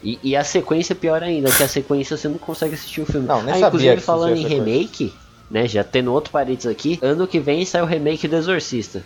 E, 0.04 0.20
e 0.24 0.36
a 0.36 0.44
sequência 0.44 0.94
é 0.94 0.96
pior 0.96 1.22
ainda, 1.24 1.52
que 1.52 1.64
a 1.64 1.68
sequência 1.68 2.16
você 2.16 2.28
não 2.28 2.38
consegue 2.38 2.74
assistir 2.74 3.02
o 3.02 3.06
filme. 3.06 3.28
Não, 3.28 3.42
nem 3.42 3.56
ah, 3.56 3.58
sabia 3.58 3.68
inclusive 3.68 3.96
que 3.98 4.02
falando 4.02 4.36
em 4.38 4.46
remake, 4.48 5.14
né, 5.50 5.68
já 5.68 5.84
tendo 5.84 6.14
outro 6.14 6.32
parênteses 6.32 6.72
aqui, 6.72 7.00
ano 7.02 7.28
que 7.28 7.40
vem 7.40 7.66
sai 7.66 7.82
o 7.82 7.86
remake 7.86 8.28
do 8.28 8.36
Exorcista. 8.36 9.04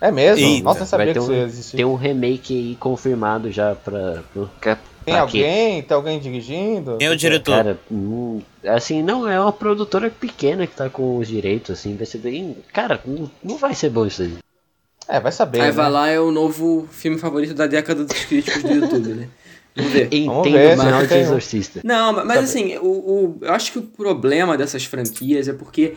É 0.00 0.10
mesmo? 0.10 0.44
Eita. 0.46 0.64
Nossa, 0.64 0.78
nem 0.80 0.86
sabia 0.88 1.06
Vai 1.06 1.14
que 1.14 1.20
ter 1.20 1.24
isso 1.24 1.32
um, 1.32 1.44
existia. 1.46 1.76
tem 1.78 1.84
um 1.86 1.94
remake 1.94 2.54
aí 2.54 2.76
confirmado 2.76 3.50
já 3.50 3.74
pra... 3.74 4.22
pra 4.60 4.76
Tem 5.04 5.14
pra 5.14 5.26
quê? 5.26 5.38
alguém? 5.38 5.82
Tem 5.82 5.94
alguém 5.96 6.18
dirigindo? 6.20 6.98
É 7.00 7.08
o 7.08 7.16
diretor? 7.16 7.56
Cara, 7.56 7.78
hum, 7.90 8.40
assim, 8.66 9.02
não, 9.02 9.26
é 9.28 9.40
uma 9.40 9.52
produtora 9.52 10.10
pequena 10.10 10.66
que 10.66 10.74
tá 10.76 10.90
com 10.90 11.16
os 11.18 11.26
direitos, 11.28 11.70
assim, 11.70 11.96
vai 11.96 12.04
ser 12.06 12.18
bem... 12.18 12.56
Cara, 12.72 13.00
não, 13.06 13.30
não 13.42 13.56
vai 13.56 13.74
ser 13.74 13.88
bom 13.90 14.06
isso 14.06 14.22
aí. 14.22 14.34
É, 15.08 15.20
vai 15.20 15.32
saber. 15.32 15.60
Aí 15.60 15.66
né? 15.68 15.72
vai 15.72 15.90
lá 15.90 16.08
é 16.08 16.18
o 16.20 16.30
novo 16.32 16.88
filme 16.90 17.16
favorito 17.16 17.54
da 17.54 17.66
década 17.66 18.04
dos 18.04 18.24
críticos 18.24 18.62
do 18.62 18.72
YouTube, 18.74 19.08
né? 19.14 19.28
Vamos 19.76 19.92
ver. 19.92 20.08
Entendo 20.10 20.80
se 20.82 21.02
de 21.02 21.08
tem 21.08 21.18
um. 21.18 21.20
Exorcista. 21.20 21.80
Não, 21.84 22.12
ma- 22.12 22.24
mas 22.24 22.48
Sabe- 22.48 22.48
assim, 22.70 22.78
o, 22.78 22.86
o- 22.88 23.38
eu 23.42 23.52
acho 23.52 23.70
que 23.72 23.78
o 23.78 23.82
problema 23.82 24.56
dessas 24.56 24.84
franquias 24.84 25.46
é 25.48 25.52
porque, 25.52 25.94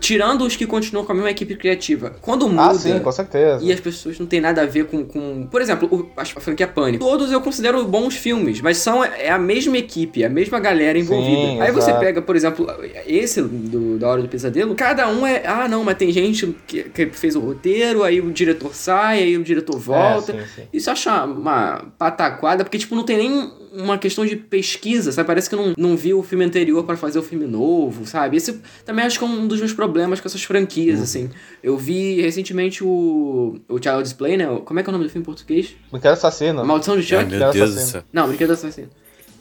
tirando 0.00 0.42
os 0.44 0.56
que 0.56 0.66
continuam 0.66 1.04
com 1.06 1.12
a 1.12 1.14
mesma 1.14 1.30
equipe 1.30 1.54
criativa, 1.56 2.14
quando 2.20 2.48
muda 2.48 2.62
Ah, 2.70 2.74
sim, 2.74 2.98
com 2.98 3.12
certeza. 3.12 3.64
e 3.64 3.72
as 3.72 3.80
pessoas 3.80 4.18
não 4.18 4.26
tem 4.26 4.40
nada 4.40 4.62
a 4.62 4.66
ver 4.66 4.86
com. 4.86 5.04
com... 5.04 5.46
Por 5.50 5.60
exemplo, 5.60 5.88
o, 5.90 6.10
a 6.20 6.24
franquia 6.24 6.66
Pânico. 6.66 7.04
Todos 7.04 7.30
eu 7.30 7.40
considero 7.40 7.84
bons 7.84 8.16
filmes, 8.16 8.60
mas 8.60 8.78
são 8.78 9.04
é 9.04 9.30
a 9.30 9.38
mesma 9.38 9.76
equipe, 9.78 10.24
a 10.24 10.28
mesma 10.28 10.58
galera 10.58 10.98
envolvida. 10.98 11.42
Sim, 11.42 11.60
Aí 11.60 11.70
você 11.70 11.90
exato. 11.90 12.04
pega, 12.04 12.22
por 12.22 12.34
exemplo, 12.36 12.66
esse 13.06 13.40
do, 13.42 13.98
da 13.98 14.08
Hora 14.08 14.22
do 14.22 14.28
Pesadelo, 14.28 14.74
cada 14.74 15.08
um 15.08 15.26
é. 15.26 15.42
Ah, 15.46 15.68
não, 15.68 15.84
mas 15.84 15.96
tem 15.96 16.10
gente 16.10 16.54
que, 16.66 16.84
que 16.84 17.06
fez 17.06 17.36
o 17.36 17.40
roteiro, 17.40 18.02
aí 18.02 18.20
o 18.20 18.30
diretor 18.32 18.74
sai, 18.74 19.22
aí 19.22 19.36
o 19.38 19.44
diretor 19.44 19.78
volta. 19.78 20.32
É, 20.32 20.40
sim, 20.42 20.46
sim. 20.56 20.62
Isso 20.72 20.90
uma- 21.08 21.24
uma 21.24 21.84
pataquada, 21.98 22.64
porque, 22.64 22.78
tipo, 22.78 22.94
não 22.94 23.04
tem 23.04 23.16
nem 23.16 23.52
uma 23.76 23.98
questão 23.98 24.24
de 24.24 24.36
pesquisa, 24.36 25.10
sabe? 25.12 25.26
Parece 25.26 25.50
que 25.50 25.56
não, 25.56 25.74
não 25.76 25.96
viu 25.96 26.18
o 26.18 26.22
filme 26.22 26.44
anterior 26.44 26.84
pra 26.84 26.96
fazer 26.96 27.18
o 27.18 27.22
filme 27.22 27.44
novo, 27.46 28.06
sabe? 28.06 28.36
Esse 28.36 28.60
também 28.84 29.04
acho 29.04 29.18
que 29.18 29.24
é 29.24 29.28
um 29.28 29.46
dos 29.48 29.58
meus 29.58 29.72
problemas 29.72 30.20
com 30.20 30.28
essas 30.28 30.42
franquias, 30.44 30.98
Uhum. 30.98 31.02
assim. 31.04 31.30
Eu 31.62 31.76
vi 31.76 32.20
recentemente 32.20 32.84
o, 32.84 33.58
o 33.68 33.78
Child's 33.82 34.12
Play, 34.12 34.36
né? 34.36 34.46
Como 34.64 34.78
é 34.78 34.82
que 34.82 34.88
é 34.88 34.90
o 34.90 34.92
nome 34.92 35.04
do 35.04 35.10
filme 35.10 35.22
em 35.22 35.26
português? 35.26 35.74
Brinquedo 35.90 36.12
assassino. 36.12 36.64
Maldição 36.64 36.98
de 36.98 37.14
Ai, 37.14 37.22
Chuck? 37.22 37.30
meu 37.30 37.38
Quero 37.40 37.52
Deus 37.52 37.70
assassino. 37.76 38.04
Não, 38.12 38.28
Brinquedo 38.28 38.52
Assassino. 38.52 38.88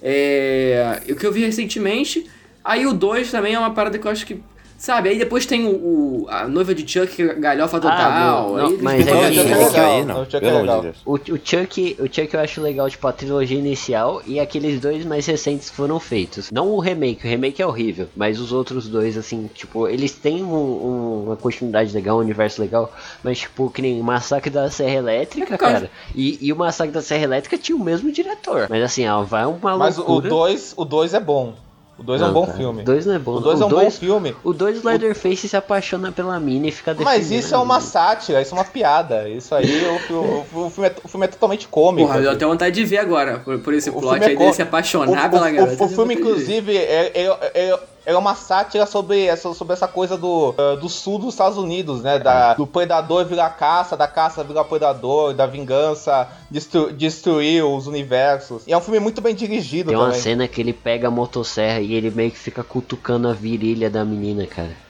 É... 0.02 1.02
O 1.10 1.16
que 1.16 1.26
eu 1.26 1.32
vi 1.32 1.46
recentemente. 1.46 2.26
Aí 2.64 2.86
o 2.86 2.94
2 2.94 3.32
também 3.32 3.54
é 3.56 3.60
uma 3.60 3.72
parada 3.74 3.98
que 3.98 4.06
eu 4.06 4.12
acho 4.12 4.26
que. 4.26 4.42
Sabe, 4.84 5.08
aí 5.08 5.18
depois 5.18 5.46
tem 5.46 5.66
o, 5.66 5.70
o- 5.72 6.26
a 6.28 6.46
noiva 6.46 6.76
de 6.76 6.82
Chuck, 6.86 7.16
que 7.16 7.22
é 7.22 7.34
galhofa 7.36 7.80
total. 7.80 8.50
não, 8.50 8.58
não, 8.58 8.66
aí 8.66 8.78
mas 8.82 9.08
é 9.08 9.12
é 9.12 9.30
legal, 9.56 9.92
aí 9.94 10.04
não, 10.04 10.22
o 10.24 10.26
Chuck 10.26 10.46
é 10.46 10.52
legal. 10.52 10.86
O, 11.06 11.14
o 11.14 11.18
Chuck, 11.42 11.96
o 12.02 12.06
Chuck 12.14 12.30
eu 12.34 12.40
acho 12.42 12.60
legal, 12.62 12.90
tipo, 12.90 13.08
a 13.08 13.14
trilogia 13.14 13.58
inicial 13.58 14.22
e 14.28 14.42
aqueles 14.42 14.82
dois 14.82 15.06
mais 15.06 15.26
recentes 15.26 15.70
que 15.70 15.76
foram 15.78 16.02
feitos. 16.02 16.52
Não 16.52 16.68
o 16.70 16.80
remake, 16.82 17.26
o 17.26 17.30
remake 17.30 17.62
é 17.62 17.66
horrível, 17.66 18.10
mas 18.14 18.42
os 18.42 18.52
outros 18.52 18.90
dois, 18.90 19.18
assim, 19.18 19.50
tipo, 19.54 19.88
eles 19.88 20.12
têm 20.12 20.44
um- 20.44 20.54
um- 20.54 21.24
uma 21.28 21.38
continuidade 21.38 21.94
legal, 21.94 22.18
um 22.18 22.20
universo 22.20 22.62
legal, 22.62 22.92
mas, 23.24 23.40
tipo, 23.40 23.70
que 23.70 23.82
nem 23.82 24.02
o 24.02 24.04
Massacre 24.04 24.50
da 24.50 24.70
Serra 24.70 24.96
Elétrica, 24.96 25.56
É, 25.56 25.58
cara. 25.58 25.74
cara. 25.76 25.92
E, 26.14 26.38
e 26.42 26.52
o 26.52 26.58
Massacre 26.58 26.92
da 26.94 27.02
Serra 27.02 27.24
Elétrica 27.24 27.58
tinha 27.58 27.78
o 27.78 27.82
mesmo 27.82 28.12
diretor. 28.12 28.68
Mas, 28.70 28.84
assim, 28.84 29.08
ó, 29.08 29.24
vai 29.24 29.46
uma 29.46 29.78
Mas 29.78 29.98
o 29.98 30.02
loucura. 30.02 30.28
2 30.28 30.74
o 30.76 30.84
dois 30.84 31.14
é 31.14 31.22
bom. 31.22 31.54
O 31.98 32.02
2 32.04 32.22
é 32.22 32.26
um 32.26 32.34
bom 32.34 32.46
cara, 32.46 32.58
filme. 32.58 32.82
O 32.82 32.86
2 32.86 33.06
não 33.06 33.14
é 33.14 33.20
bom. 33.20 33.32
O 33.36 33.40
2 33.40 33.62
é 33.62 33.66
um 33.66 33.70
dois- 33.70 33.84
bom 33.86 34.00
filme. 34.00 34.36
O 34.44 34.52
2 34.54 34.84
Leatherface 34.84 35.48
se 35.48 35.56
apaixona 35.56 36.12
pela 36.12 36.40
mina 36.40 36.68
e 36.68 36.72
fica 36.72 36.92
defendendo. 36.94 37.14
Mas 37.14 37.30
isso 37.32 37.54
é 37.54 37.58
uma 37.58 37.80
sátira, 37.80 38.42
isso 38.42 38.54
é 38.56 38.58
uma 38.58 38.66
piada. 38.66 39.30
Isso 39.30 39.54
aí, 39.54 39.70
o, 40.10 40.14
o- 40.14 40.66
o 40.66 40.70
filme, 40.72 40.90
é, 40.90 40.96
o 41.04 41.08
filme 41.08 41.26
é 41.26 41.30
totalmente 41.30 41.68
cômico. 41.68 42.08
Porra, 42.08 42.20
eu 42.20 42.38
tenho 42.38 42.50
vontade 42.50 42.74
de 42.76 42.84
ver 42.84 42.98
agora, 42.98 43.40
por, 43.40 43.60
por 43.60 43.74
esse 43.74 43.90
O 43.92 43.94
plot 43.94 44.24
é 44.24 44.28
aí 44.28 44.36
dele 44.36 44.54
se 44.54 44.62
apaixonar 44.64 45.28
o, 45.28 45.32
pela 45.32 45.50
o- 45.50 45.54
garota. 45.54 45.84
O, 45.84 45.86
o 45.86 45.90
filme, 45.90 46.16
inclusive, 46.16 46.76
é, 46.76 47.12
é, 47.14 47.38
é, 47.54 47.80
é 48.06 48.16
uma 48.16 48.36
sátira 48.36 48.86
sobre 48.86 49.26
essa, 49.26 49.54
sobre 49.54 49.74
essa 49.74 49.88
coisa 49.88 50.18
do, 50.18 50.54
ah, 50.58 50.76
do 50.76 50.90
sul 50.90 51.20
dos 51.20 51.34
Estados 51.34 51.58
Unidos, 51.58 52.02
né? 52.02 52.20
Da, 52.20 52.54
do 52.54 52.68
predador 52.68 53.26
virar 53.26 53.50
caça, 53.52 53.96
da 53.96 54.08
caça 54.08 54.44
virar 54.44 54.66
predador, 54.66 55.34
da 55.34 55.46
vingança, 55.46 56.28
destru, 56.50 56.92
destruir 56.92 57.64
os 57.64 57.88
universos. 57.88 58.64
E 58.68 58.74
é 58.74 58.78
um 58.78 58.82
filme 58.82 59.00
muito 59.00 59.22
bem 59.22 59.34
dirigido 59.34 59.90
Tem 59.90 59.98
uma 59.98 60.08
também. 60.08 60.22
cena 60.22 60.48
que 60.48 60.62
ele 60.62 60.74
pega 60.74 61.08
a 61.08 61.12
motosserra 61.12 61.80
e 61.80 61.94
ele 61.94 62.12
meio 62.12 62.32
que 62.32 62.38
fica 62.38 62.64
cutucando 62.64 63.28
a 63.28 63.34
virilha 63.34 63.90
da 63.90 64.04
menina, 64.04 64.46
cara. 64.46 64.83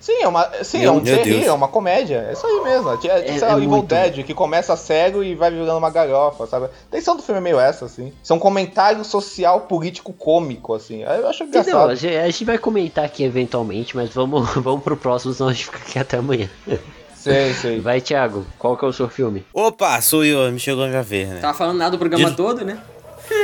Sim, 0.00 0.22
é, 0.22 0.26
uma, 0.28 0.48
sim, 0.64 0.78
é 0.78 0.80
Meu 0.82 0.94
um 0.94 1.00
Deus. 1.00 1.18
terri, 1.18 1.44
é 1.44 1.52
uma 1.52 1.68
comédia. 1.68 2.26
É 2.28 2.32
isso 2.32 2.46
aí 2.46 2.60
mesmo. 2.62 2.88
É, 2.90 2.94
é, 3.06 3.10
É- 3.30 3.34
isso 3.36 3.44
é, 3.44 3.50
é 3.50 3.54
o 3.54 3.58
Evil 3.58 3.68
muito. 3.68 3.86
Dead, 3.86 4.24
que 4.24 4.32
começa 4.32 4.74
sério 4.74 5.22
e 5.22 5.34
vai 5.34 5.50
virando 5.50 5.76
uma 5.76 5.90
galhofa, 5.90 6.46
sabe? 6.46 6.66
A 6.66 6.68
intenção 6.88 7.16
do 7.16 7.22
filme 7.22 7.38
é 7.38 7.42
meio 7.42 7.60
essa, 7.60 7.84
assim. 7.84 8.10
Isso 8.22 8.32
é 8.32 8.36
um 8.36 8.38
comentário 8.38 9.04
social, 9.04 9.60
político, 9.62 10.12
cômico, 10.14 10.72
assim. 10.74 11.02
Eu 11.02 11.28
acho 11.28 11.44
engraçado. 11.44 11.90
A 11.90 11.94
gente, 11.94 12.16
a 12.16 12.24
gente 12.26 12.44
vai 12.46 12.56
comentar 12.56 13.04
aqui 13.04 13.22
eventualmente, 13.24 13.94
mas 13.94 14.08
vamos, 14.10 14.48
vamos 14.56 14.82
pro 14.82 14.96
próximo, 14.96 15.34
senão 15.34 15.50
a 15.50 15.52
gente 15.52 15.66
fica 15.66 15.78
aqui 15.78 15.98
até 15.98 16.16
amanhã. 16.16 16.48
Sei, 17.14 17.52
sei. 17.52 17.80
Vai, 17.80 18.00
Thiago, 18.00 18.46
qual 18.58 18.78
que 18.78 18.84
é 18.84 18.88
o 18.88 18.92
seu 18.94 19.06
filme? 19.08 19.44
Opa, 19.52 20.00
sou 20.00 20.24
eu, 20.24 20.50
me 20.50 20.58
chegou 20.58 20.84
a 20.84 20.88
minha 20.88 21.02
vez, 21.02 21.28
né? 21.28 21.40
Tava 21.40 21.52
falando 21.52 21.76
nada 21.76 21.94
o 21.96 21.98
programa 21.98 22.30
De- 22.30 22.36
todo, 22.36 22.64
né? 22.64 22.78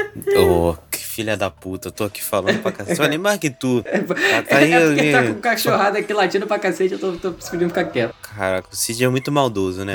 Ô, 0.38 0.76
que 0.90 0.98
filha 0.98 1.36
da 1.36 1.50
puta, 1.50 1.88
eu 1.88 1.92
tô 1.92 2.04
aqui 2.04 2.22
falando 2.22 2.60
pra 2.62 2.72
cacete. 2.72 2.98
Vai 2.98 3.08
nem 3.08 3.18
mais 3.18 3.38
que 3.38 3.50
tu. 3.50 3.82
Tá, 3.82 4.42
tá 4.42 4.56
aí, 4.58 4.72
é 4.72 4.86
porque 4.86 5.12
tá 5.12 5.22
com 5.22 5.40
cachorrada 5.40 5.98
aqui 5.98 6.12
latindo 6.12 6.46
pra 6.46 6.58
cacete, 6.58 6.94
eu 6.94 6.98
tô, 6.98 7.12
tô 7.12 7.32
preferindo 7.32 7.68
ficar 7.68 7.84
quieto. 7.84 8.14
Caraca, 8.22 8.68
o 8.70 8.76
Cid 8.76 9.04
é 9.04 9.08
muito 9.08 9.32
maldoso, 9.32 9.84
né? 9.84 9.94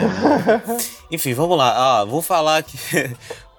Enfim, 1.11 1.33
vamos 1.33 1.57
lá. 1.57 1.99
Ah, 1.99 2.05
vou 2.05 2.21
falar 2.21 2.63
que. 2.63 2.77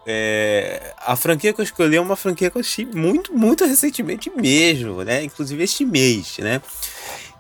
é, 0.07 0.93
a 0.99 1.15
franquia 1.15 1.53
que 1.53 1.61
eu 1.61 1.65
escolhi 1.65 1.97
é 1.97 2.01
uma 2.01 2.17
franquia 2.17 2.51
que 2.51 2.57
eu 2.57 2.61
achei 2.61 2.85
muito, 2.85 3.33
muito 3.33 3.65
recentemente 3.65 4.31
mesmo, 4.35 5.03
né? 5.03 5.23
Inclusive 5.23 5.63
este 5.63 5.85
mês, 5.85 6.39
né? 6.39 6.61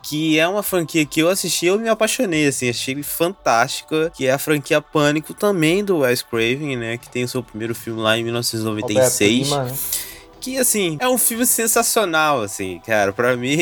Que 0.02 0.38
é 0.38 0.46
uma 0.48 0.62
franquia 0.62 1.06
que 1.06 1.20
eu 1.20 1.28
assisti 1.28 1.66
e 1.66 1.68
eu 1.68 1.78
me 1.78 1.88
apaixonei, 1.88 2.46
assim, 2.46 2.68
achei 2.68 3.02
fantástica. 3.02 4.10
Que 4.14 4.26
é 4.26 4.32
a 4.32 4.38
franquia 4.38 4.80
Pânico 4.80 5.32
também 5.32 5.84
do 5.84 5.98
Wes 5.98 6.22
Craven, 6.22 6.76
né? 6.76 6.98
Que 6.98 7.08
tem 7.08 7.24
o 7.24 7.28
seu 7.28 7.42
primeiro 7.42 7.74
filme 7.74 8.00
lá 8.00 8.18
em 8.18 8.24
1996 8.24 9.48
Roberto 9.48 9.60
Lima, 9.60 9.64
né? 9.64 9.78
Que 10.42 10.58
assim, 10.58 10.96
é 10.98 11.08
um 11.08 11.16
filme 11.16 11.46
sensacional, 11.46 12.42
assim, 12.42 12.80
cara. 12.84 13.12
Pra 13.12 13.36
mim, 13.36 13.56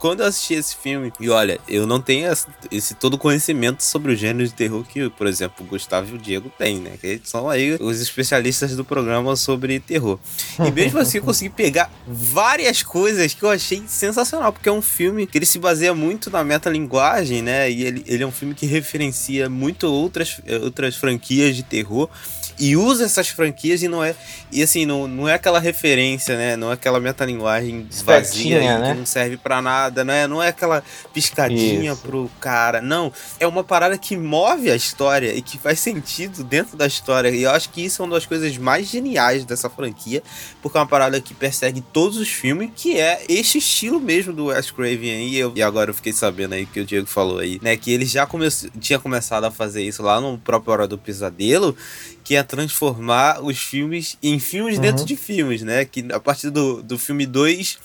quando 0.00 0.20
eu 0.20 0.26
assisti 0.26 0.54
esse 0.54 0.74
filme, 0.74 1.12
e 1.20 1.30
olha, 1.30 1.60
eu 1.68 1.86
não 1.86 2.00
tenho 2.00 2.30
esse, 2.30 2.46
esse 2.72 2.94
todo 2.94 3.16
conhecimento 3.16 3.84
sobre 3.84 4.12
o 4.12 4.16
gênero 4.16 4.44
de 4.44 4.52
terror 4.52 4.84
que, 4.84 5.08
por 5.10 5.28
exemplo, 5.28 5.64
o 5.64 5.68
Gustavo 5.68 6.12
e 6.12 6.14
o 6.16 6.18
Diego 6.18 6.50
têm, 6.58 6.80
né? 6.80 6.98
Que 7.00 7.06
eles 7.06 7.28
são 7.28 7.48
aí 7.48 7.76
os 7.80 8.00
especialistas 8.00 8.74
do 8.74 8.84
programa 8.84 9.36
sobre 9.36 9.78
terror. 9.78 10.18
E 10.58 10.70
mesmo 10.72 10.98
assim, 10.98 11.18
eu 11.18 11.22
consegui 11.24 11.50
pegar 11.50 11.88
várias 12.04 12.82
coisas 12.82 13.32
que 13.32 13.44
eu 13.44 13.50
achei 13.50 13.84
sensacional, 13.86 14.52
porque 14.52 14.68
é 14.68 14.72
um 14.72 14.82
filme 14.82 15.28
que 15.28 15.38
ele 15.38 15.46
se 15.46 15.60
baseia 15.60 15.94
muito 15.94 16.30
na 16.30 16.42
metalinguagem, 16.42 17.42
né? 17.42 17.70
E 17.70 17.84
ele, 17.84 18.02
ele 18.08 18.24
é 18.24 18.26
um 18.26 18.32
filme 18.32 18.54
que 18.54 18.66
referencia 18.66 19.48
muito 19.48 19.86
outras, 19.86 20.40
outras 20.62 20.96
franquias 20.96 21.54
de 21.54 21.62
terror. 21.62 22.10
E 22.58 22.76
usa 22.76 23.04
essas 23.04 23.28
franquias 23.28 23.82
e 23.82 23.88
não 23.88 24.02
é. 24.02 24.14
E 24.52 24.62
assim, 24.62 24.86
não, 24.86 25.08
não 25.08 25.28
é 25.28 25.34
aquela 25.34 25.58
referência, 25.58 26.36
né? 26.36 26.56
Não 26.56 26.70
é 26.70 26.74
aquela 26.74 27.00
metalinguagem 27.00 27.86
vazia 28.04 28.60
né? 28.60 28.92
que 28.92 28.98
não 28.98 29.06
serve 29.06 29.36
pra 29.36 29.60
nada, 29.60 30.04
né? 30.04 30.26
Não 30.26 30.42
é 30.42 30.48
aquela 30.48 30.82
piscadinha 31.12 31.92
Isso. 31.92 32.02
pro 32.02 32.30
cara. 32.40 32.80
Não. 32.80 33.12
É 33.40 33.46
uma 33.46 33.64
parada 33.64 33.98
que 33.98 34.16
move 34.16 34.70
a 34.70 34.76
história 34.76 35.34
e 35.34 35.42
que 35.42 35.58
faz 35.58 35.80
sentido 35.80 36.44
dentro 36.44 36.76
da 36.76 36.86
história. 36.86 37.28
E 37.30 37.42
eu 37.42 37.50
acho 37.50 37.70
que 37.70 37.84
isso 37.84 38.02
é 38.02 38.04
uma 38.04 38.14
das 38.14 38.26
coisas 38.26 38.56
mais 38.58 38.88
geniais 38.88 39.44
dessa 39.44 39.68
franquia, 39.68 40.22
porque 40.62 40.76
é 40.78 40.80
uma 40.80 40.86
parada 40.86 41.20
que 41.20 41.34
persegue 41.34 41.80
todos 41.80 42.16
os 42.18 42.28
filmes, 42.28 42.70
que 42.74 42.98
é 42.98 43.24
este 43.28 43.58
estilo 43.58 43.98
mesmo 44.00 44.32
do 44.32 44.46
Wes 44.46 44.70
Craven 44.70 45.10
aí. 45.10 45.36
Eu- 45.36 45.52
e 45.56 45.62
agora 45.62 45.90
eu 45.90 45.94
fiquei 45.94 46.12
sabendo 46.12 46.54
aí 46.54 46.66
que 46.66 46.80
o 46.80 46.84
Diego 46.84 47.06
falou 47.06 47.38
aí, 47.38 47.58
né? 47.62 47.76
Que 47.76 47.92
ele 47.92 48.06
já 48.06 48.26
come 48.26 48.48
tinha 48.80 48.98
começado 48.98 49.44
a 49.44 49.50
fazer 49.50 49.82
isso 49.82 50.02
lá 50.02 50.20
no 50.20 50.38
próprio 50.38 50.72
Hora 50.72 50.86
do 50.88 50.98
Pesadelo, 50.98 51.76
que 52.24 52.34
é 52.34 52.42
transformar 52.42 53.44
os 53.44 53.58
filmes 53.58 54.16
em 54.22 54.38
filmes 54.38 54.78
dentro 54.78 55.04
de 55.04 55.14
filmes, 55.14 55.62
né? 55.62 55.84
Que 55.84 56.06
a 56.10 56.18
partir 56.18 56.48
do, 56.48 56.82
do 56.82 56.98
filme 56.98 57.26
2 57.26 57.78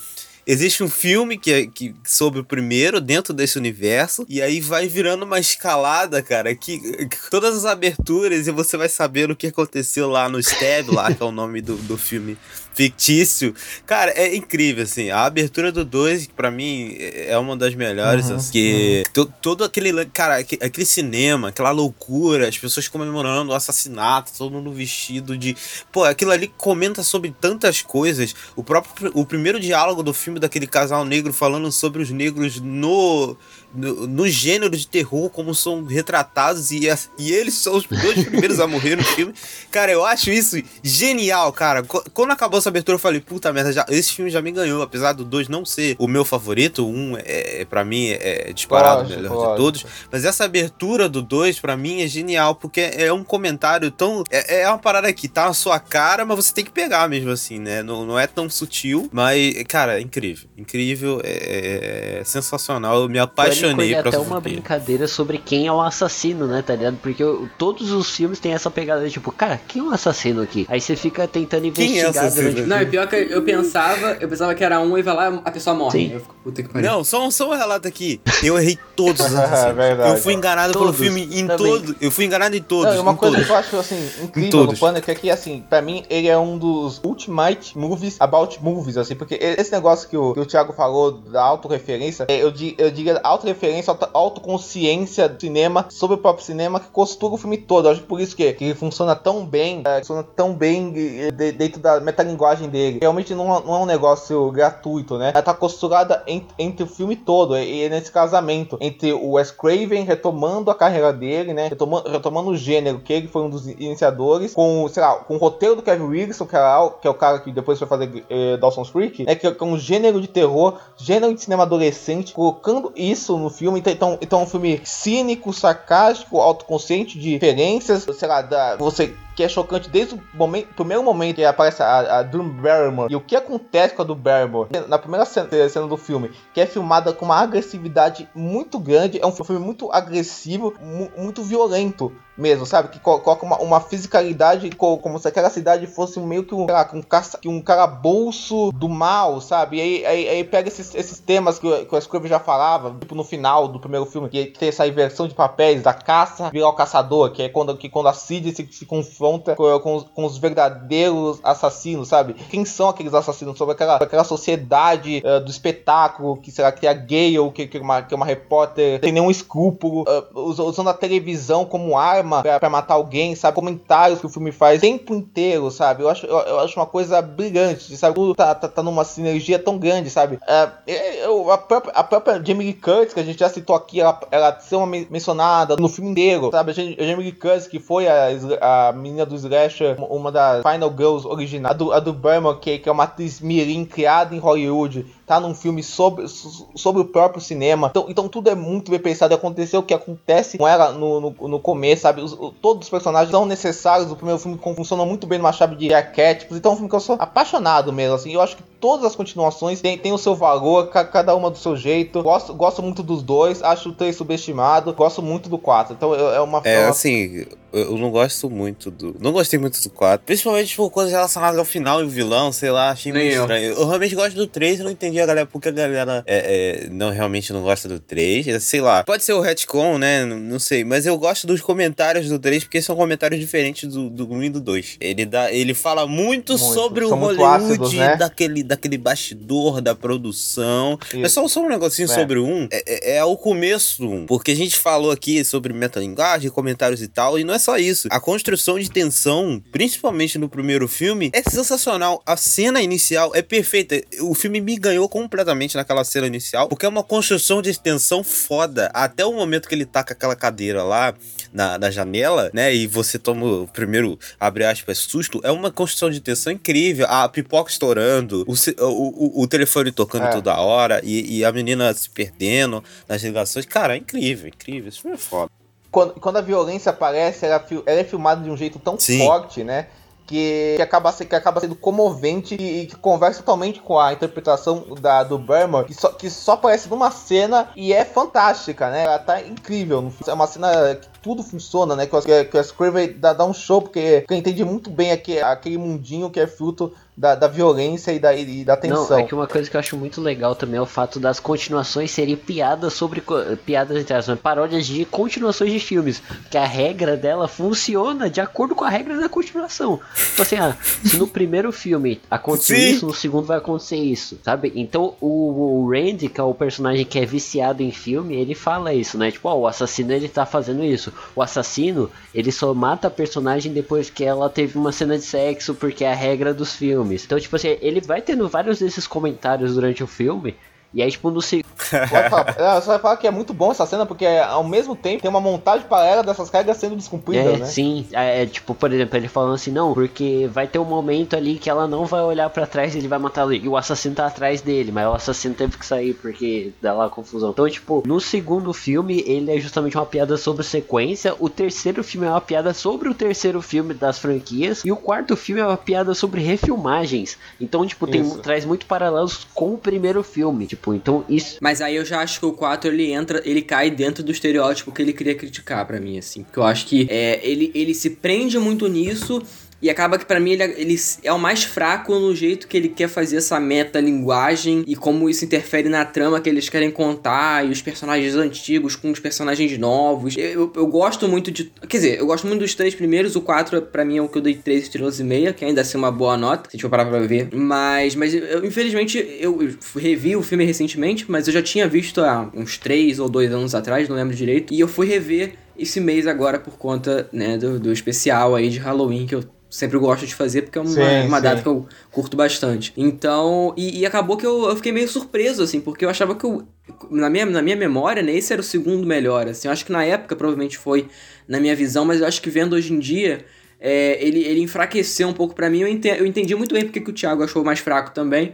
existe 0.47 0.81
um 0.81 0.89
filme 0.89 1.37
que 1.37 1.51
é 1.51 1.67
que, 1.67 1.93
sobre 2.03 2.39
o 2.39 2.43
primeiro 2.43 2.99
dentro 2.99 3.33
desse 3.33 3.57
universo, 3.57 4.25
e 4.27 4.41
aí 4.41 4.59
vai 4.59 4.87
virando 4.87 5.23
uma 5.23 5.39
escalada, 5.39 6.23
cara, 6.23 6.55
que, 6.55 6.79
que 7.05 7.29
todas 7.29 7.55
as 7.55 7.65
aberturas 7.65 8.47
e 8.47 8.51
você 8.51 8.75
vai 8.75 8.89
saber 8.89 9.29
o 9.29 9.35
que 9.35 9.47
aconteceu 9.47 10.09
lá 10.09 10.27
no 10.27 10.39
Stab, 10.39 10.89
lá, 10.89 11.13
que 11.13 11.21
é 11.21 11.25
o 11.25 11.31
nome 11.31 11.61
do, 11.61 11.75
do 11.75 11.97
filme 11.97 12.35
fictício. 12.73 13.53
Cara, 13.85 14.11
é 14.11 14.35
incrível, 14.35 14.83
assim. 14.83 15.09
A 15.09 15.25
abertura 15.25 15.71
do 15.71 15.83
2, 15.83 16.27
que 16.27 16.33
pra 16.33 16.49
mim 16.49 16.95
é 16.99 17.37
uma 17.37 17.55
das 17.57 17.75
melhores, 17.75 18.29
Uhum, 18.29 18.35
assim, 18.37 18.51
que 18.51 19.03
to- 19.13 19.31
todo 19.41 19.63
aquele, 19.63 20.05
cara, 20.07 20.37
aque- 20.37 20.59
aquele 20.61 20.85
cinema, 20.85 21.49
aquela 21.49 21.71
loucura, 21.71 22.47
as 22.47 22.57
pessoas 22.57 22.87
comemorando 22.87 23.51
o 23.51 23.55
assassinato, 23.55 24.31
todo 24.37 24.51
mundo 24.51 24.71
vestido 24.71 25.37
de. 25.37 25.55
Pô, 25.91 26.03
aquilo 26.03 26.31
ali 26.31 26.47
comenta 26.57 27.03
sobre 27.03 27.33
tantas 27.39 27.81
coisas. 27.81 28.33
O 28.55 28.63
próprio 28.63 29.11
o 29.13 29.25
primeiro 29.25 29.59
diálogo 29.59 30.01
do 30.03 30.13
filme 30.13 30.39
daquele 30.39 30.67
casal 30.67 31.03
negro 31.05 31.33
falando 31.33 31.71
sobre 31.71 32.01
os 32.01 32.09
negros 32.11 32.59
no, 32.61 33.35
no, 33.73 34.07
no 34.07 34.27
gênero 34.29 34.75
de 34.77 34.87
terror, 34.87 35.29
como 35.29 35.53
são 35.53 35.83
retratados, 35.85 36.71
e, 36.71 36.81
e 37.17 37.31
eles 37.31 37.55
são 37.55 37.75
os 37.75 37.85
dois 37.85 38.23
primeiros 38.23 38.59
a 38.59 38.67
morrer 38.67 38.95
no 38.95 39.03
filme. 39.03 39.33
Cara, 39.71 39.91
eu 39.91 40.05
acho 40.05 40.29
isso 40.31 40.61
genial, 40.83 41.51
cara. 41.53 41.83
Qu- 41.83 42.03
Quando 42.13 42.31
acabou 42.31 42.58
essa 42.59 42.69
abertura, 42.69 42.95
eu 42.95 42.99
falei, 42.99 43.19
puta 43.19 43.51
merda, 43.51 43.71
já, 43.73 43.85
esse 43.89 44.13
filme 44.13 44.29
já 44.31 44.41
me 44.41 44.51
ganhou. 44.51 44.81
Apesar 44.81 45.13
do 45.13 45.23
2 45.25 45.47
não 45.49 45.65
ser 45.65 45.95
o 45.99 46.07
meu 46.07 46.23
favorito, 46.23 46.85
o 46.85 46.89
1 46.89 46.95
um 46.95 47.17
é, 47.17 47.65
pra 47.65 47.83
mim 47.83 48.07
é 48.09 48.51
disparado 48.53 48.99
o 48.99 49.03
Lógico, 49.03 49.21
melhor 49.21 49.49
de 49.51 49.55
todos. 49.57 49.85
Mas 50.11 50.25
essa 50.25 50.45
abertura 50.45 51.09
do 51.09 51.21
2, 51.21 51.59
pra 51.59 51.75
mim, 51.75 52.01
é 52.01 52.07
genial, 52.07 52.55
porque 52.55 52.81
é 52.81 53.11
um 53.11 53.23
comentário 53.23 53.89
tão. 53.91 54.23
É, 54.29 54.61
é 54.61 54.67
uma 54.67 54.77
parada 54.77 55.11
que 55.13 55.27
tá 55.27 55.45
na 55.45 55.53
sua 55.53 55.79
cara, 55.79 56.25
mas 56.25 56.35
você 56.37 56.53
tem 56.53 56.63
que 56.65 56.71
pegar 56.71 57.07
mesmo 57.09 57.31
assim, 57.31 57.59
né? 57.59 57.81
Não, 57.83 58.05
não 58.05 58.19
é 58.19 58.27
tão 58.27 58.49
sutil, 58.49 59.09
mas, 59.11 59.63
cara, 59.67 59.97
é 59.99 60.01
incrível. 60.01 60.47
Incrível, 60.57 61.21
é, 61.23 62.19
é 62.19 62.23
sensacional. 62.23 63.01
Eu 63.03 63.09
me 63.09 63.19
apaixonei 63.19 63.89
por 63.89 63.95
é 63.95 63.99
até 63.99 64.17
uma 64.17 64.25
franquia. 64.25 64.51
brincadeira 64.53 65.07
sobre 65.07 65.37
quem 65.37 65.67
é 65.67 65.71
o 65.71 65.81
assassino, 65.81 66.47
né, 66.47 66.61
tá 66.61 66.75
ligado? 66.75 66.97
Porque 67.01 67.23
o- 67.23 67.49
todos 67.57 67.91
os 67.91 68.15
filmes 68.15 68.39
têm 68.39 68.53
essa 68.53 68.69
pegada 68.69 69.09
tipo, 69.09 69.31
cara, 69.31 69.59
quem 69.67 69.81
é 69.81 69.85
o 69.85 69.91
assassino 69.91 70.41
aqui? 70.41 70.65
Aí 70.69 70.79
você 70.81 70.95
fica 70.95 71.27
tentando 71.27 71.71
Quem 71.71 71.85
é 71.85 72.01
investigar 72.01 72.25
assassino? 72.25 72.48
O 72.55 72.67
Não, 72.67 72.75
e 72.77 72.79
filme. 72.79 72.85
pior 72.91 73.07
que 73.07 73.15
eu 73.15 73.41
pensava, 73.43 74.17
eu 74.19 74.27
pensava 74.27 74.53
que 74.55 74.63
era 74.63 74.79
um 74.79 74.97
e 74.97 75.01
vai 75.01 75.15
lá, 75.15 75.41
a 75.45 75.51
pessoa 75.51 75.75
morre. 75.75 75.99
Sim. 75.99 76.13
Eu 76.13 76.19
fico, 76.21 76.35
puta 76.43 76.63
que 76.63 76.69
pariu. 76.69 76.89
Não, 76.91 77.03
só, 77.03 77.25
um- 77.25 77.31
só 77.31 77.49
um 77.51 77.55
relato 77.57 77.87
aqui. 77.87 78.19
Eu 78.43 78.57
errei 78.57 78.77
todos 78.95 79.19
os 79.25 79.33
assassinos. 79.35 79.75
Verdade. 79.75 80.09
Eu 80.11 80.17
fui 80.17 80.33
enganado 80.33 80.73
pelo 80.73 80.85
Todos, 80.85 80.99
filme 80.99 81.23
em 81.31 81.47
também. 81.47 81.57
todo. 81.57 81.95
Eu 82.01 82.11
fui 82.11 82.25
enganado 82.25 82.55
em 82.55 82.61
todos. 82.61 82.95
Não, 82.95 83.01
uma 83.03 83.11
em 83.13 83.15
coisa 83.15 83.35
todos. 83.35 83.47
que 83.47 83.53
eu 83.53 83.57
acho 83.57 83.77
assim 83.77 84.09
incrível 84.23 84.65
no 84.65 84.77
Pânico 84.77 85.09
é 85.11 85.15
que 85.15 85.29
assim, 85.29 85.63
pra 85.69 85.81
mim 85.81 86.03
ele 86.09 86.27
é 86.27 86.37
um 86.37 86.57
dos 86.57 86.99
ultimate 87.03 87.77
movies 87.77 88.17
about 88.19 88.61
movies 88.63 88.97
assim, 88.97 89.15
porque 89.15 89.35
esse 89.35 89.71
negócio 89.71 90.07
que 90.09 90.17
o, 90.17 90.33
que 90.33 90.39
o 90.39 90.45
Thiago 90.45 90.73
falou 90.73 91.11
da 91.11 91.41
autorreferência, 91.43 92.25
é, 92.29 92.41
eu, 92.41 92.51
di- 92.51 92.75
eu 92.77 92.89
diria 92.91 93.19
autorreferência, 93.23 93.91
auto- 93.91 94.09
autoconsciência 94.13 95.29
do 95.29 95.39
cinema 95.39 95.85
sobre 95.89 96.15
o 96.15 96.17
próprio 96.19 96.45
cinema 96.45 96.79
que 96.79 96.87
costura 96.89 97.33
o 97.33 97.37
filme 97.37 97.57
todo. 97.57 97.87
Eu 97.87 97.91
acho 97.91 98.01
que 98.01 98.07
por 98.07 98.19
isso 98.19 98.35
que, 98.35 98.51
que 98.53 98.63
ele 98.65 98.75
funciona 98.75 99.15
tão 99.15 99.45
bem, 99.45 99.81
é, 99.85 99.99
funciona 99.99 100.23
tão 100.23 100.53
bem 100.53 100.93
eh, 100.95 101.31
de- 101.31 101.51
dentro 101.51 101.79
da 101.79 101.99
metalinguagem 101.99 102.38
dele. 102.67 102.99
Realmente 103.01 103.33
não, 103.35 103.45
é- 103.55 103.63
não 103.65 103.75
é 103.75 103.79
um 103.79 103.85
negócio 103.85 104.49
gratuito, 104.51 105.17
né? 105.17 105.31
Ela 105.33 105.41
tá 105.43 105.53
costurada 105.53 106.23
en- 106.27 106.45
entre 106.57 106.83
o 106.83 106.87
filme 106.87 107.15
todo, 107.15 107.57
e, 107.57 107.85
e 107.85 107.89
nesse 107.89 108.11
casamento 108.11 108.77
entre 108.81 109.11
o 109.13 109.31
Wes 109.31 109.51
Craven 109.51 110.03
retomando 110.03 110.71
a 110.71 110.75
carreira 110.75 111.11
dele, 111.13 111.53
né? 111.53 111.67
Retomando, 111.67 112.09
retomando 112.09 112.49
o 112.49 112.57
gênero, 112.57 112.99
que 112.99 113.13
ele 113.13 113.27
foi 113.27 113.41
um 113.43 113.49
dos 113.49 113.67
iniciadores, 113.67 114.53
com, 114.53 114.87
sei 114.89 115.03
lá, 115.03 115.15
com 115.15 115.35
o 115.35 115.37
roteiro 115.37 115.75
do 115.75 115.81
Kevin 115.81 116.03
Wilson, 116.03 116.45
que, 116.45 116.55
o- 116.55 116.89
que 116.91 117.07
é 117.07 117.11
o 117.11 117.13
cara 117.13 117.39
que 117.39 117.51
depois 117.51 117.77
foi 117.77 117.87
fazer 117.87 118.25
eh, 118.29 118.57
Dawson's 118.57 118.89
Creek, 118.89 119.23
né? 119.25 119.35
Que 119.35 119.47
é, 119.47 119.51
que 119.51 119.63
é 119.63 119.65
um 119.67 119.77
gênero 119.77 120.19
de 120.21 120.27
terror, 120.27 120.77
gênero 120.97 121.33
de 121.33 121.41
cinema 121.41 121.63
adolescente, 121.63 122.33
colocando 122.33 122.91
isso 122.95 123.37
no 123.37 123.49
filme. 123.49 123.79
Então, 123.79 123.91
então, 123.93 124.17
então 124.21 124.39
é 124.39 124.43
um 124.43 124.47
filme 124.47 124.79
cínico, 124.83 125.51
sarcástico, 125.53 126.39
autoconsciente 126.39 127.17
de 127.19 127.33
referências, 127.33 128.05
sei 128.17 128.27
lá, 128.27 128.41
da, 128.41 128.75
você 128.77 129.13
que 129.39 129.43
é 129.43 129.47
chocante 129.47 129.89
desde 129.89 130.15
o 130.15 130.21
momento, 130.33 130.67
primeiro 130.75 131.01
momento 131.01 131.37
que 131.37 131.45
aparece 131.45 131.81
a, 131.81 132.17
a 132.19 132.23
Drew 132.23 132.43
Barrymore 132.43 133.09
e 133.09 133.15
o 133.15 133.21
que 133.21 133.37
acontece 133.37 133.95
com 133.95 134.01
a 134.01 134.05
Drew 134.05 134.13
Barrymore 134.13 134.67
na 134.89 134.97
primeira 134.97 135.23
cena, 135.23 135.47
cena 135.69 135.87
do 135.87 135.95
filme, 135.95 136.29
que 136.53 136.59
é 136.59 136.65
filmada 136.65 137.13
com 137.13 137.23
uma 137.23 137.37
agressividade 137.39 138.27
muito 138.35 138.77
grande, 138.77 139.17
é 139.21 139.25
um 139.25 139.31
filme 139.31 139.63
muito 139.63 139.89
agressivo, 139.93 140.73
mu- 140.81 141.09
muito 141.17 141.41
violento 141.41 142.11
mesmo, 142.39 142.65
sabe? 142.65 142.89
Que 142.89 142.99
co- 142.99 143.19
coloca 143.19 143.45
uma, 143.45 143.57
uma 143.59 143.79
fisicalidade 143.81 144.69
co- 144.71 144.97
como 144.97 145.19
se 145.19 145.27
aquela 145.27 145.49
cidade 145.49 145.85
fosse 145.87 146.19
meio 146.19 146.43
que 146.43 146.55
um, 146.55 146.65
lá, 146.65 146.89
um, 146.93 147.01
caça, 147.01 147.39
um 147.45 147.61
calabouço 147.61 148.71
do 148.73 148.87
mal, 148.89 149.41
sabe? 149.41 149.77
E 149.77 149.81
aí, 149.81 150.05
aí, 150.05 150.29
aí 150.29 150.43
pega 150.43 150.67
esses, 150.67 150.95
esses 150.95 151.19
temas 151.19 151.59
que, 151.59 151.85
que 151.85 151.95
o 151.95 152.01
Scrooge 152.01 152.27
já 152.27 152.39
falava, 152.39 152.95
tipo 152.99 153.13
no 153.15 153.23
final 153.23 153.67
do 153.67 153.79
primeiro 153.79 154.05
filme, 154.05 154.29
que 154.29 154.45
tem 154.47 154.69
essa 154.69 154.87
inversão 154.87 155.27
de 155.27 155.33
papéis 155.35 155.81
da 155.83 155.93
caça 155.93 156.49
virar 156.51 156.69
o 156.69 156.73
caçador, 156.73 157.31
que 157.31 157.43
é 157.43 157.49
quando, 157.49 157.75
que 157.77 157.89
quando 157.89 158.07
a 158.07 158.13
Cid 158.13 158.55
se, 158.55 158.67
se 158.71 158.85
confronta 158.85 159.55
com, 159.55 159.79
com 159.79 159.95
os, 159.95 160.03
com 160.03 160.25
os 160.25 160.37
verdadeiros 160.37 161.39
assassinos, 161.43 162.07
sabe? 162.07 162.33
Quem 162.33 162.63
são 162.65 162.89
aqueles 162.89 163.13
assassinos? 163.13 163.57
Sobre 163.57 163.73
aquela, 163.73 163.95
aquela 163.97 164.23
sociedade 164.23 165.21
eh, 165.23 165.39
do 165.39 165.49
espetáculo, 165.51 166.37
que 166.37 166.51
será 166.51 166.71
que 166.71 166.85
é 166.87 166.89
a 166.89 166.93
Gale, 166.93 167.51
que, 167.53 167.67
que, 167.67 167.77
é 167.77 167.81
uma, 167.81 168.01
que 168.01 168.13
é 168.13 168.17
uma 168.17 168.25
repórter 168.25 168.99
sem 169.03 169.11
nenhum 169.11 169.29
escrúpulo, 169.31 170.05
us- 170.33 170.59
usando 170.59 170.89
a 170.89 170.93
televisão 170.93 171.65
como 171.65 171.97
arma 171.97 172.28
pra, 172.41 172.59
pra 172.59 172.69
matar 172.69 172.93
alguém, 172.95 173.35
sabe? 173.35 173.55
Comentários 173.55 174.19
que 174.19 174.25
o 174.25 174.29
filme 174.29 174.51
faz 174.51 174.77
o 174.77 174.81
tempo 174.81 175.13
inteiro, 175.13 175.69
sabe? 175.71 176.03
Eu 176.03 176.09
acho, 176.09 176.25
eu, 176.25 176.37
eu 176.37 176.59
acho 176.59 176.79
uma 176.79 176.85
coisa 176.85 177.21
brilhante, 177.21 177.95
sabe? 177.97 178.15
Tudo 178.15 178.35
tá, 178.35 178.53
tá, 178.55 178.67
tá 178.67 178.83
numa 178.83 179.03
sinergia 179.03 179.57
tão 179.59 179.77
grande, 179.77 180.09
sabe? 180.09 180.39
Eh, 180.47 181.25
eu- 181.25 181.51
a, 181.51 181.57
própria, 181.57 181.93
a 181.93 182.03
própria 182.03 182.41
Jamie 182.43 182.73
Curtis, 182.73 183.13
que 183.13 183.19
a 183.19 183.23
gente 183.23 183.39
já 183.39 183.49
citou 183.49 183.75
aqui, 183.75 183.99
ela, 184.01 184.19
ela 184.31 184.59
ser 184.59 184.75
uma 184.75 184.85
men- 184.87 185.07
mencionada 185.09 185.75
no 185.77 185.87
filme 185.89 186.11
inteiro, 186.11 186.49
sabe? 186.51 186.71
A 186.71 187.03
Jamie 187.03 187.31
Curtis, 187.31 187.67
que 187.67 187.79
foi 187.79 188.07
a, 188.07 188.27
a 188.61 188.91
menina 188.93 189.25
do 189.25 189.35
Slasher, 189.35 189.95
uma 190.03 190.31
das 190.31 190.63
Final 190.63 190.89
Girls 190.95 191.27
originais, 191.27 191.73
a 191.73 191.77
do, 191.77 191.99
do 192.01 192.13
Burma, 192.13 192.55
que, 192.57 192.79
que 192.79 192.89
é 192.89 192.91
uma 192.91 193.03
atriz 193.03 193.39
mirim 193.41 193.85
criada 193.85 194.35
em 194.35 194.39
Hollywood, 194.39 195.05
tá 195.25 195.39
num 195.39 195.53
filme 195.53 195.83
sobre, 195.83 196.27
so- 196.27 196.67
sobre 196.75 197.01
o 197.01 197.05
próprio 197.05 197.41
cinema. 197.41 197.87
Então, 197.89 198.05
então 198.09 198.27
tudo 198.27 198.49
é 198.49 198.55
muito 198.55 198.91
bem 198.91 198.99
pensado. 198.99 199.33
Aconteceu 199.33 199.79
o 199.79 199.83
que 199.83 199.93
acontece 199.93 200.57
com 200.57 200.67
ela 200.67 200.91
no, 200.91 201.19
no, 201.21 201.47
no 201.47 201.59
começo, 201.59 202.01
sabe? 202.03 202.18
Os- 202.23 202.33
o- 202.33 202.51
todos 202.61 202.83
os 202.85 202.89
personagens 202.89 203.31
são 203.31 203.45
necessários. 203.45 204.11
O 204.11 204.15
primeiro 204.15 204.39
filme 204.39 204.59
funcionou 204.75 205.05
muito 205.05 205.25
bem 205.27 205.37
numa 205.37 205.51
chave 205.53 205.75
de 205.75 205.93
arquétipos. 205.93 206.57
Então 206.57 206.71
é 206.71 206.73
um 206.73 206.77
filme 206.77 206.89
que 206.89 206.95
eu 206.95 206.99
sou 206.99 207.15
apaixonado 207.19 207.91
mesmo, 207.93 208.15
assim. 208.15 208.33
Eu 208.33 208.41
acho 208.41 208.57
que 208.57 208.63
todas 208.79 209.05
as 209.05 209.15
continuações 209.15 209.81
têm, 209.81 209.97
têm 209.97 210.13
o 210.13 210.17
seu 210.17 210.35
valor, 210.35 210.87
ca- 210.89 211.03
cada 211.05 211.35
uma 211.35 211.49
do 211.51 211.57
seu 211.57 211.75
jeito. 211.75 212.21
Gosto, 212.23 212.53
gosto 212.53 212.81
muito 212.81 213.03
dos 213.03 213.21
dois, 213.21 213.61
acho 213.61 213.89
o 213.89 213.93
3 213.93 214.15
subestimado. 214.15 214.93
Gosto 214.93 215.21
muito 215.21 215.49
do 215.49 215.57
4. 215.57 215.93
Então 215.93 216.13
é 216.15 216.35
é 216.37 216.41
uma... 216.41 216.61
É, 216.63 216.79
uma- 216.81 216.89
assim, 216.89 217.45
eu 217.73 217.91
eu 217.91 217.97
não 217.99 218.09
gosto 218.09 218.49
muito 218.49 218.89
do. 218.89 219.15
Não 219.19 219.31
gostei 219.31 219.59
muito 219.59 219.79
do 219.79 219.89
4. 219.91 220.25
Principalmente 220.25 220.75
por 220.75 220.89
coisas 220.89 221.11
relacionadas 221.13 221.59
ao 221.59 221.63
final 221.65 222.01
e 222.01 222.03
o 222.03 222.09
vilão, 222.09 222.51
sei 222.51 222.71
lá, 222.71 222.89
achei 222.89 223.11
meio 223.11 223.31
eu. 223.31 223.41
estranho. 223.41 223.73
Eu 223.73 223.85
realmente 223.87 224.15
gosto 224.15 224.35
do 224.35 224.47
3, 224.47 224.79
eu 224.79 224.85
não 224.85 224.91
entendi 224.91 225.19
a 225.21 225.25
galera, 225.27 225.45
porque 225.45 225.69
a 225.69 225.71
galera 225.71 226.23
é, 226.25 226.85
é, 226.85 226.89
não 226.89 227.11
realmente 227.11 227.53
não 227.53 227.61
gosta 227.61 227.87
do 227.87 227.99
3. 227.99 228.47
É, 228.47 228.59
Sei 228.59 228.81
lá, 228.81 229.03
pode 229.03 229.23
ser 229.23 229.33
o 229.33 229.39
retcon, 229.39 229.99
né? 229.99 230.25
Não, 230.25 230.37
não 230.39 230.57
sei. 230.57 230.83
Mas 230.83 231.05
eu 231.05 231.15
gosto 231.15 231.45
dos 231.45 231.61
comentários 231.61 232.08
do 232.17 232.39
3, 232.39 232.63
porque 232.63 232.81
são 232.81 232.95
comentários 232.95 233.39
diferentes 233.39 233.87
do, 233.89 234.09
do 234.09 234.27
1 234.33 234.43
e 234.43 234.49
do 234.49 234.59
2. 234.59 234.97
Ele, 234.99 235.25
dá, 235.25 235.51
ele 235.51 235.73
fala 235.73 236.07
muito, 236.07 236.57
Muito. 236.57 236.73
sobre 236.73 237.05
o 237.05 237.09
São 237.09 237.17
muito 237.17 237.39
Hollywood, 237.39 237.65
ácidos, 237.71 237.93
né? 237.93 238.15
daquele, 238.15 238.63
daquele 238.63 238.97
bastidor 238.97 239.81
da 239.81 239.93
produção. 239.93 240.97
Isso. 241.09 241.19
Mas 241.19 241.31
só, 241.31 241.47
só 241.47 241.61
um 241.61 241.69
negocinho 241.69 242.09
É. 242.09 242.13
sobre 242.15 242.39
o 242.39 242.45
1. 242.45 242.67
É, 242.71 242.83
é, 242.87 243.17
é 243.17 243.23
o 243.23 243.37
começo 243.37 244.01
do 244.01 244.09
1. 244.09 244.25
Porque 244.25 244.51
a 244.51 244.55
gente 244.55 244.75
falou 244.75 245.11
aqui 245.11 245.43
sobre 245.45 245.71
metalinguagem, 245.73 246.49
comentários 246.49 247.01
e 247.01 247.07
tal. 247.07 247.37
E 247.37 247.43
não 247.43 247.53
é 247.53 247.59
é 247.59 247.61
só 247.61 247.77
isso. 247.77 248.07
A 248.09 248.21
construção 248.21 248.79
de 248.79 248.89
tensão, 248.89 249.61
principalmente 249.69 250.37
no 250.37 250.47
primeiro 250.47 250.87
filme, 250.87 251.29
é 251.33 251.43
sensacional. 251.43 252.23
A 252.25 252.37
cena 252.37 252.81
inicial 252.81 253.31
é 253.35 253.41
perfeita. 253.41 254.01
O 254.21 254.33
filme 254.33 254.61
me 254.61 254.77
ganhou 254.77 255.09
completamente 255.09 255.75
naquela 255.75 256.05
cena 256.05 256.25
inicial, 256.25 256.69
porque 256.69 256.85
é 256.85 256.89
uma 256.89 257.03
construção 257.03 257.61
de 257.61 257.77
tensão 257.77 258.23
foda. 258.23 258.89
Até 258.93 259.25
o 259.25 259.33
momento 259.33 259.67
que 259.67 259.75
ele 259.75 259.85
taca 259.85 260.13
aquela 260.13 260.37
cadeira 260.37 260.83
lá 260.83 261.13
na, 261.51 261.77
na 261.77 261.88
janela, 261.91 262.49
né? 262.53 262.73
E 262.73 262.87
você 262.87 263.17
toma 263.19 263.45
o 263.45 263.67
primeiro, 263.67 264.17
abre 264.39 264.65
aspas, 264.65 264.97
susto. 264.97 265.39
É 265.43 265.51
uma 265.51 265.71
construção 265.71 266.09
de 266.09 266.19
tensão 266.19 266.53
incrível. 266.53 267.05
A 267.09 267.27
pipoca 267.29 267.71
estourando, 267.71 268.45
o, 268.47 268.53
o, 268.83 269.39
o, 269.39 269.43
o 269.43 269.47
telefone 269.47 269.91
tocando 269.91 270.25
é. 270.25 270.31
toda 270.31 270.59
hora 270.59 271.01
e, 271.03 271.39
e, 271.39 271.45
a 271.45 271.51
menina 271.51 271.93
se 271.93 272.09
perdendo 272.09 272.83
nas 273.07 273.23
ligações. 273.23 273.65
Cara, 273.65 273.95
é 273.95 273.97
incrível, 273.97 274.47
incrível. 274.47 274.89
Isso 274.89 275.07
é 275.07 275.17
foda. 275.17 275.51
Quando, 275.91 276.13
quando 276.13 276.37
a 276.37 276.41
violência 276.41 276.91
aparece, 276.91 277.45
ela, 277.45 277.65
ela 277.85 277.99
é 277.99 278.03
filmada 278.03 278.43
de 278.43 278.49
um 278.49 278.57
jeito 278.57 278.77
tão 278.77 278.99
Sim. 278.99 279.19
forte, 279.19 279.63
né? 279.63 279.87
que, 280.29 280.75
que, 280.75 280.81
acaba, 280.81 281.11
que 281.11 281.35
acaba 281.35 281.59
sendo 281.59 281.75
comovente 281.75 282.55
e, 282.55 282.81
e, 282.81 282.85
que 282.85 282.95
conversa 282.95 283.39
totalmente 283.39 283.79
com 283.79 283.99
a 283.99 284.13
interpretação 284.13 284.85
da, 285.01 285.23
do 285.23 285.39
Burma, 285.39 285.83
que 285.83 285.95
só, 285.95 286.09
que 286.09 286.29
só 286.29 286.51
aparece 286.51 286.87
numa 286.87 287.09
cena 287.09 287.69
e 287.75 287.91
é 287.91 288.05
fantástica, 288.05 288.91
né? 288.91 289.05
Ela 289.05 289.17
tá 289.17 289.41
incrível. 289.41 290.13
É 290.27 290.31
uma 290.31 290.45
cena 290.45 290.99
que 291.18 291.18
tudo 291.21 291.43
funciona, 291.43 291.95
né? 291.95 292.05
Que, 292.05 292.21
que, 292.21 292.45
que 292.45 292.57
a 292.57 292.63
Scriver 292.63 293.17
dá, 293.17 293.33
dá 293.33 293.45
um 293.45 293.53
show, 293.53 293.81
porque, 293.81 294.21
porque 294.21 294.35
entende 294.35 294.63
muito 294.63 294.89
bem 294.89 295.11
aquele, 295.11 295.41
aquele 295.41 295.77
mundinho 295.77 296.29
que 296.29 296.39
é 296.39 296.47
fruto 296.47 296.93
da, 297.19 297.35
da 297.35 297.47
violência 297.49 298.13
e 298.13 298.19
da, 298.19 298.33
e 298.33 298.63
da 298.63 298.77
tensão. 298.77 299.09
Não, 299.09 299.19
é 299.19 299.23
que 299.23 299.35
uma 299.35 299.45
coisa 299.45 299.69
que 299.69 299.75
eu 299.75 299.79
acho 299.79 299.97
muito 299.97 300.21
legal 300.21 300.55
também 300.55 300.77
é 300.77 300.81
o 300.81 300.85
fato 300.85 301.19
das 301.19 301.37
continuações 301.37 302.11
serem 302.11 302.37
piadas 302.37 302.93
sobre. 302.93 303.21
piadas 303.65 303.97
entre 303.97 304.13
as 304.13 304.27
paródias 304.39 304.85
de 304.85 305.03
continuações 305.03 305.69
de 305.69 305.81
filmes. 305.81 306.23
Que 306.49 306.57
a 306.57 306.65
regra 306.65 307.17
dela 307.17 307.49
funciona 307.49 308.29
de 308.29 308.39
acordo 308.39 308.73
com 308.73 308.85
a 308.85 308.89
regra 308.89 309.19
da 309.19 309.27
continuação. 309.27 309.99
Tipo 310.15 310.41
assim, 310.43 310.55
ah, 310.55 310.77
se 311.03 311.17
no 311.17 311.27
primeiro 311.27 311.73
filme 311.73 312.21
aconteceu 312.31 312.77
Sim. 312.77 312.89
isso, 312.89 313.05
no 313.05 313.13
segundo 313.13 313.45
vai 313.45 313.57
acontecer 313.57 313.97
isso, 313.97 314.39
sabe? 314.41 314.71
Então 314.73 315.15
o, 315.19 315.83
o 315.83 315.91
Randy, 315.91 316.29
que 316.29 316.39
é 316.39 316.43
o 316.43 316.53
personagem 316.53 317.03
que 317.03 317.19
é 317.19 317.25
viciado 317.25 317.83
em 317.83 317.91
filme, 317.91 318.35
ele 318.35 318.55
fala 318.55 318.93
isso, 318.93 319.17
né? 319.17 319.29
Tipo, 319.29 319.49
ó, 319.49 319.55
oh, 319.55 319.59
o 319.61 319.67
assassino 319.67 320.13
ele 320.13 320.29
tá 320.29 320.45
fazendo 320.45 320.85
isso. 320.85 321.08
O 321.35 321.41
assassino, 321.41 322.09
ele 322.33 322.51
só 322.51 322.73
mata 322.73 323.07
a 323.07 323.11
personagem 323.11 323.73
depois 323.73 324.09
que 324.09 324.23
ela 324.23 324.49
teve 324.49 324.77
uma 324.77 324.91
cena 324.91 325.17
de 325.17 325.23
sexo, 325.23 325.73
porque 325.73 326.03
é 326.03 326.11
a 326.11 326.15
regra 326.15 326.53
dos 326.53 326.73
filmes 326.73 326.89
filmes. 326.99 327.25
Então, 327.25 327.39
tipo 327.39 327.55
assim, 327.55 327.77
ele 327.81 328.01
vai 328.01 328.21
tendo 328.21 328.47
vários 328.47 328.79
desses 328.79 329.07
comentários 329.07 329.75
durante 329.75 330.03
o 330.03 330.07
filme. 330.07 330.55
E 330.93 331.03
aí, 331.03 331.11
tipo, 331.11 331.29
no 331.29 331.41
segundo. 331.41 331.69
Você 331.79 332.87
vai 332.87 332.99
falar 332.99 333.17
que 333.17 333.27
é 333.27 333.31
muito 333.31 333.53
bom 333.53 333.71
essa 333.71 333.85
cena, 333.85 334.05
porque 334.05 334.25
ao 334.25 334.63
mesmo 334.63 334.95
tempo 334.95 335.21
tem 335.21 335.29
uma 335.29 335.39
montagem 335.39 335.87
paralela 335.87 336.23
dessas 336.23 336.49
cargas 336.49 336.77
sendo 336.77 336.95
descumpridas, 336.95 337.53
é, 337.53 337.57
né? 337.57 337.65
Sim, 337.65 338.07
é, 338.11 338.43
é, 338.43 338.45
tipo, 338.45 338.73
por 338.73 338.91
exemplo, 338.91 339.17
ele 339.17 339.27
falando 339.27 339.53
assim, 339.53 339.71
não, 339.71 339.93
porque 339.93 340.49
vai 340.51 340.67
ter 340.67 340.79
um 340.79 340.85
momento 340.85 341.35
ali 341.35 341.57
que 341.57 341.69
ela 341.69 341.87
não 341.87 342.05
vai 342.05 342.21
olhar 342.21 342.49
para 342.49 342.65
trás 342.65 342.95
e 342.95 342.97
ele 342.97 343.07
vai 343.07 343.19
matar 343.19 343.51
E 343.51 343.67
o 343.67 343.77
assassino 343.77 344.15
tá 344.15 344.25
atrás 344.25 344.61
dele, 344.61 344.91
mas 344.91 345.07
o 345.07 345.13
assassino 345.13 345.53
teve 345.53 345.77
que 345.77 345.85
sair 345.85 346.13
porque 346.15 346.71
dá 346.81 346.93
lá 346.93 347.09
confusão. 347.09 347.51
Então, 347.51 347.69
tipo, 347.69 348.03
no 348.05 348.19
segundo 348.19 348.73
filme, 348.73 349.23
ele 349.25 349.51
é 349.51 349.59
justamente 349.59 349.97
uma 349.97 350.05
piada 350.05 350.37
sobre 350.37 350.63
sequência. 350.63 351.35
O 351.39 351.49
terceiro 351.49 352.03
filme 352.03 352.27
é 352.27 352.29
uma 352.29 352.41
piada 352.41 352.73
sobre 352.73 353.09
o 353.09 353.13
terceiro 353.13 353.61
filme 353.61 353.93
das 353.93 354.17
franquias. 354.17 354.83
E 354.83 354.91
o 354.91 354.95
quarto 354.97 355.35
filme 355.35 355.61
é 355.61 355.65
uma 355.65 355.77
piada 355.77 356.13
sobre 356.13 356.41
refilmagens. 356.41 357.37
Então, 357.59 357.85
tipo, 357.85 358.07
tem, 358.07 358.27
traz 358.39 358.65
muito 358.65 358.85
paralelos 358.85 359.47
com 359.53 359.73
o 359.73 359.77
primeiro 359.77 360.23
filme. 360.23 360.65
Tipo, 360.65 360.78
Tipo, 360.79 360.93
então 360.93 361.25
isso. 361.27 361.57
Mas 361.61 361.81
aí 361.81 361.97
eu 361.97 362.05
já 362.05 362.21
acho 362.21 362.39
que 362.39 362.45
o 362.45 362.53
4 362.53 362.89
ele 362.89 363.11
entra, 363.11 363.41
ele 363.43 363.61
cai 363.61 363.91
dentro 363.91 364.23
do 364.23 364.31
estereótipo 364.31 364.93
que 364.93 365.01
ele 365.01 365.11
queria 365.11 365.35
criticar 365.35 365.85
para 365.85 365.99
mim, 365.99 366.17
assim. 366.17 366.43
Porque 366.43 366.57
eu 366.57 366.63
acho 366.63 366.85
que 366.85 367.05
é, 367.09 367.39
ele, 367.43 367.69
ele 367.75 367.93
se 367.93 368.11
prende 368.11 368.57
muito 368.57 368.87
nisso 368.87 369.43
e 369.81 369.89
acaba 369.89 370.17
que 370.17 370.25
para 370.25 370.39
mim 370.39 370.51
ele, 370.51 370.63
ele, 370.63 370.95
é 371.23 371.31
o 371.31 371.39
mais 371.39 371.63
fraco 371.63 372.13
no 372.17 372.35
jeito 372.35 372.67
que 372.67 372.75
ele 372.75 372.89
quer 372.89 373.07
fazer 373.07 373.37
essa 373.37 373.59
meta-linguagem 373.59 374.83
e 374.85 374.95
como 374.95 375.29
isso 375.29 375.45
interfere 375.45 375.87
na 375.87 376.03
trama 376.05 376.41
que 376.41 376.49
eles 376.49 376.67
querem 376.69 376.91
contar 376.91 377.65
e 377.65 377.71
os 377.71 377.81
personagens 377.81 378.35
antigos 378.35 378.95
com 378.95 379.11
os 379.11 379.19
personagens 379.19 379.77
novos. 379.77 380.35
Eu, 380.37 380.71
eu, 380.75 380.87
gosto 380.87 381.27
muito 381.27 381.51
de. 381.51 381.71
Quer 381.87 381.97
dizer, 381.97 382.19
eu 382.19 382.25
gosto 382.25 382.45
muito 382.47 382.61
dos 382.61 382.75
três 382.75 382.93
primeiros. 382.93 383.35
O 383.35 383.41
4 383.41 383.81
para 383.83 384.03
mim 384.03 384.17
é 384.17 384.21
o 384.21 384.27
que 384.27 384.37
eu 384.37 384.41
dei 384.41 384.55
3 384.55 384.83
estrelas 384.83 385.19
e 385.19 385.23
meia, 385.23 385.53
que 385.53 385.63
ainda 385.63 385.81
assim 385.81 385.97
é 385.97 385.99
uma 385.99 386.11
boa 386.11 386.37
nota, 386.37 386.69
se 386.69 386.69
a 386.69 386.71
gente 386.73 386.81
for 386.81 386.89
parar 386.89 387.05
pra 387.05 387.19
ver. 387.19 387.49
Mas, 387.53 388.15
mas 388.15 388.33
eu, 388.33 388.65
infelizmente 388.65 389.17
eu 389.39 389.57
revi 389.95 390.35
o 390.35 390.43
filme 390.43 390.65
recentemente, 390.65 391.25
mas 391.27 391.47
eu 391.47 391.53
já 391.53 391.61
tinha 391.61 391.87
visto 391.87 392.21
há 392.21 392.49
uns 392.53 392.77
3 392.77 393.19
ou 393.19 393.29
2 393.29 393.51
anos 393.53 393.75
atrás, 393.75 394.09
não 394.09 394.15
lembro 394.15 394.35
direito. 394.35 394.73
E 394.73 394.79
eu 394.79 394.87
fui 394.87 395.07
rever 395.07 395.53
esse 395.79 395.99
mês 395.99 396.27
agora 396.27 396.59
por 396.59 396.77
conta 396.77 397.27
né, 397.31 397.57
do, 397.57 397.79
do 397.79 397.91
especial 397.91 398.55
aí 398.55 398.69
de 398.69 398.77
Halloween 398.79 399.25
que 399.25 399.35
eu 399.35 399.43
sempre 399.69 399.99
gosto 399.99 400.25
de 400.25 400.33
fazer, 400.33 400.63
porque 400.63 400.79
é 400.79 400.81
uma, 400.81 400.89
sim, 400.89 401.27
uma 401.27 401.39
data 401.39 401.61
que 401.61 401.67
eu 401.67 401.87
curto 402.11 402.35
bastante. 402.35 402.91
Então, 402.97 403.73
e, 403.77 403.99
e, 403.99 404.05
acabou 404.05 404.35
que 404.35 404.45
eu, 404.45 404.67
eu 404.67 404.75
fiquei 404.75 404.91
meio 404.91 405.07
surpreso, 405.07 405.61
assim, 405.61 405.79
porque 405.79 406.03
eu 406.03 406.09
achava 406.09 406.35
que 406.35 406.43
eu, 406.43 406.67
na 407.11 407.29
minha, 407.29 407.45
na 407.45 407.61
minha 407.61 407.75
memória, 407.75 408.23
né, 408.23 408.33
esse 408.33 408.51
era 408.51 408.61
o 408.61 408.65
segundo 408.65 409.05
melhor, 409.05 409.47
assim, 409.47 409.67
eu 409.67 409.71
acho 409.71 409.85
que 409.85 409.91
na 409.91 410.03
época 410.03 410.35
provavelmente 410.35 410.77
foi 410.77 411.07
na 411.47 411.59
minha 411.59 411.75
visão, 411.75 412.03
mas 412.03 412.19
eu 412.19 412.27
acho 412.27 412.41
que 412.41 412.49
vendo 412.49 412.73
hoje 412.73 412.91
em 412.91 412.99
dia, 412.99 413.45
é, 413.79 414.17
ele, 414.25 414.43
ele 414.43 414.61
enfraqueceu 414.61 415.27
um 415.27 415.33
pouco 415.33 415.53
para 415.53 415.69
mim, 415.69 415.81
eu 415.81 415.87
entendi, 415.87 416.19
eu 416.19 416.25
entendi 416.25 416.55
muito 416.55 416.73
bem 416.73 416.83
porque 416.83 416.99
que 416.99 417.11
o 417.11 417.13
Thiago 417.13 417.43
achou 417.43 417.63
mais 417.63 417.79
fraco 417.79 418.11
também, 418.11 418.53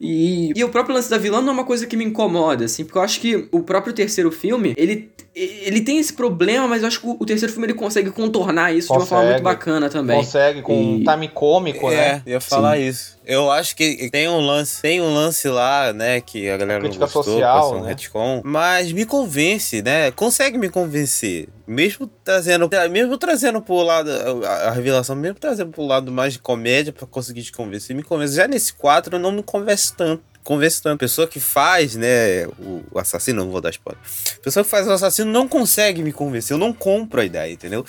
e, 0.00 0.52
e 0.54 0.62
o 0.62 0.68
próprio 0.68 0.94
lance 0.94 1.08
da 1.08 1.16
vilã 1.16 1.40
não 1.40 1.50
é 1.50 1.52
uma 1.52 1.64
coisa 1.64 1.86
que 1.86 1.96
me 1.96 2.04
incomoda, 2.04 2.66
assim, 2.66 2.84
porque 2.84 2.98
eu 2.98 3.02
acho 3.02 3.20
que 3.20 3.48
o 3.50 3.62
próprio 3.62 3.94
terceiro 3.94 4.30
filme, 4.30 4.74
ele, 4.76 5.10
ele 5.34 5.80
tem 5.80 5.98
esse 5.98 6.12
problema, 6.12 6.68
mas 6.68 6.82
eu 6.82 6.88
acho 6.88 7.00
que 7.00 7.06
o 7.08 7.24
terceiro 7.24 7.52
filme 7.52 7.66
ele 7.66 7.74
consegue 7.74 8.10
contornar 8.10 8.74
isso 8.74 8.88
consegue, 8.88 9.06
de 9.06 9.12
uma 9.12 9.18
forma 9.18 9.30
muito 9.30 9.42
bacana 9.42 9.88
também. 9.88 10.16
Consegue, 10.18 10.60
com 10.60 10.74
e... 10.74 10.76
um 10.76 11.04
time 11.04 11.28
cômico, 11.28 11.90
é, 11.90 11.94
né? 11.94 12.22
É, 12.26 12.30
ia 12.30 12.40
falar 12.40 12.76
Sim. 12.76 12.88
isso. 12.88 13.15
Eu 13.26 13.50
acho 13.50 13.74
que 13.74 14.08
tem 14.08 14.28
um 14.28 14.38
lance, 14.38 14.80
tem 14.80 15.00
um 15.00 15.12
lance 15.12 15.48
lá, 15.48 15.92
né, 15.92 16.20
que 16.20 16.48
a 16.48 16.56
galera 16.56 16.86
a 16.86 16.88
não 16.88 16.96
gostou, 16.96 17.24
social, 17.24 17.74
um 17.74 17.82
né? 17.82 17.88
retcon, 17.88 18.40
mas 18.44 18.92
me 18.92 19.04
convence, 19.04 19.82
né? 19.82 20.12
Consegue 20.12 20.56
me 20.56 20.68
convencer. 20.68 21.48
Mesmo 21.66 22.06
trazendo, 22.22 22.70
mesmo 22.88 23.18
trazendo 23.18 23.60
pro 23.60 23.82
lado 23.82 24.08
a, 24.44 24.68
a 24.68 24.70
revelação, 24.70 25.16
mesmo 25.16 25.40
trazendo 25.40 25.72
pro 25.72 25.84
lado 25.84 26.12
mais 26.12 26.34
de 26.34 26.38
comédia 26.38 26.92
para 26.92 27.04
conseguir 27.04 27.42
te 27.42 27.50
convencer, 27.50 27.96
me 27.96 28.04
convence. 28.04 28.36
Já 28.36 28.46
nesse 28.46 28.72
quadro 28.72 29.18
não 29.18 29.32
me 29.32 29.42
convence 29.42 29.92
tanto 29.92 30.22
conversando. 30.46 30.96
Pessoa 30.96 31.26
que 31.26 31.40
faz, 31.40 31.96
né, 31.96 32.46
o, 32.46 32.84
assassino, 32.94 33.44
não 33.44 33.50
vou 33.50 33.60
dar 33.60 33.70
spoiler. 33.70 34.00
Pessoa 34.40 34.62
que 34.62 34.70
faz 34.70 34.86
o 34.86 34.92
assassino 34.92 35.30
não 35.30 35.48
consegue 35.48 36.02
me 36.02 36.12
convencer, 36.12 36.54
eu 36.54 36.58
não 36.58 36.72
compro 36.72 37.20
a 37.20 37.24
ideia, 37.24 37.52
entendeu? 37.52 37.84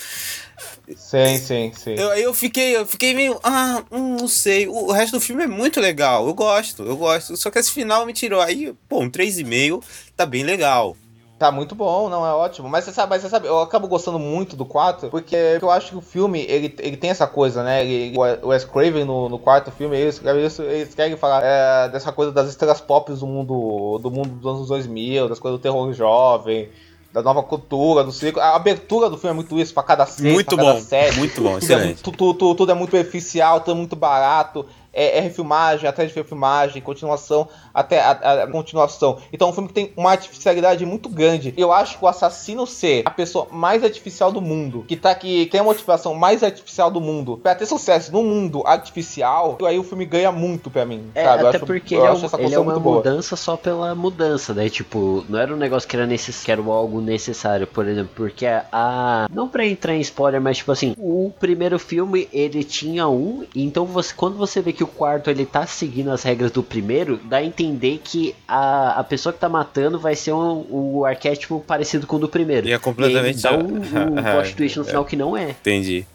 Sim, 0.96 1.38
sim, 1.38 1.72
sim. 1.74 1.96
Eu, 1.96 2.14
eu 2.14 2.34
fiquei, 2.34 2.78
eu 2.78 2.86
fiquei 2.86 3.14
meio, 3.14 3.38
ah, 3.44 3.84
hum, 3.92 4.16
não 4.20 4.28
sei. 4.28 4.68
O, 4.68 4.86
o, 4.86 4.92
resto 4.92 5.14
do 5.14 5.22
filme 5.22 5.44
é 5.44 5.48
muito 5.48 5.82
legal, 5.82 6.26
eu 6.26 6.34
gosto, 6.34 6.84
eu 6.84 6.96
gosto. 6.96 7.36
Só 7.36 7.52
que 7.52 7.60
esse 7.60 7.72
final 7.72 8.06
me 8.06 8.14
tirou 8.14 8.40
aí, 8.40 8.74
pô, 8.88 9.02
um 9.02 9.10
3,5 9.10 9.84
tá 10.16 10.26
bem 10.26 10.44
legal. 10.44 10.96
Tá 11.38 11.52
muito 11.52 11.76
bom, 11.76 12.10
não 12.10 12.26
é 12.26 12.34
ótimo. 12.34 12.68
Mas 12.68 12.86
você 12.86 12.92
sabe, 12.92 13.12
mas 13.12 13.22
você 13.22 13.30
sabe, 13.30 13.48
eu 13.48 13.60
acabo 13.60 13.88
gostando 13.88 14.18
muito 14.18 14.56
do 14.56 14.66
4, 14.66 15.10
porque 15.10 15.36
eu 15.62 15.70
acho 15.70 15.92
que 15.92 15.98
o 15.98 16.02
filme, 16.02 16.42
ele, 16.48 16.74
ele 16.80 16.98
tem 16.98 17.12
essa 17.12 17.28
coisa, 17.28 17.64
né? 17.64 17.86
Ele, 17.86 18.18
o 18.18 18.48
Wes 18.48 18.64
Craven 18.64 19.06
no, 19.06 19.30
no 19.30 19.38
quarto 19.38 19.70
filme, 19.70 19.96
eles, 19.96 20.20
eles 20.60 20.96
querem 20.96 21.16
falar 21.16 21.44
é, 21.44 21.90
dessa 21.90 22.12
coisa 22.12 22.32
das 22.32 22.50
estrelas 22.50 22.82
pop 22.82 23.14
do 23.14 23.28
mundo, 23.28 24.00
do 24.00 24.10
mundo 24.10 24.30
dos 24.30 24.52
anos 24.52 24.68
2000, 24.70 25.30
das 25.30 25.38
coisas 25.38 25.60
do 25.60 25.62
terror 25.62 25.94
jovem, 25.94 26.70
da 27.18 27.24
nova 27.24 27.44
cultura, 27.44 28.04
do 28.04 28.12
ciclo. 28.12 28.42
A 28.42 28.56
abertura 28.56 29.10
do 29.10 29.18
filme 29.18 29.32
é 29.32 29.36
muito 29.36 29.60
isso, 29.60 29.74
pra 29.74 29.84
cada 29.84 30.06
cena, 30.06 30.32
muito 30.32 30.56
pra 30.56 30.64
bom, 30.64 30.74
cada 30.74 30.82
série. 30.82 31.18
Muito 31.18 31.42
bom, 31.42 31.60
tudo 31.60 31.74
é, 31.74 31.94
tudo, 31.94 32.34
tudo, 32.34 32.56
tudo, 32.56 32.72
é 32.72 32.76
muito 32.76 32.92
superficial, 32.92 33.60
tudo 33.62 33.72
é 33.72 33.76
muito 33.76 33.96
barato 33.96 34.66
é, 34.98 35.20
é 35.20 35.22
refilmagem, 35.22 35.88
atrás 35.88 36.10
de 36.10 36.16
refilmagem, 36.16 36.82
continuação, 36.82 37.48
até 37.72 38.02
a, 38.02 38.12
a, 38.44 38.48
continuação. 38.48 39.20
Então 39.32 39.48
é 39.48 39.52
um 39.52 39.54
filme 39.54 39.68
que 39.68 39.76
tem 39.76 39.94
uma 39.96 40.10
artificialidade 40.10 40.84
muito 40.86 41.08
grande. 41.08 41.54
Eu 41.56 41.72
acho 41.72 42.00
que 42.00 42.04
o 42.04 42.08
assassino 42.08 42.66
ser 42.66 43.04
a 43.06 43.12
pessoa 43.12 43.48
mais 43.52 43.84
artificial 43.84 44.32
do 44.32 44.42
mundo, 44.42 44.84
que 44.88 44.96
tá 44.96 45.12
aqui, 45.12 45.46
tem 45.46 45.62
a 45.62 45.64
motivação 45.64 46.16
mais 46.16 46.42
artificial 46.44 46.90
do 46.90 47.00
mundo, 47.00 47.38
pra 47.38 47.54
ter 47.54 47.68
sucesso 47.68 48.12
no 48.12 48.24
mundo 48.24 48.64
artificial, 48.66 49.58
aí 49.68 49.78
o 49.78 49.84
filme 49.84 50.06
ganha 50.06 50.32
muito 50.32 50.72
pra 50.72 50.86
mim. 50.86 51.12
É, 51.14 51.26
sabe? 51.26 51.46
até 51.46 51.58
acho, 51.58 51.66
porque 51.66 51.94
ele, 51.94 52.06
é, 52.06 52.12
um, 52.12 52.40
ele 52.40 52.56
é 52.56 52.60
uma 52.60 52.80
mudança 52.80 53.36
boa. 53.36 53.38
só 53.38 53.56
pela 53.56 53.94
mudança, 53.94 54.54
né? 54.54 54.68
Tipo, 54.70 55.24
não 55.30 55.38
era 55.38 55.54
um 55.54 55.58
negócio 55.58 55.88
que 55.88 55.96
era 55.96 56.08
necessário, 56.08 56.64
era 56.64 56.72
algo 56.72 57.02
necessário, 57.02 57.68
por 57.68 57.88
exemplo, 57.88 58.12
porque 58.16 58.46
a. 58.48 59.28
Não 59.32 59.48
pra 59.48 59.66
entrar 59.66 59.94
em 59.94 60.02
spoiler, 60.02 60.42
mas 60.42 60.58
tipo 60.58 60.72
assim, 60.72 60.96
o 60.98 61.32
primeiro 61.40 61.78
filme 61.78 62.28
ele 62.34 62.64
tinha 62.64 63.08
um, 63.08 63.46
então 63.56 63.86
você, 63.86 64.14
quando 64.14 64.38
você 64.38 64.62
vê 64.62 64.74
que 64.74 64.84
o 64.84 64.87
quarto 64.88 65.30
ele 65.30 65.46
tá 65.46 65.66
seguindo 65.66 66.12
as 66.12 66.24
regras 66.24 66.52
do 66.52 66.64
primeiro, 66.64 67.18
dá 67.24 67.38
a 67.38 67.44
entender 67.44 68.02
que 68.04 68.36
a, 68.48 69.00
a 69.00 69.04
pessoa 69.04 69.32
que 69.34 69.40
tá 69.40 69.50
matando 69.50 70.00
vai 70.00 70.16
ser 70.16 70.34
um, 70.34 70.66
um 70.70 71.06
arquétipo 71.06 71.64
parecido 71.66 72.08
com 72.08 72.16
o 72.16 72.20
do 72.20 72.30
primeiro. 72.30 72.68
E 72.68 72.74
é 72.74 72.80
completamente. 72.80 73.40
E 73.40 73.42
dá 73.42 73.54
um, 73.58 73.78
um 73.78 74.24
plot 74.24 74.56
twist 74.56 74.78
no 74.80 74.86
final 74.86 75.06
que 75.06 75.16
não 75.16 75.36
é. 75.36 75.52
Entendi. 75.52 76.06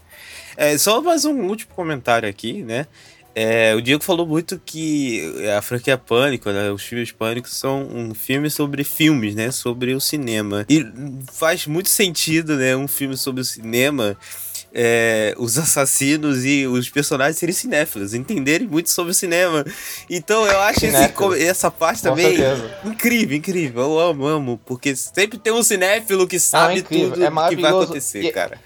É, 0.56 0.76
só 0.76 1.00
mais 1.00 1.24
um 1.24 1.46
último 1.46 1.74
comentário 1.74 2.28
aqui, 2.28 2.62
né? 2.62 2.86
É, 3.34 3.74
o 3.74 3.80
Diego 3.80 4.04
falou 4.04 4.26
muito 4.26 4.60
que 4.64 5.22
a 5.56 5.62
franquia 5.62 5.96
Pânico, 5.96 6.50
né, 6.50 6.70
os 6.70 6.82
filmes 6.82 7.10
Pânico 7.10 7.48
são 7.48 7.82
um 7.82 8.14
filme 8.14 8.50
sobre 8.50 8.84
filmes, 8.84 9.34
né, 9.34 9.50
sobre 9.50 9.94
o 9.94 10.00
cinema. 10.00 10.66
E 10.68 10.84
faz 11.32 11.66
muito 11.66 11.88
sentido, 11.88 12.56
né, 12.56 12.76
um 12.76 12.86
filme 12.86 13.16
sobre 13.16 13.40
o 13.40 13.44
cinema, 13.44 14.16
é, 14.74 15.34
os 15.38 15.58
assassinos 15.58 16.44
e 16.44 16.66
os 16.66 16.88
personagens 16.88 17.36
serem 17.38 17.54
cinéfilos, 17.54 18.14
entenderem 18.14 18.66
muito 18.66 18.90
sobre 18.90 19.10
o 19.12 19.14
cinema. 19.14 19.64
Então 20.08 20.46
eu 20.46 20.60
acho 20.60 20.86
esse, 20.86 21.44
essa 21.46 21.70
parte 21.70 22.02
também 22.02 22.36
incrível, 22.84 23.36
incrível. 23.36 23.82
Eu 23.82 23.98
amo, 23.98 24.26
amo, 24.26 24.60
porque 24.64 24.96
sempre 24.96 25.38
tem 25.38 25.52
um 25.52 25.62
cinéfilo 25.62 26.26
que 26.26 26.38
sabe 26.38 26.80
incrível, 26.80 27.12
tudo 27.12 27.24
é 27.24 27.48
que 27.48 27.56
vai 27.60 27.70
acontecer, 27.70 28.24
E- 28.24 28.32
cara. 28.32 28.58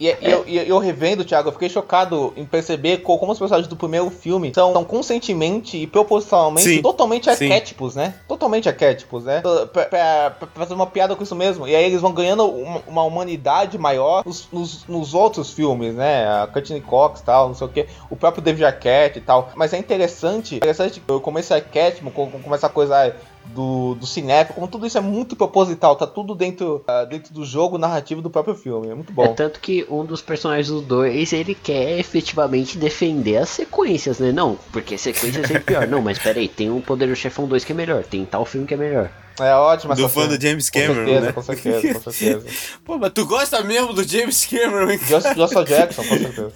E, 0.00 0.06
e 0.18 0.30
eu, 0.30 0.44
e 0.46 0.56
eu 0.66 0.78
revendo, 0.78 1.22
Thiago, 1.26 1.48
eu 1.48 1.52
fiquei 1.52 1.68
chocado 1.68 2.32
em 2.34 2.46
perceber 2.46 3.02
co- 3.02 3.18
como 3.18 3.32
os 3.32 3.38
personagens 3.38 3.68
do 3.68 3.76
primeiro 3.76 4.08
filme 4.08 4.50
são, 4.54 4.72
são 4.72 4.82
conscientemente 4.82 5.76
e 5.76 5.86
propositalmente 5.86 6.62
Sim, 6.76 6.80
totalmente 6.80 7.24
sim. 7.24 7.30
arquétipos, 7.30 7.94
né? 7.94 8.14
Totalmente 8.26 8.66
arquétipos, 8.66 9.24
né? 9.24 9.42
Pra, 9.42 9.66
pra- 9.66 10.30
pra 10.30 10.48
fazer 10.54 10.72
uma 10.72 10.86
piada 10.86 11.14
com 11.14 11.22
isso 11.22 11.34
mesmo. 11.36 11.68
E 11.68 11.76
aí 11.76 11.84
eles 11.84 12.00
vão 12.00 12.14
ganhando 12.14 12.46
uma, 12.46 12.82
uma 12.88 13.02
humanidade 13.02 13.76
maior 13.76 14.24
nos, 14.24 14.48
nos, 14.50 14.86
nos 14.86 15.12
outros 15.12 15.52
filmes, 15.52 15.94
né? 15.94 16.26
A 16.26 16.46
Courtney 16.46 16.80
Cox 16.80 17.20
e 17.20 17.24
tal, 17.24 17.48
não 17.48 17.54
sei 17.54 17.66
o 17.66 17.70
que. 17.70 17.86
O 18.08 18.16
próprio 18.16 18.42
David 18.42 18.64
Arquette 18.64 19.18
e 19.18 19.22
tal. 19.22 19.50
Mas 19.54 19.74
é 19.74 19.78
interessante, 19.78 20.56
interessante 20.56 21.02
como 21.22 21.38
esse 21.38 21.52
arquétipo, 21.52 22.10
como, 22.10 22.40
como 22.40 22.54
essa 22.54 22.70
coisa 22.70 23.14
do, 23.46 23.94
do 23.94 24.06
cinéfilo, 24.06 24.54
como 24.54 24.68
tudo 24.68 24.86
isso 24.86 24.96
é 24.96 25.00
muito 25.00 25.34
proposital, 25.34 25.96
tá 25.96 26.06
tudo 26.06 26.34
dentro, 26.34 26.84
ah, 26.86 27.04
dentro 27.04 27.32
do 27.34 27.44
jogo 27.44 27.78
narrativo 27.78 28.22
do 28.22 28.30
próprio 28.30 28.54
filme. 28.54 28.88
É 28.88 28.94
muito 28.94 29.12
bom. 29.12 29.24
É 29.24 29.28
tanto 29.28 29.60
que 29.60 29.86
um 29.90 30.04
dos 30.04 30.22
personagens 30.22 30.68
do 30.68 30.80
2, 30.80 31.32
ele 31.32 31.54
quer 31.54 31.98
efetivamente 31.98 32.78
defender 32.78 33.38
as 33.38 33.48
sequências, 33.48 34.18
né? 34.18 34.32
Não, 34.32 34.58
porque 34.72 34.96
sequência 34.96 35.40
é 35.40 35.46
sempre 35.46 35.64
pior. 35.64 35.86
Não, 35.88 36.00
mas 36.00 36.18
peraí, 36.18 36.48
tem 36.48 36.70
um 36.70 36.80
Poder 36.80 37.08
do 37.08 37.16
Chefão 37.16 37.46
2 37.46 37.64
que 37.64 37.72
é 37.72 37.74
melhor, 37.74 38.04
tem 38.04 38.24
tal 38.24 38.44
filme 38.44 38.66
que 38.66 38.74
é 38.74 38.76
melhor. 38.76 39.10
É 39.38 39.54
ótimo 39.54 39.94
Do 39.94 40.08
fã 40.08 40.26
do 40.28 40.40
James 40.40 40.68
Com 40.68 40.78
Cameron, 40.80 40.94
certeza, 41.06 41.26
né? 41.26 41.32
com 41.32 41.42
certeza, 41.42 41.94
com 41.94 42.10
certeza. 42.12 42.46
Pô, 42.84 42.98
mas 42.98 43.12
tu 43.12 43.24
gosta 43.26 43.62
mesmo 43.62 43.92
do 43.94 44.04
James 44.06 44.44
Cameron, 44.44 44.90
hein? 44.90 45.00
Josh, 45.08 45.34
Joshua 45.34 45.64
Jackson, 45.64 46.02
com 46.04 46.18
certeza. 46.18 46.52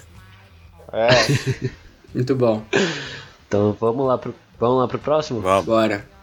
É, 0.92 1.08
Muito 2.14 2.36
bom. 2.36 2.62
Então 3.48 3.76
vamos 3.80 4.06
lá 4.06 4.18
pro, 4.18 4.34
vamos 4.60 4.78
lá 4.80 4.88
pro 4.88 4.98
próximo? 4.98 5.40
Vamos. 5.40 5.64
Bora. 5.64 6.13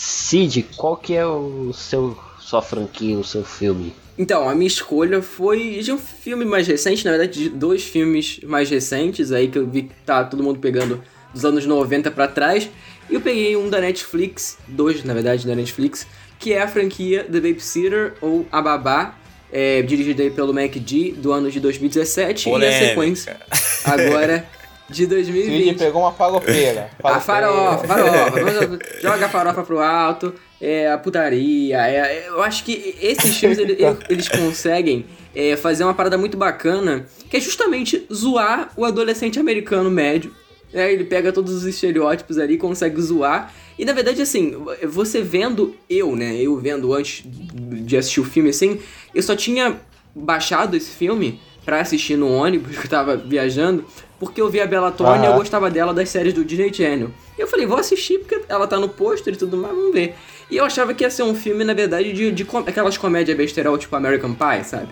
Cid, 0.00 0.64
qual 0.76 0.96
que 0.96 1.12
é 1.12 1.26
o 1.26 1.72
seu 1.72 2.16
sua 2.38 2.62
franquia, 2.62 3.18
o 3.18 3.24
seu 3.24 3.44
filme? 3.44 3.92
Então, 4.16 4.48
a 4.48 4.54
minha 4.54 4.68
escolha 4.68 5.20
foi 5.20 5.80
de 5.82 5.90
um 5.90 5.98
filme 5.98 6.44
mais 6.44 6.68
recente, 6.68 7.04
na 7.04 7.10
verdade, 7.10 7.42
de 7.42 7.48
dois 7.48 7.82
filmes 7.82 8.38
mais 8.44 8.70
recentes 8.70 9.32
aí 9.32 9.48
que 9.48 9.58
eu 9.58 9.66
vi 9.66 9.82
que 9.82 9.94
tá 10.06 10.22
todo 10.22 10.42
mundo 10.42 10.60
pegando 10.60 11.02
dos 11.34 11.44
anos 11.44 11.66
90 11.66 12.12
pra 12.12 12.28
trás. 12.28 12.70
E 13.10 13.14
eu 13.14 13.20
peguei 13.20 13.56
um 13.56 13.68
da 13.68 13.80
Netflix, 13.80 14.56
dois 14.68 15.02
na 15.02 15.12
verdade 15.14 15.44
da 15.44 15.54
Netflix, 15.54 16.06
que 16.38 16.52
é 16.52 16.62
a 16.62 16.68
franquia 16.68 17.24
The 17.24 17.40
Babysitter 17.40 18.14
ou 18.20 18.46
A 18.52 18.62
Babá, 18.62 19.18
é, 19.52 19.82
dirigida 19.82 20.22
aí 20.22 20.30
pelo 20.30 20.54
Mac 20.54 20.74
G, 20.74 21.12
do 21.12 21.32
ano 21.32 21.50
de 21.50 21.58
2017 21.58 22.48
e 22.48 22.50
a 22.50 22.52
Polêmica. 22.52 22.86
sequência 22.86 23.36
agora 23.84 24.48
de 24.88 24.96
Cid 24.96 25.06
2020. 25.08 25.78
pegou 25.78 26.02
uma 26.02 26.12
farofeira. 26.12 26.90
A 27.02 27.20
farofa, 27.20 27.86
farofa. 27.86 28.78
Joga 29.02 29.26
a 29.26 29.28
farofa 29.28 29.62
pro 29.62 29.80
alto, 29.80 30.34
é, 30.60 30.90
a 30.90 30.96
putaria. 30.98 31.76
é- 31.86 31.96
é- 31.96 32.28
eu 32.28 32.42
acho 32.42 32.64
que 32.64 32.96
esses 33.00 33.36
filmes 33.36 33.58
ele- 33.58 33.72
ele- 33.74 33.96
eles 34.08 34.28
conseguem 34.28 35.04
é, 35.34 35.56
fazer 35.56 35.84
uma 35.84 35.94
parada 35.94 36.16
muito 36.18 36.36
bacana, 36.36 37.06
que 37.30 37.36
é 37.36 37.40
justamente 37.40 38.04
zoar 38.12 38.70
o 38.76 38.84
adolescente 38.84 39.38
americano 39.38 39.90
médio. 39.90 40.34
É, 40.72 40.92
ele 40.92 41.04
pega 41.04 41.32
todos 41.32 41.52
os 41.54 41.64
estereótipos 41.64 42.38
ali, 42.38 42.56
consegue 42.58 43.00
zoar. 43.00 43.52
E 43.78 43.84
na 43.84 43.92
verdade, 43.92 44.20
assim, 44.20 44.54
você 44.88 45.22
vendo, 45.22 45.76
eu, 45.88 46.16
né? 46.16 46.34
Eu 46.36 46.56
vendo 46.58 46.92
antes 46.92 47.22
de 47.24 47.96
assistir 47.96 48.20
o 48.20 48.24
filme, 48.24 48.50
assim, 48.50 48.80
eu 49.14 49.22
só 49.22 49.36
tinha 49.36 49.76
baixado 50.14 50.76
esse 50.76 50.90
filme 50.90 51.40
pra 51.68 51.82
assistir 51.82 52.16
no 52.16 52.32
ônibus 52.32 52.76
que 52.80 52.86
eu 52.86 52.90
tava 52.90 53.14
viajando, 53.14 53.84
porque 54.18 54.40
eu 54.40 54.48
vi 54.48 54.58
a 54.58 54.66
Bella 54.66 54.90
Thorne 54.90 55.26
e 55.26 55.28
eu 55.28 55.34
gostava 55.34 55.70
dela 55.70 55.92
das 55.92 56.08
séries 56.08 56.32
do 56.32 56.42
Disney 56.42 56.72
Channel. 56.72 57.10
E 57.36 57.42
eu 57.42 57.46
falei, 57.46 57.66
vou 57.66 57.76
assistir 57.78 58.18
porque 58.20 58.40
ela 58.48 58.66
tá 58.66 58.78
no 58.78 58.88
pôster 58.88 59.34
e 59.34 59.36
tudo 59.36 59.58
mais, 59.58 59.74
vamos 59.74 59.92
ver. 59.92 60.14
E 60.50 60.56
eu 60.56 60.64
achava 60.64 60.94
que 60.94 61.04
ia 61.04 61.10
ser 61.10 61.24
um 61.24 61.34
filme, 61.34 61.62
na 61.64 61.74
verdade, 61.74 62.10
de, 62.14 62.32
de 62.32 62.42
com- 62.46 62.58
aquelas 62.60 62.96
comédias 62.96 63.36
besterol, 63.36 63.76
tipo 63.76 63.94
American 63.94 64.32
Pie, 64.32 64.64
sabe? 64.64 64.88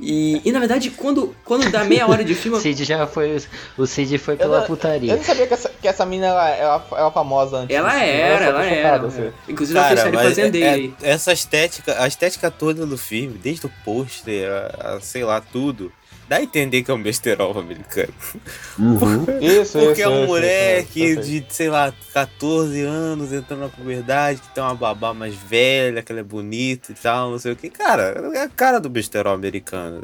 E, 0.00 0.40
e 0.44 0.52
na 0.52 0.60
verdade, 0.60 0.90
quando, 0.90 1.34
quando 1.44 1.68
dá 1.72 1.82
meia 1.82 2.06
hora 2.06 2.22
de 2.22 2.32
filme, 2.34 2.56
O 2.58 2.60
eu- 2.60 2.62
Cid 2.62 2.84
já 2.84 3.04
foi. 3.06 3.36
O 3.76 3.84
Cid 3.86 4.16
foi 4.18 4.34
Eu 4.34 4.38
pela 4.38 4.60
não- 4.60 4.66
putaria. 4.66 5.12
Eu 5.12 5.16
não 5.16 5.24
sabia 5.24 5.46
que 5.46 5.54
essa, 5.54 5.70
que 5.80 5.88
essa 5.88 6.06
mina 6.06 6.26
era, 6.26 6.48
era, 6.50 6.82
era 6.92 7.10
famosa 7.10 7.56
antes. 7.56 7.74
ela 7.76 7.88
disso. 7.88 8.02
era, 8.04 8.44
ela 8.44 8.64
era. 8.64 9.06
assim. 9.06 9.30
Inclusive, 9.48 9.76
ela 9.76 9.88
fez 9.88 10.00
série 10.00 10.16
Fazendeira 10.16 10.66
é- 10.68 10.72
aí. 10.74 10.94
essa 11.02 11.32
estética, 11.32 12.00
a 12.00 12.06
estética 12.06 12.48
toda 12.48 12.86
do 12.86 12.96
filme, 12.96 13.36
desde 13.42 13.66
o 13.66 13.72
pôster, 13.84 14.48
a, 14.78 14.88
a 14.98 15.00
sei 15.00 15.24
lá, 15.24 15.40
tudo, 15.40 15.90
dá 16.28 16.36
a 16.36 16.42
entender 16.42 16.82
que 16.82 16.90
é 16.90 16.94
um 16.94 17.02
besterol 17.02 17.58
americano. 17.58 18.12
Uhum. 18.78 19.24
Isso, 19.40 19.78
Porque 19.78 20.00
isso, 20.00 20.02
é 20.02 20.08
um 20.08 20.18
isso, 20.20 20.26
moleque 20.26 21.04
isso, 21.04 21.22
de, 21.22 21.44
sei 21.48 21.68
lá, 21.68 21.92
14 22.12 22.80
anos 22.82 23.32
entrando 23.32 23.60
na 23.60 23.68
puberdade, 23.68 24.40
que 24.40 24.48
tem 24.54 24.62
uma 24.62 24.74
babá 24.74 25.14
mais 25.14 25.34
velha, 25.34 26.02
que 26.02 26.12
ela 26.12 26.20
é 26.20 26.24
bonita 26.24 26.92
e 26.92 26.94
tal, 26.94 27.30
não 27.30 27.38
sei 27.38 27.52
o 27.52 27.56
que. 27.56 27.70
Cara, 27.70 28.30
é 28.34 28.42
a 28.42 28.48
cara 28.48 28.78
do 28.80 28.88
besterol 28.88 29.34
americano. 29.34 30.02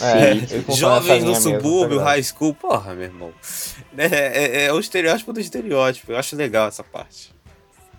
É, 0.00 0.34
nessa 0.34 0.72
Jovens 0.72 1.22
no 1.22 1.30
mesmo, 1.30 1.42
subúrbio, 1.42 1.98
tá 1.98 2.04
ligado? 2.04 2.04
high 2.06 2.22
school, 2.22 2.54
porra, 2.54 2.94
meu 2.94 3.04
irmão. 3.04 3.32
É, 3.96 4.06
é- 4.06 4.64
é 4.66 4.72
o 4.72 4.78
estereótipo 4.80 5.32
do 5.32 5.40
estereótipo. 5.40 6.12
Eu 6.12 6.16
acho 6.16 6.34
legal 6.36 6.68
essa 6.68 6.82
parte. 6.82 7.32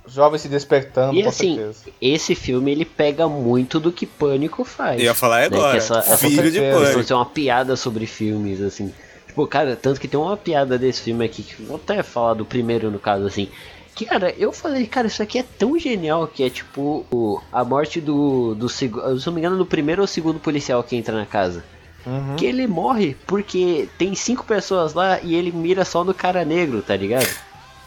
Jovem 0.08 0.38
se 0.38 0.48
despertando, 0.50 1.16
E 1.18 1.24
com 1.24 1.30
assim, 1.30 1.56
certeza. 1.56 1.84
esse 2.02 2.36
filme 2.36 2.72
ele 2.72 2.84
pega 2.86 3.28
muito 3.28 3.80
do 3.80 3.92
que 3.92 4.06
Pânico 4.06 4.64
faz. 4.66 5.00
Eu 5.00 5.06
ia 5.06 5.14
falar 5.14 5.40
né? 5.42 5.46
agora. 5.46 5.72
Que 5.72 5.78
essa- 5.78 6.00
essa- 6.00 6.18
filho 6.18 6.52
de 6.52 6.60
pânico. 6.60 7.14
uma 7.14 7.26
piada 7.26 7.76
sobre 7.76 8.06
filmes, 8.06 8.60
assim. 8.62 8.94
Tipo, 9.28 9.48
cara, 9.48 9.76
tanto 9.76 10.00
que 10.00 10.08
tem 10.08 10.20
uma 10.20 10.36
piada 10.38 10.78
desse 10.78 11.02
filme 11.02 11.24
aqui, 11.26 11.42
que 11.42 11.62
vou 11.64 11.78
até 11.78 12.04
falar 12.04 12.34
do 12.36 12.46
primeiro 12.46 12.92
no 12.92 13.00
caso, 13.00 13.26
assim. 13.26 13.48
Que, 13.96 14.06
cara, 14.06 14.34
eu 14.38 14.52
falei, 14.52 14.86
cara, 14.88 15.08
isso 15.08 15.22
aqui 15.24 15.38
é 15.40 15.44
tão 15.58 15.78
genial 15.80 16.28
que 16.28 16.44
é 16.44 16.50
tipo 16.50 17.06
o- 17.12 17.40
a 17.52 17.64
morte 17.64 18.02
do, 18.02 18.54
do 18.56 18.68
segundo. 18.68 19.20
Se 19.20 19.26
não 19.28 19.34
me 19.34 19.40
engano, 19.40 19.58
do 19.58 19.66
primeiro 19.66 20.02
ou 20.02 20.08
segundo 20.08 20.40
policial 20.40 20.84
que 20.84 20.96
entra 20.96 21.16
na 21.16 21.26
casa. 21.26 21.64
Uhum. 22.06 22.36
Que 22.36 22.46
ele 22.46 22.68
morre 22.68 23.16
porque 23.26 23.88
tem 23.98 24.14
cinco 24.16 24.44
pessoas 24.44 24.94
lá 24.94 25.20
e 25.22 25.36
ele 25.36 25.52
mira 25.52 25.86
só 25.86 26.04
no 26.04 26.14
cara 26.14 26.44
negro, 26.44 26.82
tá 26.82 26.96
ligado? 26.98 27.30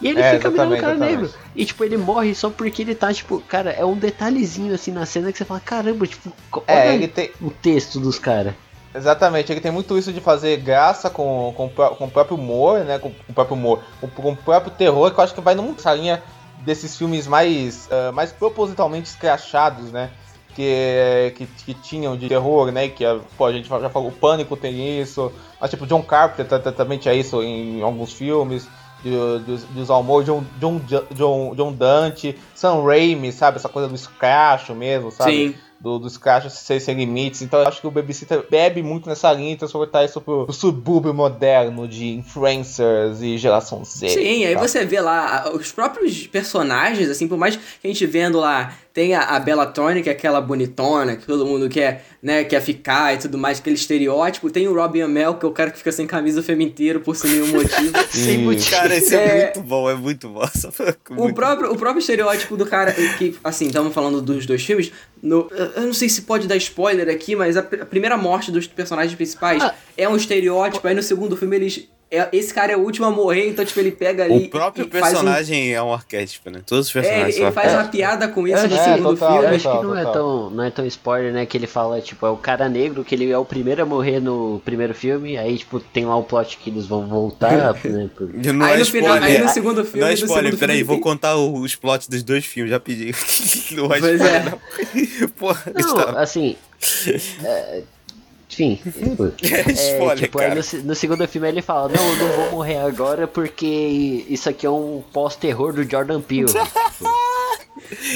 E 0.01 0.09
ele 0.09 0.21
É, 0.21 0.33
fica 0.35 0.51
mirando 0.51 0.71
no 0.71 0.77
exatamente, 0.77 0.81
cara 0.81 0.95
exatamente. 0.95 1.33
negro. 1.35 1.53
E 1.55 1.65
tipo, 1.65 1.85
ele 1.85 1.97
morre 1.97 2.35
só 2.35 2.51
porque 2.51 2.83
ele 2.83 2.95
tá, 2.95 3.13
tipo, 3.13 3.41
cara, 3.41 3.71
é 3.71 3.85
um 3.85 3.97
detalhezinho 3.97 4.75
assim 4.75 4.91
na 4.93 5.07
cena 5.07 5.33
que 5.33 5.39
você 5.39 5.45
fala, 5.45 5.61
caramba, 5.61 6.07
tipo, 6.07 6.31
olha 6.53 6.65
É, 6.67 6.95
ele 6.95 7.09
tem. 7.09 7.31
o 7.41 7.51
texto 7.51 7.99
dos 7.99 8.19
caras. 8.19 8.55
Exatamente, 8.95 9.53
ele 9.53 9.61
tem 9.61 9.71
muito 9.71 9.97
isso 9.99 10.11
de 10.13 10.21
fazer 10.21 10.57
graça 10.59 11.11
com, 11.11 11.53
com, 11.55 11.67
o 11.67 11.71
com 11.97 12.05
o 12.07 12.11
próprio 12.11 12.37
humor, 12.37 12.81
né? 12.85 12.99
Com, 12.99 13.11
com 13.11 13.31
o 13.31 13.35
próprio 13.35 13.57
humor, 13.57 13.83
com, 14.01 14.09
com 14.09 14.33
o 14.33 14.37
próprio 14.37 14.73
terror, 14.73 15.11
que 15.13 15.21
eu 15.21 15.25
acho 15.25 15.35
que 15.35 15.41
vai 15.41 15.55
nessa 15.55 15.93
linha 15.95 16.23
desses 16.65 16.97
filmes 16.97 17.27
mais, 17.27 17.89
ah, 17.91 18.11
mais 18.13 18.33
propositalmente 18.33 19.09
escrachados, 19.09 19.93
né? 19.93 20.11
Que, 20.55 21.35
que, 21.37 21.47
que 21.47 21.75
tinham 21.75 22.17
de 22.17 22.29
terror, 22.29 22.73
né? 22.73 22.89
Que 22.89 23.05
pô, 23.37 23.45
a 23.45 23.53
gente 23.53 23.69
já 23.69 23.91
falou, 23.91 24.09
o 24.09 24.13
Pânico 24.13 24.57
tem 24.57 24.99
isso, 25.01 25.31
mas 25.61 25.69
tipo, 25.69 25.87
John 25.87 26.03
Carpenter 26.03 26.59
também 26.73 26.97
tinha 26.99 27.13
isso 27.13 27.43
em 27.43 27.83
alguns 27.83 28.15
filmes. 28.15 28.67
O 29.15 30.01
humor, 30.01 30.25
John, 30.25 30.45
John, 30.59 30.81
John, 31.13 31.55
John 31.55 31.73
Dante, 31.73 32.37
Sam 32.55 32.83
Raimi, 32.83 33.33
sabe? 33.33 33.57
Essa 33.57 33.69
coisa 33.69 33.89
do 33.89 33.95
escracho 33.95 34.75
mesmo, 34.75 35.11
sabe? 35.11 35.31
Sim. 35.31 35.55
do, 35.81 35.99
dos 35.99 36.17
crachos 36.17 36.53
sem, 36.55 36.81
sem 36.81 36.97
limites. 36.97 37.43
Então 37.43 37.61
eu 37.61 37.69
acho 37.69 37.81
que 37.81 37.87
o 37.87 37.91
Babysitter 37.91 38.45
bebe 38.51 38.83
muito 38.83 39.09
nessa 39.09 39.33
linha 39.33 39.53
e 39.53 39.57
transportar 39.57 40.05
isso 40.05 40.21
pro, 40.21 40.45
pro 40.45 40.53
subúrbio 40.53 41.15
moderno 41.15 41.87
de 41.87 42.15
influencers 42.15 43.21
e 43.21 43.39
geração 43.39 43.85
Z. 43.85 44.09
Sim, 44.09 44.45
aí 44.45 44.55
tá? 44.55 44.61
você 44.61 44.85
vê 44.85 45.01
lá 45.01 45.51
os 45.55 45.73
próprios 45.73 46.27
personagens, 46.27 47.09
assim, 47.09 47.29
por 47.29 47.39
mais 47.39 47.57
que 47.57 47.63
a 47.85 47.89
gente 47.89 48.07
vendo 48.07 48.39
lá, 48.39 48.73
tem 48.97 49.15
a, 49.15 49.21
a 49.37 49.39
Bella 49.39 49.67
Thorne, 49.67 50.03
que 50.03 50.09
é 50.09 50.13
aquela 50.13 50.41
bonitona, 50.41 51.17
que 51.17 51.27
todo 51.27 51.45
mundo 51.45 51.69
quer, 51.69 52.03
né, 52.23 52.45
quer 52.45 52.63
ficar 52.63 53.13
e 53.15 53.19
tudo 53.19 53.37
mais, 53.37 53.59
aquele 53.59 53.77
estereótipo. 53.77 54.49
Tem 54.51 54.67
o 54.67 54.75
Robin 54.75 55.03
Amell, 55.03 55.35
que 55.35 55.45
é 55.45 55.49
o 55.51 55.53
cara 55.53 55.71
que 55.71 55.77
fica 55.77 55.93
sem 55.93 56.07
camisa 56.07 56.41
o 56.41 56.43
filme 56.43 56.65
inteiro 56.65 57.01
por 57.01 57.15
sem 57.15 57.31
nenhum 57.33 57.49
motivo. 57.49 57.93
Sem 58.11 58.39
motivo. 58.39 58.71
Cara, 58.71 58.97
esse 58.97 59.15
é, 59.15 59.19
É. 59.19 59.43
muito 59.45 59.61
bom, 59.69 59.91
é 59.91 59.95
muito 59.95 60.29
bom. 60.31 60.41
O 61.11 61.15
muito- 61.15 61.35
próprio, 61.35 61.71
o 61.73 61.77
próprio 61.77 62.01
estereótipo 62.01 62.57
do 62.57 62.65
cara, 62.65 62.91
que, 63.19 63.37
assim, 63.45 63.67
estamos 63.67 63.93
falando 63.93 64.23
dos 64.23 64.47
dois 64.47 64.65
filmes. 64.65 64.91
no- 65.23 65.47
eu 65.77 65.83
não 65.83 65.93
sei 65.93 66.09
se 66.09 66.23
pode 66.23 66.49
dar 66.49 66.57
spoiler 66.57 67.07
aqui, 67.11 67.37
mas 67.37 67.55
a, 67.59 67.61
a 67.61 67.85
primeira 67.85 68.17
morte 68.17 68.51
dos 68.51 68.67
personagens 68.67 69.15
principais 69.15 69.63
Ah. 69.63 69.75
é 69.95 70.09
um 70.09 70.17
estereótipo. 70.17 70.89
Aí 70.89 70.95
no 70.95 71.03
segundo 71.03 71.37
filme 71.37 71.55
eles 71.57 71.87
é- 72.11 72.29
esse 72.33 72.53
cara 72.55 72.73
é 72.73 72.77
o 72.77 72.81
último 72.81 73.07
a 73.07 73.11
morrer, 73.11 73.49
então, 73.49 73.65
tipo, 73.65 73.81
ele 73.81 73.91
pega 73.93 74.25
ali. 74.25 74.47
O 74.47 74.49
próprio 74.51 74.87
e 74.87 74.91
faz 74.91 75.13
um- 75.15 75.17
personagem 75.17 75.75
é 75.75 75.83
um 75.83 75.93
arquétipo, 75.93 76.51
né? 76.51 76.61
Todos 76.65 76.87
os 76.89 76.95
É, 76.97 77.01
personagens 77.01 77.37
ele, 77.37 77.45
ele 77.45 77.53
são 77.53 77.53
faz 77.53 77.73
uma 77.73 77.85
piada 77.85 78.29
com 78.29 78.47
isso 78.47 78.57
É, 78.65 78.69
no 78.69 78.77
é, 78.77 78.85
segundo 78.85 79.03
total, 79.19 79.33
filme. 79.33 79.47
Eu 79.47 79.55
acho 79.57 79.63
que 79.81 79.87
não 79.87 79.97
é, 79.99 80.05
tão, 80.13 80.51
não 80.51 80.65
é 80.65 80.71
tão 80.71 80.87
spoiler, 80.87 81.33
né? 81.33 81.47
Que 81.47 81.57
ele 81.57 81.67
fala, 81.67 82.01
tipo, 82.01 82.25
é 82.27 82.31
o 82.31 82.37
cara 82.37 82.69
negro, 82.69 83.05
que 83.05 83.15
ele 83.15 83.31
é 83.31 83.37
o 83.39 83.45
primeiro 83.45 83.83
a 83.83 83.87
morrer 83.87 84.21
no 84.21 84.61
primeiro 84.65 84.95
filme, 84.95 85.37
aí, 85.37 85.59
tipo, 85.59 85.81
tem 85.81 86.05
lá 86.07 86.17
o 86.17 86.23
plot 86.23 86.59
que 86.59 86.71
eles 86.71 86.87
vão 86.87 87.07
voltar, 87.07 87.53
né? 87.85 88.09
por- 88.17 88.31
Não 88.53 88.67
aí, 88.67 88.75
é 88.75 88.79
no 88.79 88.85
final, 88.87 89.13
aí 89.15 89.39
no 89.39 89.49
segundo 89.49 89.85
filme. 89.85 90.01
Não 90.01 90.07
é 90.09 90.15
spoiler, 90.15 90.57
peraí, 90.57 90.83
vou 90.83 91.01
contar 91.01 91.37
o- 91.37 91.61
os 91.61 91.75
plots 91.75 92.07
dos 92.09 92.23
dois 92.23 92.45
filmes, 92.45 92.71
já 92.71 92.79
pedi. 92.81 93.13
Não 93.75 93.87
é 93.87 93.99
Pois 94.01 94.15
spoiler, 94.21 94.37
é. 94.37 94.45
não. 94.51 95.29
Porra, 95.37 95.63
Não, 95.75 95.81
está- 95.99 96.21
assim. 96.21 96.57
é, 97.45 97.83
enfim. 98.59 98.81
tipo, 98.85 99.25
É 99.55 99.73
spoiler, 99.73 100.17
tipo, 100.19 100.39
aí 100.39 100.49
cara. 100.49 100.61
no, 100.75 100.83
no 100.85 100.95
segundo 100.95 101.27
filme 101.29 101.49
ele 101.49 101.63
fala, 101.63 101.89
não, 101.89 102.09
eu 102.09 102.17
não 102.17 102.29
vou 102.37 102.51
morrer 102.53 102.79
agora 102.79 103.27
porque 103.27 104.25
isso 104.29 104.49
aqui 104.49 104.67
é 104.67 104.71
um 104.71 105.03
pós-terror 105.13 105.73
do 105.73 105.89
Jordan 105.89 106.21
Peele. 106.21 106.47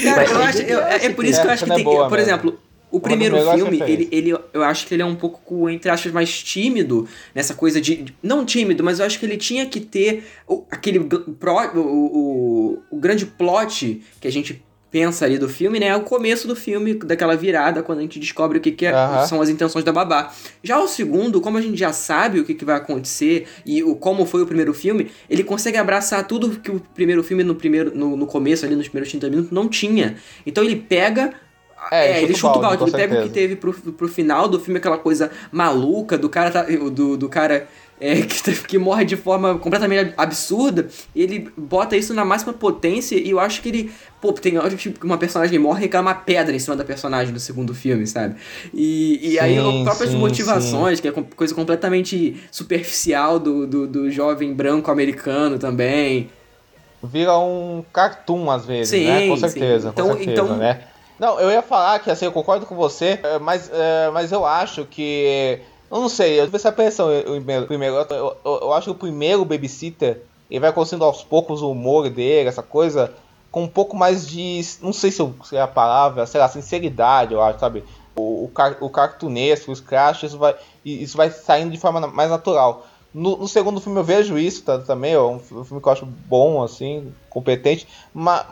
Cara, 0.03 0.25
eu 0.25 0.37
acho, 0.41 0.61
eu- 0.63 0.81
é, 0.81 1.05
é 1.05 1.09
por 1.09 1.23
isso 1.25 1.39
que 1.39 1.47
eu 1.47 1.51
É, 1.51 1.53
acho 1.53 1.63
que 1.63 1.69
cena 1.69 1.73
é 1.75 1.77
tem. 1.77 1.83
boa 1.85 2.09
por 2.09 2.19
exemplo, 2.19 2.59
o 2.89 2.99
primeiro 2.99 3.37
filme, 3.53 3.81
ele, 3.81 4.09
ele, 4.11 4.37
eu 4.51 4.63
acho 4.63 4.85
que 4.85 4.93
ele 4.93 5.01
é 5.01 5.05
um 5.05 5.15
pouco, 5.15 5.69
entre 5.69 5.89
aspas, 5.89 6.11
mais 6.11 6.43
tímido 6.43 7.07
nessa 7.33 7.53
coisa 7.53 7.79
de. 7.79 8.05
Não 8.21 8.43
tímido, 8.43 8.83
mas 8.83 8.99
eu 8.99 9.05
acho 9.05 9.17
que 9.17 9.25
ele 9.25 9.37
tinha 9.37 9.65
que 9.65 9.79
ter 9.79 10.25
o- 10.45 10.65
aquele 10.69 10.99
pro- 10.99 11.71
o, 11.75 11.79
o, 11.79 12.83
o 12.91 12.99
grande 12.99 13.25
plot 13.25 14.01
que 14.19 14.27
a 14.27 14.31
gente 14.31 14.61
pensa 14.91 15.23
ali 15.25 15.37
do 15.37 15.47
filme, 15.47 15.79
né? 15.79 15.87
É 15.87 15.95
o 15.95 16.01
começo 16.01 16.47
do 16.47 16.55
filme, 16.55 16.95
daquela 16.95 17.35
virada, 17.35 17.81
quando 17.81 17.99
a 17.99 18.01
gente 18.01 18.19
descobre 18.19 18.57
o 18.57 18.61
que, 18.61 18.71
que 18.71 18.85
é- 18.85 18.91
são 19.25 19.41
as 19.41 19.49
intenções 19.49 19.85
da 19.85 19.91
babá. 19.93 20.31
Já 20.61 20.79
o 20.79 20.87
segundo, 20.87 21.39
como 21.39 21.57
a 21.57 21.61
gente 21.61 21.77
já 21.77 21.93
sabe 21.93 22.39
o 22.39 22.45
que, 22.45 22.53
que 22.53 22.65
vai 22.65 22.75
acontecer 22.75 23.47
e 23.65 23.81
o, 23.83 23.95
como 23.95 24.25
foi 24.25 24.41
o 24.43 24.45
primeiro 24.45 24.73
filme, 24.73 25.09
ele 25.29 25.43
consegue 25.43 25.77
abraçar 25.77 26.27
tudo 26.27 26.59
que 26.59 26.69
o 26.71 26.79
primeiro 26.93 27.23
filme 27.23 27.43
no 27.43 27.55
primeiro 27.55 27.95
no, 27.95 28.17
no 28.17 28.27
começo 28.27 28.65
ali 28.65 28.75
nos 28.75 28.87
primeiros 28.89 29.09
30 29.09 29.29
minutos 29.29 29.51
não 29.51 29.67
tinha. 29.69 30.17
Então 30.45 30.63
ele 30.63 30.75
pega 30.75 31.33
É, 31.89 32.19
é, 32.19 32.23
ele 32.23 32.35
chuta 32.35 32.59
o 32.59 32.61
balde, 32.61 32.83
ele 32.83 32.91
pega 32.91 33.15
o 33.15 33.17
que 33.17 33.29
teve 33.29 33.55
pro, 33.55 33.73
pro 33.73 34.07
final 34.07 34.47
do 34.47 34.59
filme, 34.59 34.77
aquela 34.77 34.97
coisa 34.99 35.31
maluca 35.51 36.17
do 36.17 36.29
cara, 36.29 36.51
tá- 36.51 36.63
do, 36.63 37.17
do 37.17 37.27
cara 37.29 37.67
é, 38.01 38.15
que, 38.25 38.51
que 38.67 38.77
morre 38.79 39.05
de 39.05 39.15
forma 39.15 39.57
completamente 39.59 40.13
absurda, 40.17 40.87
ele 41.15 41.49
bota 41.55 41.95
isso 41.95 42.13
na 42.13 42.25
máxima 42.25 42.51
potência, 42.51 43.15
e 43.15 43.29
eu 43.29 43.39
acho 43.39 43.61
que 43.61 43.69
ele, 43.69 43.91
pô, 44.19 44.33
tem 44.33 44.57
hora 44.57 44.75
que 44.75 44.93
uma 45.03 45.17
personagem 45.19 45.59
morre 45.59 45.85
e 45.85 45.87
cai 45.87 46.01
uma 46.01 46.15
pedra 46.15 46.55
em 46.55 46.59
cima 46.59 46.75
da 46.75 46.83
personagem 46.83 47.31
do 47.31 47.39
segundo 47.39 47.75
filme, 47.75 48.07
sabe? 48.07 48.35
E, 48.73 49.33
e 49.33 49.39
aí 49.39 49.55
Sim, 49.59 49.77
as 49.77 49.83
próprias 49.83 50.09
sim, 50.11 50.17
motivações, 50.17 50.99
que 50.99 51.07
é 51.07 51.11
coisa 51.11 51.53
completamente 51.53 52.35
superficial 52.51 53.37
do, 53.37 53.67
do, 53.67 53.87
do 53.87 54.11
jovem 54.11 54.51
branco 54.53 54.89
americano 54.89 55.59
também, 55.59 56.29
Vira 57.03 57.35
um 57.37 57.83
cartoon 57.91 58.51
às 58.51 58.63
vezes, 58.65 58.89
Sim, 58.89 59.05
né? 59.07 59.27
Com 59.27 59.35
sim. 59.35 59.41
certeza, 59.49 59.89
Então- 59.89 60.07
com 60.09 60.15
certeza, 60.17 60.31
então- 60.43 60.57
né? 60.57 60.81
Não, 61.19 61.39
eu 61.39 61.51
ia 61.51 61.61
falar 61.61 61.99
que 61.99 62.09
assim, 62.09 62.25
eu 62.25 62.31
concordo 62.31 62.65
com 62.65 62.75
você, 62.75 63.19
é, 63.21 63.37
mas, 63.39 63.69
é, 63.71 64.09
mas 64.11 64.31
eu 64.31 64.43
acho 64.45 64.85
que. 64.85 65.59
Eu 65.91 65.99
não 66.01 66.09
sei, 66.09 66.39
eu 66.39 66.45
tive 66.45 66.57
essa. 66.83 67.03
Eu, 67.03 67.35
eu- 67.35 67.67
primeiro, 67.67 67.95
eu, 67.95 68.37
eu, 68.45 68.59
eu 68.61 68.73
acho 68.73 68.85
que 68.85 68.91
o 68.91 68.95
primeiro 68.95 69.43
babysitter 69.45 70.25
ele 70.49 70.59
vai 70.59 70.73
conseguindo 70.73 71.05
aos 71.05 71.23
poucos 71.23 71.61
o 71.61 71.71
humor 71.71 72.09
dele, 72.09 72.47
essa 72.49 72.63
coisa, 72.63 73.13
com 73.51 73.63
um 73.63 73.67
pouco 73.67 73.95
mais 73.95 74.27
de. 74.27 74.61
Não 74.81 74.93
sei 74.93 75.11
se, 75.11 75.21
se 75.43 75.55
é 75.55 75.61
a 75.61 75.67
palavra, 75.67 76.25
sei 76.25 76.39
lá, 76.39 76.47
sinceridade, 76.49 77.33
eu 77.33 77.41
acho, 77.41 77.59
sabe? 77.59 77.83
O, 78.15 78.45
o, 78.45 78.51
o 78.81 78.89
cartunesco, 78.89 79.71
o 79.71 79.75
scratch, 79.75 80.23
isso 80.23 80.37
vai, 80.37 80.55
isso 80.83 81.17
vai 81.17 81.29
saindo 81.31 81.71
de 81.71 81.77
forma 81.79 82.05
mais 82.07 82.29
natural. 82.29 82.85
No, 83.13 83.35
no 83.37 83.47
segundo 83.47 83.81
filme 83.81 83.99
eu 83.99 84.03
vejo 84.05 84.37
isso 84.37 84.63
tá, 84.63 84.79
também, 84.79 85.11
é 85.13 85.19
um, 85.21 85.37
fi- 85.39 85.47
filme 85.65 85.81
que 85.81 85.87
eu 85.87 85.91
acho 85.91 86.05
bom, 86.05 86.63
assim, 86.63 87.13
competente, 87.29 87.85
mas, 88.13 88.45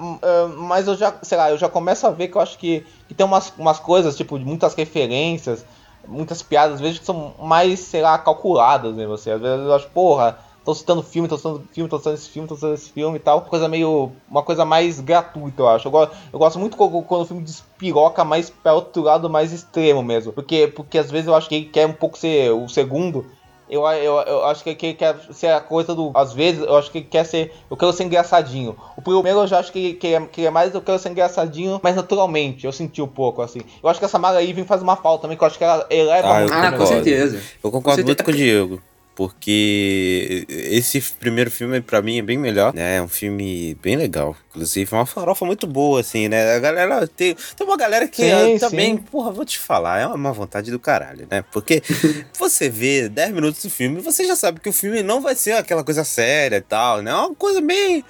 mas 0.57 0.87
eu 0.87 0.95
já, 0.97 1.17
sei 1.23 1.37
lá, 1.37 1.49
eu 1.51 1.57
já 1.57 1.69
começo 1.69 2.05
a 2.05 2.11
ver 2.11 2.27
que 2.27 2.37
eu 2.37 2.41
acho 2.41 2.57
que, 2.57 2.81
que 3.07 3.13
tem 3.15 3.25
umas, 3.25 3.53
umas 3.57 3.79
coisas, 3.79 4.15
tipo, 4.15 4.37
de 4.37 4.45
muitas 4.45 4.73
referências, 4.73 5.65
muitas 6.09 6.41
piadas, 6.41 6.75
às 6.75 6.81
vezes 6.81 6.99
que 6.99 7.05
são 7.05 7.33
mais, 7.39 7.79
sei 7.79 8.01
lá, 8.01 8.17
calculadas 8.17 8.93
mesmo, 8.93 9.13
assim, 9.13 9.31
às 9.31 9.41
vezes 9.41 9.65
eu 9.65 9.73
acho, 9.73 9.87
porra, 9.89 10.37
tô 10.65 10.73
citando 10.73 11.01
filme, 11.01 11.27
tô 11.27 11.37
citando 11.37 11.63
filme, 11.71 11.89
tô 11.89 11.97
citando 11.97 12.15
esse 12.15 12.29
filme, 12.29 12.47
tô 12.47 12.55
citando 12.55 12.73
esse 12.73 12.91
filme 12.91 13.17
e 13.17 13.19
tal, 13.19 13.41
coisa 13.41 13.67
meio, 13.67 14.11
uma 14.29 14.43
coisa 14.43 14.65
mais 14.65 14.99
gratuita, 14.99 15.61
eu 15.61 15.69
acho, 15.69 15.87
eu 15.87 15.91
gosto, 15.91 16.15
eu 16.33 16.39
gosto 16.39 16.59
muito 16.59 16.75
quando, 16.75 17.21
o 17.21 17.25
filme 17.25 17.43
despiroca 17.43 18.23
mais 18.23 18.49
para 18.49 18.73
outro 18.73 19.03
lado 19.03 19.29
mais 19.29 19.53
extremo 19.53 20.03
mesmo, 20.03 20.33
porque, 20.33 20.67
porque 20.67 20.97
às 20.97 21.09
vezes 21.09 21.27
eu 21.27 21.35
acho 21.35 21.47
que 21.47 21.55
ele 21.55 21.65
quer 21.65 21.87
um 21.87 21.93
pouco 21.93 22.17
ser 22.17 22.51
o 22.51 22.67
segundo, 22.67 23.25
eu, 23.69 23.85
eu, 23.87 24.15
eu 24.21 24.45
acho 24.45 24.63
que 24.63 24.69
ele 24.69 24.93
quer 24.93 25.15
ser 25.31 25.47
a 25.47 25.59
coisa 25.61 25.93
do. 25.93 26.11
Às 26.15 26.33
vezes, 26.33 26.61
eu 26.61 26.75
acho 26.75 26.91
que 26.91 26.99
ele 26.99 27.07
quer 27.09 27.23
ser. 27.23 27.53
Eu 27.69 27.77
quero 27.77 27.93
ser 27.93 28.03
engraçadinho. 28.03 28.75
O 28.97 29.01
primeiro 29.01 29.39
eu 29.39 29.47
já 29.47 29.59
acho 29.59 29.71
que, 29.71 29.79
ele- 29.79 29.93
que, 29.93 30.07
é, 30.07 30.21
que 30.21 30.45
é 30.45 30.49
mais 30.49 30.73
eu 30.73 30.81
quero 30.81 30.97
ser 30.99 31.09
engraçadinho, 31.09 31.79
mas 31.83 31.95
naturalmente. 31.95 32.65
Eu 32.65 32.71
senti 32.71 33.01
um 33.01 33.07
pouco, 33.07 33.41
assim. 33.41 33.61
Eu 33.81 33.89
acho 33.89 33.99
que 33.99 34.05
essa 34.05 34.17
Mara 34.19 34.43
Even 34.43 34.65
faz 34.65 34.81
uma 34.81 34.95
falta 34.95 35.23
também, 35.23 35.37
que 35.37 35.43
eu 35.43 35.47
acho 35.47 35.57
que 35.57 35.63
ela 35.63 35.85
eleva 35.89 36.27
Ah, 36.33 36.41
eu 36.41 36.49
muito. 36.49 36.53
Ah, 36.65 36.71
com 36.71 36.85
certeza. 36.85 37.41
Eu 37.63 37.71
concordo 37.71 38.01
Com 38.01 38.05
muito 38.07 38.23
com 38.23 38.31
o 38.31 38.33
Diego. 38.33 38.81
Porque 39.19 40.45
esse 40.47 41.01
primeiro 41.19 41.51
filme, 41.51 41.81
pra 41.81 42.01
mim, 42.01 42.19
é 42.19 42.21
bem 42.21 42.37
melhor. 42.37 42.73
né? 42.73 42.95
É 42.95 43.01
um 43.01 43.07
filme 43.09 43.77
bem 43.83 43.97
legal. 43.97 44.33
Inclusive, 44.47 44.95
é 44.95 44.97
uma 44.97 45.05
farofa 45.05 45.45
muito 45.45 45.67
boa, 45.67 45.99
assim, 45.99 46.29
né? 46.29 46.55
A 46.55 46.59
galera. 46.59 47.05
Tem, 47.05 47.35
tem 47.35 47.67
uma 47.67 47.75
galera 47.75 48.07
que 48.07 48.23
Sim, 48.23 48.55
ah, 48.55 48.59
também, 48.61 48.95
sim. 48.95 49.03
porra, 49.03 49.29
vou 49.29 49.43
te 49.43 49.59
falar, 49.59 49.99
é 49.99 50.07
uma 50.07 50.31
vontade 50.31 50.71
do 50.71 50.79
caralho, 50.79 51.27
né? 51.29 51.43
Porque 51.51 51.83
você 52.39 52.69
vê 52.69 53.09
10 53.09 53.33
minutos 53.33 53.61
do 53.61 53.69
filme, 53.69 53.99
você 53.99 54.23
já 54.23 54.37
sabe 54.37 54.61
que 54.61 54.69
o 54.69 54.73
filme 54.73 55.03
não 55.03 55.19
vai 55.19 55.35
ser 55.35 55.51
aquela 55.51 55.83
coisa 55.83 56.05
séria 56.05 56.55
e 56.55 56.61
tal, 56.61 57.01
né? 57.01 57.11
É 57.11 57.15
uma 57.15 57.35
coisa 57.35 57.59
bem. 57.59 58.05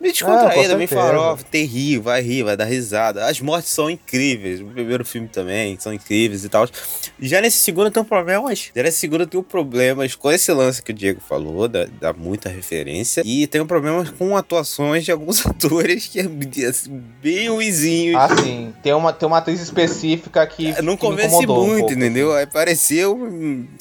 Bem 0.00 0.12
descontraída, 0.12 0.70
com 0.70 0.78
bem 0.78 0.86
certeza. 0.86 1.12
farofa, 1.12 1.44
tem 1.50 1.66
rir, 1.66 1.98
vai 1.98 2.22
rir, 2.22 2.42
vai 2.42 2.56
dar 2.56 2.64
risada. 2.64 3.26
As 3.26 3.38
mortes 3.38 3.70
são 3.70 3.90
incríveis. 3.90 4.60
O 4.62 4.64
primeiro 4.64 5.04
filme 5.04 5.28
também 5.28 5.76
são 5.78 5.92
incríveis 5.92 6.42
e 6.42 6.48
tal. 6.48 6.66
Já 7.20 7.38
nesse 7.42 7.58
segundo 7.58 7.90
tem 7.90 8.02
um 8.02 8.06
problemas. 8.06 8.70
Já 8.74 8.82
nesse 8.82 8.96
segundo 8.96 9.26
tem 9.26 9.38
um 9.38 9.42
problemas 9.42 10.14
com 10.14 10.32
esse 10.32 10.50
lance 10.52 10.82
que 10.82 10.90
o 10.90 10.94
Diego 10.94 11.20
falou, 11.20 11.68
dá, 11.68 11.86
dá 12.00 12.14
muita 12.14 12.48
referência. 12.48 13.22
E 13.26 13.46
tem 13.46 13.60
um 13.60 13.66
problema 13.66 14.02
com 14.16 14.34
atuações 14.38 15.04
de 15.04 15.12
alguns 15.12 15.44
atores 15.44 16.06
que 16.06 16.20
é 16.20 16.66
assim, 16.66 17.02
bem 17.22 17.50
ruizinhos. 17.50 18.16
Ah, 18.16 18.34
sim. 18.42 18.72
Tem 18.82 18.94
uma, 18.94 19.12
tem 19.12 19.26
uma 19.26 19.36
atriz 19.36 19.60
específica 19.60 20.46
que. 20.46 20.80
não 20.80 20.96
que 20.96 21.04
me 21.04 21.10
convence 21.10 21.34
um 21.34 21.38
muito, 21.40 21.78
pouco. 21.80 21.92
entendeu? 21.92 22.32
Aí 22.32 22.46
pareceu. 22.46 23.28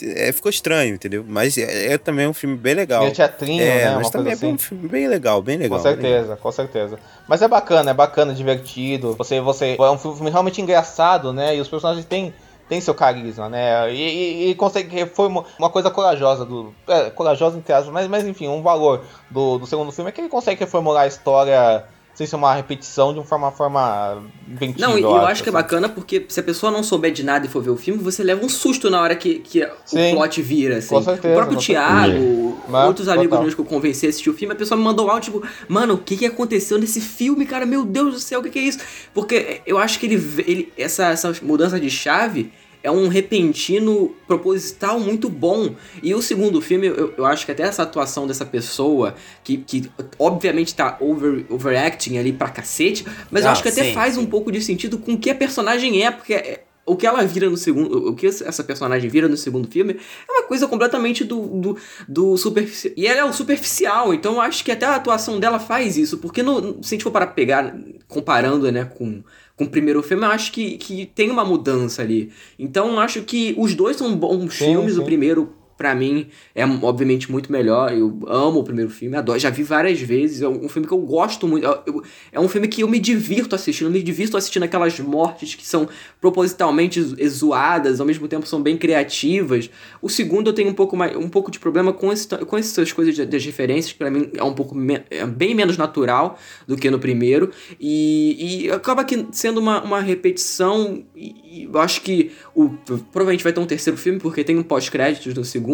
É, 0.02 0.34
ficou 0.34 0.50
estranho, 0.50 0.96
entendeu? 0.96 1.24
Mas 1.26 1.58
é, 1.58 1.94
é 1.94 1.98
também 1.98 2.28
um 2.28 2.34
filme 2.34 2.58
bem 2.58 2.74
legal. 2.74 3.04
Meio 3.04 3.14
teatrinho, 3.14 3.64
é, 3.64 3.86
né? 3.86 3.96
mas 3.96 4.08
Uma 4.08 4.12
também 4.12 4.32
é 4.32 4.36
assim. 4.36 4.48
um 4.48 4.58
filme 4.58 4.90
bem 4.90 5.08
legal, 5.08 5.42
bem 5.42 5.58
legal. 5.58 5.78
Com 5.80 5.84
bem 5.84 5.96
legal. 5.96 6.09
Certeza, 6.10 6.36
com 6.36 6.52
certeza. 6.52 7.00
Mas 7.28 7.42
é 7.42 7.48
bacana, 7.48 7.92
é 7.92 7.94
bacana, 7.94 8.34
divertido. 8.34 9.14
Você, 9.16 9.40
você 9.40 9.78
é 9.80 9.92
um 9.92 9.98
filme 9.98 10.30
realmente 10.30 10.62
engraçado, 10.62 11.32
né? 11.32 11.56
E 11.56 11.62
os 11.62 11.68
personagens 11.68 12.06
têm, 12.06 12.34
têm 12.68 12.82
seu 12.82 12.94
carisma, 12.94 13.50
né? 13.50 13.94
E, 13.94 14.02
e, 14.02 14.50
e 14.50 14.56
consegue 14.56 15.06
foi 15.08 15.28
uma, 15.28 15.46
uma 15.58 15.70
coisa 15.70 15.90
corajosa 15.90 16.46
do, 16.46 16.74
é, 16.88 17.10
corajosa 17.10 17.58
entre 17.58 17.74
aspas, 17.74 17.94
mas, 17.94 18.08
mas 18.08 18.26
enfim, 18.26 18.48
um 18.48 18.62
valor 18.62 19.04
do, 19.30 19.60
do 19.60 19.68
segundo 19.68 19.92
filme 19.92 20.10
é 20.10 20.12
que 20.12 20.22
ele 20.22 20.30
consegue 20.30 20.60
reformular 20.60 21.04
a 21.04 21.08
história 21.08 21.86
sem 22.20 22.28
ser 22.28 22.36
uma 22.36 22.54
repetição 22.54 23.14
de 23.14 23.20
uma 23.20 23.26
forma, 23.26 23.50
forma 23.50 24.24
inventiva. 24.46 24.90
Não, 24.90 25.00
e 25.00 25.02
eu 25.02 25.26
acho, 25.26 25.42
que 25.42 25.48
é 25.48 25.52
assim. 25.52 25.58
bacana 25.58 25.88
porque 25.88 26.26
se 26.28 26.38
a 26.38 26.44
pessoa 26.44 26.70
não 26.70 26.84
souber 26.84 27.14
de 27.14 27.24
nada 27.24 27.46
e 27.46 27.50
for 27.50 27.64
ver 27.64 27.70
o 27.70 27.78
filme, 27.78 28.04
você 28.04 28.22
leva 28.22 28.46
um 28.46 28.50
susto 28.50 28.90
na 28.90 29.02
hora 29.02 29.16
que, 29.16 29.36
que 29.40 29.64
o 29.64 29.70
Sim. 29.86 30.16
plot 30.16 30.42
vira, 30.42 30.80
assim. 30.80 30.96
Com 30.96 31.02
certeza, 31.02 31.34
o 31.34 31.38
próprio 31.38 31.58
Thiago, 31.58 32.62
Mas, 32.68 32.88
outros 32.88 33.08
amigos 33.08 33.30
total. 33.30 33.44
meus 33.44 33.56
que 33.56 33.62
eu 33.62 33.66
convenci 33.66 34.06
a 34.06 34.10
assistir 34.10 34.30
o 34.30 34.34
filme, 34.34 34.54
a 34.54 34.58
pessoa 34.58 34.78
me 34.78 34.84
mandou 34.84 35.08
um 35.08 35.12
áudio, 35.12 35.32
tipo, 35.32 35.48
mano, 35.70 35.94
o 35.94 35.98
que 35.98 36.18
que 36.18 36.26
aconteceu 36.26 36.78
nesse 36.78 37.00
filme, 37.00 37.46
cara? 37.46 37.66
Meu 37.66 37.86
Deus 37.86 38.16
do 38.16 38.20
céu, 38.20 38.42
o 38.42 38.44
que 38.44 38.50
que 38.50 38.60
é 38.60 38.64
isso? 38.64 38.80
Porque 39.14 39.62
eu 39.66 39.78
acho 39.78 39.98
que 39.98 40.06
ele, 40.06 40.16
ele 40.46 40.74
essa, 40.78 41.06
essa 41.12 41.34
mudança 41.42 41.80
de 41.80 41.90
chave 41.90 42.52
é 42.82 42.90
um 42.90 43.08
repentino 43.08 44.16
proposital 44.28 45.00
muito 45.00 45.30
bom. 45.30 45.76
E 46.02 46.14
o 46.16 46.22
segundo 46.22 46.62
filme, 46.62 46.88
eu, 46.88 47.14
eu 47.18 47.26
acho 47.26 47.46
que 47.46 47.52
até 47.52 47.64
essa 47.64 47.84
atuação 47.84 48.26
dessa 48.26 48.46
pessoa, 48.46 49.16
que, 49.44 49.58
que 49.58 49.90
obviamente 50.18 50.74
tá 50.76 50.98
over, 51.00 51.46
overacting 51.50 52.18
ali 52.18 52.32
pra 52.32 52.50
cacete, 52.50 53.06
mas 53.30 53.44
eu 53.44 53.50
Ah, 53.50 53.52
acho 53.52 53.62
que 53.64 53.70
até 53.70 53.84
sim, 53.84 53.94
faz 53.94 54.16
sim. 54.16 54.22
um 54.22 54.26
pouco 54.26 54.52
de 54.52 54.62
sentido 54.62 54.98
com 54.98 55.14
o 55.14 55.18
que 55.20 55.30
a 55.30 55.36
personagem 55.36 56.04
é, 56.06 56.12
porque 56.12 56.34
é- 56.34 56.64
o 56.86 56.96
que 56.96 57.06
ela 57.06 57.24
vira 57.24 57.48
no 57.48 57.56
segundo. 57.58 58.10
O 58.10 58.16
que 58.16 58.26
essa 58.26 58.64
personagem 58.64 59.08
vira 59.12 59.28
no 59.28 59.38
segundo 59.38 59.68
filme 59.70 60.00
é 60.28 60.32
uma 60.32 60.44
coisa 60.48 60.68
completamente 60.68 61.24
do, 61.24 61.40
do, 61.48 61.78
do 62.08 62.36
superficial. 62.36 62.94
E 62.98 63.06
ela 63.06 63.20
é 63.20 63.24
o 63.26 63.32
superficial, 63.34 64.12
então 64.12 64.34
eu 64.36 64.42
acho 64.42 64.64
que 64.66 64.72
até 64.72 64.88
a 64.88 64.96
atuação 64.96 65.40
dela 65.40 65.60
faz 65.60 65.98
isso, 65.98 66.18
porque 66.18 66.42
no, 66.42 66.82
se 66.84 66.96
a 66.96 66.98
gente 66.98 67.04
for 67.04 67.12
para 67.12 67.28
pegar, 67.28 67.76
comparando, 68.08 68.72
né, 68.72 68.86
com, 68.86 69.22
com 69.60 69.66
o 69.66 69.70
primeiro 69.70 70.02
filme, 70.02 70.24
eu 70.24 70.32
acho 70.32 70.54
que, 70.54 70.78
que 70.78 71.06
tem 71.06 71.30
uma 71.30 71.44
mudança 71.44 72.02
ali. 72.02 72.32
Então 72.58 72.98
acho 72.98 73.24
que 73.24 73.54
os 73.58 73.76
dois 73.76 73.98
são 73.98 74.16
bons 74.16 74.54
Sim, 74.54 74.68
filmes, 74.68 74.94
sim. 74.94 75.02
o 75.02 75.04
primeiro 75.04 75.54
pra 75.80 75.96
mim, 75.96 76.28
é 76.54 76.66
obviamente 76.66 77.32
muito 77.32 77.50
melhor. 77.50 77.94
Eu 77.94 78.20
amo 78.28 78.60
o 78.60 78.64
primeiro 78.66 78.92
filme, 78.92 79.16
adoro. 79.16 79.40
Já 79.40 79.50
vi 79.50 79.64
várias 79.64 80.02
vezes. 80.02 80.42
É 80.42 80.48
um 80.50 80.68
filme 80.68 80.86
que 80.86 80.94
eu 80.94 80.98
gosto 80.98 81.48
muito. 81.48 81.66
Eu, 81.86 82.04
é 82.34 82.40
um 82.40 82.50
filme 82.50 82.68
que 82.68 82.82
eu 82.82 82.88
me 82.90 83.00
divirto 83.00 83.56
assistindo. 83.56 83.88
Eu 83.88 83.92
me 83.94 84.04
divirto 84.04 84.36
assistindo 84.36 84.64
aquelas 84.64 85.00
mortes 85.00 85.56
que 85.56 85.66
são 85.66 85.88
propositalmente 86.20 87.02
zoadas, 87.30 88.02
ao 88.02 88.06
mesmo 88.06 88.28
tempo 88.28 88.46
são 88.46 88.62
bem 88.62 88.76
criativas. 88.76 89.70
O 90.02 90.10
segundo 90.10 90.50
eu 90.50 90.54
tenho 90.54 90.70
um 90.70 90.74
pouco, 90.74 90.98
mais, 90.98 91.16
um 91.16 91.30
pouco 91.30 91.50
de 91.50 91.58
problema 91.58 91.94
com, 91.94 92.12
esse, 92.12 92.28
com 92.28 92.58
essas 92.58 92.92
coisas 92.92 93.18
das 93.18 93.46
referências, 93.46 93.94
que 93.94 93.98
pra 93.98 94.12
mim 94.12 94.30
é 94.36 94.44
um 94.44 94.54
pouco 94.54 94.76
é 95.10 95.26
bem 95.26 95.56
menos 95.56 95.78
natural 95.78 96.38
do 96.68 96.76
que 96.76 96.92
no 96.92 97.00
primeiro. 97.00 97.52
E, 97.80 98.66
e 98.66 98.72
acaba 98.72 99.06
que 99.06 99.28
sendo 99.32 99.62
uma, 99.62 99.82
uma 99.82 100.02
repetição. 100.02 101.06
E, 101.16 101.62
e 101.62 101.70
eu 101.72 101.80
acho 101.80 102.02
que 102.02 102.32
o, 102.54 102.68
provavelmente 103.14 103.46
vai 103.46 103.54
ter 103.54 103.62
um 103.62 103.66
terceiro 103.66 103.98
filme, 103.98 104.20
porque 104.20 104.44
tem 104.44 104.58
um 104.58 104.64
pós-créditos 104.64 105.34
no 105.34 105.46
segundo. 105.46 105.69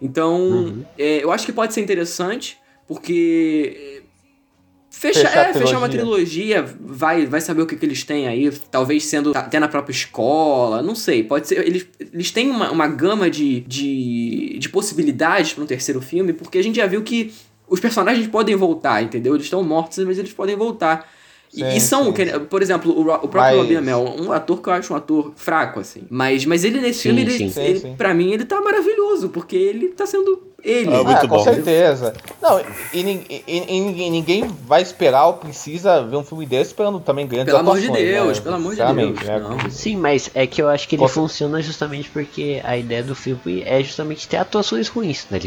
Então, 0.00 0.40
uhum. 0.40 0.84
é, 0.98 1.22
eu 1.22 1.30
acho 1.30 1.46
que 1.46 1.52
pode 1.52 1.74
ser 1.74 1.80
interessante, 1.80 2.58
porque. 2.86 4.02
Fecha, 4.90 5.20
fechar, 5.20 5.50
é, 5.50 5.52
fechar 5.52 5.78
uma 5.78 5.88
trilogia, 5.88 6.64
vai, 6.80 7.24
vai 7.24 7.40
saber 7.40 7.62
o 7.62 7.66
que, 7.66 7.76
que 7.76 7.86
eles 7.86 8.02
têm 8.02 8.26
aí, 8.26 8.50
talvez 8.68 9.04
sendo 9.04 9.30
até 9.32 9.60
na 9.60 9.68
própria 9.68 9.92
escola, 9.92 10.82
não 10.82 10.96
sei, 10.96 11.22
pode 11.22 11.46
ser. 11.46 11.64
Eles, 11.64 11.86
eles 12.00 12.32
têm 12.32 12.50
uma, 12.50 12.72
uma 12.72 12.88
gama 12.88 13.30
de, 13.30 13.60
de, 13.60 14.58
de 14.58 14.68
possibilidades 14.68 15.52
para 15.52 15.62
um 15.62 15.66
terceiro 15.68 16.00
filme, 16.00 16.32
porque 16.32 16.58
a 16.58 16.62
gente 16.64 16.76
já 16.76 16.86
viu 16.86 17.00
que 17.02 17.32
os 17.68 17.78
personagens 17.78 18.26
podem 18.26 18.56
voltar, 18.56 19.00
entendeu? 19.02 19.34
Eles 19.34 19.46
estão 19.46 19.62
mortos, 19.62 20.04
mas 20.04 20.18
eles 20.18 20.32
podem 20.32 20.56
voltar. 20.56 21.08
Sim, 21.50 21.66
e, 21.68 21.80
são, 21.80 22.14
sim. 22.14 22.40
por 22.48 22.60
exemplo, 22.60 22.92
o, 22.92 23.00
o 23.00 23.28
próprio 23.28 23.32
mas... 23.32 23.56
Robin 23.56 23.76
Amell, 23.76 24.04
um 24.18 24.32
ator 24.32 24.60
que 24.60 24.68
eu 24.68 24.72
acho 24.74 24.92
um 24.92 24.96
ator 24.96 25.32
fraco, 25.34 25.80
assim. 25.80 26.02
Mas, 26.10 26.44
mas 26.44 26.62
ele 26.62 26.78
nesse 26.80 27.00
sim, 27.00 27.08
filme, 27.08 27.22
ele, 27.22 27.50
sim, 27.50 27.60
ele, 27.60 27.94
pra 27.96 28.12
mim, 28.12 28.32
ele 28.32 28.44
tá 28.44 28.60
maravilhoso, 28.60 29.30
porque 29.30 29.56
ele 29.56 29.88
tá 29.88 30.06
sendo 30.06 30.48
ele. 30.62 30.92
É, 30.92 31.00
ah, 31.00 31.20
com 31.20 31.28
bom. 31.28 31.38
certeza. 31.42 32.12
Não, 32.42 32.60
e, 32.92 33.00
e, 33.00 33.44
e, 33.46 34.10
ninguém 34.10 34.46
vai 34.46 34.82
esperar 34.82 35.26
ou 35.26 35.34
precisa 35.34 36.02
ver 36.02 36.16
um 36.16 36.24
filme 36.24 36.44
desse 36.44 36.70
esperando 36.70 37.00
também 37.00 37.26
grandes 37.26 37.46
Pelo 37.46 37.58
amor 37.58 37.80
de 37.80 37.90
Deus, 37.90 38.38
né? 38.38 38.44
pelo 38.44 38.56
amor 38.56 38.74
de 38.74 38.82
Deus. 38.84 39.20
Né? 39.22 39.70
Sim, 39.70 39.96
mas 39.96 40.30
é 40.34 40.46
que 40.46 40.60
eu 40.60 40.68
acho 40.68 40.86
que 40.86 40.96
ele 40.96 41.02
Posso... 41.02 41.14
funciona 41.14 41.62
justamente 41.62 42.10
porque 42.10 42.60
a 42.62 42.76
ideia 42.76 43.02
do 43.02 43.14
filme 43.14 43.62
é 43.64 43.82
justamente 43.82 44.28
ter 44.28 44.36
atuações 44.36 44.88
ruins, 44.88 45.26
né? 45.30 45.40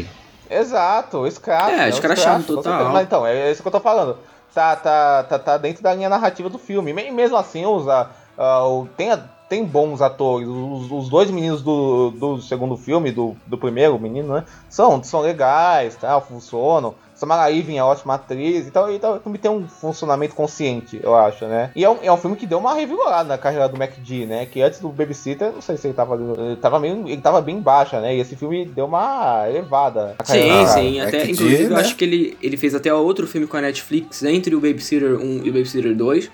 Exato, 0.50 1.26
escracho. 1.26 1.70
É, 1.70 1.88
escrachado 1.88 2.44
total. 2.44 2.92
Mas 2.92 3.06
então, 3.06 3.26
é 3.26 3.52
isso 3.52 3.62
que 3.62 3.68
eu 3.68 3.72
tô 3.72 3.80
falando 3.80 4.16
tá, 4.54 4.76
tá, 4.76 5.24
tá, 5.24 5.38
tá 5.38 5.58
dentro 5.58 5.82
da 5.82 5.94
linha 5.94 6.08
narrativa 6.08 6.48
do 6.48 6.58
filme. 6.58 6.92
E 6.92 7.10
mesmo 7.10 7.36
assim, 7.36 7.64
usa, 7.64 8.10
uh, 8.38 8.86
tem, 8.96 9.10
tem 9.48 9.64
bons 9.64 10.00
atores. 10.00 10.48
Os, 10.48 10.90
os 10.90 11.08
dois 11.08 11.30
meninos 11.30 11.62
do, 11.62 12.10
do 12.10 12.40
segundo 12.40 12.76
filme, 12.76 13.10
do, 13.10 13.36
do 13.46 13.58
primeiro 13.58 13.98
menino, 13.98 14.34
né? 14.34 14.44
São, 14.68 15.02
são 15.02 15.20
legais, 15.20 15.96
tá? 15.96 16.20
funcionam. 16.20 16.94
Samara 17.22 17.48
Weaving 17.52 17.78
é 17.78 17.84
ótima 17.84 18.14
atriz, 18.14 18.66
então, 18.66 18.92
então 18.92 19.16
o 19.16 19.20
filme 19.20 19.38
tem 19.38 19.48
um 19.48 19.68
funcionamento 19.68 20.34
consciente, 20.34 20.98
eu 21.00 21.14
acho, 21.14 21.46
né? 21.46 21.70
E 21.76 21.84
é 21.84 21.88
um, 21.88 21.98
é 22.02 22.10
um 22.10 22.16
filme 22.16 22.36
que 22.36 22.46
deu 22.46 22.58
uma 22.58 22.74
revigorada 22.74 23.28
na 23.28 23.38
carreira 23.38 23.68
do 23.68 23.78
MacD, 23.78 24.26
né? 24.26 24.44
Que 24.44 24.60
antes 24.60 24.80
do 24.80 24.88
Babysitter, 24.88 25.52
não 25.52 25.60
sei 25.60 25.76
se 25.76 25.86
ele 25.86 25.94
tava 25.94 26.16
ele 26.16 26.56
tava 26.56 26.80
meio, 26.80 27.06
ele 27.06 27.20
tava 27.22 27.40
bem 27.40 27.60
baixa, 27.60 28.00
né? 28.00 28.16
E 28.16 28.18
esse 28.18 28.34
filme 28.34 28.64
deu 28.64 28.86
uma 28.86 29.48
elevada. 29.48 30.16
Sim, 30.24 30.66
sim, 30.74 31.00
até 31.00 31.30
inclusive 31.30 31.68
né? 31.68 31.74
eu 31.74 31.76
acho 31.76 31.94
que 31.94 32.02
ele, 32.02 32.36
ele 32.42 32.56
fez 32.56 32.74
até 32.74 32.92
outro 32.92 33.24
filme 33.24 33.46
com 33.46 33.56
a 33.56 33.60
Netflix 33.60 34.24
entre 34.24 34.56
o 34.56 34.60
Babysitter 34.60 35.14
1 35.14 35.44
e 35.44 35.50
o 35.50 35.52
Babysitter 35.52 35.94
2, 35.94 36.28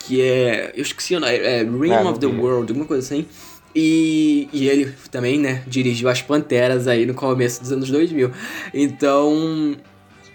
que 0.00 0.20
é, 0.20 0.72
eu 0.74 0.82
esqueci 0.82 1.14
o 1.14 1.20
nome, 1.20 1.36
é 1.36 1.62
Ring 1.62 1.92
é, 1.92 2.02
of 2.02 2.18
the 2.18 2.26
World, 2.26 2.72
alguma 2.72 2.88
coisa 2.88 3.06
assim. 3.06 3.28
E, 3.74 4.48
e 4.52 4.68
ele 4.68 4.92
também, 5.08 5.38
né, 5.38 5.62
dirigiu 5.68 6.08
as 6.08 6.20
Panteras 6.20 6.88
aí 6.88 7.06
no 7.06 7.14
começo 7.14 7.60
dos 7.60 7.70
anos 7.70 7.88
2000. 7.88 8.30
Então, 8.74 9.76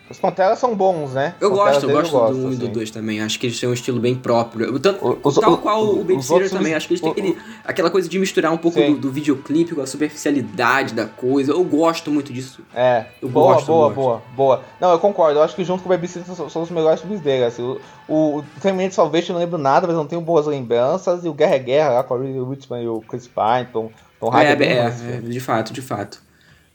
os 0.10 0.18
Panteras 0.18 0.58
são 0.60 0.74
bons, 0.74 1.14
né? 1.14 1.36
Eu 1.40 1.52
gosto, 1.52 1.90
eu 1.90 1.92
gosto, 1.92 2.12
do 2.12 2.46
1 2.46 2.48
um 2.48 2.54
e 2.54 2.56
do 2.56 2.68
2 2.70 2.84
assim. 2.90 3.00
também. 3.00 3.22
Acho 3.22 3.38
que 3.38 3.48
eles 3.48 3.60
têm 3.60 3.68
um 3.68 3.74
estilo 3.74 4.00
bem 4.00 4.16
próprio. 4.16 4.80
Tanto, 4.80 5.20
os, 5.22 5.36
tal 5.36 5.58
qual 5.58 5.84
o, 5.84 6.02
o 6.02 6.04
Babysitter 6.04 6.50
também. 6.50 6.74
Acho 6.74 6.88
que 6.88 6.94
eles 6.94 7.02
têm 7.02 7.12
aquele, 7.12 7.38
aquela 7.66 7.90
coisa 7.90 8.08
de 8.08 8.18
misturar 8.18 8.54
um 8.54 8.58
pouco 8.58 8.80
do, 8.80 8.98
do, 8.98 9.12
videoclipe 9.12 9.76
com 9.76 9.82
a 9.82 9.88
superficialidade 9.88 10.94
da 10.94 11.06
coisa. 11.06 11.52
Eu 11.52 11.64
gosto 11.64 12.10
muito 12.10 12.32
disso. 12.32 12.62
É. 12.74 13.06
Eu 13.22 13.28
boa, 13.28 13.56
gosto, 13.56 13.68
boa, 13.68 13.90
boa, 13.90 14.22
boa. 14.36 14.62
Não, 14.80 14.92
eu 14.92 15.00
concordo. 15.00 15.40
Eu 15.40 15.44
acho 15.44 15.56
que 15.56 15.64
junto 15.66 15.84
com 15.84 15.90
o 15.90 15.92
Babysitter 15.92 16.34
são, 16.34 16.50
são 16.50 16.62
os 16.62 16.70
melhores 16.70 17.02
filmes 17.02 17.20
dele. 17.20 17.44
Assim. 17.44 17.78
O, 18.08 18.38
o 18.38 18.44
Terminator 18.62 18.94
Salvation 18.94 19.34
eu 19.34 19.36
não 19.36 19.42
lembro 19.42 19.58
nada, 19.58 19.88
mas 19.88 19.96
não 19.96 20.08
tenho 20.08 20.22
boas 20.22 20.46
lembranças. 20.46 21.26
E 21.26 21.28
o 21.28 21.34
Guerra 21.34 21.56
é 21.56 21.60
Guerra 21.60 21.90
lá 21.90 22.04
com 22.04 22.14
a 22.14 22.18
Reed 22.18 22.38
Whitman 22.38 22.84
e 22.84 22.88
o 22.88 23.02
Chris 23.02 23.28
Pine. 23.28 23.68
Tom, 23.74 23.92
Tom 24.22 24.38
é, 24.38 24.54
é, 24.54 24.78
é, 24.78 25.20
de 25.22 25.40
fato, 25.42 25.74
de 25.74 25.82
fato. 25.82 26.27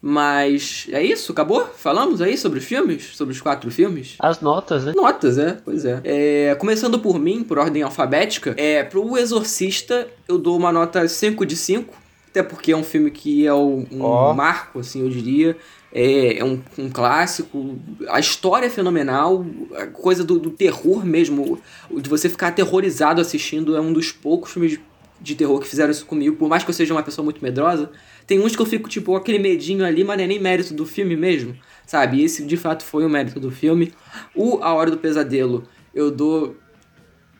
Mas 0.04 0.88
é 0.90 1.00
isso, 1.00 1.30
acabou? 1.30 1.64
Falamos 1.76 2.20
aí 2.20 2.36
sobre 2.36 2.58
os 2.58 2.64
filmes? 2.64 3.14
Sobre 3.14 3.32
os 3.32 3.40
quatro 3.40 3.70
filmes? 3.70 4.16
As 4.18 4.40
notas, 4.40 4.84
né? 4.84 4.92
Notas, 4.96 5.38
é, 5.38 5.56
pois 5.64 5.84
é. 5.84 6.00
é 6.02 6.54
começando 6.56 6.98
por 6.98 7.20
mim, 7.20 7.44
por 7.44 7.56
ordem 7.56 7.84
alfabética, 7.84 8.52
é, 8.56 8.82
pro 8.82 9.16
Exorcista 9.16 10.08
eu 10.26 10.38
dou 10.38 10.56
uma 10.56 10.72
nota 10.72 11.06
5 11.06 11.46
de 11.46 11.54
5, 11.54 11.94
até 12.28 12.42
porque 12.42 12.72
é 12.72 12.76
um 12.76 12.82
filme 12.82 13.12
que 13.12 13.46
é 13.46 13.54
um, 13.54 13.86
oh. 14.00 14.34
marco, 14.34 14.80
assim, 14.80 15.02
eu 15.02 15.08
diria. 15.08 15.56
É, 15.94 16.38
é 16.38 16.44
um, 16.44 16.60
um, 16.76 16.90
clássico. 16.90 17.78
A 18.08 18.18
história 18.18 18.66
é 18.66 18.70
fenomenal. 18.70 19.46
A 19.76 19.86
coisa 19.86 20.24
do, 20.24 20.38
do, 20.38 20.50
terror 20.50 21.04
mesmo, 21.04 21.60
de 21.90 22.08
você 22.08 22.28
ficar 22.28 22.48
aterrorizado 22.48 23.20
assistindo, 23.20 23.76
é 23.76 23.80
um 23.80 23.92
dos 23.92 24.10
poucos 24.10 24.50
filmes 24.50 24.72
de, 24.72 24.80
de 25.20 25.34
terror 25.34 25.60
que 25.60 25.68
fizeram 25.68 25.90
isso 25.90 26.06
comigo. 26.06 26.34
Por 26.36 26.48
mais 26.48 26.64
que 26.64 26.70
eu 26.70 26.74
seja 26.74 26.94
uma 26.94 27.02
pessoa 27.02 27.22
muito 27.22 27.42
medrosa, 27.42 27.90
tem 28.32 28.40
uns 28.40 28.56
que 28.56 28.62
eu 28.62 28.66
fico, 28.66 28.88
tipo, 28.88 29.14
aquele 29.14 29.38
medinho 29.38 29.84
ali, 29.84 30.02
mas 30.02 30.16
não 30.16 30.24
é 30.24 30.26
nem 30.26 30.38
mérito 30.38 30.72
do 30.72 30.86
filme 30.86 31.14
mesmo, 31.14 31.54
sabe? 31.86 32.16
E 32.16 32.24
esse, 32.24 32.42
de 32.46 32.56
fato, 32.56 32.82
foi 32.82 33.04
o 33.04 33.09
mérito 33.09 33.38
do 33.38 33.50
filme. 33.50 33.92
O 34.34 34.59
A 34.62 34.72
Hora 34.72 34.90
do 34.90 34.96
Pesadelo, 34.96 35.64
eu 35.94 36.10
dou 36.10 36.56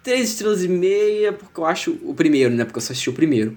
três 0.03 0.29
estrelas 0.29 0.63
e 0.63 0.69
meia, 0.69 1.33
porque 1.33 1.59
eu 1.59 1.65
acho 1.65 1.99
o 2.03 2.13
primeiro, 2.13 2.55
né? 2.55 2.67
Porque 2.67 2.77
eu 2.77 2.83
só 2.83 2.93
assisti 2.93 3.09
o 3.09 3.15
primeiro. 3.15 3.57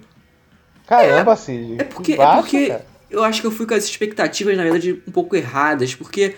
Caramba, 0.86 1.32
é, 1.32 1.36
Cid. 1.36 1.76
É 1.78 1.84
porque, 1.84 2.12
é 2.14 2.36
porque 2.36 2.78
eu 3.10 3.22
acho 3.22 3.42
que 3.42 3.46
eu 3.46 3.50
fui 3.50 3.66
com 3.66 3.74
as 3.74 3.84
expectativas, 3.84 4.56
na 4.56 4.62
verdade, 4.62 5.02
um 5.06 5.12
pouco 5.12 5.36
erradas, 5.36 5.94
porque 5.94 6.36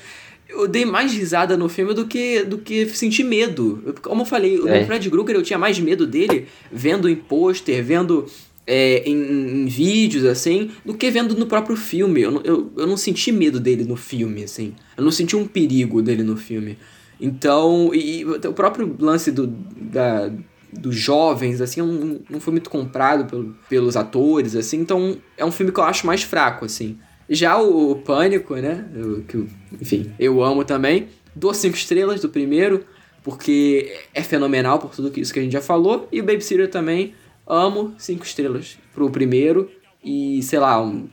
eu 0.49 0.66
dei 0.66 0.85
mais 0.85 1.12
risada 1.12 1.57
no 1.57 1.69
filme 1.69 1.95
do 1.95 2.09
que, 2.09 2.43
do 2.43 2.59
que 2.59 2.89
senti 2.89 3.23
medo. 3.23 3.81
Eu, 3.87 3.95
como 3.95 4.23
eu 4.23 4.27
falei, 4.27 4.57
é. 4.66 4.83
o 4.83 4.87
Fred 4.87 5.09
Krueger 5.09 5.37
eu 5.37 5.43
tinha 5.45 5.61
mais 5.61 5.79
medo 5.79 6.09
dele 6.09 6.49
vendo 6.73 7.09
em 7.09 7.15
pôster, 7.15 7.85
vendo 7.85 8.27
é, 8.69 9.03
em, 9.09 9.62
em, 9.62 9.66
vídeos, 9.66 10.27
assim, 10.27 10.70
do 10.85 10.93
que 10.93 11.11
vendo 11.11 11.35
no 11.35 11.47
próprio 11.47 11.74
filme. 11.74 12.20
Eu, 12.20 12.43
eu, 12.45 12.70
eu 12.77 12.86
não 12.86 12.99
senti 12.99 13.32
medo 13.32 13.59
dele 13.59 13.82
no 13.82 13.97
filme, 13.97 14.45
assim. 14.45 14.74
Eu 14.95 15.03
não 15.03 15.11
senti 15.11 15.35
um 15.35 15.47
perigo 15.47 16.03
dele 16.03 16.23
no 16.23 16.36
filme. 16.36 16.77
Então, 17.19 17.90
e, 17.95 18.20
e 18.20 18.24
o 18.24 18.53
próprio 18.53 18.95
lance 19.01 19.32
do, 19.32 19.47
da, 19.47 20.31
dos 20.70 20.95
jovens, 20.95 21.62
assim, 21.62 21.81
não, 21.81 22.20
não 22.28 22.40
foi 22.40 22.53
muito 22.53 22.69
comprado 22.69 23.24
pelo, 23.24 23.57
pelos 23.70 23.97
atores, 23.97 24.55
assim. 24.55 24.81
Então, 24.81 25.16
é 25.39 25.45
um 25.47 25.51
filme 25.51 25.73
que 25.73 25.81
eu 25.81 25.85
acho 25.85 26.07
mais 26.07 26.23
fraco, 26.23 26.66
assim. 26.66 26.99
Já 27.28 27.59
o, 27.59 27.93
o 27.93 27.97
Pânico, 27.97 28.55
né, 28.57 28.86
eu, 28.95 29.23
que, 29.23 29.47
enfim, 29.81 30.12
eu 30.19 30.43
amo 30.45 30.62
também. 30.62 31.09
Dou 31.35 31.55
cinco 31.55 31.77
estrelas 31.77 32.20
do 32.20 32.28
primeiro, 32.28 32.85
porque 33.24 33.97
é 34.12 34.23
fenomenal 34.23 34.78
por 34.78 34.95
tudo 34.95 35.11
isso 35.19 35.32
que 35.32 35.39
a 35.39 35.43
gente 35.43 35.53
já 35.53 35.62
falou. 35.62 36.07
E 36.12 36.20
o 36.20 36.24
Babysitter 36.24 36.69
também 36.69 37.15
Amo, 37.49 37.95
cinco 37.97 38.25
estrelas 38.25 38.77
pro 38.93 39.11
primeiro 39.11 39.70
e, 40.05 40.43
sei 40.43 40.59
lá, 40.59 40.81
um, 40.83 41.09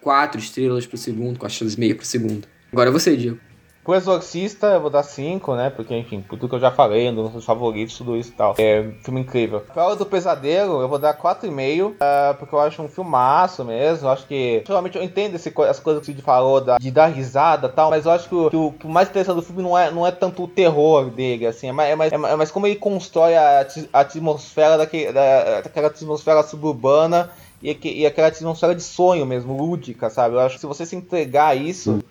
quatro 0.00 0.40
estrelas 0.40 0.86
pro 0.86 0.96
segundo, 0.96 1.36
quatro 1.36 1.52
estrelas 1.52 1.74
e 1.74 1.80
meia 1.80 1.94
pro 1.96 2.06
segundo. 2.06 2.46
Agora 2.70 2.92
você, 2.92 3.16
Diego. 3.16 3.40
Pro 3.82 3.94
Exorcista 3.94 4.66
eu 4.68 4.80
vou 4.80 4.90
dar 4.90 5.02
5, 5.02 5.54
né? 5.54 5.70
Porque, 5.70 5.96
enfim, 5.96 6.20
por 6.20 6.38
tudo 6.38 6.50
que 6.50 6.54
eu 6.54 6.60
já 6.60 6.70
falei, 6.70 7.08
um 7.08 7.14
dos 7.14 7.32
meus 7.32 7.44
favoritos, 7.44 7.96
tudo 7.96 8.16
isso 8.16 8.30
e 8.30 8.32
tal. 8.32 8.54
É 8.58 8.90
filme 9.02 9.20
incrível. 9.22 9.60
Pra 9.60 9.86
Hora 9.86 9.96
do 9.96 10.04
Pesadelo, 10.04 10.82
eu 10.82 10.88
vou 10.88 10.98
dar 10.98 11.16
4,5, 11.16 11.86
uh, 11.86 11.96
é, 11.98 12.32
porque 12.34 12.54
eu 12.54 12.60
acho 12.60 12.82
um 12.82 12.88
filmaço 12.88 13.64
mesmo. 13.64 14.06
Eu 14.06 14.12
acho 14.12 14.26
que. 14.26 14.62
Geralmente 14.66 14.98
eu 14.98 15.02
entendo 15.02 15.34
esse, 15.34 15.52
as 15.68 15.80
coisas 15.80 16.04
que 16.04 16.12
o 16.12 16.14
Cid 16.14 16.22
falou 16.22 16.60
da, 16.60 16.76
de 16.76 16.90
dar 16.90 17.06
risada 17.06 17.68
e 17.68 17.70
tal, 17.70 17.90
mas 17.90 18.04
eu 18.04 18.12
acho 18.12 18.28
que, 18.28 18.34
o, 18.34 18.50
que 18.50 18.56
o, 18.56 18.72
que 18.72 18.86
o 18.86 18.90
mais 18.90 19.08
interessante 19.08 19.36
do 19.36 19.42
filme 19.42 19.62
não 19.62 19.76
é, 19.76 19.90
não 19.90 20.06
é 20.06 20.10
tanto 20.10 20.44
o 20.44 20.48
terror 20.48 21.10
dele, 21.10 21.46
assim, 21.46 21.68
é 21.68 21.72
mais, 21.72 21.90
é 21.90 21.96
mais, 21.96 22.12
é 22.12 22.36
mais 22.36 22.50
como 22.50 22.66
ele 22.66 22.76
constrói 22.76 23.34
a, 23.34 23.66
a 23.92 24.00
atmosfera 24.00 24.76
daquele, 24.76 25.10
da, 25.10 25.62
daquela 25.62 25.86
atmosfera 25.86 26.42
suburbana 26.42 27.30
e, 27.62 27.76
e 27.82 28.06
aquela 28.06 28.28
atmosfera 28.28 28.74
de 28.74 28.82
sonho 28.82 29.24
mesmo, 29.24 29.56
lúdica, 29.56 30.10
sabe? 30.10 30.34
Eu 30.34 30.40
acho 30.40 30.56
que 30.56 30.60
se 30.60 30.66
você 30.66 30.84
se 30.84 30.96
entregar 30.96 31.48
a 31.48 31.54
isso 31.54 32.02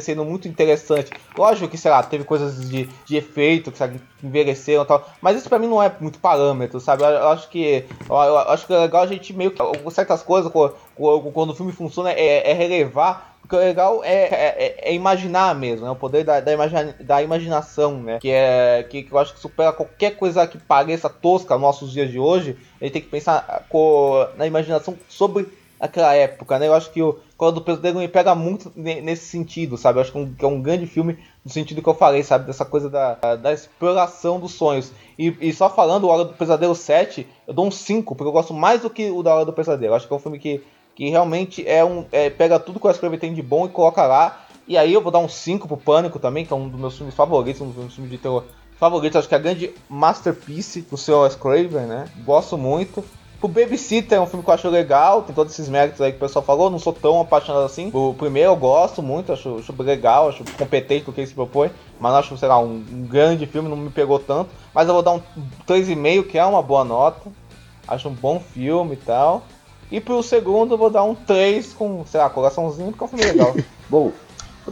sendo 0.00 0.24
muito 0.24 0.48
interessante. 0.48 1.10
Lógico 1.36 1.68
que, 1.68 1.78
sei 1.78 1.90
lá, 1.90 2.02
teve 2.02 2.24
coisas 2.24 2.68
de, 2.68 2.88
de 3.04 3.16
efeito 3.16 3.70
que 3.70 3.78
sabe, 3.78 4.00
envelheceram 4.22 4.82
e 4.82 4.86
tal, 4.86 5.08
mas 5.20 5.36
isso 5.36 5.48
pra 5.48 5.58
mim 5.58 5.68
não 5.68 5.82
é 5.82 5.94
muito 6.00 6.18
parâmetro, 6.18 6.80
sabe? 6.80 7.02
Eu, 7.02 7.08
eu 7.08 7.28
acho 7.28 7.48
que 7.48 7.84
eu, 8.08 8.16
eu, 8.16 8.38
acho 8.38 8.66
que 8.66 8.72
é 8.72 8.78
legal 8.78 9.02
a 9.02 9.06
gente 9.06 9.32
meio 9.32 9.50
que 9.50 9.62
certas 9.90 10.22
coisas 10.22 10.50
quando, 10.50 11.50
o 11.50 11.54
filme 11.54 11.72
funciona 11.72 12.10
é, 12.12 12.50
é 12.50 12.52
relevar 12.52 13.32
porque 13.42 13.56
o 13.56 13.58
legal 13.58 14.04
é, 14.04 14.14
é, 14.14 14.76
é, 14.82 14.94
imaginar 14.94 15.54
mesmo, 15.54 15.84
né? 15.84 15.90
O 15.90 15.96
poder 15.96 16.24
da, 16.24 16.40
da, 16.40 16.52
imagina, 16.52 16.94
da 17.00 17.22
imaginação, 17.22 18.00
né? 18.00 18.18
Que 18.20 18.30
é 18.30 18.86
que, 18.88 19.02
que, 19.02 19.12
eu 19.12 19.18
acho 19.18 19.34
que 19.34 19.40
supera 19.40 19.72
qualquer 19.72 20.16
coisa 20.16 20.46
que 20.46 20.56
pareça 20.56 21.10
tosca 21.10 21.54
nos 21.54 21.62
nossos 21.62 21.92
dias 21.92 22.10
de 22.10 22.18
hoje. 22.18 22.56
A 22.80 22.84
gente 22.84 22.92
tem 22.94 23.02
que 23.02 23.08
pensar 23.08 23.66
na 24.36 24.46
imaginação 24.46 24.96
sobre 25.08 25.48
daquela 25.82 26.14
época, 26.14 26.60
né? 26.60 26.68
Eu 26.68 26.74
acho 26.74 26.92
que 26.92 27.02
o 27.02 27.18
Clã 27.36 27.52
do 27.52 27.60
Pesadelo 27.60 27.98
me 27.98 28.06
pega 28.06 28.36
muito 28.36 28.70
nesse 28.76 29.26
sentido, 29.26 29.76
sabe? 29.76 29.98
Eu 29.98 30.02
acho 30.02 30.12
que 30.12 30.18
é, 30.18 30.20
um, 30.20 30.32
que 30.32 30.44
é 30.44 30.48
um 30.48 30.62
grande 30.62 30.86
filme 30.86 31.18
no 31.44 31.50
sentido 31.50 31.82
que 31.82 31.88
eu 31.88 31.94
falei, 31.94 32.22
sabe? 32.22 32.46
Dessa 32.46 32.64
coisa 32.64 32.88
da, 32.88 33.14
da 33.34 33.52
exploração 33.52 34.38
dos 34.38 34.52
sonhos. 34.52 34.92
E, 35.18 35.36
e 35.40 35.52
só 35.52 35.68
falando, 35.68 36.04
o 36.04 36.06
Hora 36.06 36.24
do 36.24 36.34
Pesadelo 36.34 36.76
7, 36.76 37.26
eu 37.48 37.52
dou 37.52 37.66
um 37.66 37.70
5, 37.72 38.14
porque 38.14 38.28
eu 38.28 38.32
gosto 38.32 38.54
mais 38.54 38.82
do 38.82 38.88
que 38.88 39.10
o 39.10 39.24
da 39.24 39.34
Hora 39.34 39.44
do 39.44 39.52
Pesadelo. 39.52 39.92
Eu 39.92 39.96
acho 39.96 40.06
que 40.06 40.12
é 40.12 40.16
um 40.16 40.20
filme 40.20 40.38
que, 40.38 40.62
que 40.94 41.10
realmente 41.10 41.66
é 41.66 41.84
um, 41.84 42.06
é, 42.12 42.30
pega 42.30 42.60
tudo 42.60 42.78
que 42.78 42.86
o 42.86 42.88
Wes 42.88 43.00
tem 43.18 43.34
de 43.34 43.42
bom 43.42 43.66
e 43.66 43.68
coloca 43.68 44.06
lá. 44.06 44.46
E 44.68 44.78
aí 44.78 44.94
eu 44.94 45.00
vou 45.00 45.10
dar 45.10 45.18
um 45.18 45.28
5 45.28 45.66
pro 45.66 45.76
Pânico 45.76 46.20
também, 46.20 46.46
que 46.46 46.52
é 46.52 46.56
um 46.56 46.68
dos 46.68 46.78
meus 46.78 46.96
filmes 46.96 47.14
favoritos, 47.16 47.60
um 47.60 47.66
dos 47.66 47.76
meus 47.76 47.92
filmes 47.92 48.12
de 48.12 48.18
terror 48.18 48.44
favoritos. 48.78 49.16
Acho 49.16 49.28
que 49.28 49.34
é 49.34 49.38
a 49.38 49.40
grande 49.40 49.74
masterpiece 49.88 50.82
do 50.82 50.96
seu 50.96 51.22
Wes 51.22 51.34
Craven, 51.34 51.86
né? 51.86 52.04
Gosto 52.24 52.56
muito. 52.56 53.04
O 53.42 53.48
Babysitter 53.48 54.18
é 54.18 54.20
um 54.20 54.26
filme 54.26 54.44
que 54.44 54.48
eu 54.48 54.54
acho 54.54 54.68
legal, 54.68 55.22
tem 55.22 55.34
todos 55.34 55.52
esses 55.52 55.68
méritos 55.68 56.00
aí 56.00 56.12
que 56.12 56.16
o 56.16 56.20
pessoal 56.20 56.44
falou, 56.44 56.70
não 56.70 56.78
sou 56.78 56.92
tão 56.92 57.20
apaixonado 57.20 57.64
assim. 57.64 57.90
O 57.92 58.14
primeiro 58.14 58.52
eu 58.52 58.56
gosto 58.56 59.02
muito, 59.02 59.32
acho, 59.32 59.56
acho 59.58 59.82
legal, 59.82 60.28
acho 60.28 60.44
competente 60.56 61.04
com 61.04 61.10
o 61.10 61.14
que 61.14 61.22
ele 61.22 61.26
se 61.26 61.34
propõe, 61.34 61.68
mas 61.98 62.12
não 62.12 62.18
acho, 62.20 62.38
sei 62.38 62.48
lá, 62.48 62.60
um, 62.60 62.84
um 62.88 63.04
grande 63.04 63.44
filme, 63.46 63.68
não 63.68 63.76
me 63.76 63.90
pegou 63.90 64.20
tanto. 64.20 64.50
Mas 64.72 64.86
eu 64.86 64.94
vou 64.94 65.02
dar 65.02 65.10
um 65.10 65.20
3,5, 65.66 66.28
que 66.28 66.38
é 66.38 66.44
uma 66.44 66.62
boa 66.62 66.84
nota. 66.84 67.32
Acho 67.88 68.08
um 68.08 68.14
bom 68.14 68.38
filme 68.38 68.94
e 68.94 68.98
tal. 68.98 69.42
E 69.90 70.00
pro 70.00 70.22
segundo 70.22 70.74
eu 70.74 70.78
vou 70.78 70.88
dar 70.88 71.02
um 71.02 71.14
3 71.16 71.72
com, 71.72 72.06
sei 72.06 72.20
lá, 72.20 72.30
coraçãozinho, 72.30 72.92
porque 72.92 73.02
é 73.02 73.06
um 73.06 73.08
filme 73.08 73.24
legal. 73.24 73.56
Bom, 73.90 74.12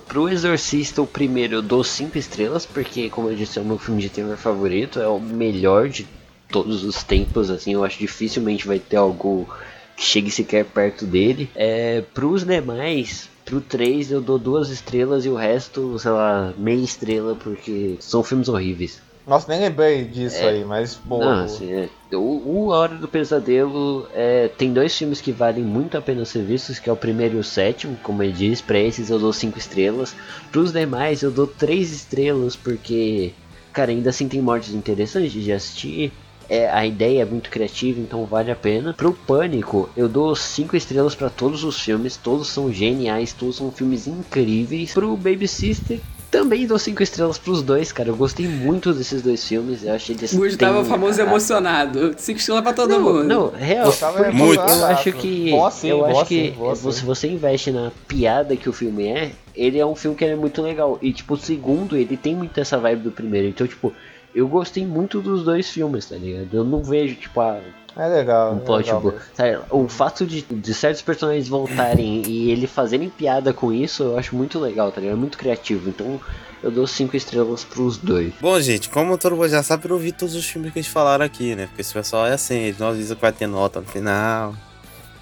Pro 0.07 0.29
Exorcista, 0.29 1.03
o 1.03 1.07
primeiro 1.07 1.57
eu 1.57 1.63
dou 1.63 1.83
5 1.83 2.17
estrelas, 2.17 2.65
porque, 2.65 3.11
como 3.11 3.29
eu 3.29 3.35
disse, 3.35 3.59
é 3.59 3.63
o 3.63 3.65
meu 3.65 3.79
filme 3.79 4.01
de 4.01 4.09
terror 4.09 4.37
favorito, 4.37 5.01
é 5.01 5.09
o 5.09 5.19
melhor 5.19 5.89
de 5.89 6.07
todos 6.51 6.85
os 6.85 7.03
tempos, 7.03 7.51
assim, 7.51 7.75
eu 7.75 7.85
acho 7.85 7.99
dificilmente 7.99 8.67
vai 8.67 8.79
ter 8.79 8.97
algo 8.97 9.49
que 9.97 10.05
chegue 10.05 10.31
sequer 10.31 10.65
perto 10.65 11.05
dele. 11.07 11.51
É, 11.55 12.03
pros 12.15 12.45
demais, 12.45 13.29
pro 13.45 13.61
3 13.61 14.13
eu 14.13 14.21
dou 14.21 14.39
duas 14.39 14.71
estrelas 14.71 15.25
e 15.25 15.29
o 15.29 15.35
resto, 15.35 15.99
sei 15.99 16.11
lá, 16.11 16.53
meia 16.57 16.83
estrela, 16.83 17.35
porque 17.35 17.97
são 18.01 18.23
filmes 18.23 18.49
horríveis. 18.49 19.03
Nossa, 19.27 19.47
nem 19.49 19.61
lembrei 19.61 20.05
disso 20.05 20.39
é. 20.39 20.49
aí, 20.49 20.65
mas 20.65 20.99
bom. 21.05 21.21
Não, 21.21 21.45
assim, 21.45 21.71
é. 21.73 21.89
o, 22.13 22.19
o 22.19 22.69
Hora 22.69 22.97
do 22.97 23.07
Pesadelo 23.07 24.09
é, 24.15 24.49
tem 24.49 24.73
dois 24.73 24.97
filmes 24.97 25.21
que 25.21 25.31
valem 25.31 25.63
muito 25.63 25.97
a 25.97 26.03
pena 26.03 26.25
ser 26.25 26.43
vistos, 26.43 26.79
que 26.79 26.89
é 26.89 26.93
o 26.93 26.97
primeiro 26.97 27.37
e 27.37 27.39
o 27.39 27.45
sétimo, 27.45 27.97
como 28.03 28.23
ele 28.23 28.33
diz. 28.33 28.61
Pra 28.61 28.79
esses 28.79 29.11
eu 29.11 29.19
dou 29.19 29.33
cinco 29.33 29.59
estrelas. 29.59 30.17
Pros 30.51 30.73
demais 30.73 31.23
eu 31.23 31.31
dou 31.31 31.47
três 31.47 31.93
estrelas, 31.93 32.57
porque, 32.57 33.33
cara, 33.73 33.91
ainda 33.91 34.11
assim 34.11 34.27
tem 34.27 34.41
mortes 34.41 34.75
interessantes 34.75 35.33
de 35.33 35.53
assistir. 35.53 36.13
É, 36.51 36.69
a 36.69 36.85
ideia 36.85 37.23
é 37.23 37.25
muito 37.25 37.49
criativa, 37.49 38.01
então 38.01 38.27
vale 38.27 38.51
a 38.51 38.57
pena. 38.57 38.93
Pro 38.93 39.13
Pânico, 39.13 39.89
eu 39.97 40.09
dou 40.09 40.35
5 40.35 40.77
estrelas 40.77 41.15
para 41.15 41.31
todos 41.31 41.63
os 41.63 41.81
filmes, 41.81 42.17
todos 42.17 42.49
são 42.49 42.73
geniais, 42.73 43.33
todos 43.33 43.55
são 43.55 43.71
filmes 43.71 44.09
incríveis. 44.09 44.93
Pro 44.93 45.17
Baby 45.17 45.47
Sister, 45.47 46.01
também 46.29 46.67
dou 46.67 46.79
5 46.79 47.03
estrelas 47.03 47.39
pros 47.39 47.63
dois, 47.63 47.93
cara. 47.93 48.09
Eu 48.09 48.17
gostei 48.17 48.49
muito 48.49 48.93
desses 48.93 49.23
dois 49.23 49.47
filmes. 49.47 49.85
Eu 49.85 49.95
achei. 49.95 50.17
O 50.17 50.39
Gustavo 50.39 50.85
famoso 50.85 51.21
emocionado. 51.21 52.15
5 52.17 52.39
estrelas 52.39 52.63
pra 52.65 52.73
todo 52.73 52.91
não, 52.91 53.01
mundo. 53.01 53.25
Não, 53.25 53.51
real. 53.51 53.93
É 54.25 54.31
muito. 54.33 54.61
Eu 54.61 54.87
acho 54.87 55.13
que. 55.13 55.55
Assim, 55.61 55.89
eu 55.89 56.05
acho 56.05 56.27
que 56.27 56.55
assim, 56.71 56.93
se 56.93 57.05
você 57.05 57.29
investe 57.29 57.71
na 57.71 57.93
piada 58.09 58.57
que 58.57 58.69
o 58.69 58.73
filme 58.73 59.07
é, 59.07 59.33
ele 59.55 59.79
é 59.79 59.87
um 59.87 59.95
filme 59.95 60.17
que 60.17 60.25
é 60.25 60.35
muito 60.35 60.63
legal. 60.63 60.99
E, 61.03 61.13
tipo, 61.13 61.35
o 61.35 61.37
segundo, 61.37 61.97
ele 61.97 62.17
tem 62.17 62.35
muito 62.35 62.59
essa 62.61 62.79
vibe 62.79 63.03
do 63.03 63.11
primeiro. 63.13 63.49
Então, 63.49 63.67
tipo, 63.67 63.93
eu 64.35 64.47
gostei 64.49 64.87
muito 64.87 65.21
dos 65.21 65.45
dois 65.45 65.69
filmes, 65.69 66.07
tá 66.07 66.17
ligado? 66.17 66.49
Eu 66.53 66.65
não 66.65 66.83
vejo, 66.83 67.15
tipo, 67.17 67.41
a. 67.41 67.61
É 67.97 68.07
legal. 68.07 68.55
Um 68.55 68.59
é 68.59 68.61
plot 68.61 68.87
legal 68.87 69.15
sabe, 69.35 69.59
O 69.71 69.89
fato 69.89 70.25
de, 70.25 70.43
de 70.43 70.75
certos 70.75 71.03
personagens 71.03 71.49
voltarem 71.49 72.23
e 72.25 72.51
ele 72.51 72.67
fazerem 72.67 73.11
piada 73.11 73.53
com 73.53 73.73
isso, 73.73 74.05
eu 74.05 74.19
acho 74.19 74.37
muito 74.37 74.61
legal, 74.61 74.93
tá 74.93 75.01
ligado? 75.01 75.17
É 75.17 75.19
muito 75.19 75.37
criativo. 75.37 75.89
Então 75.91 76.21
eu 76.63 76.71
dou 76.71 76.87
5 76.87 77.17
estrelas 77.17 77.65
pros 77.65 77.97
dois. 77.97 78.33
Bom, 78.41 78.61
gente, 78.61 78.89
como 78.89 79.19
todo 79.19 79.35
mundo 79.35 79.49
já 79.49 79.63
sabe, 79.63 79.89
eu 79.89 79.99
vi 79.99 80.13
todos 80.13 80.35
os 80.35 80.47
filmes 80.47 80.73
que 80.73 80.79
eles 80.79 80.89
falaram 80.89 81.25
aqui, 81.25 81.57
né? 81.57 81.67
Porque 81.67 81.81
esse 81.81 81.93
pessoal 81.93 82.27
é 82.27 82.33
assim, 82.33 82.55
eles 82.55 82.79
não 82.79 82.89
avisam 82.89 83.17
que 83.17 83.23
vai 83.23 83.33
ter 83.33 83.47
nota 83.47 83.81
no 83.81 83.87
final. 83.87 84.55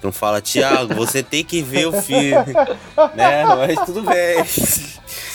Não 0.01 0.11
fala, 0.11 0.41
Thiago, 0.41 0.95
você 0.95 1.21
tem 1.21 1.43
que 1.43 1.61
ver 1.61 1.87
o 1.87 2.01
filme. 2.01 2.53
né? 3.15 3.43
Mas 3.45 3.85
tudo 3.85 4.01
bem. 4.03 4.37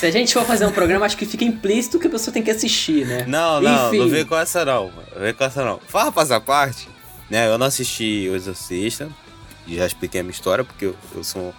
Se 0.05 0.09
a 0.09 0.11
gente 0.11 0.35
for 0.35 0.45
fazer 0.45 0.67
um 0.67 0.71
programa, 0.71 1.03
acho 1.03 1.17
que 1.17 1.25
fica 1.25 1.43
implícito 1.43 1.97
que 1.97 2.05
a 2.05 2.09
pessoa 2.11 2.31
tem 2.31 2.43
que 2.43 2.51
assistir, 2.51 3.07
né? 3.07 3.25
Não, 3.27 3.59
não, 3.59 3.87
Enfim. 3.87 3.97
não 3.97 4.07
vem 4.07 4.23
com 4.23 4.37
essa 4.37 4.63
não. 4.63 4.91
Não 4.91 5.19
vem 5.19 5.33
com 5.33 5.43
essa 5.43 5.65
não. 5.65 5.79
Fala 5.87 6.11
pra 6.11 6.21
essa 6.21 6.39
parte, 6.39 6.87
né? 7.27 7.47
Eu 7.47 7.57
não 7.57 7.65
assisti 7.65 8.29
O 8.31 8.35
Exorcista. 8.35 9.09
Já 9.67 9.83
expliquei 9.83 10.21
a 10.21 10.23
minha 10.23 10.31
história, 10.31 10.63
porque 10.63 10.85
eu, 10.85 10.95
eu 11.15 11.23
sou 11.23 11.51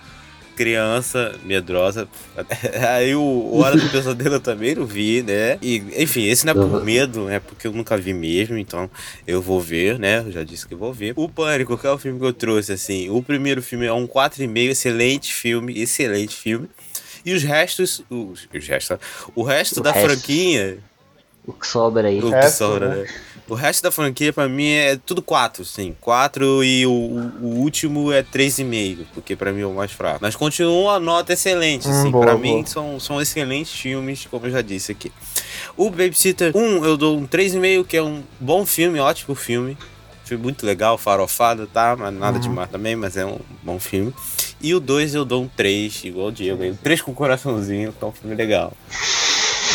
criança 0.54 1.34
medrosa. 1.42 2.08
Aí 2.94 3.16
o, 3.16 3.20
o 3.20 3.58
Hora 3.58 3.76
do 3.76 3.90
Pesadelo 3.90 4.36
eu 4.36 4.40
também 4.40 4.76
não 4.76 4.86
vi, 4.86 5.22
né? 5.22 5.58
E, 5.60 5.82
enfim, 5.96 6.26
esse 6.26 6.46
não 6.46 6.52
é 6.52 6.54
por 6.54 6.84
medo, 6.84 7.28
é 7.28 7.40
porque 7.40 7.66
eu 7.66 7.72
nunca 7.72 7.96
vi 7.96 8.14
mesmo, 8.14 8.56
então 8.56 8.88
eu 9.26 9.42
vou 9.42 9.60
ver, 9.60 9.98
né? 9.98 10.20
Eu 10.20 10.30
já 10.30 10.44
disse 10.44 10.68
que 10.68 10.74
vou 10.76 10.92
ver. 10.92 11.14
O 11.16 11.28
Pânico, 11.28 11.76
que 11.76 11.84
é 11.84 11.90
o 11.90 11.98
filme 11.98 12.20
que 12.20 12.24
eu 12.24 12.32
trouxe, 12.32 12.72
assim. 12.72 13.10
O 13.10 13.20
primeiro 13.24 13.60
filme 13.60 13.86
é 13.86 13.92
um 13.92 14.06
4,5, 14.06 14.70
excelente 14.70 15.34
filme, 15.34 15.80
excelente 15.80 16.36
filme. 16.36 16.68
E 17.26 17.34
os 17.34 17.42
restos. 17.42 18.02
Os, 18.08 18.48
os 18.54 18.68
restos 18.68 18.98
o 19.34 19.42
resto 19.42 19.80
o 19.80 19.82
da 19.82 19.90
resto. 19.90 20.08
franquinha. 20.08 20.78
O 21.44 21.52
que 21.52 21.66
sobra 21.66 22.06
aí. 22.08 22.20
O 22.20 22.30
que 22.30 22.48
sobra, 22.48 22.88
né? 22.94 23.06
O 23.48 23.54
resto 23.54 23.82
da 23.82 23.92
franquia, 23.92 24.32
pra 24.32 24.48
mim, 24.48 24.68
é 24.70 24.98
tudo 25.06 25.22
4, 25.22 25.64
sim. 25.64 25.94
4 26.00 26.64
e 26.64 26.84
o, 26.84 26.90
o 26.90 27.46
último 27.58 28.10
é 28.10 28.20
3,5, 28.20 29.06
porque 29.14 29.36
pra 29.36 29.52
mim 29.52 29.60
é 29.60 29.66
o 29.66 29.72
mais 29.72 29.92
fraco. 29.92 30.18
Mas 30.20 30.34
continua 30.34 30.94
a 30.94 31.00
nota 31.00 31.32
excelente, 31.32 31.88
assim. 31.88 32.08
Hum, 32.08 32.10
boa, 32.10 32.24
pra 32.24 32.36
boa. 32.36 32.42
mim, 32.42 32.66
são, 32.66 32.98
são 32.98 33.22
excelentes 33.22 33.72
filmes, 33.72 34.26
como 34.28 34.46
eu 34.46 34.50
já 34.50 34.62
disse 34.62 34.90
aqui. 34.90 35.12
O 35.76 35.90
Babysitter 35.90 36.50
1, 36.56 36.84
eu 36.84 36.96
dou 36.96 37.16
um 37.16 37.26
3,5, 37.26 37.86
que 37.86 37.96
é 37.96 38.02
um 38.02 38.24
bom 38.40 38.66
filme, 38.66 38.98
ótimo 38.98 39.36
filme. 39.36 39.78
Filme 40.26 40.42
muito 40.42 40.66
legal, 40.66 40.98
farofado, 40.98 41.66
tá? 41.66 41.96
Mas 41.96 42.12
nada 42.12 42.36
uhum. 42.36 42.42
demais 42.42 42.68
também, 42.68 42.94
mas 42.94 43.16
é 43.16 43.24
um 43.24 43.38
bom 43.62 43.78
filme. 43.78 44.12
E 44.60 44.74
o 44.74 44.80
2 44.80 45.14
eu 45.14 45.24
dou 45.24 45.44
um 45.44 45.48
3, 45.48 46.04
igual 46.04 46.26
o 46.26 46.32
Diego. 46.32 46.76
3 46.82 47.00
com 47.00 47.14
coraçãozinho, 47.14 47.92
que 47.92 48.04
é 48.04 48.06
um 48.06 48.12
filme 48.12 48.34
legal. 48.34 48.72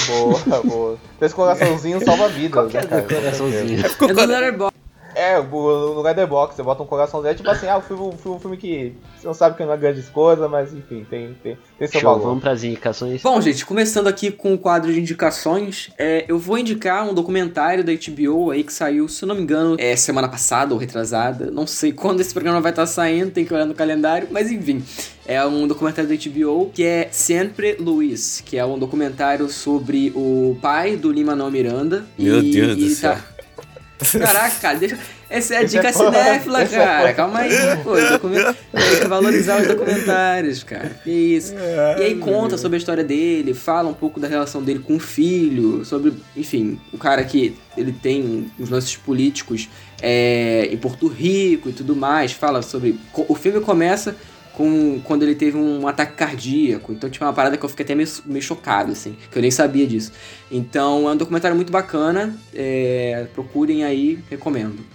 Boa, 0.08 0.62
boa. 0.64 0.98
Três 1.20 1.34
coraçãozinhos 1.34 2.04
salva 2.04 2.28
vidas, 2.28 2.74
né, 2.74 2.82
cara? 2.84 3.02
Coraçãozinho. 3.04 3.86
É 3.86 4.14
do 4.14 4.26
Letterboxd. 4.26 4.81
É, 5.22 5.40
no 5.40 6.02
Letterboxd, 6.02 6.56
você 6.56 6.64
bota 6.64 6.82
um 6.82 6.88
coraçãozinho, 6.88 7.32
é 7.32 7.36
tipo 7.36 7.50
assim, 7.52 7.68
ah, 7.68 7.78
o 7.78 7.82
filme, 7.82 8.04
um 8.04 8.40
filme 8.40 8.58
que 8.58 8.94
você 9.20 9.28
não 9.28 9.34
sabe 9.36 9.56
que 9.56 9.64
não 9.64 9.74
é 9.74 9.78
grande 9.78 10.02
coisa, 10.04 10.48
mas 10.48 10.74
enfim, 10.74 11.06
tem, 11.08 11.36
tem, 11.44 11.58
tem 11.78 11.88
seu 11.88 12.02
Show, 12.02 12.14
valor. 12.14 12.30
Vamos 12.30 12.42
pras 12.42 12.64
indicações. 12.64 13.22
Bom, 13.22 13.40
gente, 13.40 13.64
começando 13.64 14.08
aqui 14.08 14.32
com 14.32 14.54
o 14.54 14.58
quadro 14.58 14.92
de 14.92 15.00
indicações, 15.00 15.92
é, 15.98 16.26
eu 16.28 16.40
vou 16.40 16.58
indicar 16.58 17.08
um 17.08 17.14
documentário 17.14 17.84
da 17.84 17.92
HBO 17.92 18.50
aí 18.50 18.64
que 18.64 18.74
saiu, 18.74 19.08
se 19.08 19.24
eu 19.24 19.28
não 19.28 19.36
me 19.36 19.42
engano, 19.42 19.76
é 19.80 19.96
semana 19.96 20.28
passada 20.28 20.74
ou 20.74 20.80
retrasada, 20.80 21.52
não 21.52 21.68
sei 21.68 21.94
quando 21.94 22.20
esse 22.20 22.34
programa 22.34 22.60
vai 22.60 22.72
estar 22.72 22.88
saindo, 22.88 23.32
tem 23.32 23.46
que 23.46 23.54
olhar 23.54 23.66
no 23.66 23.76
calendário, 23.76 24.28
mas 24.32 24.52
enfim. 24.52 24.84
É 25.24 25.46
um 25.46 25.68
documentário 25.68 26.10
da 26.10 26.16
HBO 26.16 26.72
que 26.74 26.84
é 26.84 27.08
Sempre 27.12 27.78
Luiz, 27.80 28.42
que 28.44 28.58
é 28.58 28.66
um 28.66 28.78
documentário 28.78 29.48
sobre 29.50 30.12
o 30.16 30.58
pai 30.62 30.98
do 30.98 31.12
Lima 31.12 31.36
Miranda. 31.50 32.04
Meu 32.18 32.42
e, 32.42 32.52
Deus 32.52 32.78
e 32.78 32.82
do 32.82 32.90
céu. 32.90 33.18
Caraca, 34.20 34.56
cara, 34.62 34.78
deixa. 34.78 34.98
Essa 35.30 35.56
é 35.56 35.58
a 35.60 35.64
dica 35.64 35.94
cinéfila, 35.94 36.66
cara. 36.66 37.14
Calma 37.14 37.40
aí, 37.40 37.52
pô. 37.84 37.96
Document... 37.96 38.56
Tem 38.72 39.00
que 39.00 39.08
valorizar 39.08 39.62
os 39.62 39.68
documentários, 39.68 40.64
cara. 40.64 40.90
Que 41.04 41.10
isso. 41.10 41.54
E 41.98 42.04
aí 42.04 42.16
conta 42.16 42.58
sobre 42.58 42.76
a 42.76 42.80
história 42.80 43.04
dele, 43.04 43.54
fala 43.54 43.88
um 43.88 43.94
pouco 43.94 44.20
da 44.20 44.28
relação 44.28 44.62
dele 44.62 44.80
com 44.80 44.96
o 44.96 45.00
filho, 45.00 45.86
sobre, 45.86 46.14
enfim, 46.36 46.80
o 46.92 46.98
cara 46.98 47.24
que 47.24 47.56
ele 47.78 47.92
tem 47.94 48.52
os 48.60 48.70
lances 48.70 48.96
políticos 48.98 49.70
é, 50.02 50.68
em 50.72 50.78
Porto 50.78 51.08
Rico 51.08 51.70
e 51.70 51.74
tudo 51.74 51.96
mais. 51.96 52.32
Fala 52.32 52.62
sobre. 52.62 53.00
O 53.14 53.36
filme 53.36 53.62
começa 53.62 54.16
com 54.62 55.02
quando 55.04 55.24
ele 55.24 55.34
teve 55.34 55.58
um 55.58 55.88
ataque 55.88 56.14
cardíaco. 56.14 56.92
Então, 56.92 57.10
tipo, 57.10 57.26
é 57.26 57.28
uma 57.28 57.34
parada 57.34 57.58
que 57.58 57.66
eu 57.66 57.70
fiquei 57.70 57.84
até 57.84 57.96
meio, 57.96 58.08
meio 58.26 58.44
chocado, 58.44 58.92
assim, 58.92 59.18
que 59.32 59.36
eu 59.36 59.42
nem 59.42 59.50
sabia 59.50 59.88
disso. 59.88 60.12
Então, 60.52 61.10
é 61.10 61.14
um 61.14 61.18
documentário 61.18 61.56
muito 61.56 61.72
bacana. 61.72 62.38
É, 62.54 63.26
procurem 63.34 63.84
aí, 63.84 64.20
recomendo. 64.30 64.86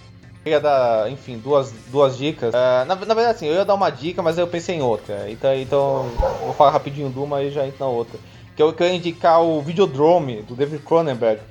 Eu 0.45 0.51
ia 0.51 0.59
dar, 0.61 1.11
enfim, 1.11 1.37
duas, 1.37 1.73
duas 1.91 2.17
dicas. 2.17 2.53
Uh, 2.53 2.87
na, 2.87 2.95
na, 2.95 2.95
verdade, 2.95 3.35
assim, 3.35 3.47
eu 3.47 3.55
ia 3.55 3.65
dar 3.65 3.73
uma 3.73 3.89
dica, 3.89 4.21
mas 4.21 4.37
eu 4.37 4.47
pensei 4.47 4.75
em 4.75 4.81
outra. 4.81 5.29
Então, 5.29 5.53
então 5.53 6.09
vou 6.41 6.53
falar 6.53 6.71
rapidinho 6.71 7.09
de 7.09 7.19
uma 7.19 7.43
e 7.43 7.51
já 7.51 7.67
entro 7.67 7.79
na 7.81 7.87
outra. 7.87 8.17
Que 8.55 8.63
eu 8.63 8.71
quero 8.71 8.93
indicar 8.93 9.43
o 9.43 9.61
Videodrome, 9.61 10.43
do 10.43 10.55
David 10.55 10.81
Cronenberg 10.81 11.41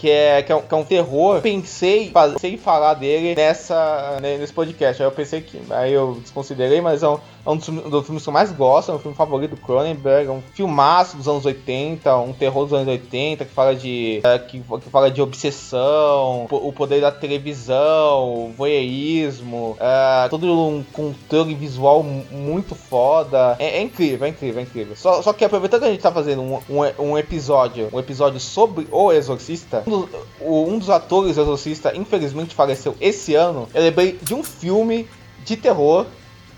que 0.00 0.08
é, 0.10 0.42
que 0.42 0.50
é, 0.50 0.56
um, 0.56 0.62
que 0.62 0.72
é 0.72 0.76
um 0.78 0.84
terror. 0.84 1.42
Pensei, 1.42 2.10
pensei 2.10 2.54
em 2.54 2.56
falar 2.56 2.94
dele 2.94 3.34
nessa, 3.34 4.18
nesse 4.22 4.52
podcast. 4.52 5.02
Aí 5.02 5.06
eu 5.06 5.12
pensei 5.12 5.42
que. 5.42 5.60
Aí 5.68 5.92
eu 5.92 6.18
desconsiderei, 6.22 6.80
mas 6.80 7.02
é 7.02 7.08
um, 7.08 7.18
é 7.44 7.50
um 7.50 7.56
dos, 7.56 7.66
dos 7.66 8.04
filmes 8.06 8.22
que 8.22 8.28
eu 8.28 8.32
mais 8.32 8.52
gosto, 8.52 8.90
é 8.92 8.94
um 8.94 8.98
filme 8.98 9.16
favorito 9.16 9.52
do 9.52 9.56
Cronenberg, 9.56 10.28
é 10.28 10.32
um 10.32 10.42
filmaço 10.54 11.16
dos 11.16 11.26
anos 11.28 11.44
80, 11.46 12.16
um 12.18 12.32
terror 12.32 12.64
dos 12.64 12.72
anos 12.74 12.88
80, 12.88 13.44
que 13.44 13.52
fala 13.52 13.74
de. 13.74 14.20
é, 14.22 14.38
que, 14.38 14.60
que 14.60 14.90
fala 14.90 15.10
de 15.10 15.20
obsessão, 15.22 16.46
o 16.50 16.72
poder 16.72 17.00
da 17.00 17.10
televisão, 17.10 18.52
voyeurismo, 18.56 19.76
é, 19.80 20.28
todo 20.28 20.46
um 20.46 20.82
controle 20.92 21.54
visual 21.54 22.02
mu- 22.02 22.24
muito 22.30 22.74
foda. 22.74 23.56
É, 23.58 23.78
é 23.78 23.82
incrível, 23.82 24.26
é 24.26 24.30
incrível, 24.30 24.60
é 24.60 24.62
incrível. 24.64 24.96
Só, 24.96 25.22
só 25.22 25.32
que 25.32 25.44
aproveitando 25.44 25.80
que 25.82 25.86
a 25.88 25.90
gente 25.90 26.00
tá 26.02 26.12
fazendo 26.12 26.42
um, 26.42 26.58
um, 26.68 27.10
um 27.12 27.18
episódio, 27.18 27.88
um 27.92 27.98
episódio 27.98 28.40
sobre 28.40 28.86
o 28.90 29.12
Exorcista, 29.12 29.82
um 29.86 30.70
um 30.70 30.78
dos 30.78 30.90
atores 30.90 31.36
do 31.36 31.42
Exorcista, 31.42 31.96
infelizmente, 31.96 32.54
faleceu 32.54 32.94
esse 33.00 33.34
ano. 33.34 33.68
Eu 33.74 33.82
lembrei 33.82 34.18
de 34.22 34.34
um 34.34 34.42
filme 34.42 35.06
de 35.44 35.56
terror 35.56 36.06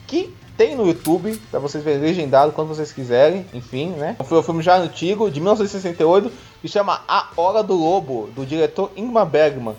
que 0.06 0.32
tem 0.56 0.74
no 0.76 0.86
YouTube, 0.86 1.40
pra 1.50 1.58
vocês 1.60 1.82
verem 1.82 2.00
legendado 2.00 2.52
quando 2.52 2.68
vocês 2.68 2.92
quiserem, 2.92 3.46
enfim, 3.54 3.90
né? 3.90 4.16
Foi 4.24 4.38
um 4.38 4.42
filme 4.42 4.62
já 4.62 4.76
antigo, 4.76 5.30
de 5.30 5.40
1968, 5.40 6.30
que 6.60 6.68
chama 6.68 7.00
A 7.08 7.28
Hora 7.36 7.62
do 7.62 7.74
Lobo, 7.74 8.28
do 8.34 8.44
diretor 8.46 8.90
Ingmar 8.96 9.26
Bergman. 9.26 9.74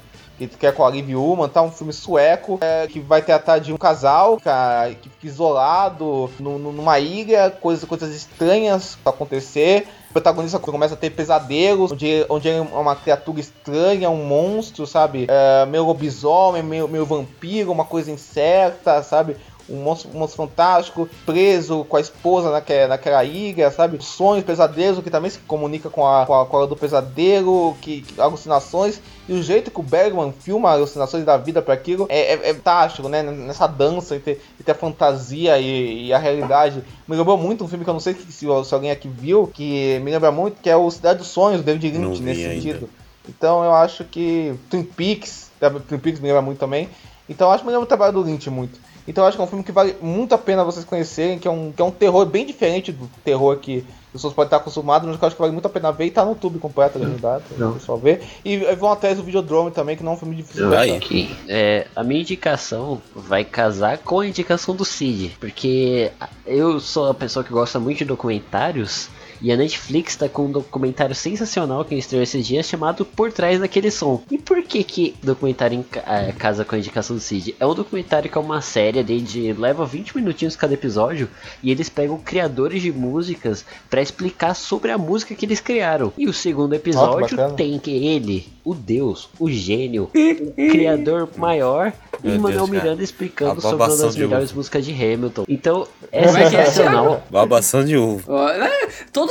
Que, 0.59 0.65
é 0.65 0.71
com 0.71 0.83
a 0.83 0.89
Liv 0.89 1.15
Ullmann, 1.15 1.47
tá? 1.47 1.61
Um 1.61 1.71
filme 1.71 1.93
sueco 1.93 2.57
é, 2.59 2.87
que 2.87 2.99
vai 2.99 3.21
tratar 3.21 3.59
de 3.59 3.71
um 3.71 3.77
casal 3.77 4.37
cara, 4.43 4.93
que 4.95 5.07
fica 5.07 5.27
isolado 5.27 6.29
no- 6.39 6.57
no- 6.57 6.71
numa 6.73 6.99
ilha, 6.99 7.49
coisas, 7.51 7.85
coisas 7.87 8.13
estranhas 8.13 8.97
acontecer. 9.05 9.87
O 10.09 10.13
protagonista 10.13 10.59
começa 10.59 10.95
a 10.95 10.97
ter 10.97 11.11
pesadelos, 11.11 11.91
onde, 11.91 12.25
onde 12.27 12.49
é 12.49 12.59
uma 12.59 12.95
criatura 12.95 13.39
estranha, 13.39 14.09
um 14.09 14.25
monstro, 14.25 14.85
sabe? 14.85 15.27
É, 15.29 15.65
meio 15.67 15.85
lobisomem, 15.85 16.61
meio, 16.63 16.87
meio 16.87 17.05
vampiro, 17.05 17.71
uma 17.71 17.85
coisa 17.85 18.11
incerta, 18.11 19.01
sabe? 19.03 19.37
Um 19.69 19.77
monstro, 19.83 20.09
um 20.13 20.19
monstro 20.19 20.37
fantástico 20.37 21.09
preso 21.25 21.85
com 21.85 21.97
a 21.97 22.01
esposa 22.01 22.51
naquela, 22.51 22.89
naquela 22.89 23.23
ilha, 23.23 23.71
sabe? 23.71 24.03
Sonhos, 24.03 24.43
pesadelos, 24.43 25.03
que 25.03 25.09
também 25.09 25.31
se 25.31 25.39
comunica 25.39 25.89
com 25.89 26.05
a, 26.05 26.25
com 26.25 26.33
a, 26.41 26.45
com 26.45 26.57
a 26.57 26.65
do 26.65 26.75
pesadelo, 26.75 27.75
que, 27.81 28.01
que- 28.01 28.19
alucinações. 28.19 28.99
E 29.27 29.33
o 29.33 29.41
jeito 29.41 29.71
que 29.71 29.79
o 29.79 29.83
Bergman 29.83 30.33
filma 30.33 30.71
alucinações 30.71 31.23
da 31.23 31.37
vida 31.37 31.61
para 31.61 31.73
aquilo 31.73 32.05
é, 32.09 32.33
é, 32.33 32.49
é 32.49 32.53
fantástico, 32.53 33.07
né? 33.07 33.23
Nessa 33.23 33.67
dança 33.67 34.15
entre, 34.17 34.39
entre 34.59 34.71
a 34.71 34.75
fantasia 34.75 35.57
e, 35.59 36.07
e 36.07 36.13
a 36.13 36.17
realidade. 36.17 36.83
Me 37.07 37.15
lembrou 37.15 37.37
muito 37.37 37.63
um 37.63 37.67
filme 37.67 37.83
que 37.85 37.89
eu 37.89 37.93
não 37.93 38.01
sei 38.01 38.13
se, 38.15 38.31
se 38.31 38.45
alguém 38.73 38.91
aqui 38.91 39.07
viu, 39.07 39.47
que 39.47 39.99
me 40.03 40.11
lembra 40.11 40.31
muito, 40.31 40.61
que 40.61 40.69
é 40.69 40.75
o 40.75 40.91
Cidade 40.91 41.19
dos 41.19 41.27
Sonhos, 41.29 41.61
do 41.61 41.63
David 41.63 41.97
Lynch, 41.97 42.21
nesse 42.21 42.43
ainda. 42.45 42.61
sentido. 42.61 42.89
Então 43.29 43.63
eu 43.63 43.73
acho 43.73 44.03
que 44.03 44.53
Twin 44.69 44.83
Peaks? 44.83 45.49
Twin 45.87 45.99
Peaks 45.99 46.19
me 46.19 46.27
lembra 46.27 46.41
muito 46.41 46.59
também. 46.59 46.89
Então 47.29 47.47
eu 47.47 47.53
acho 47.53 47.63
que 47.63 47.67
me 47.67 47.71
lembra 47.71 47.85
o 47.85 47.87
trabalho 47.87 48.11
do 48.11 48.21
Lynch 48.23 48.49
muito. 48.49 48.77
Então 49.07 49.23
eu 49.23 49.27
acho 49.27 49.37
que 49.37 49.41
é 49.41 49.45
um 49.45 49.47
filme 49.47 49.63
que 49.63 49.71
vale 49.71 49.95
muito 50.01 50.33
a 50.33 50.37
pena 50.37 50.63
vocês 50.63 50.85
conhecerem, 50.85 51.39
que 51.39 51.47
é 51.47 51.51
um, 51.51 51.71
que 51.71 51.81
é 51.81 51.85
um 51.85 51.91
terror 51.91 52.25
bem 52.25 52.45
diferente 52.45 52.91
do 52.91 53.09
terror 53.23 53.57
que 53.57 53.85
as 54.07 54.11
pessoas 54.13 54.33
podem 54.33 54.47
estar 54.47 54.57
acostumadas, 54.57 55.07
mas 55.07 55.17
que 55.17 55.23
eu 55.23 55.27
acho 55.27 55.35
que 55.35 55.41
vale 55.41 55.53
muito 55.53 55.65
a 55.65 55.69
pena 55.69 55.91
ver 55.91 56.05
e 56.05 56.11
tá 56.11 56.23
no 56.23 56.31
YouTube 56.31 56.59
completo, 56.59 56.99
legendado, 56.99 57.43
pra 57.49 57.69
o 57.69 57.73
pessoal 57.73 57.97
ver. 57.97 58.21
E 58.45 58.57
vão 58.75 58.91
atrás 58.91 59.17
do 59.17 59.23
Videodrome 59.23 59.71
também, 59.71 59.97
que 59.97 60.03
não 60.03 60.11
é 60.11 60.15
um 60.15 60.17
filme 60.19 60.35
difícil 60.35 60.69
de 60.69 60.75
achar. 60.75 60.95
Ok. 60.97 61.35
É, 61.47 61.87
a 61.95 62.03
minha 62.03 62.21
indicação 62.21 63.01
vai 63.15 63.43
casar 63.43 63.97
com 63.97 64.19
a 64.19 64.27
indicação 64.27 64.75
do 64.75 64.85
Cid, 64.85 65.35
porque 65.39 66.11
eu 66.45 66.79
sou 66.79 67.09
a 67.09 67.13
pessoa 67.13 67.43
que 67.43 67.51
gosta 67.51 67.79
muito 67.79 67.97
de 67.97 68.05
documentários 68.05 69.09
e 69.43 69.51
a 69.51 69.57
Netflix 69.57 70.15
tá 70.15 70.27
com 70.29 70.45
um 70.45 70.51
documentário 70.51 71.13
sensacional 71.13 71.83
que 71.83 71.93
estreou 71.95 72.23
esses 72.23 72.47
dias 72.47 72.65
chamado 72.65 73.03
Por 73.05 73.31
Trás 73.31 73.59
daquele 73.59 73.91
Som. 73.91 74.23
E 74.31 74.37
por 74.37 74.63
que 74.63 74.83
que 74.83 75.15
documentário 75.21 75.77
em 75.77 75.83
ca- 75.83 76.01
é, 76.07 76.31
casa 76.31 76.63
com 76.65 76.73
a 76.75 76.77
indicação 76.79 77.15
do 77.15 77.21
Cid? 77.21 77.53
É 77.59 77.65
um 77.67 77.75
documentário 77.75 78.29
que 78.31 78.37
é 78.37 78.41
uma 78.41 78.61
série 78.61 79.03
de 79.03 79.51
leva 79.53 79.85
20 79.85 80.15
minutinhos 80.15 80.55
cada 80.55 80.73
episódio 80.73 81.29
e 81.61 81.69
eles 81.69 81.89
pegam 81.89 82.17
criadores 82.17 82.81
de 82.81 82.91
músicas 82.91 83.65
pra 83.89 84.01
explicar 84.01 84.53
sobre 84.55 84.91
a 84.91 84.97
música 84.97 85.35
que 85.35 85.45
eles 85.45 85.59
criaram. 85.59 86.13
E 86.17 86.27
o 86.27 86.33
segundo 86.33 86.73
episódio 86.73 87.35
bacana. 87.37 87.53
tem 87.55 87.77
que 87.77 87.91
ele, 87.91 88.47
o 88.63 88.73
Deus, 88.73 89.27
o 89.37 89.51
gênio, 89.51 90.09
o 90.13 90.71
criador 90.71 91.27
maior, 91.37 91.91
e 92.23 92.27
Meu 92.29 92.39
Manuel 92.39 92.57
Deus, 92.59 92.69
cara. 92.69 92.83
Miranda 92.83 93.03
explicando 93.03 93.59
A 93.59 93.61
sobre 93.61 93.75
uma 93.75 93.97
das 93.97 94.15
melhores 94.15 94.49
uva. 94.51 94.57
músicas 94.57 94.85
de 94.85 94.91
Hamilton. 94.93 95.43
Então, 95.49 95.85
é 96.11 96.23
Como 96.25 96.37
é 96.37 96.43
é, 96.43 96.49
sensacional. 96.49 97.23
Babação 97.29 97.83
de 97.83 97.97
uva. 97.97 98.57
Né? 98.57 98.69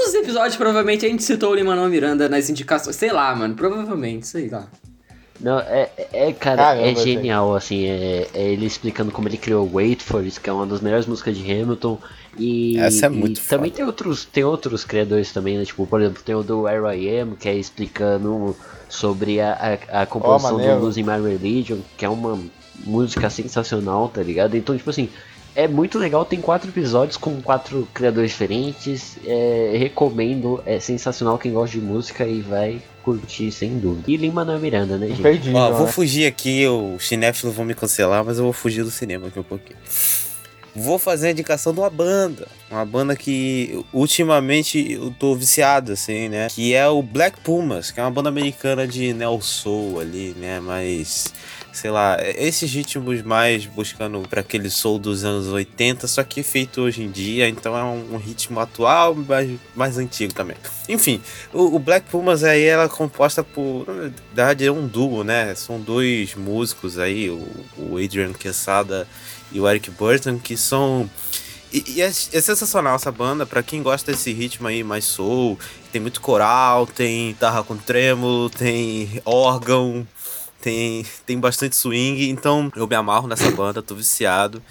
Todos 0.02 0.14
os 0.16 0.20
episódios, 0.20 0.56
provavelmente, 0.56 1.06
a 1.06 1.08
gente 1.08 1.22
citou 1.22 1.52
o 1.52 1.54
Lin-Manuel 1.54 1.88
Miranda 1.88 2.28
nas 2.28 2.50
indicações. 2.50 2.96
Sei 2.96 3.12
lá, 3.12 3.32
mano. 3.36 3.54
Provavelmente, 3.54 4.26
sei 4.26 4.48
lá. 4.48 4.66
Não, 5.40 5.60
é, 5.60 5.90
é 6.12 6.32
cara, 6.32 6.56
Caramba, 6.56 6.86
é 6.88 6.94
genial, 6.96 7.54
assim, 7.54 7.84
é, 7.86 8.28
é 8.34 8.52
ele 8.52 8.66
explicando 8.66 9.12
como 9.12 9.28
ele 9.28 9.36
criou 9.36 9.68
Wait 9.72 10.02
For 10.02 10.22
It, 10.22 10.40
que 10.40 10.50
é 10.50 10.52
uma 10.52 10.66
das 10.66 10.80
melhores 10.80 11.06
músicas 11.06 11.36
de 11.36 11.42
Hamilton. 11.42 12.00
E, 12.36 12.78
Essa 12.78 13.06
é 13.06 13.08
e 13.10 13.12
muito 13.12 13.40
também 13.42 13.70
tem 13.70 13.84
outros, 13.84 14.24
tem 14.24 14.42
outros 14.42 14.84
criadores 14.84 15.32
também, 15.32 15.56
né? 15.56 15.64
Tipo, 15.64 15.86
por 15.86 16.00
exemplo, 16.00 16.20
tem 16.24 16.34
o 16.34 16.42
do 16.42 16.66
R.I.M., 16.66 17.36
que 17.36 17.48
é 17.48 17.54
explicando 17.54 18.56
sobre 18.88 19.40
a, 19.40 19.78
a, 19.92 20.02
a 20.02 20.06
composição 20.06 20.56
maneiro. 20.56 20.80
do 20.80 20.86
Losing 20.86 21.04
My 21.04 21.20
Religion, 21.20 21.78
que 21.96 22.04
é 22.04 22.08
uma 22.08 22.40
música 22.84 23.30
sensacional, 23.30 24.08
tá 24.08 24.22
ligado? 24.22 24.56
Então, 24.56 24.76
tipo 24.76 24.90
assim, 24.90 25.08
é 25.54 25.68
muito 25.68 25.98
legal, 25.98 26.24
tem 26.24 26.40
quatro 26.40 26.70
episódios 26.70 27.16
com 27.16 27.40
quatro 27.42 27.88
criadores 27.92 28.30
diferentes. 28.30 29.16
é, 29.26 29.74
recomendo, 29.76 30.62
é 30.64 30.80
sensacional 30.80 31.38
quem 31.38 31.52
gosta 31.52 31.78
de 31.78 31.84
música 31.84 32.26
e 32.26 32.40
vai 32.40 32.80
curtir 33.02 33.50
sem 33.50 33.78
dúvida. 33.78 34.10
E 34.10 34.16
Lima 34.16 34.44
na 34.44 34.58
Miranda, 34.58 34.96
né, 34.96 35.08
gente? 35.08 35.50
Ó, 35.54 35.72
vou 35.72 35.86
né? 35.86 35.92
fugir 35.92 36.26
aqui, 36.26 36.66
os 36.66 37.06
cinéfilos 37.06 37.54
vão 37.54 37.64
me 37.64 37.74
cancelar, 37.74 38.24
mas 38.24 38.38
eu 38.38 38.44
vou 38.44 38.52
fugir 38.52 38.84
do 38.84 38.90
cinema 38.90 39.28
aqui 39.28 39.38
um 39.38 39.44
pouquinho. 39.44 39.78
Vou 40.74 40.98
fazer 40.98 41.28
a 41.28 41.30
indicação 41.32 41.74
de 41.74 41.80
uma 41.80 41.90
banda. 41.90 42.48
Uma 42.70 42.84
banda 42.86 43.14
que 43.14 43.84
ultimamente 43.92 44.92
eu 44.92 45.10
tô 45.18 45.34
viciado, 45.34 45.92
assim, 45.92 46.30
né? 46.30 46.48
Que 46.48 46.72
é 46.72 46.88
o 46.88 47.02
Black 47.02 47.40
Pumas, 47.40 47.90
que 47.90 48.00
é 48.00 48.02
uma 48.02 48.10
banda 48.10 48.30
americana 48.30 48.86
de 48.88 49.12
neo 49.12 49.42
soul 49.42 50.00
ali, 50.00 50.34
né? 50.38 50.60
Mas, 50.60 51.34
sei 51.72 51.90
lá, 51.90 52.18
esses 52.20 52.70
ritmos 52.70 53.22
mais 53.22 53.64
buscando 53.64 54.20
para 54.28 54.40
aquele 54.40 54.68
soul 54.68 54.98
dos 54.98 55.24
anos 55.24 55.48
80, 55.48 56.06
só 56.06 56.22
que 56.22 56.42
feito 56.42 56.82
hoje 56.82 57.02
em 57.02 57.10
dia, 57.10 57.48
então 57.48 57.76
é 57.76 57.82
um, 57.82 58.18
ritmo 58.18 58.60
atual, 58.60 59.14
mas 59.14 59.58
mais 59.74 59.96
antigo 59.96 60.34
também. 60.34 60.56
Enfim, 60.88 61.20
o, 61.52 61.74
o 61.74 61.78
Black 61.78 62.08
Pumas 62.10 62.44
aí 62.44 62.64
ela 62.64 62.84
é 62.84 62.88
composta 62.88 63.42
por. 63.42 63.86
Na 63.86 63.94
verdade, 63.94 64.66
é 64.66 64.70
um 64.70 64.86
duo, 64.86 65.24
né? 65.24 65.54
São 65.54 65.80
dois 65.80 66.34
músicos 66.34 66.98
aí, 66.98 67.30
o, 67.30 67.42
o 67.78 67.96
Adrian 67.96 68.32
Quesada 68.32 69.08
e 69.50 69.58
o 69.58 69.68
Eric 69.68 69.90
Burton, 69.90 70.38
que 70.38 70.56
são. 70.56 71.08
E, 71.72 71.84
e 71.96 72.02
é, 72.02 72.06
é 72.06 72.10
sensacional 72.10 72.96
essa 72.96 73.10
banda, 73.10 73.46
pra 73.46 73.62
quem 73.62 73.82
gosta 73.82 74.12
desse 74.12 74.30
ritmo 74.30 74.68
aí 74.68 74.84
mais 74.84 75.06
soul, 75.06 75.58
tem 75.90 76.02
muito 76.02 76.20
coral, 76.20 76.86
tem 76.86 77.28
guitarra 77.28 77.64
com 77.64 77.76
trêmulo, 77.78 78.50
tem 78.50 79.22
órgão, 79.24 80.06
tem, 80.62 81.05
tem 81.26 81.39
bastante 81.39 81.76
swing, 81.76 82.30
então 82.30 82.72
eu 82.76 82.86
me 82.86 82.94
amarro 82.94 83.26
nessa 83.26 83.51
banda, 83.51 83.82
tô 83.82 83.94
viciado. 83.94 84.62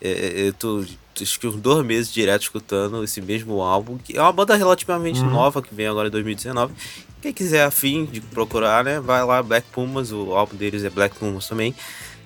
É, 0.00 0.10
é, 0.10 0.48
eu 0.48 0.52
tô 0.52 0.84
acho 1.20 1.40
que 1.40 1.46
uns 1.48 1.56
dois 1.56 1.84
meses 1.84 2.12
direto 2.12 2.42
escutando 2.42 3.02
esse 3.02 3.20
mesmo 3.20 3.60
álbum, 3.60 3.98
que 3.98 4.16
é 4.16 4.22
uma 4.22 4.32
banda 4.32 4.54
relativamente 4.54 5.20
nova, 5.20 5.60
que 5.60 5.74
vem 5.74 5.88
agora 5.88 6.06
em 6.06 6.10
2019. 6.10 6.72
Quem 7.20 7.32
quiser 7.32 7.64
afim 7.64 8.04
de 8.04 8.20
procurar, 8.20 8.84
né, 8.84 9.00
vai 9.00 9.24
lá, 9.24 9.42
Black 9.42 9.66
Pumas, 9.72 10.12
o 10.12 10.32
álbum 10.34 10.54
deles 10.56 10.84
é 10.84 10.90
Black 10.90 11.16
Pumas 11.16 11.48
também. 11.48 11.74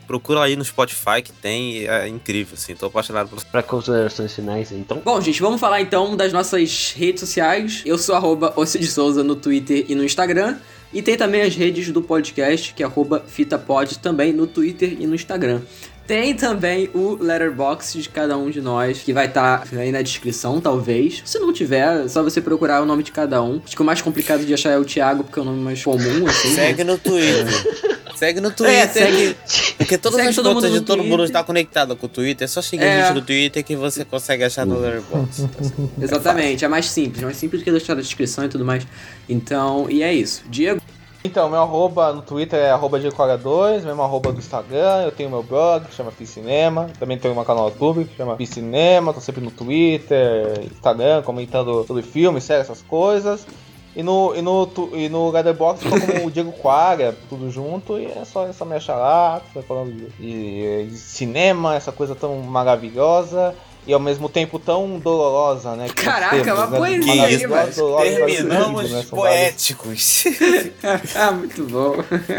Procura 0.06 0.42
aí 0.42 0.56
no 0.56 0.64
Spotify 0.64 1.22
que 1.24 1.32
tem, 1.32 1.86
é 1.86 2.06
incrível, 2.06 2.54
assim, 2.54 2.74
tô 2.74 2.86
apaixonado 2.86 3.30
por 3.30 3.42
Pra 3.46 3.62
considerações 3.62 4.34
finais, 4.34 4.70
então. 4.72 5.00
Bom, 5.02 5.18
gente, 5.22 5.40
vamos 5.40 5.58
falar 5.58 5.80
então 5.80 6.14
das 6.14 6.32
nossas 6.32 6.92
redes 6.94 7.20
sociais. 7.20 7.82
Eu 7.86 7.96
sou 7.96 8.14
arroba 8.14 8.52
Souza 8.66 9.24
no 9.24 9.36
Twitter 9.36 9.86
e 9.88 9.94
no 9.94 10.04
Instagram. 10.04 10.58
E 10.92 11.00
tem 11.00 11.16
também 11.16 11.42
as 11.42 11.54
redes 11.56 11.90
do 11.90 12.02
podcast, 12.02 12.74
que 12.74 12.82
é 12.82 12.86
arroba 12.86 13.24
FitaPod, 13.26 13.98
também 13.98 14.32
no 14.32 14.46
Twitter 14.46 14.96
e 14.98 15.06
no 15.06 15.14
Instagram. 15.14 15.60
Tem 16.06 16.34
também 16.34 16.90
o 16.92 17.16
letterbox 17.20 17.94
de 17.94 18.08
cada 18.08 18.36
um 18.36 18.50
de 18.50 18.60
nós, 18.60 18.98
que 18.98 19.12
vai 19.12 19.26
estar 19.26 19.66
aí 19.72 19.92
na 19.92 20.02
descrição, 20.02 20.60
talvez. 20.60 21.22
Se 21.24 21.38
não 21.38 21.52
tiver, 21.52 22.04
é 22.04 22.08
só 22.08 22.22
você 22.22 22.40
procurar 22.40 22.82
o 22.82 22.84
nome 22.84 23.02
de 23.02 23.12
cada 23.12 23.42
um. 23.42 23.60
Acho 23.64 23.76
que 23.76 23.82
o 23.82 23.84
mais 23.84 24.02
complicado 24.02 24.44
de 24.44 24.52
achar 24.52 24.70
é 24.70 24.78
o 24.78 24.84
Thiago, 24.84 25.22
porque 25.24 25.38
é 25.38 25.42
o 25.42 25.44
nome 25.44 25.62
mais 25.62 25.82
comum, 25.82 26.26
assim. 26.26 26.48
né? 26.48 26.54
Segue 26.54 26.84
no 26.84 26.98
Twitter. 26.98 27.46
segue 28.22 28.40
no 28.40 28.50
Twitter. 28.52 28.78
É, 28.78 28.86
segue- 28.86 29.34
que- 29.34 29.72
porque 29.78 29.98
todas 29.98 30.16
segue 30.16 30.28
as 30.28 30.36
todo 30.36 30.44
mundo 30.46 30.54
contas 30.54 30.72
de 30.72 30.80
todo 30.82 30.98
mundo 30.98 31.08
Twitter. 31.08 31.24
está 31.26 31.42
conectada 31.42 31.96
com 31.96 32.06
o 32.06 32.08
Twitter. 32.08 32.44
É 32.44 32.48
só 32.48 32.62
seguir 32.62 32.84
É. 32.84 33.02
a 33.02 33.06
gente 33.06 33.14
no 33.16 33.22
Twitter 33.22 33.64
que 33.64 33.74
você 33.74 34.04
consegue 34.04 34.44
achar 34.44 34.64
no 34.64 34.78
Letterboxd. 34.78 35.48
Exatamente, 36.00 36.64
é 36.64 36.68
mais 36.68 36.86
simples, 36.88 37.24
mais 37.24 37.36
simples 37.36 37.62
do 37.62 37.64
que 37.64 37.70
deixar 37.72 37.96
na 37.96 38.00
descrição 38.02 38.44
e 38.44 38.48
tudo 38.48 38.64
mais. 38.64 38.86
Então, 39.28 39.88
e 39.90 40.02
é 40.04 40.12
isso. 40.14 40.42
Diego, 40.48 40.80
Então, 41.24 41.48
meu 41.48 41.60
arroba 41.62 42.12
no 42.12 42.20
Twitter 42.20 42.58
é 42.58 42.70
arroba 42.72 42.98
Diego2, 42.98 43.84
mesmo 43.84 44.02
arroba 44.02 44.32
do 44.32 44.38
Instagram, 44.40 45.02
eu 45.04 45.12
tenho 45.12 45.30
meu 45.30 45.42
blog 45.42 45.84
que 45.86 45.94
chama 45.94 46.12
Cinema, 46.24 46.90
também 46.98 47.16
tenho 47.16 47.32
meu 47.34 47.44
canal 47.44 47.64
no 47.66 47.70
YouTube 47.70 48.04
que 48.06 48.16
chama 48.16 48.36
Cinema, 48.44 49.12
tô 49.14 49.20
sempre 49.20 49.40
no 49.40 49.50
Twitter, 49.52 50.62
Instagram, 50.72 51.22
comentando 51.22 51.84
sobre 51.86 52.02
filmes, 52.02 52.42
séries, 52.44 52.64
essas 52.68 52.82
coisas. 52.82 53.46
E 53.94 54.02
no, 54.02 54.34
e 54.34 54.40
no, 54.40 54.68
e 54.94 55.08
no 55.10 55.30
Letterboxd 55.30 55.86
tô 55.88 56.00
como 56.00 56.26
o 56.26 56.30
Diego 56.30 56.50
Quaria, 56.52 57.14
tudo 57.28 57.50
junto, 57.50 57.98
e 57.98 58.06
é 58.06 58.24
só, 58.24 58.46
é 58.46 58.52
só 58.52 58.64
me 58.64 58.74
achar 58.76 58.96
lá, 58.96 59.42
tô 59.52 59.60
falando 59.62 59.92
de, 59.92 60.06
de- 60.18 60.86
de 60.90 60.96
cinema, 60.96 61.74
essa 61.74 61.92
coisa 61.92 62.14
tão 62.14 62.38
maravilhosa. 62.38 63.54
e 63.86 63.92
ao 63.92 64.00
mesmo 64.00 64.28
tempo 64.30 64.58
tão 64.58 64.98
dolorosa, 64.98 65.74
né? 65.76 65.88
Caraca, 65.94 66.42
temos, 66.42 66.58
uma 66.58 66.66
né? 66.68 66.78
poesia 66.78 67.24
aí, 67.24 67.36
dolorosas 67.74 67.76
do 67.76 67.96
Terminamos 68.26 68.90
né? 68.90 69.04
Poéticos. 69.10 70.24
ah, 71.14 71.32
muito 71.32 71.64
bom. 71.64 71.96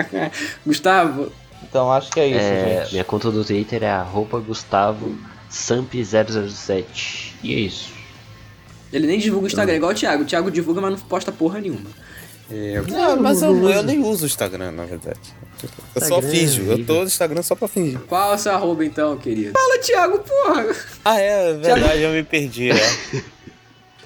Gustavo, 0.66 1.32
Então 1.70 1.92
acho 1.92 2.10
que 2.12 2.20
é 2.20 2.28
isso, 2.30 2.40
É, 2.40 2.80
gente. 2.84 2.94
minha 2.94 3.04
conta 3.04 3.30
do 3.30 3.46
Twitter 3.46 3.84
é 3.84 3.92
arroba 3.92 4.40
Gustavo 4.40 5.16
Samp007. 5.52 7.34
E 7.44 7.54
é 7.54 7.60
isso. 7.60 7.93
Ele 8.94 9.08
nem 9.08 9.20
divulga 9.20 9.46
o 9.46 9.48
Instagram, 9.48 9.76
igual 9.76 9.92
o 9.92 9.96
Thiago. 9.96 10.24
O 10.24 10.26
Thiago 10.26 10.52
divulga, 10.52 10.80
mas 10.80 10.92
não 10.92 11.00
posta 11.00 11.32
porra 11.32 11.60
nenhuma. 11.60 11.90
É, 12.52 12.82
Não, 12.82 13.18
mas 13.18 13.42
eu, 13.42 13.70
eu 13.70 13.84
nem 13.84 14.04
uso 14.04 14.24
o 14.24 14.28
Instagram, 14.28 14.72
na 14.72 14.86
verdade. 14.86 15.20
Eu 15.96 16.02
só 16.02 16.20
Instagram, 16.20 16.30
finjo. 16.30 16.64
Eu 16.64 16.86
tô 16.86 16.94
no 17.00 17.04
Instagram 17.06 17.42
só 17.42 17.56
pra 17.56 17.68
fingir. 17.68 18.00
Qual 18.02 18.32
é 18.32 18.36
o 18.36 18.38
seu 18.38 18.52
arroba 18.52 18.86
então, 18.86 19.18
querido? 19.18 19.54
Fala, 19.54 19.80
Thiago, 19.80 20.20
porra! 20.20 20.76
Ah, 21.04 21.20
é, 21.20 21.50
é 21.50 21.54
verdade, 21.54 22.02
eu 22.02 22.12
me 22.12 22.24
perdi. 22.24 22.70
É. 22.72 22.76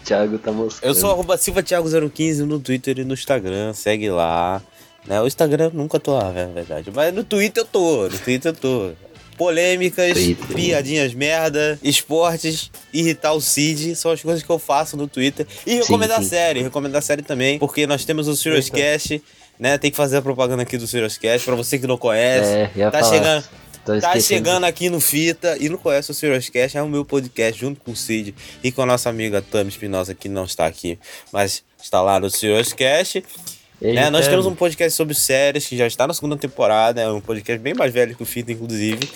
Thiago 0.05 0.37
tá 0.37 0.51
mostrando. 0.51 0.89
Eu 0.89 0.95
sou 0.95 1.11
arroba 1.11 1.37
Silva 1.37 1.61
Thiago015 1.61 2.45
no 2.45 2.59
Twitter 2.59 2.99
e 2.99 3.03
no 3.03 3.13
Instagram, 3.13 3.73
segue 3.73 4.09
lá. 4.09 4.61
Né? 5.05 5.21
O 5.21 5.27
Instagram 5.27 5.65
eu 5.65 5.71
nunca 5.71 5.99
tô 5.99 6.17
lá, 6.17 6.31
é 6.33 6.45
verdade. 6.47 6.91
Mas 6.93 7.13
no 7.13 7.23
Twitter 7.23 7.63
eu 7.63 7.67
tô, 7.67 8.03
no 8.03 8.17
Twitter 8.19 8.51
eu 8.51 8.55
tô. 8.55 8.91
Polêmicas, 9.37 10.13
Twitter. 10.13 10.55
piadinhas 10.55 11.13
merda, 11.13 11.79
esportes, 11.83 12.71
irritar 12.93 13.33
o 13.33 13.41
Cid, 13.41 13.95
são 13.95 14.11
as 14.11 14.21
coisas 14.21 14.41
que 14.43 14.49
eu 14.49 14.59
faço 14.59 14.97
no 14.97 15.07
Twitter. 15.07 15.45
E 15.65 15.75
recomendar 15.75 16.23
sim. 16.23 16.29
série, 16.29 16.61
recomendar 16.61 17.01
série 17.01 17.21
também, 17.21 17.59
porque 17.59 17.85
nós 17.85 18.03
temos 18.03 18.27
o 18.27 18.35
Seriouscast, 18.35 19.21
né? 19.59 19.77
Tem 19.77 19.91
que 19.91 19.97
fazer 19.97 20.17
a 20.17 20.21
propaganda 20.21 20.63
aqui 20.63 20.77
do 20.77 20.87
Seriouscast, 20.87 21.45
pra 21.45 21.55
você 21.55 21.77
que 21.77 21.87
não 21.87 21.97
conhece. 21.97 22.49
É, 22.49 22.89
tá 22.89 22.99
falar. 22.99 23.13
chegando, 23.13 23.43
Tô 23.87 23.97
Tá 24.01 24.19
chegando 24.19 24.65
aqui 24.65 24.89
no 24.89 24.99
Fita 24.99 25.55
e 25.61 25.69
não 25.69 25.77
conhece 25.77 26.11
o 26.11 26.13
Serioscast, 26.13 26.77
é 26.77 26.83
o 26.83 26.89
meu 26.89 27.05
podcast 27.05 27.57
junto 27.57 27.79
com 27.79 27.91
o 27.91 27.95
Cid 27.95 28.35
e 28.61 28.69
com 28.69 28.81
a 28.81 28.85
nossa 28.85 29.09
amiga 29.09 29.41
Tami 29.41 29.69
Espinosa, 29.69 30.13
que 30.13 30.27
não 30.27 30.43
está 30.43 30.65
aqui, 30.65 30.99
mas 31.31 31.63
está 31.81 32.01
lá 32.01 32.19
no 32.19 32.29
Serioscast. 32.29 33.23
Ei, 33.81 33.93
Né? 33.93 34.09
Nós 34.09 34.21
Tami. 34.25 34.31
temos 34.31 34.45
um 34.45 34.55
podcast 34.55 34.95
sobre 34.95 35.13
séries 35.13 35.65
que 35.67 35.77
já 35.77 35.85
está 35.87 36.07
na 36.07 36.13
segunda 36.13 36.35
temporada, 36.37 37.01
é 37.01 37.09
um 37.09 37.21
podcast 37.21 37.61
bem 37.61 37.73
mais 37.73 37.93
velho 37.93 38.15
que 38.15 38.23
o 38.23 38.25
Fita, 38.25 38.51
inclusive. 38.51 39.09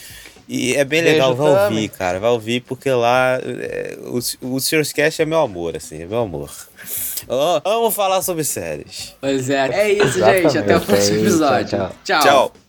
E 0.47 0.73
é 0.75 0.83
bem 0.83 1.01
Beijo, 1.01 1.13
legal, 1.15 1.35
vai 1.35 1.53
Tami. 1.53 1.75
ouvir, 1.75 1.89
cara, 1.89 2.19
vai 2.19 2.29
ouvir, 2.29 2.61
porque 2.61 2.91
lá 2.91 3.39
é, 3.41 3.97
o, 4.01 4.19
o 4.55 4.59
Serioscast 4.59 5.21
é 5.21 5.25
meu 5.25 5.39
amor, 5.39 5.77
assim, 5.77 6.01
é 6.01 6.05
meu 6.05 6.19
amor. 6.19 6.49
Eu 7.27 7.61
amo 7.63 7.89
falar 7.91 8.21
sobre 8.21 8.43
séries. 8.43 9.15
Pois 9.21 9.49
é, 9.49 9.67
é 9.71 9.93
isso, 9.93 10.17
Exatamente, 10.17 10.43
gente. 10.43 10.57
Até 10.57 10.77
o 10.77 10.81
próximo 10.81 11.15
é 11.15 11.19
isso, 11.19 11.27
episódio. 11.27 11.69
tchau. 11.77 11.95
tchau. 12.03 12.21
Tchau. 12.21 12.60